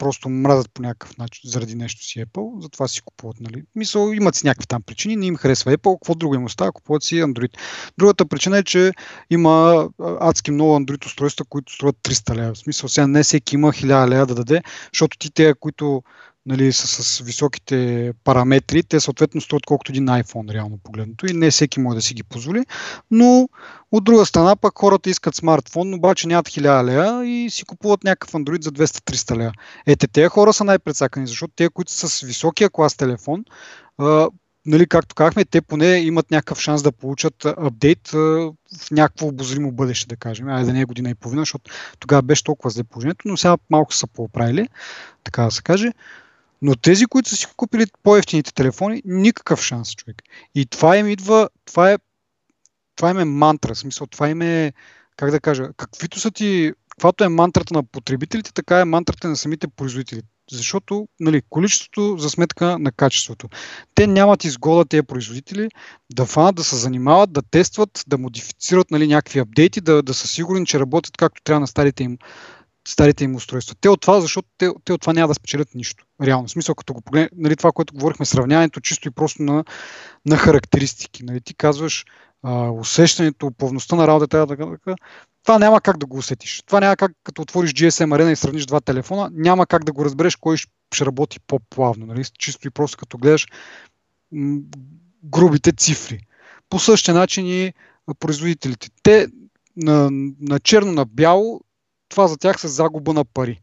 просто 0.02 0.28
мразят 0.28 0.70
по 0.74 0.82
някакъв 0.82 1.18
начин 1.18 1.50
заради 1.50 1.74
нещо 1.74 2.04
си 2.04 2.24
Apple, 2.26 2.62
затова 2.62 2.88
си 2.88 3.02
купуват. 3.02 3.40
Нали? 3.40 3.62
Мисъл, 3.74 4.12
имат 4.12 4.34
си 4.34 4.46
някакви 4.46 4.66
там 4.66 4.82
причини, 4.82 5.16
не 5.16 5.26
им 5.26 5.36
харесва 5.36 5.76
Apple, 5.76 5.98
какво 5.98 6.14
друго 6.14 6.34
им 6.34 6.44
остава, 6.44 6.72
купуват 6.72 7.02
си 7.02 7.14
Android. 7.14 7.56
Другата 7.98 8.26
причина 8.26 8.58
е, 8.58 8.62
че 8.62 8.92
има 9.30 9.88
адски 10.00 10.50
много 10.50 10.78
Android 10.78 11.06
устройства, 11.06 11.44
които 11.48 11.72
струват 11.72 11.96
300 12.02 12.34
лева. 12.34 12.54
В 12.54 12.58
смисъл, 12.58 12.88
сега 12.88 13.06
не 13.06 13.22
всеки 13.22 13.54
има 13.54 13.72
1000 13.72 14.08
лева 14.08 14.26
да 14.26 14.34
даде, 14.34 14.62
защото 14.92 15.18
ти 15.18 15.30
те, 15.30 15.54
които 15.60 16.02
нали, 16.46 16.72
с, 16.72 17.02
с 17.02 17.18
високите 17.18 18.12
параметри, 18.24 18.82
те 18.82 19.00
съответно 19.00 19.40
струват 19.40 19.66
колкото 19.66 19.92
един 19.92 20.06
iPhone, 20.06 20.52
реално 20.52 20.78
погледнато, 20.84 21.26
и 21.26 21.32
не 21.32 21.50
всеки 21.50 21.80
може 21.80 21.94
да 21.94 22.02
си 22.02 22.14
ги 22.14 22.22
позволи, 22.22 22.64
но 23.10 23.48
от 23.92 24.04
друга 24.04 24.26
страна 24.26 24.56
пък 24.56 24.78
хората 24.78 25.10
искат 25.10 25.34
смартфон, 25.34 25.94
обаче 25.94 26.28
нямат 26.28 26.48
1000 26.48 26.84
лея 26.84 27.24
и 27.24 27.50
си 27.50 27.64
купуват 27.64 28.04
някакъв 28.04 28.32
Android 28.32 28.64
за 28.64 28.72
200-300 28.72 29.36
лея. 29.36 29.52
Ете, 29.86 30.06
тези 30.06 30.28
хора 30.28 30.52
са 30.52 30.64
най-предсакани, 30.64 31.26
защото 31.26 31.52
те, 31.56 31.68
които 31.68 31.92
са 31.92 32.08
с 32.08 32.20
високия 32.20 32.70
клас 32.70 32.96
телефон, 32.96 33.44
нали, 34.66 34.86
както 34.86 35.14
казахме, 35.14 35.44
те 35.44 35.60
поне 35.60 35.86
имат 35.86 36.30
някакъв 36.30 36.60
шанс 36.60 36.82
да 36.82 36.92
получат 36.92 37.44
апдейт 37.44 38.08
в 38.08 38.52
някакво 38.90 39.26
обозримо 39.26 39.72
бъдеще, 39.72 40.06
да 40.06 40.16
кажем. 40.16 40.48
Айде 40.48 40.66
да 40.66 40.72
не 40.72 40.80
е 40.80 40.84
година 40.84 41.10
и 41.10 41.14
половина, 41.14 41.42
защото 41.42 41.70
тогава 42.00 42.22
беше 42.22 42.44
толкова 42.44 42.70
зле 42.70 42.84
положението, 42.84 43.28
но 43.28 43.36
сега 43.36 43.56
малко 43.70 43.94
са 43.94 44.06
поправили, 44.06 44.68
така 45.24 45.42
да 45.42 45.50
се 45.50 45.62
каже. 45.62 45.92
Но 46.62 46.76
тези, 46.76 47.06
които 47.06 47.28
са 47.28 47.36
си 47.36 47.46
купили 47.56 47.86
по-ефтините 48.02 48.54
телефони, 48.54 49.02
никакъв 49.04 49.62
шанс, 49.62 49.94
човек. 49.94 50.22
И 50.54 50.66
това 50.66 50.96
им 50.96 51.08
идва, 51.08 51.48
това 51.64 51.92
е, 51.92 51.98
това 52.96 53.10
им 53.10 53.18
е 53.18 53.24
мантра, 53.24 53.74
смисъл, 53.74 54.06
това 54.06 54.28
им 54.28 54.42
е, 54.42 54.72
как 55.16 55.30
да 55.30 55.40
кажа, 55.40 55.68
каквито 55.76 56.20
са 56.20 56.30
ти, 56.30 56.72
каквато 56.90 57.24
е 57.24 57.28
мантрата 57.28 57.74
на 57.74 57.82
потребителите, 57.82 58.52
така 58.52 58.80
е 58.80 58.84
мантрата 58.84 59.28
на 59.28 59.36
самите 59.36 59.68
производители. 59.68 60.22
Защото 60.50 61.08
нали, 61.20 61.42
количеството 61.50 62.16
за 62.18 62.30
сметка 62.30 62.78
на 62.78 62.92
качеството. 62.92 63.48
Те 63.94 64.06
нямат 64.06 64.44
изгода 64.44 64.84
тези 64.84 65.02
производители 65.02 65.68
да 66.12 66.26
фанат, 66.26 66.54
да 66.54 66.64
се 66.64 66.76
занимават, 66.76 67.32
да 67.32 67.42
тестват, 67.42 68.04
да 68.06 68.18
модифицират 68.18 68.90
нали, 68.90 69.06
някакви 69.06 69.38
апдейти, 69.38 69.80
да, 69.80 70.02
да 70.02 70.14
са 70.14 70.28
сигурни, 70.28 70.66
че 70.66 70.80
работят 70.80 71.16
както 71.16 71.42
трябва 71.42 71.60
на 71.60 71.66
старите 71.66 72.02
им 72.02 72.18
старите 72.88 73.24
им 73.24 73.34
устройства. 73.34 73.76
Те 73.80 73.88
от 73.88 74.00
това, 74.00 74.20
защото 74.20 74.48
те, 74.58 74.70
те 74.84 74.92
от 74.92 75.00
това 75.00 75.12
няма 75.12 75.28
да 75.28 75.34
спечелят 75.34 75.74
нищо. 75.74 76.04
Реално. 76.22 76.46
В 76.46 76.50
смисъл, 76.50 76.74
като 76.74 76.94
го 76.94 77.00
погледнем, 77.00 77.30
нали, 77.36 77.56
това, 77.56 77.72
което 77.72 77.94
говорихме, 77.94 78.26
сравняването 78.26 78.80
чисто 78.80 79.08
и 79.08 79.10
просто 79.10 79.42
на, 79.42 79.64
на 80.26 80.36
характеристики. 80.36 81.24
Нали, 81.24 81.40
ти 81.40 81.54
казваш, 81.54 82.04
а, 82.42 82.70
усещането, 82.70 83.50
плавността 83.50 83.96
на 83.96 84.06
работата, 84.06 84.46
така, 84.46 84.66
така, 84.70 84.94
това 85.42 85.58
няма 85.58 85.80
как 85.80 85.98
да 85.98 86.06
го 86.06 86.16
усетиш. 86.16 86.62
Това 86.66 86.80
няма 86.80 86.96
как, 86.96 87.12
като 87.24 87.42
отвориш 87.42 87.72
GSM 87.72 88.14
арена 88.14 88.32
и 88.32 88.36
сравниш 88.36 88.66
два 88.66 88.80
телефона, 88.80 89.30
няма 89.32 89.66
как 89.66 89.84
да 89.84 89.92
го 89.92 90.04
разбереш 90.04 90.36
кой 90.36 90.56
ще 90.56 91.06
работи 91.06 91.40
по-плавно. 91.40 92.06
Нали? 92.06 92.24
Чисто 92.38 92.68
и 92.68 92.70
просто 92.70 92.98
като 92.98 93.18
гледаш 93.18 93.46
м- 94.32 94.60
грубите 95.24 95.72
цифри. 95.72 96.26
По 96.68 96.78
същия 96.78 97.14
начин 97.14 97.46
и 97.46 97.72
производителите. 98.18 98.88
Те 99.02 99.26
на, 99.76 100.08
на 100.40 100.60
черно 100.60 100.92
на 100.92 101.04
бяло, 101.04 101.60
това 102.12 102.28
за 102.28 102.36
тях 102.36 102.60
са 102.60 102.68
загуба 102.68 103.12
на 103.12 103.24
пари. 103.24 103.60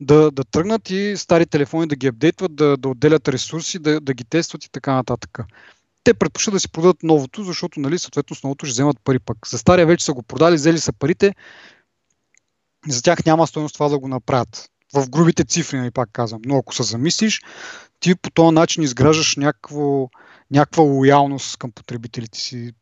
Да, 0.00 0.30
да 0.30 0.44
тръгнат 0.44 0.90
и 0.90 1.14
стари 1.16 1.46
телефони 1.46 1.86
да 1.86 1.96
ги 1.96 2.06
апдейтват, 2.06 2.56
да, 2.56 2.76
да 2.76 2.88
отделят 2.88 3.28
ресурси, 3.28 3.78
да, 3.78 4.00
да 4.00 4.14
ги 4.14 4.24
тестват 4.24 4.64
и 4.64 4.70
така 4.70 4.94
нататък 4.94 5.38
те 6.06 6.14
предпочитат 6.14 6.54
да 6.54 6.60
си 6.60 6.68
продадат 6.68 7.02
новото, 7.02 7.42
защото, 7.42 7.80
нали, 7.80 7.98
съответно, 7.98 8.36
с 8.36 8.42
новото 8.42 8.66
ще 8.66 8.72
вземат 8.72 9.00
пари 9.04 9.18
пък. 9.18 9.46
За 9.46 9.58
стария 9.58 9.86
вече 9.86 10.04
са 10.04 10.12
го 10.12 10.22
продали, 10.22 10.54
взели 10.54 10.78
са 10.78 10.92
парите, 10.92 11.34
за 12.88 13.02
тях 13.02 13.24
няма 13.24 13.46
стоеност 13.46 13.74
това 13.74 13.88
да 13.88 13.98
го 13.98 14.08
направят. 14.08 14.68
В 14.94 15.10
грубите 15.10 15.44
цифри, 15.44 15.78
нали, 15.78 15.90
пак 15.90 16.08
казвам. 16.12 16.40
Но 16.44 16.56
ако 16.58 16.74
се 16.74 16.82
замислиш, 16.82 17.40
ти 18.00 18.14
по 18.14 18.30
този 18.30 18.54
начин 18.54 18.82
изграждаш 18.82 19.36
някакво, 19.36 20.08
някаква 20.50 20.82
лоялност 20.82 21.56
към 21.56 21.72
потребителите 21.72 22.38
си. 22.38 22.72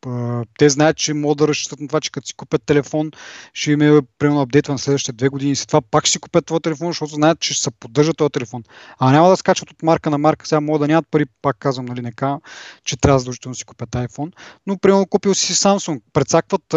Те 0.59 0.69
знаят, 0.69 0.97
че 0.97 1.15
могат 1.15 1.39
да 1.39 1.49
разчитат 1.49 1.81
на 1.81 1.89
това, 1.89 2.01
че 2.01 2.13
като 2.13 2.27
си 2.27 2.35
купят 2.35 2.63
телефон, 2.67 3.11
ще 3.53 3.73
им 3.73 3.83
е 3.83 4.01
примерно 4.19 4.41
апдейтван 4.41 4.79
следващите 4.79 5.13
две 5.13 5.29
години 5.29 5.53
и 5.53 5.57
след 5.57 5.69
това 5.69 5.81
пак 5.81 6.05
ще 6.05 6.13
си 6.13 6.19
купят 6.19 6.47
този 6.47 6.61
телефон, 6.61 6.89
защото 6.89 7.15
знаят, 7.15 7.41
че 7.41 7.55
ще 7.55 7.63
се 7.63 7.71
поддържа 7.71 8.15
този 8.15 8.31
телефон. 8.31 8.63
А 8.99 9.13
няма 9.13 9.29
да 9.29 9.37
скачат 9.37 9.71
от 9.71 9.83
марка 9.83 10.11
на 10.11 10.19
марка, 10.19 10.47
сега 10.47 10.61
могат 10.61 10.81
да 10.81 10.89
нямат 10.89 11.09
пари, 11.11 11.25
пак 11.43 11.57
казвам, 11.59 11.85
нали, 11.85 12.01
нека, 12.01 12.41
че 12.85 12.97
трябва 12.97 13.19
задължително 13.19 13.53
да 13.53 13.59
си 13.59 13.65
купят 13.65 13.91
iPhone. 13.91 14.33
Но 14.67 14.79
примерно 14.79 15.07
купил 15.07 15.35
си 15.35 15.55
Samsung, 15.55 16.01
прецакват 16.13 16.75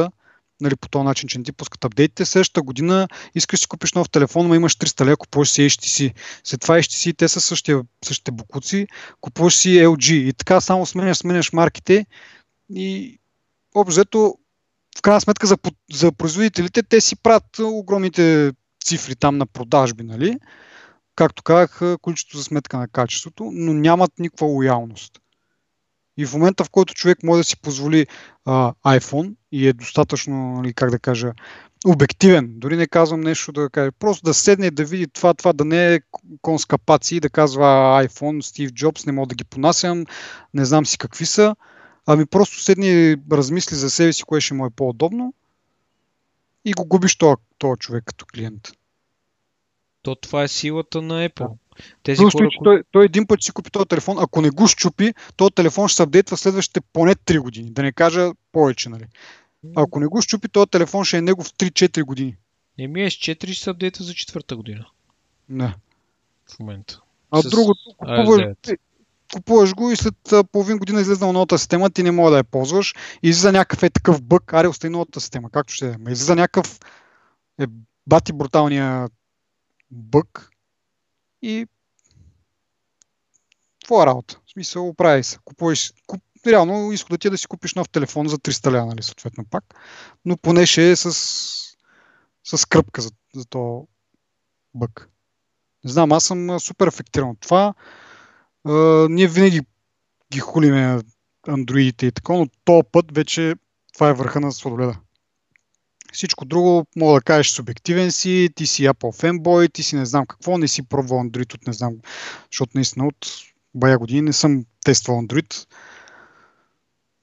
нали, 0.61 0.75
по 0.75 0.89
този 0.89 1.03
начин, 1.03 1.29
че 1.29 1.37
не 1.37 1.43
ти 1.43 1.51
пускат 1.51 1.85
апдейтите. 1.85 2.25
Следващата 2.25 2.61
година 2.61 3.07
искаш 3.35 3.59
си 3.59 3.67
купиш 3.67 3.93
нов 3.93 4.09
телефон, 4.09 4.47
но 4.47 4.55
имаш 4.55 4.77
300 4.77 5.05
лева, 5.05 5.17
купуваш 5.17 5.49
си 5.49 5.61
HTC. 5.61 6.13
След 6.43 6.61
това 6.61 6.77
HTC, 6.77 7.17
те 7.17 7.27
са 7.27 7.41
същия, 7.41 7.81
същите 8.05 8.31
букуци, 8.31 8.87
купуваш 9.21 9.55
си 9.55 9.69
LG. 9.69 10.13
И 10.13 10.33
така 10.33 10.61
само 10.61 10.85
сменяш, 10.85 11.17
сменяш 11.17 11.53
марките 11.53 12.05
и 12.69 13.19
общо 13.75 14.37
в 14.97 15.01
крайна 15.01 15.21
сметка 15.21 15.47
за, 15.47 15.57
за 15.93 16.11
производителите 16.11 16.83
те 16.83 17.01
си 17.01 17.15
правят 17.15 17.59
огромните 17.59 18.51
цифри 18.85 19.15
там 19.15 19.37
на 19.37 19.45
продажби, 19.45 20.03
нали? 20.03 20.37
Както 21.15 21.43
казах, 21.43 21.81
количество 22.01 22.37
за 22.37 22.43
сметка 22.43 22.77
на 22.77 22.87
качеството, 22.87 23.49
но 23.53 23.73
нямат 23.73 24.11
никаква 24.19 24.47
лоялност. 24.47 25.19
И 26.17 26.25
в 26.25 26.33
момента, 26.33 26.63
в 26.63 26.69
който 26.69 26.93
човек 26.93 27.23
може 27.23 27.39
да 27.39 27.43
си 27.43 27.61
позволи 27.61 28.07
а, 28.45 28.73
iPhone 28.73 29.35
и 29.51 29.67
е 29.67 29.73
достатъчно, 29.73 30.35
нали, 30.35 30.73
как 30.73 30.91
да 30.91 30.99
кажа, 30.99 31.33
обективен, 31.85 32.53
дори 32.55 32.77
не 32.77 32.87
казвам 32.87 33.21
нещо 33.21 33.51
да 33.51 33.69
каже, 33.69 33.91
просто 33.91 34.23
да 34.23 34.33
седне 34.33 34.71
да 34.71 34.85
види 34.85 35.07
това, 35.07 35.33
това 35.33 35.53
да 35.53 35.65
не 35.65 35.93
е 35.93 35.99
конска 36.41 36.77
паци, 36.77 37.19
да 37.19 37.29
казва 37.29 37.65
iPhone, 38.07 38.41
Стив 38.41 38.71
Джобс, 38.71 39.05
не 39.05 39.11
мога 39.11 39.27
да 39.27 39.35
ги 39.35 39.43
понасям, 39.43 40.05
не 40.53 40.65
знам 40.65 40.85
си 40.85 40.97
какви 40.97 41.25
са, 41.25 41.55
ами 42.05 42.25
просто 42.25 42.61
седне 42.61 42.87
и 42.87 43.17
размисли 43.31 43.75
за 43.75 43.89
себе 43.89 44.13
си, 44.13 44.23
кое 44.23 44.41
ще 44.41 44.53
му 44.53 44.65
е 44.65 44.69
по-удобно 44.69 45.33
и 46.65 46.73
го 46.73 46.85
губиш 46.85 47.17
този 47.57 47.79
човек 47.79 48.03
като 48.05 48.25
клиент. 48.25 48.71
То 50.01 50.15
това 50.15 50.43
е 50.43 50.47
силата 50.47 51.01
на 51.01 51.29
Apple. 51.29 51.49
Да. 51.49 51.66
Тези 52.03 52.23
хора, 52.23 52.47
че 52.51 52.57
той, 52.63 52.83
той 52.91 53.05
един 53.05 53.27
път 53.27 53.43
си 53.43 53.51
купи 53.51 53.71
този 53.71 53.85
телефон, 53.85 54.17
ако 54.19 54.41
не 54.41 54.49
го 54.49 54.67
щупи, 54.67 55.13
този 55.35 55.51
телефон 55.51 55.87
ще 55.87 55.95
се 55.95 56.03
апдейтва 56.03 56.37
следващите 56.37 56.81
поне 56.93 57.15
3 57.15 57.39
години. 57.39 57.71
Да 57.71 57.83
не 57.83 57.91
кажа 57.91 58.31
повече, 58.51 58.89
нали? 58.89 59.05
Ако 59.75 59.99
не 59.99 60.07
го 60.07 60.21
щупи, 60.21 60.49
този 60.49 60.67
телефон 60.67 61.05
ще 61.05 61.17
е 61.17 61.21
него 61.21 61.43
в 61.43 61.53
3-4 61.53 62.03
години. 62.03 62.35
Еми 62.79 63.03
е 63.03 63.11
с 63.11 63.13
4 63.13 63.53
ще 63.53 63.63
се 63.63 63.69
апдейтва 63.69 64.03
за 64.03 64.13
четвърта 64.13 64.55
година. 64.55 64.85
Не. 65.49 65.75
В 66.55 66.59
момента. 66.59 67.01
А 67.31 67.41
с 67.41 67.49
другото, 67.49 67.79
купуваш, 67.97 68.41
купуваш 69.33 69.73
го 69.73 69.91
и 69.91 69.95
след 69.95 70.15
половин 70.51 70.77
година 70.77 71.01
излезна 71.01 71.33
новата 71.33 71.57
система, 71.57 71.89
ти 71.89 72.03
не 72.03 72.11
мога 72.11 72.31
да 72.31 72.37
я 72.37 72.43
ползваш 72.43 72.95
и 73.23 73.29
излиза 73.29 73.51
някакъв 73.51 73.83
е 73.83 73.89
такъв 73.89 74.21
бък, 74.21 74.53
аре 74.53 74.67
остави 74.67 74.91
новата 74.91 75.21
система, 75.21 75.49
както 75.49 75.73
ще 75.73 75.87
е. 75.87 75.95
Излиза 76.09 76.35
някакъв 76.35 76.79
е 77.59 77.65
бати 78.07 78.33
бруталния 78.33 79.07
бък, 79.91 80.49
и 81.41 81.67
това 83.85 84.03
е 84.03 84.05
работа. 84.05 84.39
В 84.45 84.51
смисъл, 84.51 84.87
оправи 84.87 85.23
се. 85.23 85.37
Купуваш, 85.45 85.93
куп, 86.07 86.21
реално 86.47 86.91
изходът 86.91 87.21
ти 87.21 87.27
е 87.27 87.31
да 87.31 87.37
си 87.37 87.47
купиш 87.47 87.73
нов 87.73 87.89
телефон 87.89 88.27
за 88.27 88.37
300 88.37 88.71
ля, 88.71 88.85
нали, 88.85 89.03
съответно 89.03 89.45
пак. 89.45 89.63
Но 90.25 90.37
поне 90.37 90.65
ще 90.65 90.91
е 90.91 90.95
с, 90.95 91.13
с 92.43 92.65
кръпка 92.65 93.01
за, 93.01 93.11
за 93.35 93.45
то 93.45 93.87
бък. 94.73 95.09
Не 95.83 95.91
знам, 95.91 96.11
аз 96.11 96.23
съм 96.23 96.59
супер 96.59 96.87
афектиран 96.87 97.29
от 97.29 97.39
това. 97.39 97.73
А, 98.63 98.73
ние 99.09 99.27
винаги 99.27 99.61
ги 100.31 100.39
хулиме 100.39 101.01
андроидите 101.47 102.05
и 102.05 102.11
така, 102.11 102.33
но 102.33 102.47
този 102.65 102.83
път 102.91 103.05
вече 103.15 103.55
това 103.93 104.09
е 104.09 104.13
върха 104.13 104.39
на 104.39 104.51
сладоледа. 104.51 104.99
Всичко 106.13 106.45
друго 106.45 106.85
мога 106.95 107.13
да 107.13 107.21
кажеш 107.21 107.51
субективен 107.51 108.11
си, 108.11 108.49
ти 108.55 108.67
си 108.67 108.83
Apple 108.83 109.19
фенбой, 109.19 109.69
ти 109.69 109.83
си 109.83 109.95
не 109.95 110.05
знам 110.05 110.25
какво, 110.25 110.57
не 110.57 110.67
си 110.67 110.83
пробвал 110.83 111.19
Android 111.19 111.53
от 111.53 111.67
не 111.67 111.73
знам, 111.73 111.93
защото 112.51 112.71
наистина 112.75 113.07
от 113.07 113.27
бая 113.75 113.97
години 113.97 114.21
не 114.21 114.33
съм 114.33 114.65
тествал 114.85 115.21
Android. 115.21 115.67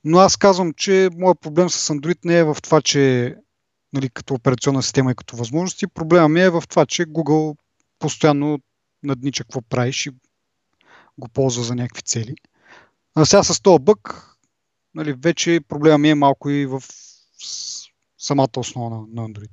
Но 0.04 0.18
аз 0.18 0.36
казвам, 0.36 0.72
че 0.72 1.08
моят 1.18 1.40
проблем 1.40 1.70
с 1.70 1.94
Android 1.94 2.18
не 2.24 2.38
е 2.38 2.44
в 2.44 2.56
това, 2.62 2.80
че 2.82 3.34
нали, 3.92 4.08
като 4.08 4.34
операционна 4.34 4.82
система 4.82 5.10
и 5.10 5.14
като 5.14 5.36
възможности, 5.36 5.86
проблема 5.86 6.28
ми 6.28 6.40
е 6.40 6.50
в 6.50 6.62
това, 6.68 6.86
че 6.86 7.06
Google 7.06 7.56
постоянно 7.98 8.58
наднича 9.02 9.44
какво 9.44 9.62
правиш 9.62 10.06
и 10.06 10.10
го 11.18 11.28
ползва 11.28 11.64
за 11.64 11.74
някакви 11.74 12.02
цели. 12.02 12.34
А 13.14 13.24
сега 13.24 13.42
с 13.42 13.60
този 13.60 13.82
бък, 13.82 14.30
нали, 14.94 15.12
вече 15.12 15.60
проблема 15.68 15.98
ми 15.98 16.10
е 16.10 16.14
малко 16.14 16.50
и 16.50 16.66
в 16.66 16.82
самата 18.24 18.50
основа 18.56 18.90
на, 18.90 19.22
на 19.22 19.28
Android. 19.28 19.50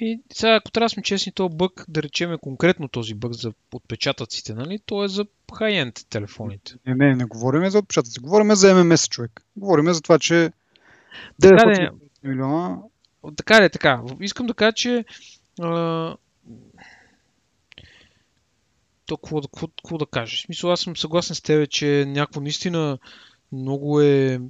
И 0.00 0.20
сега, 0.32 0.54
ако 0.54 0.70
трябва 0.70 0.84
да 0.84 0.88
сме 0.88 1.02
честни, 1.02 1.32
този 1.32 1.56
бък, 1.56 1.84
да 1.88 2.02
речеме 2.02 2.38
конкретно 2.38 2.88
този 2.88 3.14
бък 3.14 3.32
за 3.32 3.52
отпечатъците, 3.72 4.54
нали? 4.54 4.78
То 4.86 5.04
е 5.04 5.08
за 5.08 5.26
хай-енд 5.54 6.06
телефоните. 6.10 6.74
Не, 6.86 6.94
не, 6.94 7.16
не 7.16 7.24
говорим 7.24 7.70
за 7.70 7.78
отпечатъци, 7.78 8.20
говорим 8.20 8.54
за 8.54 8.74
ММС 8.74 9.08
човек. 9.08 9.42
Говорим 9.56 9.92
за 9.92 10.00
това, 10.00 10.18
че 10.18 10.50
900 11.42 11.90
милиона... 12.22 12.78
Така 13.36 13.62
ли, 13.62 13.70
така. 13.70 14.02
Искам 14.20 14.46
да 14.46 14.54
кажа, 14.54 14.72
че 14.72 15.04
а... 15.60 16.16
то 19.06 19.16
какво, 19.16 19.40
какво, 19.40 19.66
какво 19.66 19.98
да 19.98 20.06
кажа? 20.06 20.36
В 20.36 20.40
смисъл, 20.40 20.72
аз 20.72 20.80
съм 20.80 20.96
съгласен 20.96 21.36
с 21.36 21.42
теб, 21.42 21.70
че 21.70 22.04
някакво 22.08 22.40
наистина 22.40 22.98
много 23.52 24.00
е 24.00 24.40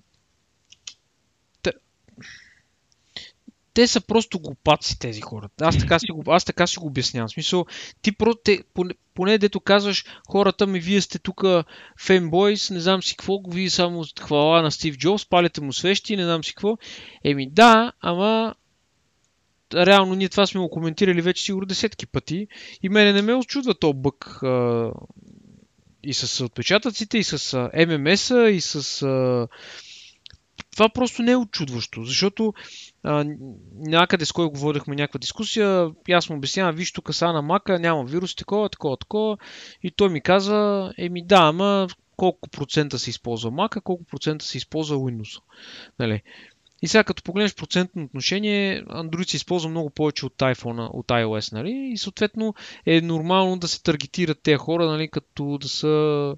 те 3.75 3.87
са 3.87 4.01
просто 4.01 4.39
глупаци 4.39 4.99
тези 4.99 5.21
хора. 5.21 5.49
Аз 5.61 5.79
така 5.79 5.99
си 5.99 6.07
го, 6.13 6.33
аз 6.33 6.45
така 6.45 6.67
си 6.67 6.79
го 6.79 6.87
обяснявам. 6.87 7.29
В 7.29 7.33
смисъл, 7.33 7.67
ти 8.03 8.13
просто, 8.13 8.41
те, 8.45 8.63
поне, 8.75 8.95
поне 9.15 9.39
дето 9.39 9.61
казваш, 9.61 10.05
хората 10.29 10.67
ми, 10.67 10.81
вие 10.81 11.01
сте 11.01 11.19
тук 11.19 11.45
фенбойс, 12.01 12.71
не 12.71 12.81
знам 12.81 13.03
си 13.03 13.17
какво, 13.17 13.41
вие 13.49 13.71
само 13.71 14.05
хвала 14.21 14.63
на 14.63 14.71
Стив 14.71 14.97
Джобс, 14.97 15.27
палите 15.27 15.61
му 15.61 15.73
свещи, 15.73 16.17
не 16.17 16.25
знам 16.25 16.45
си 16.45 16.55
какво. 16.55 16.79
Еми 17.25 17.51
да, 17.51 17.93
ама 18.01 18.55
реално 19.75 20.15
ние 20.15 20.29
това 20.29 20.47
сме 20.47 20.61
го 20.61 20.71
коментирали 20.71 21.23
вече 21.23 21.45
сигурно 21.45 21.67
десетки 21.67 22.07
пъти 22.07 22.47
и 22.83 22.89
мене 22.89 23.13
не 23.13 23.23
ме 23.23 23.35
очудва 23.35 23.75
то 23.75 23.93
бък 23.93 24.43
а, 24.43 24.91
и 26.03 26.15
с 26.15 26.45
отпечатъците, 26.45 27.19
и 27.19 27.25
с 27.25 27.71
ММС-а, 27.87 28.51
и 28.51 28.61
с 28.61 29.03
а, 29.03 29.49
това 30.73 30.89
просто 30.89 31.23
не 31.23 31.33
е 31.33 31.37
очудващо, 31.37 32.05
защото 32.05 32.55
а, 33.03 33.25
някъде 33.75 34.25
с 34.25 34.33
кой 34.33 34.47
говорихме 34.47 34.95
някаква 34.95 35.19
дискусия, 35.19 35.91
аз 36.13 36.31
му 36.31 36.37
обяснявам, 36.37 36.75
виж 36.75 36.93
тук 36.93 37.15
са 37.15 37.33
на 37.33 37.43
мака, 37.43 37.79
няма 37.79 38.05
вирус, 38.05 38.35
такова, 38.35 38.69
такова, 38.69 38.97
такова, 38.97 39.37
и 39.83 39.91
той 39.91 40.09
ми 40.09 40.21
каза, 40.21 40.93
еми 40.99 41.27
да, 41.27 41.37
ама 41.37 41.89
колко 42.17 42.51
процента 42.51 42.99
се 42.99 43.11
използва 43.11 43.51
мака, 43.51 43.81
колко 43.81 44.05
процента 44.05 44.45
се 44.45 44.59
използва 44.59 44.97
Windows. 44.97 45.41
Нали? 45.99 46.23
И 46.83 46.89
сега 46.89 47.05
като 47.05 47.23
погледнеш 47.23 47.55
процентно 47.55 48.05
отношение, 48.05 48.85
Android 48.85 49.31
се 49.31 49.37
използва 49.37 49.71
много 49.71 49.91
повече 49.91 50.27
от 50.27 50.37
iPhone, 50.37 50.89
от 50.93 51.07
iOS, 51.07 51.53
нали? 51.53 51.91
И 51.93 51.99
съответно 51.99 52.55
е 52.87 53.01
нормално 53.01 53.57
да 53.57 53.69
се 53.69 53.83
таргетират 53.83 54.43
тези 54.43 54.57
хора, 54.57 54.87
нали, 54.87 55.09
като 55.09 55.59
да 55.59 55.69
са 55.69 56.37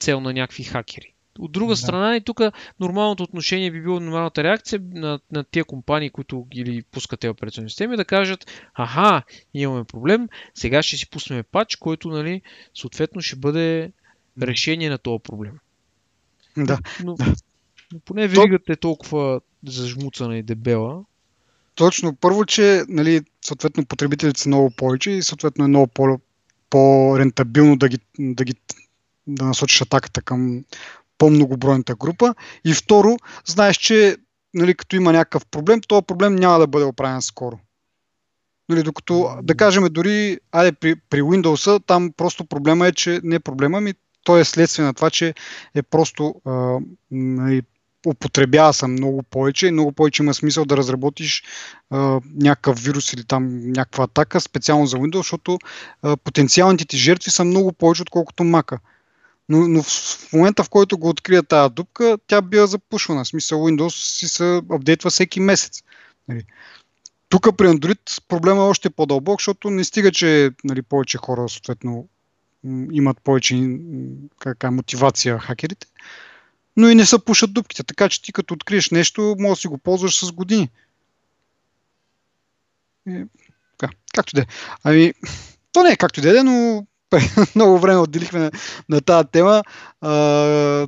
цел 0.00 0.20
на 0.20 0.32
някакви 0.32 0.64
хакери. 0.64 1.12
От 1.38 1.52
друга 1.52 1.72
да. 1.72 1.76
страна 1.76 2.16
и 2.16 2.20
тук 2.20 2.40
нормалното 2.80 3.22
отношение 3.22 3.70
би 3.70 3.82
било 3.82 4.00
нормалната 4.00 4.44
реакция 4.44 4.80
на, 4.94 5.20
на 5.32 5.44
тия 5.44 5.64
компании, 5.64 6.10
които 6.10 6.44
ги 6.44 6.84
пускат 6.92 7.20
тези 7.20 7.30
операционни 7.30 7.70
системи, 7.70 7.96
да 7.96 8.04
кажат, 8.04 8.46
аха, 8.74 9.22
имаме 9.54 9.84
проблем, 9.84 10.28
сега 10.54 10.82
ще 10.82 10.96
си 10.96 11.10
пуснем 11.10 11.44
пач, 11.52 11.76
който 11.76 12.08
нали, 12.08 12.42
съответно 12.74 13.20
ще 13.20 13.36
бъде 13.36 13.92
решение 14.42 14.90
на 14.90 14.98
този 14.98 15.22
проблем. 15.22 15.52
Да. 16.56 16.78
Но, 17.04 17.16
Но 17.92 18.00
поне 18.00 18.28
веригата 18.28 18.72
е 18.72 18.76
толкова 18.76 19.40
зажмуцана 19.66 20.38
и 20.38 20.42
дебела. 20.42 21.04
Точно. 21.74 22.16
Първо, 22.16 22.44
че 22.44 22.82
нали, 22.88 23.20
съответно 23.44 23.86
потребителите 23.86 24.40
са 24.40 24.48
много 24.48 24.70
повече 24.70 25.10
и 25.10 25.22
съответно 25.22 25.64
е 25.64 25.68
много 25.68 25.86
по- 25.86 26.20
по-рентабилно 26.70 27.76
да, 27.76 27.88
ги, 27.88 27.98
да, 28.18 28.44
ги, 28.44 28.54
да 29.26 29.44
насочиш 29.44 29.82
атаката 29.82 30.22
към 30.22 30.64
по-многобройната 31.18 31.94
група. 31.94 32.34
И 32.64 32.74
второ, 32.74 33.16
знаеш, 33.46 33.76
че 33.76 34.16
нали, 34.54 34.74
като 34.74 34.96
има 34.96 35.12
някакъв 35.12 35.46
проблем, 35.46 35.80
този 35.88 36.06
проблем 36.06 36.34
няма 36.34 36.58
да 36.58 36.66
бъде 36.66 36.84
оправен 36.84 37.22
скоро. 37.22 37.58
Нали, 38.68 38.82
докато, 38.82 39.30
да 39.42 39.54
кажем, 39.54 39.84
дори 39.90 40.38
айде, 40.52 40.72
при, 40.72 40.94
при 41.10 41.22
Windows, 41.22 41.86
там 41.86 42.12
просто 42.16 42.44
проблема 42.44 42.86
е, 42.86 42.92
че 42.92 43.20
не 43.24 43.34
е 43.34 43.40
проблема, 43.40 43.80
ми 43.80 43.94
то 44.24 44.38
е 44.38 44.44
следствие 44.44 44.84
на 44.84 44.94
това, 44.94 45.10
че 45.10 45.34
е 45.74 45.82
просто 45.82 46.34
а, 46.44 46.78
нали, 47.10 47.62
употребява 48.06 48.72
се 48.72 48.86
много 48.86 49.22
повече 49.22 49.66
и 49.66 49.70
много 49.70 49.92
повече 49.92 50.22
има 50.22 50.34
смисъл 50.34 50.64
да 50.64 50.76
разработиш 50.76 51.44
а, 51.90 52.20
някакъв 52.34 52.80
вирус 52.80 53.12
или 53.12 53.24
там 53.24 53.70
някаква 53.70 54.04
атака 54.04 54.40
специално 54.40 54.86
за 54.86 54.96
Windows, 54.96 55.16
защото 55.16 55.58
а, 56.02 56.16
потенциалните 56.16 56.84
ти 56.84 56.96
жертви 56.96 57.30
са 57.30 57.44
много 57.44 57.72
повече, 57.72 58.02
отколкото 58.02 58.44
мака. 58.44 58.78
Но, 59.48 59.68
но 59.68 59.82
в 59.82 60.32
момента, 60.32 60.64
в 60.64 60.70
който 60.70 60.98
го 60.98 61.08
открия 61.08 61.42
тази 61.42 61.74
дупка, 61.74 62.18
тя 62.26 62.42
бива 62.42 62.66
запушвана. 62.66 63.24
В 63.24 63.28
смисъл 63.28 63.58
Windows 63.60 64.16
си 64.18 64.28
се 64.28 64.62
апдейтва 64.70 65.10
всеки 65.10 65.40
месец. 65.40 65.82
Нали. 66.28 66.44
Тук 67.28 67.56
при 67.56 67.66
Android 67.66 68.22
проблема 68.28 68.62
е 68.62 68.64
още 68.64 68.90
по-дълбок, 68.90 69.40
защото 69.40 69.70
не 69.70 69.84
стига, 69.84 70.12
че 70.12 70.50
нали, 70.64 70.82
повече 70.82 71.18
хора 71.18 71.48
съответно 71.48 72.08
имат 72.92 73.20
повече 73.20 73.78
кака, 74.38 74.70
мотивация 74.70 75.38
хакерите, 75.38 75.86
но 76.76 76.88
и 76.88 76.94
не 76.94 77.06
са 77.06 77.18
пушат 77.18 77.52
дупките. 77.52 77.84
Така 77.84 78.08
че 78.08 78.22
ти 78.22 78.32
като 78.32 78.54
откриеш 78.54 78.90
нещо, 78.90 79.36
може 79.38 79.58
да 79.58 79.60
си 79.60 79.68
го 79.68 79.78
ползваш 79.78 80.24
с 80.24 80.32
години. 80.32 80.70
И, 83.08 83.24
така, 83.78 83.94
както 84.14 84.36
де. 84.36 84.46
Ами, 84.84 85.12
то 85.72 85.82
не 85.82 85.90
е 85.90 85.96
както 85.96 86.20
де, 86.20 86.42
но 86.42 86.86
много 87.54 87.78
време 87.78 87.98
отделихме 87.98 88.38
на, 88.38 88.50
на 88.88 89.00
тази 89.00 89.28
тема. 89.32 89.62
А, 90.00 90.86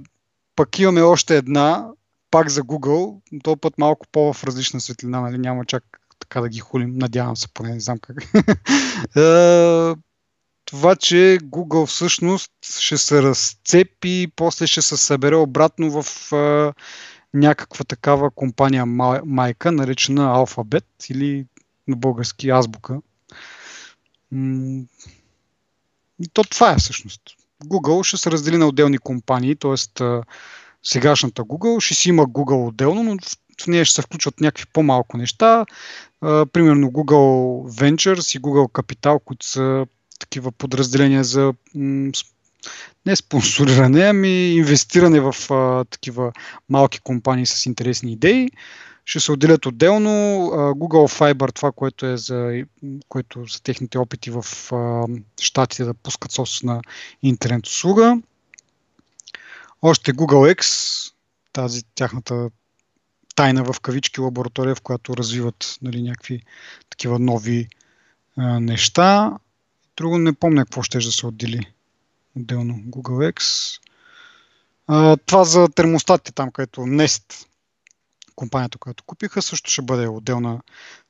пък 0.57 0.79
имаме 0.79 1.03
още 1.03 1.37
една, 1.37 1.89
пак 2.31 2.51
за 2.51 2.63
Google, 2.63 3.21
то 3.43 3.57
път 3.57 3.79
малко 3.79 4.07
по-в 4.13 4.45
различна 4.45 4.81
светлина, 4.81 5.21
нали? 5.21 5.39
няма 5.39 5.65
чак 5.65 5.85
така 6.19 6.41
да 6.41 6.49
ги 6.49 6.59
хулим, 6.59 6.99
надявам 6.99 7.37
се, 7.37 7.49
поне 7.55 7.75
не 7.75 7.81
знам 7.81 7.99
как. 7.99 8.17
това, 10.65 10.97
че 10.97 11.39
Google 11.43 11.87
всъщност 11.87 12.53
ще 12.81 12.99
се 12.99 13.23
разцепи 13.23 14.33
после 14.37 14.67
ще 14.67 14.83
се 14.83 14.97
събере 14.97 15.37
обратно 15.37 16.03
в 16.03 16.33
а, 16.33 16.73
някаква 17.35 17.85
такава 17.85 18.31
компания 18.31 18.87
майка, 19.25 19.73
наречена 19.73 20.23
Alphabet 20.23 21.11
или 21.11 21.47
на 21.89 21.97
български 21.97 22.51
азбука. 22.51 23.01
И 24.35 24.85
то 26.33 26.45
това 26.45 26.73
е 26.73 26.79
всъщност. 26.79 27.21
Google 27.65 28.03
ще 28.03 28.17
се 28.17 28.31
раздели 28.31 28.57
на 28.57 28.67
отделни 28.67 28.99
компании, 28.99 29.57
т.е. 29.57 30.03
сегашната 30.83 31.43
Google 31.43 31.81
ще 31.81 31.95
си 31.95 32.09
има 32.09 32.27
Google 32.27 32.69
отделно, 32.69 33.03
но 33.03 33.17
в 33.63 33.67
нея 33.67 33.85
ще 33.85 33.95
се 33.95 34.03
включват 34.03 34.41
някакви 34.41 34.65
по-малко 34.73 35.17
неща. 35.17 35.67
Примерно 36.21 36.87
Google 36.91 37.69
Ventures 37.81 38.37
и 38.37 38.43
Google 38.43 38.73
Capital, 38.73 39.25
които 39.25 39.47
са 39.47 39.87
такива 40.21 40.53
подразделения 40.53 41.25
за 41.25 41.55
не 43.07 43.17
спонсориране, 43.17 44.03
ами 44.03 44.51
инвестиране 44.51 45.21
в 45.21 45.35
а, 45.51 45.85
такива 45.85 46.33
малки 46.69 47.01
компании 47.01 47.47
с 47.47 47.67
интересни 47.67 48.13
идеи. 48.13 48.51
Ще 49.09 49.21
се 49.21 49.33
отделят 49.33 49.67
отделно. 49.67 50.11
Google 50.53 51.19
Fiber, 51.19 51.55
това, 51.55 51.73
което 51.73 52.07
е 52.07 52.17
за, 52.17 52.65
което 53.09 53.45
за 53.45 53.63
техните 53.63 53.99
опити 53.99 54.31
в 54.31 54.45
щатите 55.41 55.85
да 55.85 55.95
пускат 55.95 56.33
собствена 56.33 56.83
интернет 57.23 57.67
услуга. 57.67 58.21
Още 59.83 60.13
Google 60.13 60.55
X, 60.55 61.13
тази 61.53 61.83
тяхната 61.95 62.51
тайна 63.35 63.73
в 63.73 63.81
кавички 63.81 64.21
лаборатория, 64.21 64.75
в 64.75 64.81
която 64.81 65.17
развиват 65.17 65.79
нали, 65.83 66.03
някакви 66.03 66.43
такива 66.91 67.19
нови 67.19 67.69
а, 68.37 68.61
неща. 68.61 69.39
Друго 69.97 70.19
не 70.19 70.33
помня 70.33 70.65
какво 70.65 70.83
ще 70.83 70.99
да 70.99 71.13
се 71.13 71.27
отдели 71.27 71.73
отделно. 72.37 72.75
Google 72.75 73.33
X. 73.33 73.43
А, 74.87 75.17
това 75.17 75.45
за 75.45 75.69
термостатите 75.69 76.33
там, 76.33 76.51
където 76.51 76.81
Nest, 76.81 77.47
компанията, 78.39 78.79
която 78.79 79.05
купиха, 79.05 79.43
също 79.43 79.71
ще 79.71 79.83
бъде 79.83 80.07
отделна, 80.07 80.61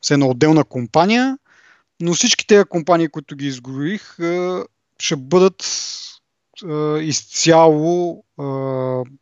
все 0.01 0.15
една 0.15 0.27
отделна 0.27 0.65
компания, 0.65 1.39
но 2.01 2.15
всички 2.15 2.47
тези 2.47 2.65
компании, 2.65 3.09
които 3.09 3.37
ги 3.37 3.47
изгорих, 3.47 4.17
ще 4.99 5.17
бъдат 5.17 5.65
изцяло 7.01 8.25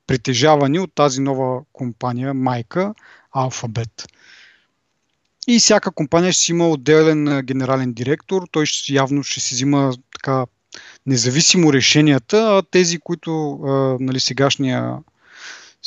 притежавани 0.07 0.79
от 0.79 0.95
тази 0.95 1.21
нова 1.21 1.63
компания, 1.73 2.35
майка 2.35 2.95
Alphabet. 3.35 4.07
И 5.49 5.59
всяка 5.59 5.91
компания 5.91 6.33
ще 6.33 6.43
си 6.43 6.53
има 6.53 6.69
отделен 6.69 7.43
генерален 7.45 7.93
директор. 7.93 8.43
Той 8.51 8.67
ще, 8.67 8.93
явно 8.93 9.23
ще 9.23 9.41
си 9.41 9.55
взима 9.55 9.93
така 10.13 10.47
независимо 11.07 11.73
решенията, 11.73 12.37
а 12.37 12.63
тези, 12.71 12.99
които 12.99 13.59
нали, 14.01 14.21
сегашния, 14.21 14.99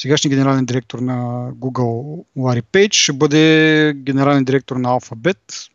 сегашния 0.01 0.29
генерален 0.29 0.65
директор 0.65 0.99
на 0.99 1.49
Google 1.51 2.25
Лари 2.37 2.61
Пейдж 2.61 2.95
ще 2.95 3.13
бъде 3.13 3.93
генерален 3.95 4.43
директор 4.43 4.75
на 4.75 4.89
Alphabet 4.89 5.69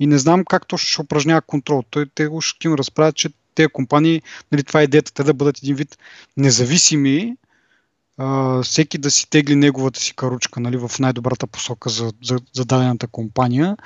и 0.00 0.06
не 0.06 0.18
знам 0.18 0.44
как 0.44 0.66
точно 0.66 0.88
ще 0.88 1.02
упражнява 1.02 1.42
контрол. 1.42 1.82
Той, 1.90 2.06
те 2.14 2.26
го 2.26 2.40
ще 2.40 2.68
им 2.68 2.74
разправят, 2.74 3.16
че 3.16 3.28
тези 3.54 3.68
компании, 3.68 4.22
нали, 4.52 4.62
това 4.62 4.80
е 4.80 4.84
идеята, 4.84 5.12
те 5.12 5.22
да 5.22 5.34
бъдат 5.34 5.58
един 5.58 5.76
вид 5.76 5.98
независими 6.36 7.36
а, 8.18 8.62
всеки 8.62 8.98
да 8.98 9.10
си 9.10 9.30
тегли 9.30 9.56
неговата 9.56 10.00
си 10.00 10.16
каручка 10.16 10.60
нали, 10.60 10.76
в 10.76 10.90
най-добрата 11.00 11.46
посока 11.46 11.90
за, 11.90 12.12
за, 12.24 12.38
за 12.52 12.64
дадената 12.64 13.06
компания. 13.06 13.76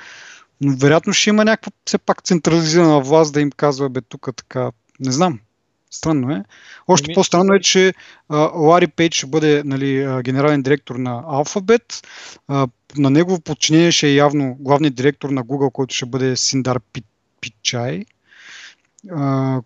Но 0.61 0.75
вероятно 0.77 1.13
ще 1.13 1.29
има 1.29 1.45
някаква 1.45 1.71
все 1.85 1.97
пак 1.97 2.23
централизирана 2.23 3.01
власт 3.01 3.33
да 3.33 3.41
им 3.41 3.51
казва, 3.51 3.89
бе, 3.89 4.01
тук 4.01 4.29
така, 4.35 4.71
не 4.99 5.11
знам. 5.11 5.39
Странно 5.91 6.31
е. 6.31 6.43
Още 6.87 7.05
Еми... 7.11 7.15
по-странно 7.15 7.53
е, 7.53 7.59
че 7.59 7.93
а, 8.29 8.37
Лари 8.37 8.87
Пейдж 8.87 9.15
ще 9.17 9.27
бъде 9.27 9.63
нали, 9.65 10.21
генерален 10.23 10.61
директор 10.61 10.95
на 10.95 11.23
Alphabet. 11.23 12.07
А, 12.47 12.67
на 12.97 13.09
негово 13.09 13.39
подчинение 13.39 13.91
ще 13.91 14.07
е 14.07 14.13
явно 14.13 14.55
главният 14.59 14.95
директор 14.95 15.29
на 15.29 15.43
Google, 15.43 15.71
който 15.71 15.95
ще 15.95 16.05
бъде 16.05 16.35
Синдар 16.35 16.79
Пичай, 17.41 18.05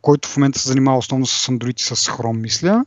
който 0.02 0.30
в 0.30 0.38
момента 0.38 0.60
се 0.60 0.68
занимава 0.68 0.98
основно 0.98 1.26
с 1.26 1.48
Android 1.48 1.80
и 1.80 1.84
с 1.84 1.96
Chrome, 1.96 2.42
мисля 2.42 2.86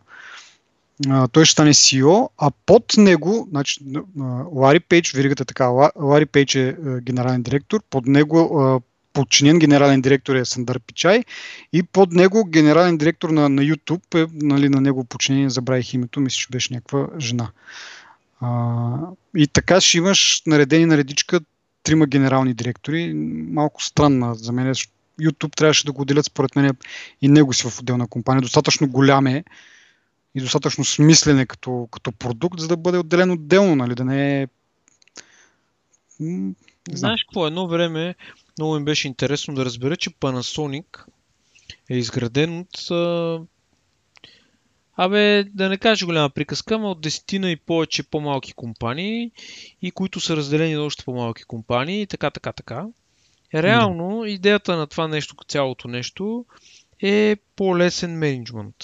а, 1.09 1.29
той 1.29 1.45
ще 1.45 1.53
стане 1.53 1.75
CEO, 1.75 2.29
а 2.39 2.51
под 2.67 2.85
него, 2.97 3.47
значи, 3.51 3.81
Лари 4.53 4.81
Пейдж, 4.81 5.13
веригата 5.13 5.45
така, 5.45 5.67
Лари 5.97 6.27
Пейдж 6.27 6.55
е, 6.55 6.69
е 6.69 6.75
генерален 7.01 7.43
директор, 7.43 7.83
под 7.91 8.07
него 8.07 8.83
подчинен 9.17 9.59
генерален 9.59 10.01
директор 10.01 10.35
е 10.35 10.45
Сандър 10.45 10.81
Пичай 10.81 11.25
и 11.73 11.83
под 11.83 12.13
него 12.13 12.45
генерален 12.45 12.99
директор 12.99 13.31
на, 13.31 13.49
на 13.49 13.63
YouTube 13.63 14.25
е 14.25 14.31
нали, 14.33 14.69
на 14.69 14.81
него 14.81 15.05
подчинение, 15.05 15.51
забравих 15.51 15.95
името, 15.95 16.21
мисля, 16.21 16.37
че 16.37 16.49
беше 16.51 16.75
някаква 16.75 17.09
жена. 17.21 17.51
А, 18.41 18.49
и 19.37 19.47
така 19.47 19.81
ще 19.81 19.99
имаш 19.99 20.43
наредени 20.47 20.87
на 20.87 20.97
редичка 20.97 21.41
трима 21.83 22.07
генерални 22.07 22.55
директори. 22.55 23.13
Малко 23.51 23.83
странна 23.83 24.35
за 24.35 24.53
мен. 24.53 24.75
YouTube 25.21 25.57
трябваше 25.57 25.87
да 25.87 25.93
го 25.93 26.03
отделят 26.03 26.27
според 26.27 26.57
мен 26.57 26.77
и 27.23 27.29
него 27.29 27.53
си 27.53 27.71
в 27.71 27.81
отделна 27.81 28.07
компания. 28.07 28.43
Достатъчно 28.43 28.89
голям 28.89 29.27
е, 29.27 29.45
и 30.35 30.41
достатъчно 30.41 30.85
смислене 30.85 31.47
като, 31.47 31.89
като 31.91 32.13
продукт, 32.13 32.61
за 32.61 32.69
да 32.69 32.77
бъде 32.77 32.99
отделен 32.99 33.31
отделно, 33.31 33.77
нали, 33.77 33.95
да 33.95 34.05
не 34.05 34.43
е... 34.43 34.47
Не 36.21 36.55
Знаеш 36.93 37.25
какво, 37.25 37.47
едно 37.47 37.69
време 37.69 38.15
много 38.59 38.79
ми 38.79 38.85
беше 38.85 39.09
интересно 39.09 39.55
да 39.55 39.65
разбера, 39.65 39.97
че 39.97 40.11
Panasonic 40.11 41.05
е 41.91 41.97
изграден 41.97 42.59
от 42.59 42.91
Абе, 44.97 45.45
да 45.45 45.69
не 45.69 45.79
кажа 45.79 46.07
голяма 46.07 46.31
приказка, 46.31 46.75
ама 46.75 46.91
от 46.91 47.01
десетина 47.01 47.51
и 47.51 47.57
повече 47.57 48.03
по-малки 48.03 48.53
компании 48.53 49.31
и 49.83 49.91
които 49.91 50.21
са 50.21 50.37
разделени 50.37 50.75
на 50.75 50.83
още 50.83 51.05
по-малки 51.05 51.45
компании 51.45 52.03
и 52.03 52.07
така, 52.07 52.31
така, 52.31 52.53
така. 52.53 52.87
Реално, 53.55 54.21
да. 54.21 54.29
идеята 54.29 54.77
на 54.77 54.87
това 54.87 55.09
нещо, 55.09 55.37
цялото 55.49 55.89
нещо, 55.89 56.45
е 57.03 57.37
по-лесен 57.57 58.19
менеджмент. 58.19 58.77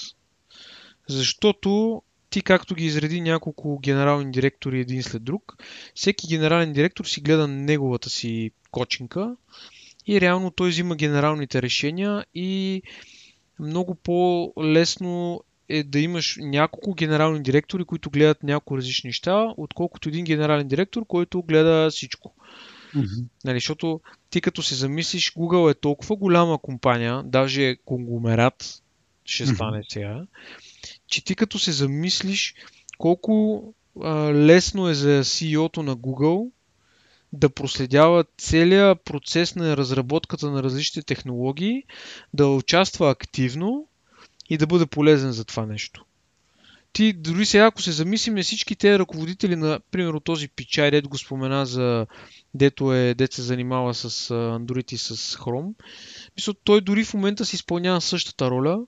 Защото 1.07 2.01
ти 2.33 2.41
както 2.41 2.75
ги 2.75 2.85
изреди 2.85 3.21
няколко 3.21 3.79
генерални 3.79 4.31
директори 4.31 4.79
един 4.79 5.03
след 5.03 5.23
друг, 5.23 5.57
всеки 5.95 6.27
генерален 6.27 6.73
директор 6.73 7.05
си 7.05 7.21
гледа 7.21 7.47
неговата 7.47 8.09
си 8.09 8.51
кочинка 8.71 9.35
и 10.07 10.21
реално 10.21 10.51
той 10.51 10.69
взима 10.69 10.95
генералните 10.95 11.61
решения 11.61 12.25
и 12.35 12.81
много 13.59 13.95
по-лесно 13.95 15.43
е 15.69 15.83
да 15.83 15.99
имаш 15.99 16.37
няколко 16.39 16.93
генерални 16.93 17.43
директори, 17.43 17.85
които 17.85 18.09
гледат 18.09 18.43
няколко 18.43 18.77
различни 18.77 19.07
неща, 19.07 19.53
отколкото 19.57 20.09
един 20.09 20.25
генерален 20.25 20.67
директор, 20.67 21.05
който 21.05 21.41
гледа 21.41 21.89
всичко. 21.91 22.33
Мгм. 22.95 23.05
Нали, 23.45 23.57
защото 23.57 24.01
ти 24.29 24.41
като 24.41 24.61
се 24.61 24.75
замислиш, 24.75 25.33
Google 25.33 25.71
е 25.71 25.79
толкова 25.79 26.15
голяма 26.15 26.57
компания, 26.57 27.23
даже 27.23 27.69
е 27.69 27.75
конгломерат, 27.75 28.83
ще 29.25 29.45
стане 29.45 29.81
сега, 29.89 30.25
че 31.13 31.23
ти 31.23 31.35
като 31.35 31.59
се 31.59 31.71
замислиш 31.71 32.55
колко 32.97 33.63
а, 34.01 34.33
лесно 34.33 34.89
е 34.89 34.93
за 34.93 35.23
CEO-то 35.23 35.83
на 35.83 35.97
Google 35.97 36.51
да 37.33 37.49
проследява 37.49 38.25
целият 38.37 39.01
процес 39.05 39.55
на 39.55 39.77
разработката 39.77 40.51
на 40.51 40.63
различните 40.63 41.05
технологии, 41.05 41.83
да 42.33 42.47
участва 42.47 43.09
активно 43.09 43.87
и 44.49 44.57
да 44.57 44.67
бъде 44.67 44.85
полезен 44.85 45.31
за 45.31 45.45
това 45.45 45.65
нещо. 45.65 46.05
Ти 46.93 47.13
дори 47.13 47.45
сега, 47.45 47.65
ако 47.65 47.81
се 47.81 47.91
замислим, 47.91 48.43
всички 48.43 48.75
тези 48.75 48.99
ръководители 48.99 49.55
на, 49.55 49.79
примерно 49.91 50.19
този 50.19 50.47
Пичай, 50.47 50.91
дето 50.91 51.09
го 51.09 51.17
спомена 51.17 51.65
за 51.65 52.07
дето 52.53 52.93
е, 52.93 53.13
дето 53.13 53.35
се 53.35 53.41
занимава 53.41 53.93
с 53.93 54.29
Android 54.29 54.93
и 54.93 54.97
с 54.97 55.15
Chrome, 55.37 55.73
мисля, 56.37 56.53
той 56.63 56.81
дори 56.81 57.03
в 57.03 57.13
момента 57.13 57.45
си 57.45 57.55
изпълнява 57.55 58.01
същата 58.01 58.51
роля, 58.51 58.79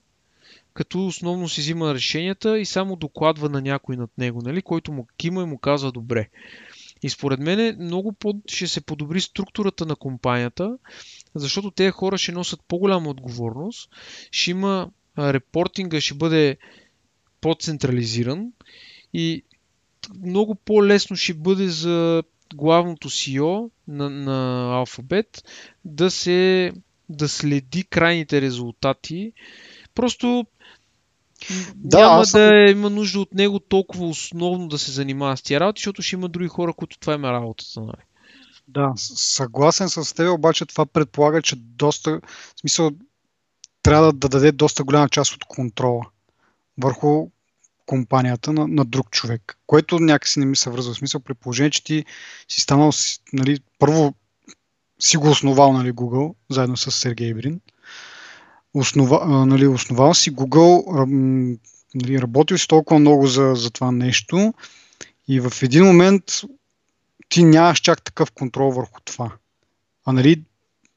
като 0.76 1.06
основно 1.06 1.48
си 1.48 1.60
взима 1.60 1.94
решенията 1.94 2.58
и 2.58 2.64
само 2.64 2.96
докладва 2.96 3.48
на 3.48 3.60
някой 3.60 3.96
над 3.96 4.10
него, 4.18 4.42
нали, 4.42 4.62
който 4.62 4.92
му 4.92 5.06
кима 5.16 5.42
и 5.42 5.46
му 5.46 5.58
казва 5.58 5.92
добре. 5.92 6.28
И 7.02 7.10
според 7.10 7.40
мен 7.40 7.76
много 7.80 8.12
по- 8.12 8.40
ще 8.46 8.66
се 8.66 8.80
подобри 8.80 9.20
структурата 9.20 9.86
на 9.86 9.96
компанията, 9.96 10.78
защото 11.34 11.70
тези 11.70 11.90
хора 11.90 12.18
ще 12.18 12.32
носят 12.32 12.60
по-голяма 12.68 13.10
отговорност, 13.10 13.90
ще 14.30 14.50
има 14.50 14.90
репортинга, 15.18 16.00
ще 16.00 16.14
бъде 16.14 16.56
по-централизиран 17.40 18.52
и 19.14 19.42
много 20.24 20.54
по-лесно 20.54 21.16
ще 21.16 21.34
бъде 21.34 21.68
за 21.68 22.22
главното 22.54 23.10
CEO 23.10 23.70
на, 23.88 24.10
на 24.10 24.84
Alphabet 24.84 25.44
да 25.84 26.10
се 26.10 26.72
да 27.08 27.28
следи 27.28 27.84
крайните 27.84 28.40
резултати. 28.40 29.32
Просто 29.94 30.46
Да, 31.74 31.98
няма 32.00 32.20
аз 32.20 32.32
да 32.32 32.70
има 32.70 32.90
нужда 32.90 33.20
от 33.20 33.34
него 33.34 33.60
толкова 33.60 34.06
основно 34.06 34.68
да 34.68 34.78
се 34.78 34.90
занимава 34.90 35.36
с 35.36 35.42
тия 35.42 35.60
работи, 35.60 35.80
защото 35.80 36.02
ще 36.02 36.16
има 36.16 36.28
други 36.28 36.48
хора, 36.48 36.72
които 36.72 36.98
това 36.98 37.14
им 37.14 37.24
е 37.24 37.32
работата. 37.32 37.80
Нали? 37.80 38.02
Да, 38.68 38.92
съгласен 38.96 39.88
с 39.88 40.14
теб, 40.14 40.30
обаче 40.30 40.66
това 40.66 40.86
предполага, 40.86 41.42
че 41.42 41.56
доста, 41.56 42.20
в 42.56 42.60
смисъл, 42.60 42.90
трябва 43.82 44.12
да 44.12 44.28
даде 44.28 44.52
доста 44.52 44.84
голяма 44.84 45.08
част 45.08 45.32
от 45.32 45.44
контрола 45.44 46.06
върху 46.78 47.28
компанията 47.86 48.52
на, 48.52 48.68
на 48.68 48.84
друг 48.84 49.10
човек, 49.10 49.58
което 49.66 49.98
някакси 49.98 50.38
не 50.38 50.46
ми 50.46 50.56
се 50.56 50.70
връзва. 50.70 50.94
В 50.94 50.96
смисъл, 50.96 51.20
при 51.20 51.34
положение, 51.34 51.70
че 51.70 51.84
ти 51.84 52.04
си 52.48 52.60
станал, 52.60 52.90
нали, 53.32 53.60
първо 53.78 54.14
си 54.98 55.16
го 55.16 55.30
основал, 55.30 55.72
нали, 55.72 55.92
Google, 55.92 56.34
заедно 56.50 56.76
с 56.76 56.90
Сергей 56.90 57.34
Брин. 57.34 57.60
Основа, 58.78 59.20
а, 59.22 59.46
нали, 59.46 59.66
основал 59.66 60.14
си 60.14 60.32
Google, 60.32 61.06
нали, 61.94 62.22
работил 62.22 62.58
си 62.58 62.68
толкова 62.68 63.00
много 63.00 63.26
за, 63.26 63.52
за 63.54 63.70
това 63.70 63.92
нещо 63.92 64.54
и 65.28 65.40
в 65.40 65.52
един 65.62 65.84
момент 65.84 66.24
ти 67.28 67.44
нямаш 67.44 67.78
чак 67.78 68.02
такъв 68.02 68.30
контрол 68.30 68.70
върху 68.70 69.00
това. 69.04 69.32
А 70.04 70.12
нали, 70.12 70.42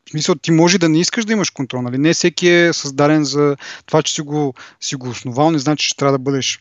в 0.06 0.12
смисъл, 0.12 0.36
ти 0.36 0.52
може 0.52 0.78
да 0.78 0.90
не 0.90 1.00
искаш 1.00 1.26
да 1.26 1.34
имаш 1.34 1.50
контрол. 1.50 1.82
Нали? 1.82 1.98
Не 1.98 2.14
всеки 2.14 2.48
е 2.48 2.74
създаден 2.74 3.24
за 3.24 3.56
това, 3.86 4.04
че 4.04 4.14
си 4.14 4.22
го, 4.22 4.54
си 4.82 4.96
го 4.96 5.10
основал, 5.10 5.52
не 5.52 5.60
значи, 5.60 5.88
че 5.88 5.98
трябва 5.98 6.12
да 6.12 6.24
бъдеш 6.24 6.60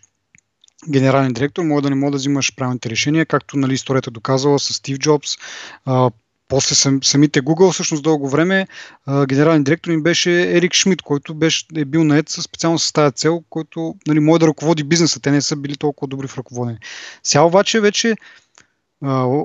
генерален 0.90 1.32
директор, 1.32 1.62
може 1.62 1.82
да 1.82 1.90
не 1.90 1.97
може 1.97 2.11
да 2.11 2.16
взимаш 2.16 2.55
правилните 2.55 2.90
решения, 2.90 3.27
както 3.27 3.57
нали, 3.57 3.74
историята 3.74 4.11
доказала 4.11 4.59
с 4.59 4.74
Стив 4.74 4.99
Джобс. 4.99 5.31
А, 5.85 6.11
после 6.48 6.74
сам, 6.74 7.02
самите 7.02 7.42
Google, 7.42 7.72
всъщност 7.72 8.02
дълго 8.02 8.28
време, 8.28 8.66
генерален 9.26 9.64
директор 9.64 9.90
им 9.90 10.02
беше 10.02 10.56
Ерик 10.56 10.74
Шмидт, 10.74 11.02
който 11.02 11.34
беше, 11.34 11.66
е 11.76 11.84
бил 11.84 12.04
наед 12.04 12.28
специално 12.28 12.78
с 12.78 12.92
тази 12.92 13.12
цел, 13.12 13.42
който 13.50 13.94
нали, 14.06 14.20
може 14.20 14.40
да 14.40 14.46
ръководи 14.46 14.84
бизнеса. 14.84 15.20
Те 15.20 15.30
не 15.30 15.40
са 15.40 15.56
били 15.56 15.76
толкова 15.76 16.08
добри 16.08 16.26
в 16.26 16.38
ръководене. 16.38 16.78
Сега 17.22 17.42
обаче 17.42 17.80
вече 17.80 18.14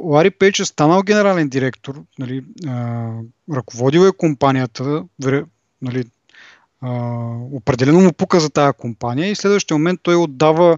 Лари 0.04 0.32
Пейдж 0.32 0.60
е 0.60 0.66
станал 0.66 1.02
генерален 1.02 1.50
директор, 1.50 2.02
нали, 2.20 2.44
а, 2.68 3.10
ръководил 3.54 4.00
е 4.00 4.18
компанията, 4.18 5.04
нали, 5.82 6.04
а, 6.82 6.92
определено 7.52 8.00
му 8.00 8.14
пука 8.14 8.40
за 8.40 8.50
тази 8.50 8.78
компания 8.78 9.32
и 9.32 9.36
в 9.36 9.38
следващия 9.38 9.78
момент 9.78 10.00
той 10.04 10.16
отдава 10.16 10.78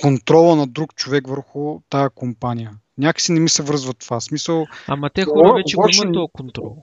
контрола 0.00 0.56
на 0.56 0.66
друг 0.66 0.94
човек 0.94 1.28
върху 1.28 1.80
тази 1.90 2.08
компания. 2.14 2.70
Някакси 2.98 3.32
не 3.32 3.40
ми 3.40 3.48
се 3.48 3.62
връзва 3.62 3.94
това. 3.94 4.20
Смисъл, 4.20 4.66
Ама 4.88 5.10
те 5.10 5.24
хора 5.24 5.54
вече 5.54 5.76
го 5.76 5.88
имат 5.88 6.14
този 6.14 6.32
контрол. 6.32 6.82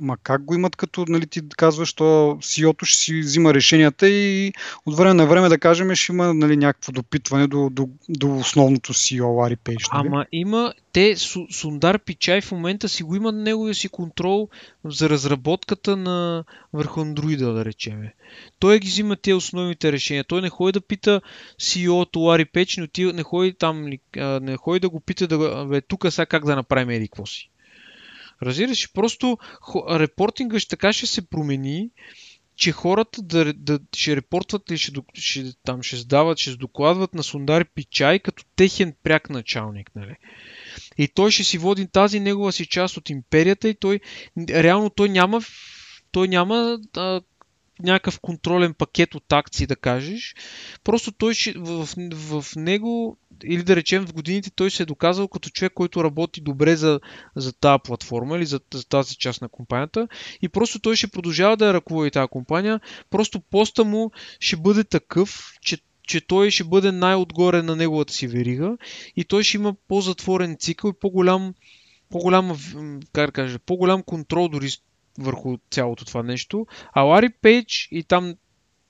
Ма 0.00 0.16
как 0.22 0.44
го 0.44 0.54
имат, 0.54 0.76
като 0.76 1.04
нали, 1.08 1.26
ти 1.26 1.48
казваш, 1.48 1.92
то 1.92 2.04
CEO-то 2.42 2.84
ще 2.84 2.98
си 2.98 3.20
взима 3.20 3.54
решенията 3.54 4.08
и 4.08 4.52
от 4.86 4.96
време 4.96 5.14
на 5.14 5.26
време 5.26 5.48
да 5.48 5.58
кажем, 5.58 5.94
ще 5.94 6.12
има 6.12 6.34
нали, 6.34 6.56
някакво 6.56 6.92
допитване 6.92 7.46
до, 7.46 7.70
до, 7.70 7.88
до 8.08 8.36
основното 8.36 8.94
CEO 8.94 9.56
Пейдж. 9.56 9.84
Нали? 9.92 10.08
Ама 10.08 10.26
има, 10.32 10.72
те, 10.92 11.16
Су- 11.16 11.52
Сундар 11.52 11.98
Пичай 11.98 12.40
в 12.40 12.52
момента 12.52 12.88
си 12.88 13.02
го 13.02 13.16
имат 13.16 13.34
неговия 13.34 13.74
си 13.74 13.88
контрол 13.88 14.48
за 14.84 15.08
разработката 15.10 15.96
на 15.96 16.44
върху 16.72 17.00
андроида, 17.00 17.52
да 17.52 17.64
речеме. 17.64 18.14
Той 18.58 18.78
ги 18.78 18.88
взима 18.88 19.16
тези 19.16 19.34
основните 19.34 19.92
решения. 19.92 20.24
Той 20.24 20.42
не 20.42 20.48
ходи 20.48 20.72
да 20.72 20.80
пита 20.80 21.20
CEO-то 21.60 22.20
Лари 22.20 22.44
Печ, 22.44 22.76
не, 22.76 22.88
не 22.98 23.22
ходи 23.22 23.52
там, 23.52 23.90
не 24.16 24.56
ходи 24.56 24.80
да 24.80 24.88
го 24.88 25.00
пита 25.00 25.26
да, 25.26 25.64
бе, 25.64 25.80
тук 25.80 26.06
сега 26.10 26.26
как 26.26 26.44
да 26.44 26.56
направим 26.56 26.90
еди 26.90 27.08
си. 27.24 27.50
Разбираш, 28.42 28.92
просто 28.92 29.38
репортинга 29.90 30.58
ще 30.58 30.68
така 30.68 30.92
ще 30.92 31.06
се 31.06 31.28
промени, 31.28 31.90
че 32.56 32.72
хората 32.72 33.22
да, 33.22 33.52
да 33.52 33.80
ще 33.96 34.16
репортват 34.16 34.70
или 34.70 34.78
ще, 34.78 34.92
ще, 35.14 35.52
там 35.64 35.82
ще 35.82 35.96
сдават, 35.96 36.38
ще 36.38 36.56
докладват 36.56 37.14
на 37.14 37.22
Сундар 37.22 37.64
Пичай 37.74 38.18
като 38.18 38.44
техен 38.56 38.94
пряк 39.02 39.30
началник. 39.30 39.90
Нали? 39.96 40.16
И 40.98 41.08
той 41.08 41.30
ще 41.30 41.44
си 41.44 41.58
води 41.58 41.88
тази 41.88 42.20
негова 42.20 42.52
си 42.52 42.66
част 42.66 42.96
от 42.96 43.10
империята 43.10 43.68
и 43.68 43.74
той 43.74 44.00
реално 44.50 44.90
той 44.90 45.08
няма 45.08 45.40
той 46.10 46.28
няма 46.28 46.78
а, 46.96 47.20
някакъв 47.82 48.20
контролен 48.20 48.74
пакет 48.74 49.14
от 49.14 49.32
акции, 49.32 49.66
да 49.66 49.76
кажеш. 49.76 50.34
Просто 50.84 51.12
той 51.12 51.34
ще, 51.34 51.52
в, 51.52 51.86
в, 52.12 52.42
в 52.42 52.56
него, 52.56 53.18
или 53.44 53.62
да 53.62 53.76
речем 53.76 54.06
в 54.06 54.12
годините, 54.12 54.50
той 54.50 54.70
се 54.70 54.82
е 54.82 54.86
доказал 54.86 55.28
като 55.28 55.50
човек, 55.50 55.72
който 55.74 56.04
работи 56.04 56.40
добре 56.40 56.76
за, 56.76 57.00
за 57.36 57.52
тази 57.52 57.82
платформа 57.84 58.36
или 58.36 58.46
за, 58.46 58.60
за 58.74 58.88
тази 58.88 59.16
част 59.16 59.42
на 59.42 59.48
компанията. 59.48 60.08
И 60.42 60.48
просто 60.48 60.78
той 60.78 60.96
ще 60.96 61.08
продължава 61.08 61.56
да 61.56 61.74
ръководи 61.74 62.10
тази 62.10 62.28
компания. 62.28 62.80
Просто 63.10 63.40
поста 63.40 63.84
му 63.84 64.10
ще 64.40 64.56
бъде 64.56 64.84
такъв, 64.84 65.52
че 65.60 65.78
че 66.08 66.26
той 66.26 66.50
ще 66.50 66.64
бъде 66.64 66.92
най-отгоре 66.92 67.62
на 67.62 67.76
неговата 67.76 68.12
си 68.12 68.26
верига 68.26 68.76
и 69.16 69.24
той 69.24 69.44
ще 69.44 69.56
има 69.56 69.74
по-затворен 69.88 70.56
цикъл 70.56 70.88
и 70.88 70.98
по-голям, 71.00 71.54
по-голям, 72.10 72.56
как 73.12 73.26
да 73.26 73.32
кажа, 73.32 73.58
по-голям 73.58 74.02
контрол 74.02 74.48
дори 74.48 74.68
върху 75.18 75.56
цялото 75.70 76.04
това 76.04 76.22
нещо. 76.22 76.66
А 76.92 77.02
Лари 77.02 77.28
Пейдж 77.42 77.88
и 77.90 78.02
там 78.02 78.34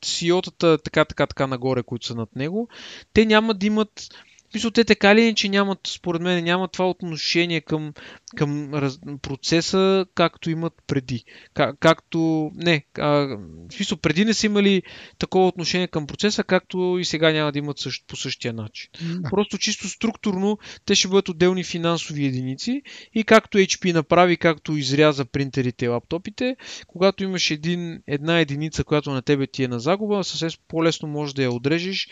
CEO-тата 0.00 0.82
така, 0.82 1.04
така, 1.04 1.26
така 1.26 1.46
нагоре, 1.46 1.82
които 1.82 2.06
са 2.06 2.14
над 2.14 2.36
него, 2.36 2.68
те 3.12 3.26
няма 3.26 3.54
да 3.54 3.66
имат 3.66 4.08
Мисля, 4.54 4.70
те 4.70 4.84
така 4.84 5.14
ли 5.14 5.34
че 5.34 5.48
нямат, 5.48 5.78
според 5.86 6.22
мен, 6.22 6.44
нямат 6.44 6.72
това 6.72 6.90
отношение 6.90 7.60
към, 7.60 7.92
към 8.36 8.74
раз, 8.74 8.98
процеса, 9.22 10.06
както 10.14 10.50
имат 10.50 10.72
преди. 10.86 11.24
Как, 11.54 11.76
както, 11.80 12.50
не, 12.54 12.84
а, 12.98 13.08
в 13.08 13.72
смисъл, 13.72 13.98
преди 13.98 14.24
не 14.24 14.34
са 14.34 14.46
имали 14.46 14.82
такова 15.18 15.48
отношение 15.48 15.88
към 15.88 16.06
процеса, 16.06 16.44
както 16.44 16.96
и 17.00 17.04
сега 17.04 17.32
няма 17.32 17.52
да 17.52 17.58
имат 17.58 17.78
същ, 17.78 18.04
по 18.06 18.16
същия 18.16 18.52
начин. 18.52 18.90
Да. 19.02 19.30
Просто 19.30 19.58
чисто 19.58 19.88
структурно 19.88 20.58
те 20.84 20.94
ще 20.94 21.08
бъдат 21.08 21.28
отделни 21.28 21.64
финансови 21.64 22.24
единици 22.24 22.82
и 23.14 23.24
както 23.24 23.58
HP 23.58 23.92
направи, 23.92 24.36
както 24.36 24.76
изряза 24.76 25.24
принтерите 25.24 25.84
и 25.84 25.88
лаптопите, 25.88 26.56
когато 26.86 27.24
имаш 27.24 27.50
един, 27.50 28.02
една 28.06 28.40
единица, 28.40 28.84
която 28.84 29.10
на 29.10 29.22
тебе 29.22 29.46
ти 29.46 29.64
е 29.64 29.68
на 29.68 29.80
загуба, 29.80 30.24
съвсем 30.24 30.50
по-лесно 30.68 31.08
можеш 31.08 31.34
да 31.34 31.42
я 31.42 31.50
отрежеш, 31.50 32.08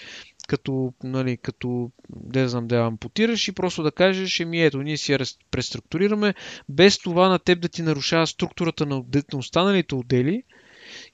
като, 0.47 0.93
нали, 1.05 1.37
като 1.37 1.91
не 2.35 2.49
знам, 2.49 2.67
да 2.67 2.77
я 2.77 2.87
ампутираш 2.87 3.49
и 3.49 3.53
просто 3.53 3.83
да 3.83 3.93
кажеш, 3.93 4.41
еми 4.41 4.63
ето, 4.63 4.83
ние 4.83 4.97
си 4.97 5.13
я 5.13 5.19
рес- 5.19 5.39
преструктурираме, 5.51 6.35
без 6.69 6.99
това 6.99 7.29
на 7.29 7.39
теб 7.39 7.61
да 7.61 7.69
ти 7.69 7.83
нарушава 7.83 8.27
структурата 8.27 8.87
на, 8.87 9.05
на 9.33 9.39
останалите 9.39 9.95
отдели 9.95 10.43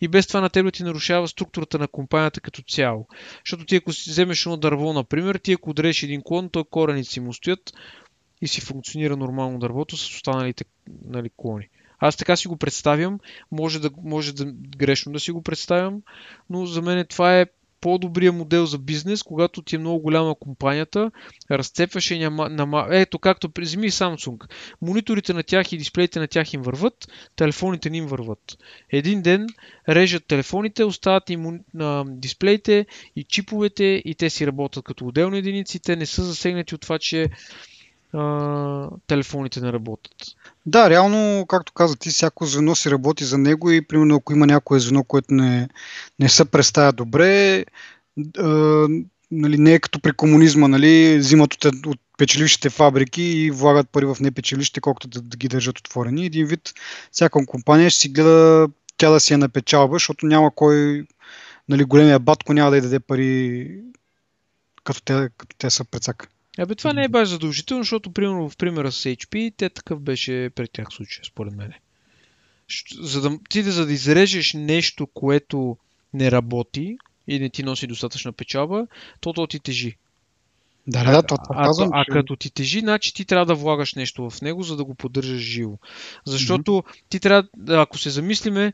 и 0.01 0.09
без 0.09 0.27
това 0.27 0.41
на 0.41 0.51
теб 0.51 0.65
да 0.65 0.71
ти 0.71 0.83
нарушава 0.83 1.29
структурата 1.29 1.79
на 1.79 1.89
компанията 1.89 2.41
като 2.41 2.63
цяло. 2.63 3.09
Защото 3.45 3.65
ти 3.65 3.77
ако 3.77 3.93
си 3.93 4.11
вземеш 4.11 4.47
едно 4.47 4.57
дърво, 4.57 4.93
например, 4.93 5.37
ти 5.37 5.53
ако 5.53 5.71
удреш 5.71 6.03
един 6.03 6.23
клон, 6.25 6.49
то 6.49 6.65
корените 6.65 7.11
си 7.11 7.21
му 7.21 7.33
стоят 7.33 7.73
и 8.41 8.49
си 8.49 8.61
функционира 8.61 9.17
нормално 9.17 9.59
дървото 9.59 9.97
с 9.97 10.15
останалите 10.15 10.65
нали, 11.05 11.31
клони. 11.37 11.69
Аз 11.99 12.17
така 12.17 12.37
си 12.37 12.49
го 12.49 12.57
представям, 12.57 13.21
може 13.51 13.81
да, 13.81 13.91
може 14.03 14.35
да 14.35 14.45
грешно 14.77 15.13
да 15.13 15.21
си 15.21 15.31
го 15.31 15.43
представям, 15.43 16.03
но 16.51 16.67
за 16.67 16.83
мен 16.83 17.07
това 17.07 17.41
е 17.41 17.47
по-добрия 17.83 18.33
модел 18.33 18.67
за 18.67 18.79
бизнес, 18.79 19.23
когато 19.23 19.63
ти 19.63 19.77
е 19.77 19.79
много 19.79 20.01
голяма 20.01 20.35
компанията, 20.35 21.11
разцепваш 21.51 22.11
и 22.11 22.19
няма. 22.19 22.87
Ето, 22.91 23.19
както 23.19 23.49
вземи 23.59 23.91
Samsung. 23.91 24.51
Мониторите 24.83 25.33
на 25.33 25.43
тях 25.43 25.73
и 25.73 25.79
дисплеите 25.79 26.21
на 26.21 26.29
тях 26.29 26.53
им 26.53 26.63
върват, 26.63 27.09
телефоните 27.37 27.91
не 27.91 27.97
им 27.97 28.07
върват. 28.07 28.59
Един 28.91 29.23
ден 29.23 29.47
режат 29.89 30.27
телефоните, 30.27 30.85
остават 30.85 31.31
им 31.31 31.61
на 31.75 32.05
дисплеите 32.09 32.87
и 33.17 33.25
чиповете 33.25 34.03
и 34.05 34.15
те 34.15 34.31
си 34.31 34.47
работят 34.47 34.85
като 34.85 35.07
отделни 35.07 35.39
единици. 35.39 35.81
Те 35.81 35.97
не 35.97 36.07
са 36.07 36.25
засегнати 36.25 36.75
от 36.75 36.81
това, 36.81 36.99
че 36.99 37.29
телефоните 39.07 39.61
не 39.61 39.73
работят. 39.73 40.15
Да, 40.67 40.91
реално, 40.91 41.47
както 41.47 41.73
каза 41.73 41.97
ти, 41.97 42.11
всяко 42.11 42.47
звено 42.47 42.75
си 42.75 42.91
работи 42.91 43.25
за 43.25 43.39
него 43.39 43.71
и 43.71 43.87
примерно 43.87 44.15
ако 44.15 44.33
има 44.33 44.47
някое 44.47 44.81
звено, 44.81 45.05
което 45.05 45.35
не, 45.35 45.69
не 46.19 46.29
се 46.29 46.45
представя 46.45 46.93
добре, 46.93 47.65
а, 48.39 48.89
нали, 49.31 49.59
не 49.59 49.75
е 49.75 49.79
като 49.79 50.01
при 50.01 50.13
комунизма, 50.13 50.69
нали, 50.69 51.19
взимат 51.19 51.55
от, 51.55 51.65
от 51.87 52.01
печелившите 52.19 52.71
фабрики 52.71 53.23
и 53.23 53.51
влагат 53.51 53.91
пари 53.91 54.07
в 54.07 54.17
непечелившите, 54.21 54.81
колкото 54.81 55.09
да, 55.09 55.21
да 55.21 55.37
ги 55.37 55.49
държат 55.49 55.79
отворени. 55.79 56.27
Един 56.27 56.47
вид, 56.47 56.73
всяка 57.13 57.47
компания 57.47 57.91
ще 57.91 58.01
си 58.01 58.09
гледа 58.09 58.69
тя 58.97 59.11
да 59.11 59.21
си 59.21 59.35
е 59.35 59.37
на 59.37 59.49
печалба, 59.49 59.95
защото 59.95 60.27
няма 60.27 60.55
кой, 60.55 61.07
нали, 61.69 61.85
големия 61.85 62.19
батко 62.19 62.53
няма 62.53 62.71
да 62.71 62.77
й 62.77 62.81
даде 62.81 63.01
пари 63.01 63.71
като 64.85 65.03
те, 65.03 65.29
като 65.37 65.57
те 65.59 65.71
са 65.71 65.85
прецака. 65.85 66.27
Абе, 66.59 66.75
това 66.75 66.93
не 66.93 67.05
е 67.05 67.09
баш 67.09 67.29
задължително, 67.29 67.83
защото, 67.83 68.13
примерно, 68.13 68.49
в 68.51 68.57
примера 68.57 68.93
с 68.93 69.05
HP, 69.05 69.53
те 69.57 69.69
такъв 69.69 70.01
беше 70.01 70.51
пред 70.55 70.71
тях 70.73 70.89
случай, 70.91 71.25
според 71.25 71.55
мен. 71.57 71.73
За 73.01 73.21
да, 73.21 73.39
ти 73.51 73.63
да, 73.63 73.73
за 73.73 73.87
да 73.87 73.93
изрежеш 73.93 74.53
нещо, 74.55 75.07
което 75.07 75.77
не 76.15 76.31
работи 76.31 76.97
и 77.29 77.39
не 77.39 77.51
ти 77.51 77.63
носи 77.63 77.87
достатъчна 77.87 78.33
печалба, 78.33 78.87
то 79.21 79.33
то 79.33 79.47
ти 79.47 79.61
тежи. 79.61 79.97
Да, 80.87 81.05
да, 81.05 81.23
то, 81.23 81.37
това 81.37 81.55
а, 81.59 81.65
казвам. 81.65 81.89
а, 81.93 82.05
че- 82.05 82.11
а 82.11 82.13
като 82.13 82.37
ти 82.37 82.51
тежи, 82.51 82.81
значи 82.81 83.15
ти 83.15 83.25
трябва 83.25 83.47
да 83.47 83.55
влагаш 83.55 83.95
нещо 83.95 84.31
в 84.31 84.43
него, 84.43 84.63
за 84.63 84.77
да 84.77 84.85
го 84.85 84.95
поддържаш 84.95 85.41
живо. 85.41 85.79
Защото 86.25 86.85
ти 87.09 87.21
трябва, 87.21 87.49
да, 87.57 87.81
ако 87.81 87.99
се 87.99 88.11
замислиме, 88.11 88.73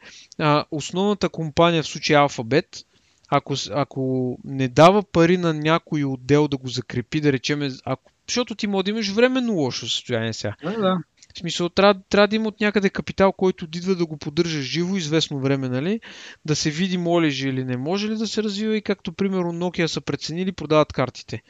основната 0.70 1.28
компания 1.28 1.82
в 1.82 1.86
случая 1.86 2.28
Alphabet, 2.28 2.84
ако, 3.28 3.54
ако 3.70 4.36
не 4.44 4.68
дава 4.68 5.02
пари 5.02 5.36
на 5.36 5.54
някой 5.54 6.04
отдел 6.04 6.48
да 6.48 6.56
го 6.56 6.68
закрепи, 6.68 7.20
да 7.20 7.32
речеме, 7.32 7.70
ако, 7.84 8.12
защото 8.28 8.54
ти 8.54 8.66
може 8.66 8.84
да 8.84 8.90
имаш 8.90 9.10
временно 9.10 9.52
лошо 9.52 9.88
състояние 9.88 10.32
сега. 10.32 10.54
Да, 10.62 10.78
да. 10.78 10.98
В 11.34 11.38
смисъл, 11.38 11.68
трябва, 11.68 12.00
трябва 12.08 12.28
да 12.28 12.36
има 12.36 12.48
от 12.48 12.60
някъде 12.60 12.90
капитал, 12.90 13.32
който 13.32 13.66
идва 13.74 13.94
да 13.94 14.06
го 14.06 14.16
поддържа 14.16 14.62
живо 14.62 14.96
известно 14.96 15.40
време, 15.40 15.68
нали? 15.68 16.00
Да 16.44 16.56
се 16.56 16.70
види 16.70 16.98
може 16.98 17.26
ли 17.26 17.48
или 17.48 17.64
не 17.64 17.76
може 17.76 18.08
ли 18.08 18.16
да 18.16 18.26
се 18.26 18.42
развива 18.42 18.76
и 18.76 18.82
както 18.82 19.12
примерно 19.12 19.52
Nokia 19.52 19.86
са 19.86 20.00
преценили, 20.00 20.52
продават 20.52 20.92
картите. 20.92 21.42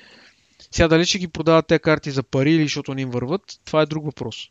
Сега 0.71 0.89
дали 0.89 1.07
ще 1.07 1.19
ги 1.19 1.29
продават 1.29 1.67
тези 1.67 1.81
карти 1.81 2.11
за 2.11 2.23
пари 2.23 2.53
или 2.53 2.63
защото 2.63 2.95
не 2.95 3.03
им 3.03 3.11
върват, 3.11 3.43
това 3.65 3.83
е 3.83 3.87
друг 3.87 4.05
въпрос. 4.05 4.51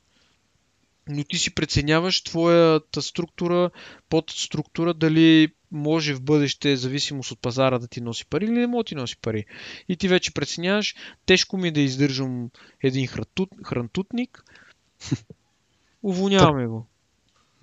Но 1.09 1.23
ти 1.23 1.37
си 1.37 1.55
преценяваш 1.55 2.23
твоята 2.23 3.01
структура, 3.01 3.69
подструктура, 4.09 4.93
дали 4.93 5.51
може 5.71 6.13
в 6.13 6.21
бъдеще, 6.21 6.77
зависимост 6.77 7.31
от 7.31 7.39
пазара, 7.39 7.79
да 7.79 7.87
ти 7.87 8.01
носи 8.01 8.25
пари 8.25 8.45
или 8.45 8.51
не 8.51 8.67
може 8.67 8.83
да 8.83 8.87
ти 8.87 8.95
носи 8.95 9.17
пари. 9.17 9.45
И 9.89 9.97
ти 9.97 10.07
вече 10.07 10.33
преценяваш, 10.33 10.95
тежко 11.25 11.57
ми 11.57 11.67
е 11.67 11.71
да 11.71 11.81
издържам 11.81 12.49
един 12.83 13.07
хрантут, 13.07 13.49
хрантутник, 13.65 14.43
уволняваме 16.03 16.67
го. 16.67 16.87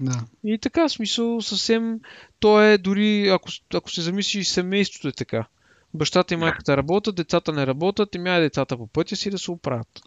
да. 0.00 0.24
И 0.44 0.58
така, 0.58 0.88
смисъл, 0.88 1.40
съвсем, 1.40 2.00
то 2.40 2.62
е 2.62 2.78
дори, 2.78 3.28
ако, 3.28 3.48
ако 3.74 3.90
се 3.90 4.02
замислиш, 4.02 4.48
семейството 4.48 5.08
е 5.08 5.12
така. 5.12 5.46
Бащата 5.94 6.34
и 6.34 6.36
майката 6.36 6.76
работят, 6.76 7.16
децата 7.16 7.52
не 7.52 7.66
работят, 7.66 8.14
и 8.14 8.18
мя 8.18 8.40
децата 8.40 8.76
по 8.76 8.86
пътя 8.86 9.16
си 9.16 9.30
да 9.30 9.38
се 9.38 9.50
оправят. 9.50 10.00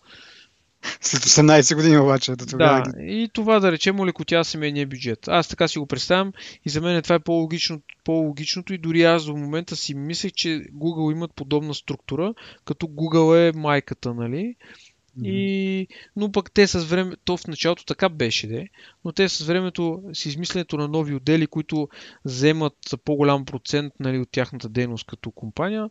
След 1.01 1.21
18 1.21 1.75
години 1.75 1.97
обаче, 1.97 2.35
до 2.35 2.45
тогава. 2.45 2.81
Да, 2.81 3.03
и 3.03 3.29
това 3.33 3.59
да 3.59 3.71
речем 3.71 3.99
олекотя 3.99 4.43
семейния 4.43 4.87
бюджет. 4.87 5.27
Аз 5.27 5.47
така 5.47 5.67
си 5.67 5.79
го 5.79 5.87
представям 5.87 6.33
и 6.65 6.69
за 6.69 6.81
мен 6.81 7.01
това 7.01 7.15
е 7.15 7.19
по-логично, 7.19 7.81
по-логичното 8.03 8.73
и 8.73 8.77
дори 8.77 9.03
аз 9.03 9.25
до 9.25 9.35
момента 9.35 9.75
си 9.75 9.95
мислех, 9.95 10.31
че 10.31 10.47
Google 10.49 11.11
имат 11.11 11.33
подобна 11.33 11.73
структура, 11.73 12.33
като 12.65 12.87
Google 12.87 13.49
е 13.49 13.57
майката, 13.57 14.13
нали? 14.13 14.55
И, 15.23 15.87
но 16.15 16.31
пък 16.31 16.51
те 16.51 16.67
с 16.67 16.83
време, 16.83 17.15
то 17.25 17.37
в 17.37 17.47
началото 17.47 17.85
така 17.85 18.09
беше, 18.09 18.47
де, 18.47 18.67
но 19.05 19.11
те 19.11 19.29
с 19.29 19.45
времето, 19.45 20.03
с 20.13 20.25
измисленето 20.25 20.77
на 20.77 20.87
нови 20.87 21.15
отдели, 21.15 21.47
които 21.47 21.89
вземат 22.25 22.73
по-голям 23.05 23.45
процент 23.45 23.93
нали, 23.99 24.19
от 24.19 24.29
тяхната 24.31 24.69
дейност 24.69 25.07
като 25.07 25.31
компания 25.31 25.89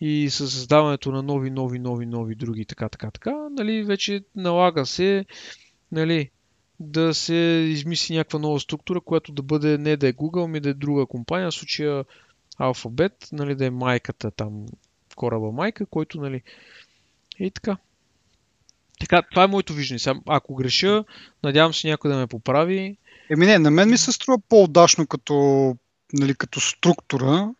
и 0.00 0.30
с 0.30 0.50
създаването 0.50 1.12
на 1.12 1.22
нови, 1.22 1.50
нови, 1.50 1.78
нови, 1.78 2.06
нови 2.06 2.34
други, 2.34 2.64
така, 2.64 2.88
така, 2.88 3.10
така, 3.10 3.34
нали, 3.50 3.82
вече 3.82 4.24
налага 4.36 4.86
се, 4.86 5.24
нали, 5.92 6.30
да 6.80 7.14
се 7.14 7.34
измисли 7.68 8.16
някаква 8.16 8.38
нова 8.38 8.60
структура, 8.60 9.00
която 9.00 9.32
да 9.32 9.42
бъде 9.42 9.78
не 9.78 9.96
да 9.96 10.08
е 10.08 10.12
Google, 10.12 10.46
ми 10.46 10.60
да 10.60 10.68
е 10.68 10.74
друга 10.74 11.06
компания, 11.06 11.50
в 11.50 11.54
случая 11.54 12.04
Alphabet, 12.60 13.32
нали, 13.32 13.54
да 13.54 13.66
е 13.66 13.70
майката 13.70 14.30
там, 14.30 14.66
кораба 15.16 15.52
майка, 15.52 15.86
който, 15.86 16.20
нали, 16.20 16.42
и 17.38 17.50
така. 17.50 17.76
Така, 19.00 19.22
това 19.22 19.44
е 19.44 19.46
моето 19.46 19.72
виждане. 19.72 20.20
Ако 20.26 20.54
греша, 20.54 21.04
надявам 21.44 21.74
се 21.74 21.88
някой 21.88 22.10
да 22.10 22.16
ме 22.16 22.26
поправи. 22.26 22.96
Еми 23.30 23.46
не, 23.46 23.58
на 23.58 23.70
мен 23.70 23.90
ми 23.90 23.98
се 23.98 24.12
струва 24.12 24.38
по-удачно 24.48 25.06
като, 25.06 25.76
нали, 26.12 26.34
като 26.34 26.60
структура. 26.60 27.54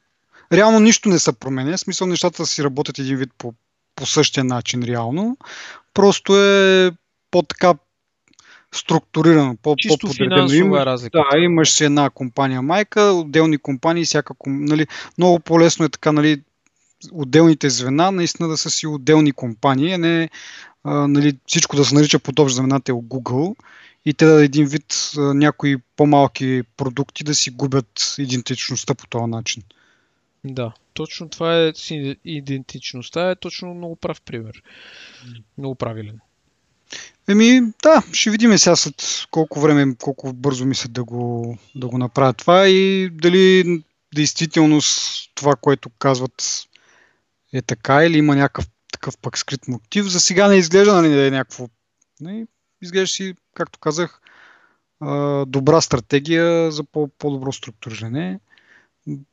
Реално 0.53 0.81
нищо 0.81 1.09
не 1.09 1.19
се 1.19 1.33
променя. 1.33 1.77
В 1.77 1.81
смисъл 1.81 2.07
нещата 2.07 2.47
си 2.47 2.65
работят 2.65 2.99
един 2.99 3.17
вид 3.17 3.31
по, 3.39 3.55
по 3.95 4.07
същия 4.07 4.45
начин 4.45 4.83
реално. 4.83 5.37
Просто 5.95 6.43
е 6.43 6.93
по-така 7.31 7.75
структурирано, 8.75 9.57
по, 9.63 9.75
по-подредено. 9.89 10.77
е 10.77 10.87
разлика. 10.87 11.25
Да, 11.33 11.39
имаш 11.39 11.73
си 11.73 11.85
една 11.85 12.11
компания 12.11 12.63
майка, 12.63 13.03
отделни 13.03 13.59
компании, 13.59 14.05
всяка, 14.05 14.35
нали, 14.47 14.87
много 15.19 15.41
по-лесно 15.41 15.85
е 15.85 15.89
така, 15.89 16.13
нали, 16.13 16.43
отделните 17.13 17.71
звена 17.71 18.13
наистина 18.13 18.49
да 18.49 18.57
са 18.57 18.71
си 18.71 18.87
отделни 18.87 19.33
компании, 19.33 19.99
не 19.99 20.31
а, 20.85 21.09
нали, 21.09 21.39
всичко 21.47 21.77
да 21.77 21.85
се 21.85 21.95
нарича 21.95 22.19
под 22.19 22.39
общ 22.39 22.55
знаменател 22.55 22.97
Google 22.97 23.57
и 24.05 24.15
те 24.15 24.27
да 24.27 24.45
един 24.45 24.67
вид 24.67 25.13
а, 25.19 25.21
някои 25.21 25.77
по-малки 25.97 26.63
продукти 26.77 27.25
да 27.25 27.35
си 27.35 27.51
губят 27.51 28.15
идентичността 28.19 28.95
по 28.95 29.07
този 29.07 29.31
начин. 29.31 29.63
Да, 30.45 30.73
точно 30.95 31.29
това 31.29 31.57
е 31.57 31.73
с 31.75 32.15
идентичността, 32.25 33.31
е 33.31 33.37
точно 33.37 33.75
много 33.75 33.97
прав 33.97 34.23
пример. 34.23 34.63
Много 35.59 35.75
правилен. 35.75 36.21
Еми, 37.29 37.61
да, 37.83 38.03
ще 38.13 38.31
видим 38.31 38.59
сега 38.59 38.77
след 38.77 39.27
колко 39.31 39.61
време, 39.61 39.97
колко 39.97 40.33
бързо 40.33 40.65
мислят 40.65 40.93
да 40.93 41.05
го, 41.05 41.59
да 41.75 41.89
го 41.89 41.99
направят 41.99 42.37
това 42.37 42.69
и 42.69 43.11
дали 43.11 43.83
действително 44.15 44.81
с 44.81 45.11
това, 45.35 45.57
което 45.57 45.91
казват 45.91 46.65
е 47.53 47.63
така 47.63 48.05
или 48.05 48.19
има 48.19 48.37
някакъв 48.37 48.67
такъв 48.93 49.19
пък 49.19 49.39
скрит 49.39 49.69
мотив. 49.69 50.07
За 50.07 50.21
сега 50.21 50.49
не 50.49 50.57
изглежда 50.57 50.95
нали, 50.95 51.09
да 51.09 51.27
е 51.27 51.31
някакво. 51.31 51.69
Не, 52.21 52.47
изглежда 52.83 53.07
си, 53.07 53.35
както 53.55 53.79
казах, 53.79 54.21
добра 55.47 55.81
стратегия 55.81 56.73
за 56.73 56.85
по- 56.85 57.09
по-добро 57.09 57.53
структуриране. 57.53 58.41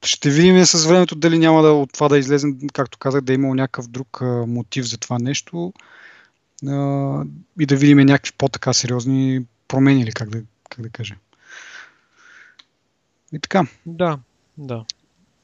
Ще 0.03 0.29
видим 0.29 0.65
с 0.65 0.85
времето 0.85 1.15
дали 1.15 1.39
няма 1.39 1.61
да 1.61 1.71
от 1.71 1.93
това 1.93 2.09
да 2.09 2.17
излезе, 2.17 2.47
както 2.73 2.97
казах, 2.97 3.21
да 3.21 3.33
е 3.33 3.35
имал 3.35 3.53
някакъв 3.53 3.87
друг 3.87 4.21
мотив 4.47 4.85
за 4.85 4.97
това 4.97 5.19
нещо 5.19 5.73
и 7.59 7.65
да 7.65 7.75
видим 7.75 7.97
някакви 7.97 8.31
по-така 8.37 8.73
сериозни 8.73 9.45
промени 9.67 10.01
или 10.01 10.11
как 10.11 10.29
да, 10.29 10.41
как 10.69 10.81
да 10.81 10.89
кажа. 10.89 11.15
И 13.33 13.39
така. 13.39 13.67
Да, 13.85 14.19
да. 14.57 14.85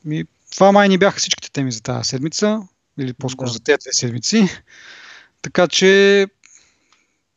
Ми, 0.06 0.26
това 0.52 0.72
май 0.72 0.90
ни 0.90 0.98
бяха 0.98 1.18
всичките 1.18 1.52
теми 1.52 1.72
за 1.72 1.82
тази 1.82 2.10
седмица, 2.10 2.68
или 3.00 3.14
по-скоро 3.14 3.48
Да. 3.48 3.54
за 3.54 3.60
тези 3.60 3.78
две 3.82 3.94
седмици. 3.94 4.48
Така 5.42 5.68
че, 5.68 6.28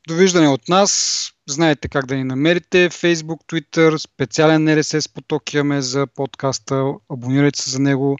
довиждане 0.08 0.48
от 0.48 0.68
нас. 0.68 1.30
Знаете 1.46 1.88
как 1.88 2.06
да 2.06 2.16
ни 2.16 2.24
намерите. 2.24 2.90
Facebook, 2.90 3.44
Twitter, 3.52 3.96
специален 3.96 4.66
RSS 4.68 5.12
поток 5.14 5.54
имаме 5.54 5.82
за 5.82 6.06
подкаста. 6.06 6.92
Абонирайте 7.12 7.62
се 7.62 7.70
за 7.70 7.78
него 7.78 8.16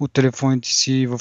от 0.00 0.12
телефоните 0.12 0.68
си. 0.68 1.06
В... 1.06 1.20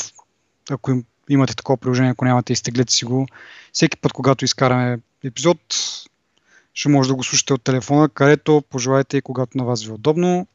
Ако 0.69 0.91
им, 0.91 1.05
имате 1.29 1.55
такова 1.55 1.77
приложение, 1.77 2.11
ако 2.11 2.25
нямате, 2.25 2.53
изтеглете 2.53 2.93
си 2.93 3.05
го. 3.05 3.27
Всеки 3.73 3.97
път, 3.97 4.13
когато 4.13 4.45
изкараме 4.45 4.99
епизод, 5.23 5.57
ще 6.73 6.89
може 6.89 7.09
да 7.09 7.15
го 7.15 7.23
слушате 7.23 7.53
от 7.53 7.63
телефона, 7.63 8.09
където 8.09 8.63
пожелаете 8.69 9.17
и 9.17 9.21
когато 9.21 9.57
на 9.57 9.63
вас 9.63 9.83
ви 9.83 9.89
е 9.89 9.93
удобно. 9.93 10.47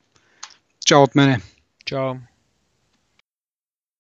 Чао 0.85 1.03
от 1.03 1.15
мене! 1.15 1.41
Чао. 1.85 2.15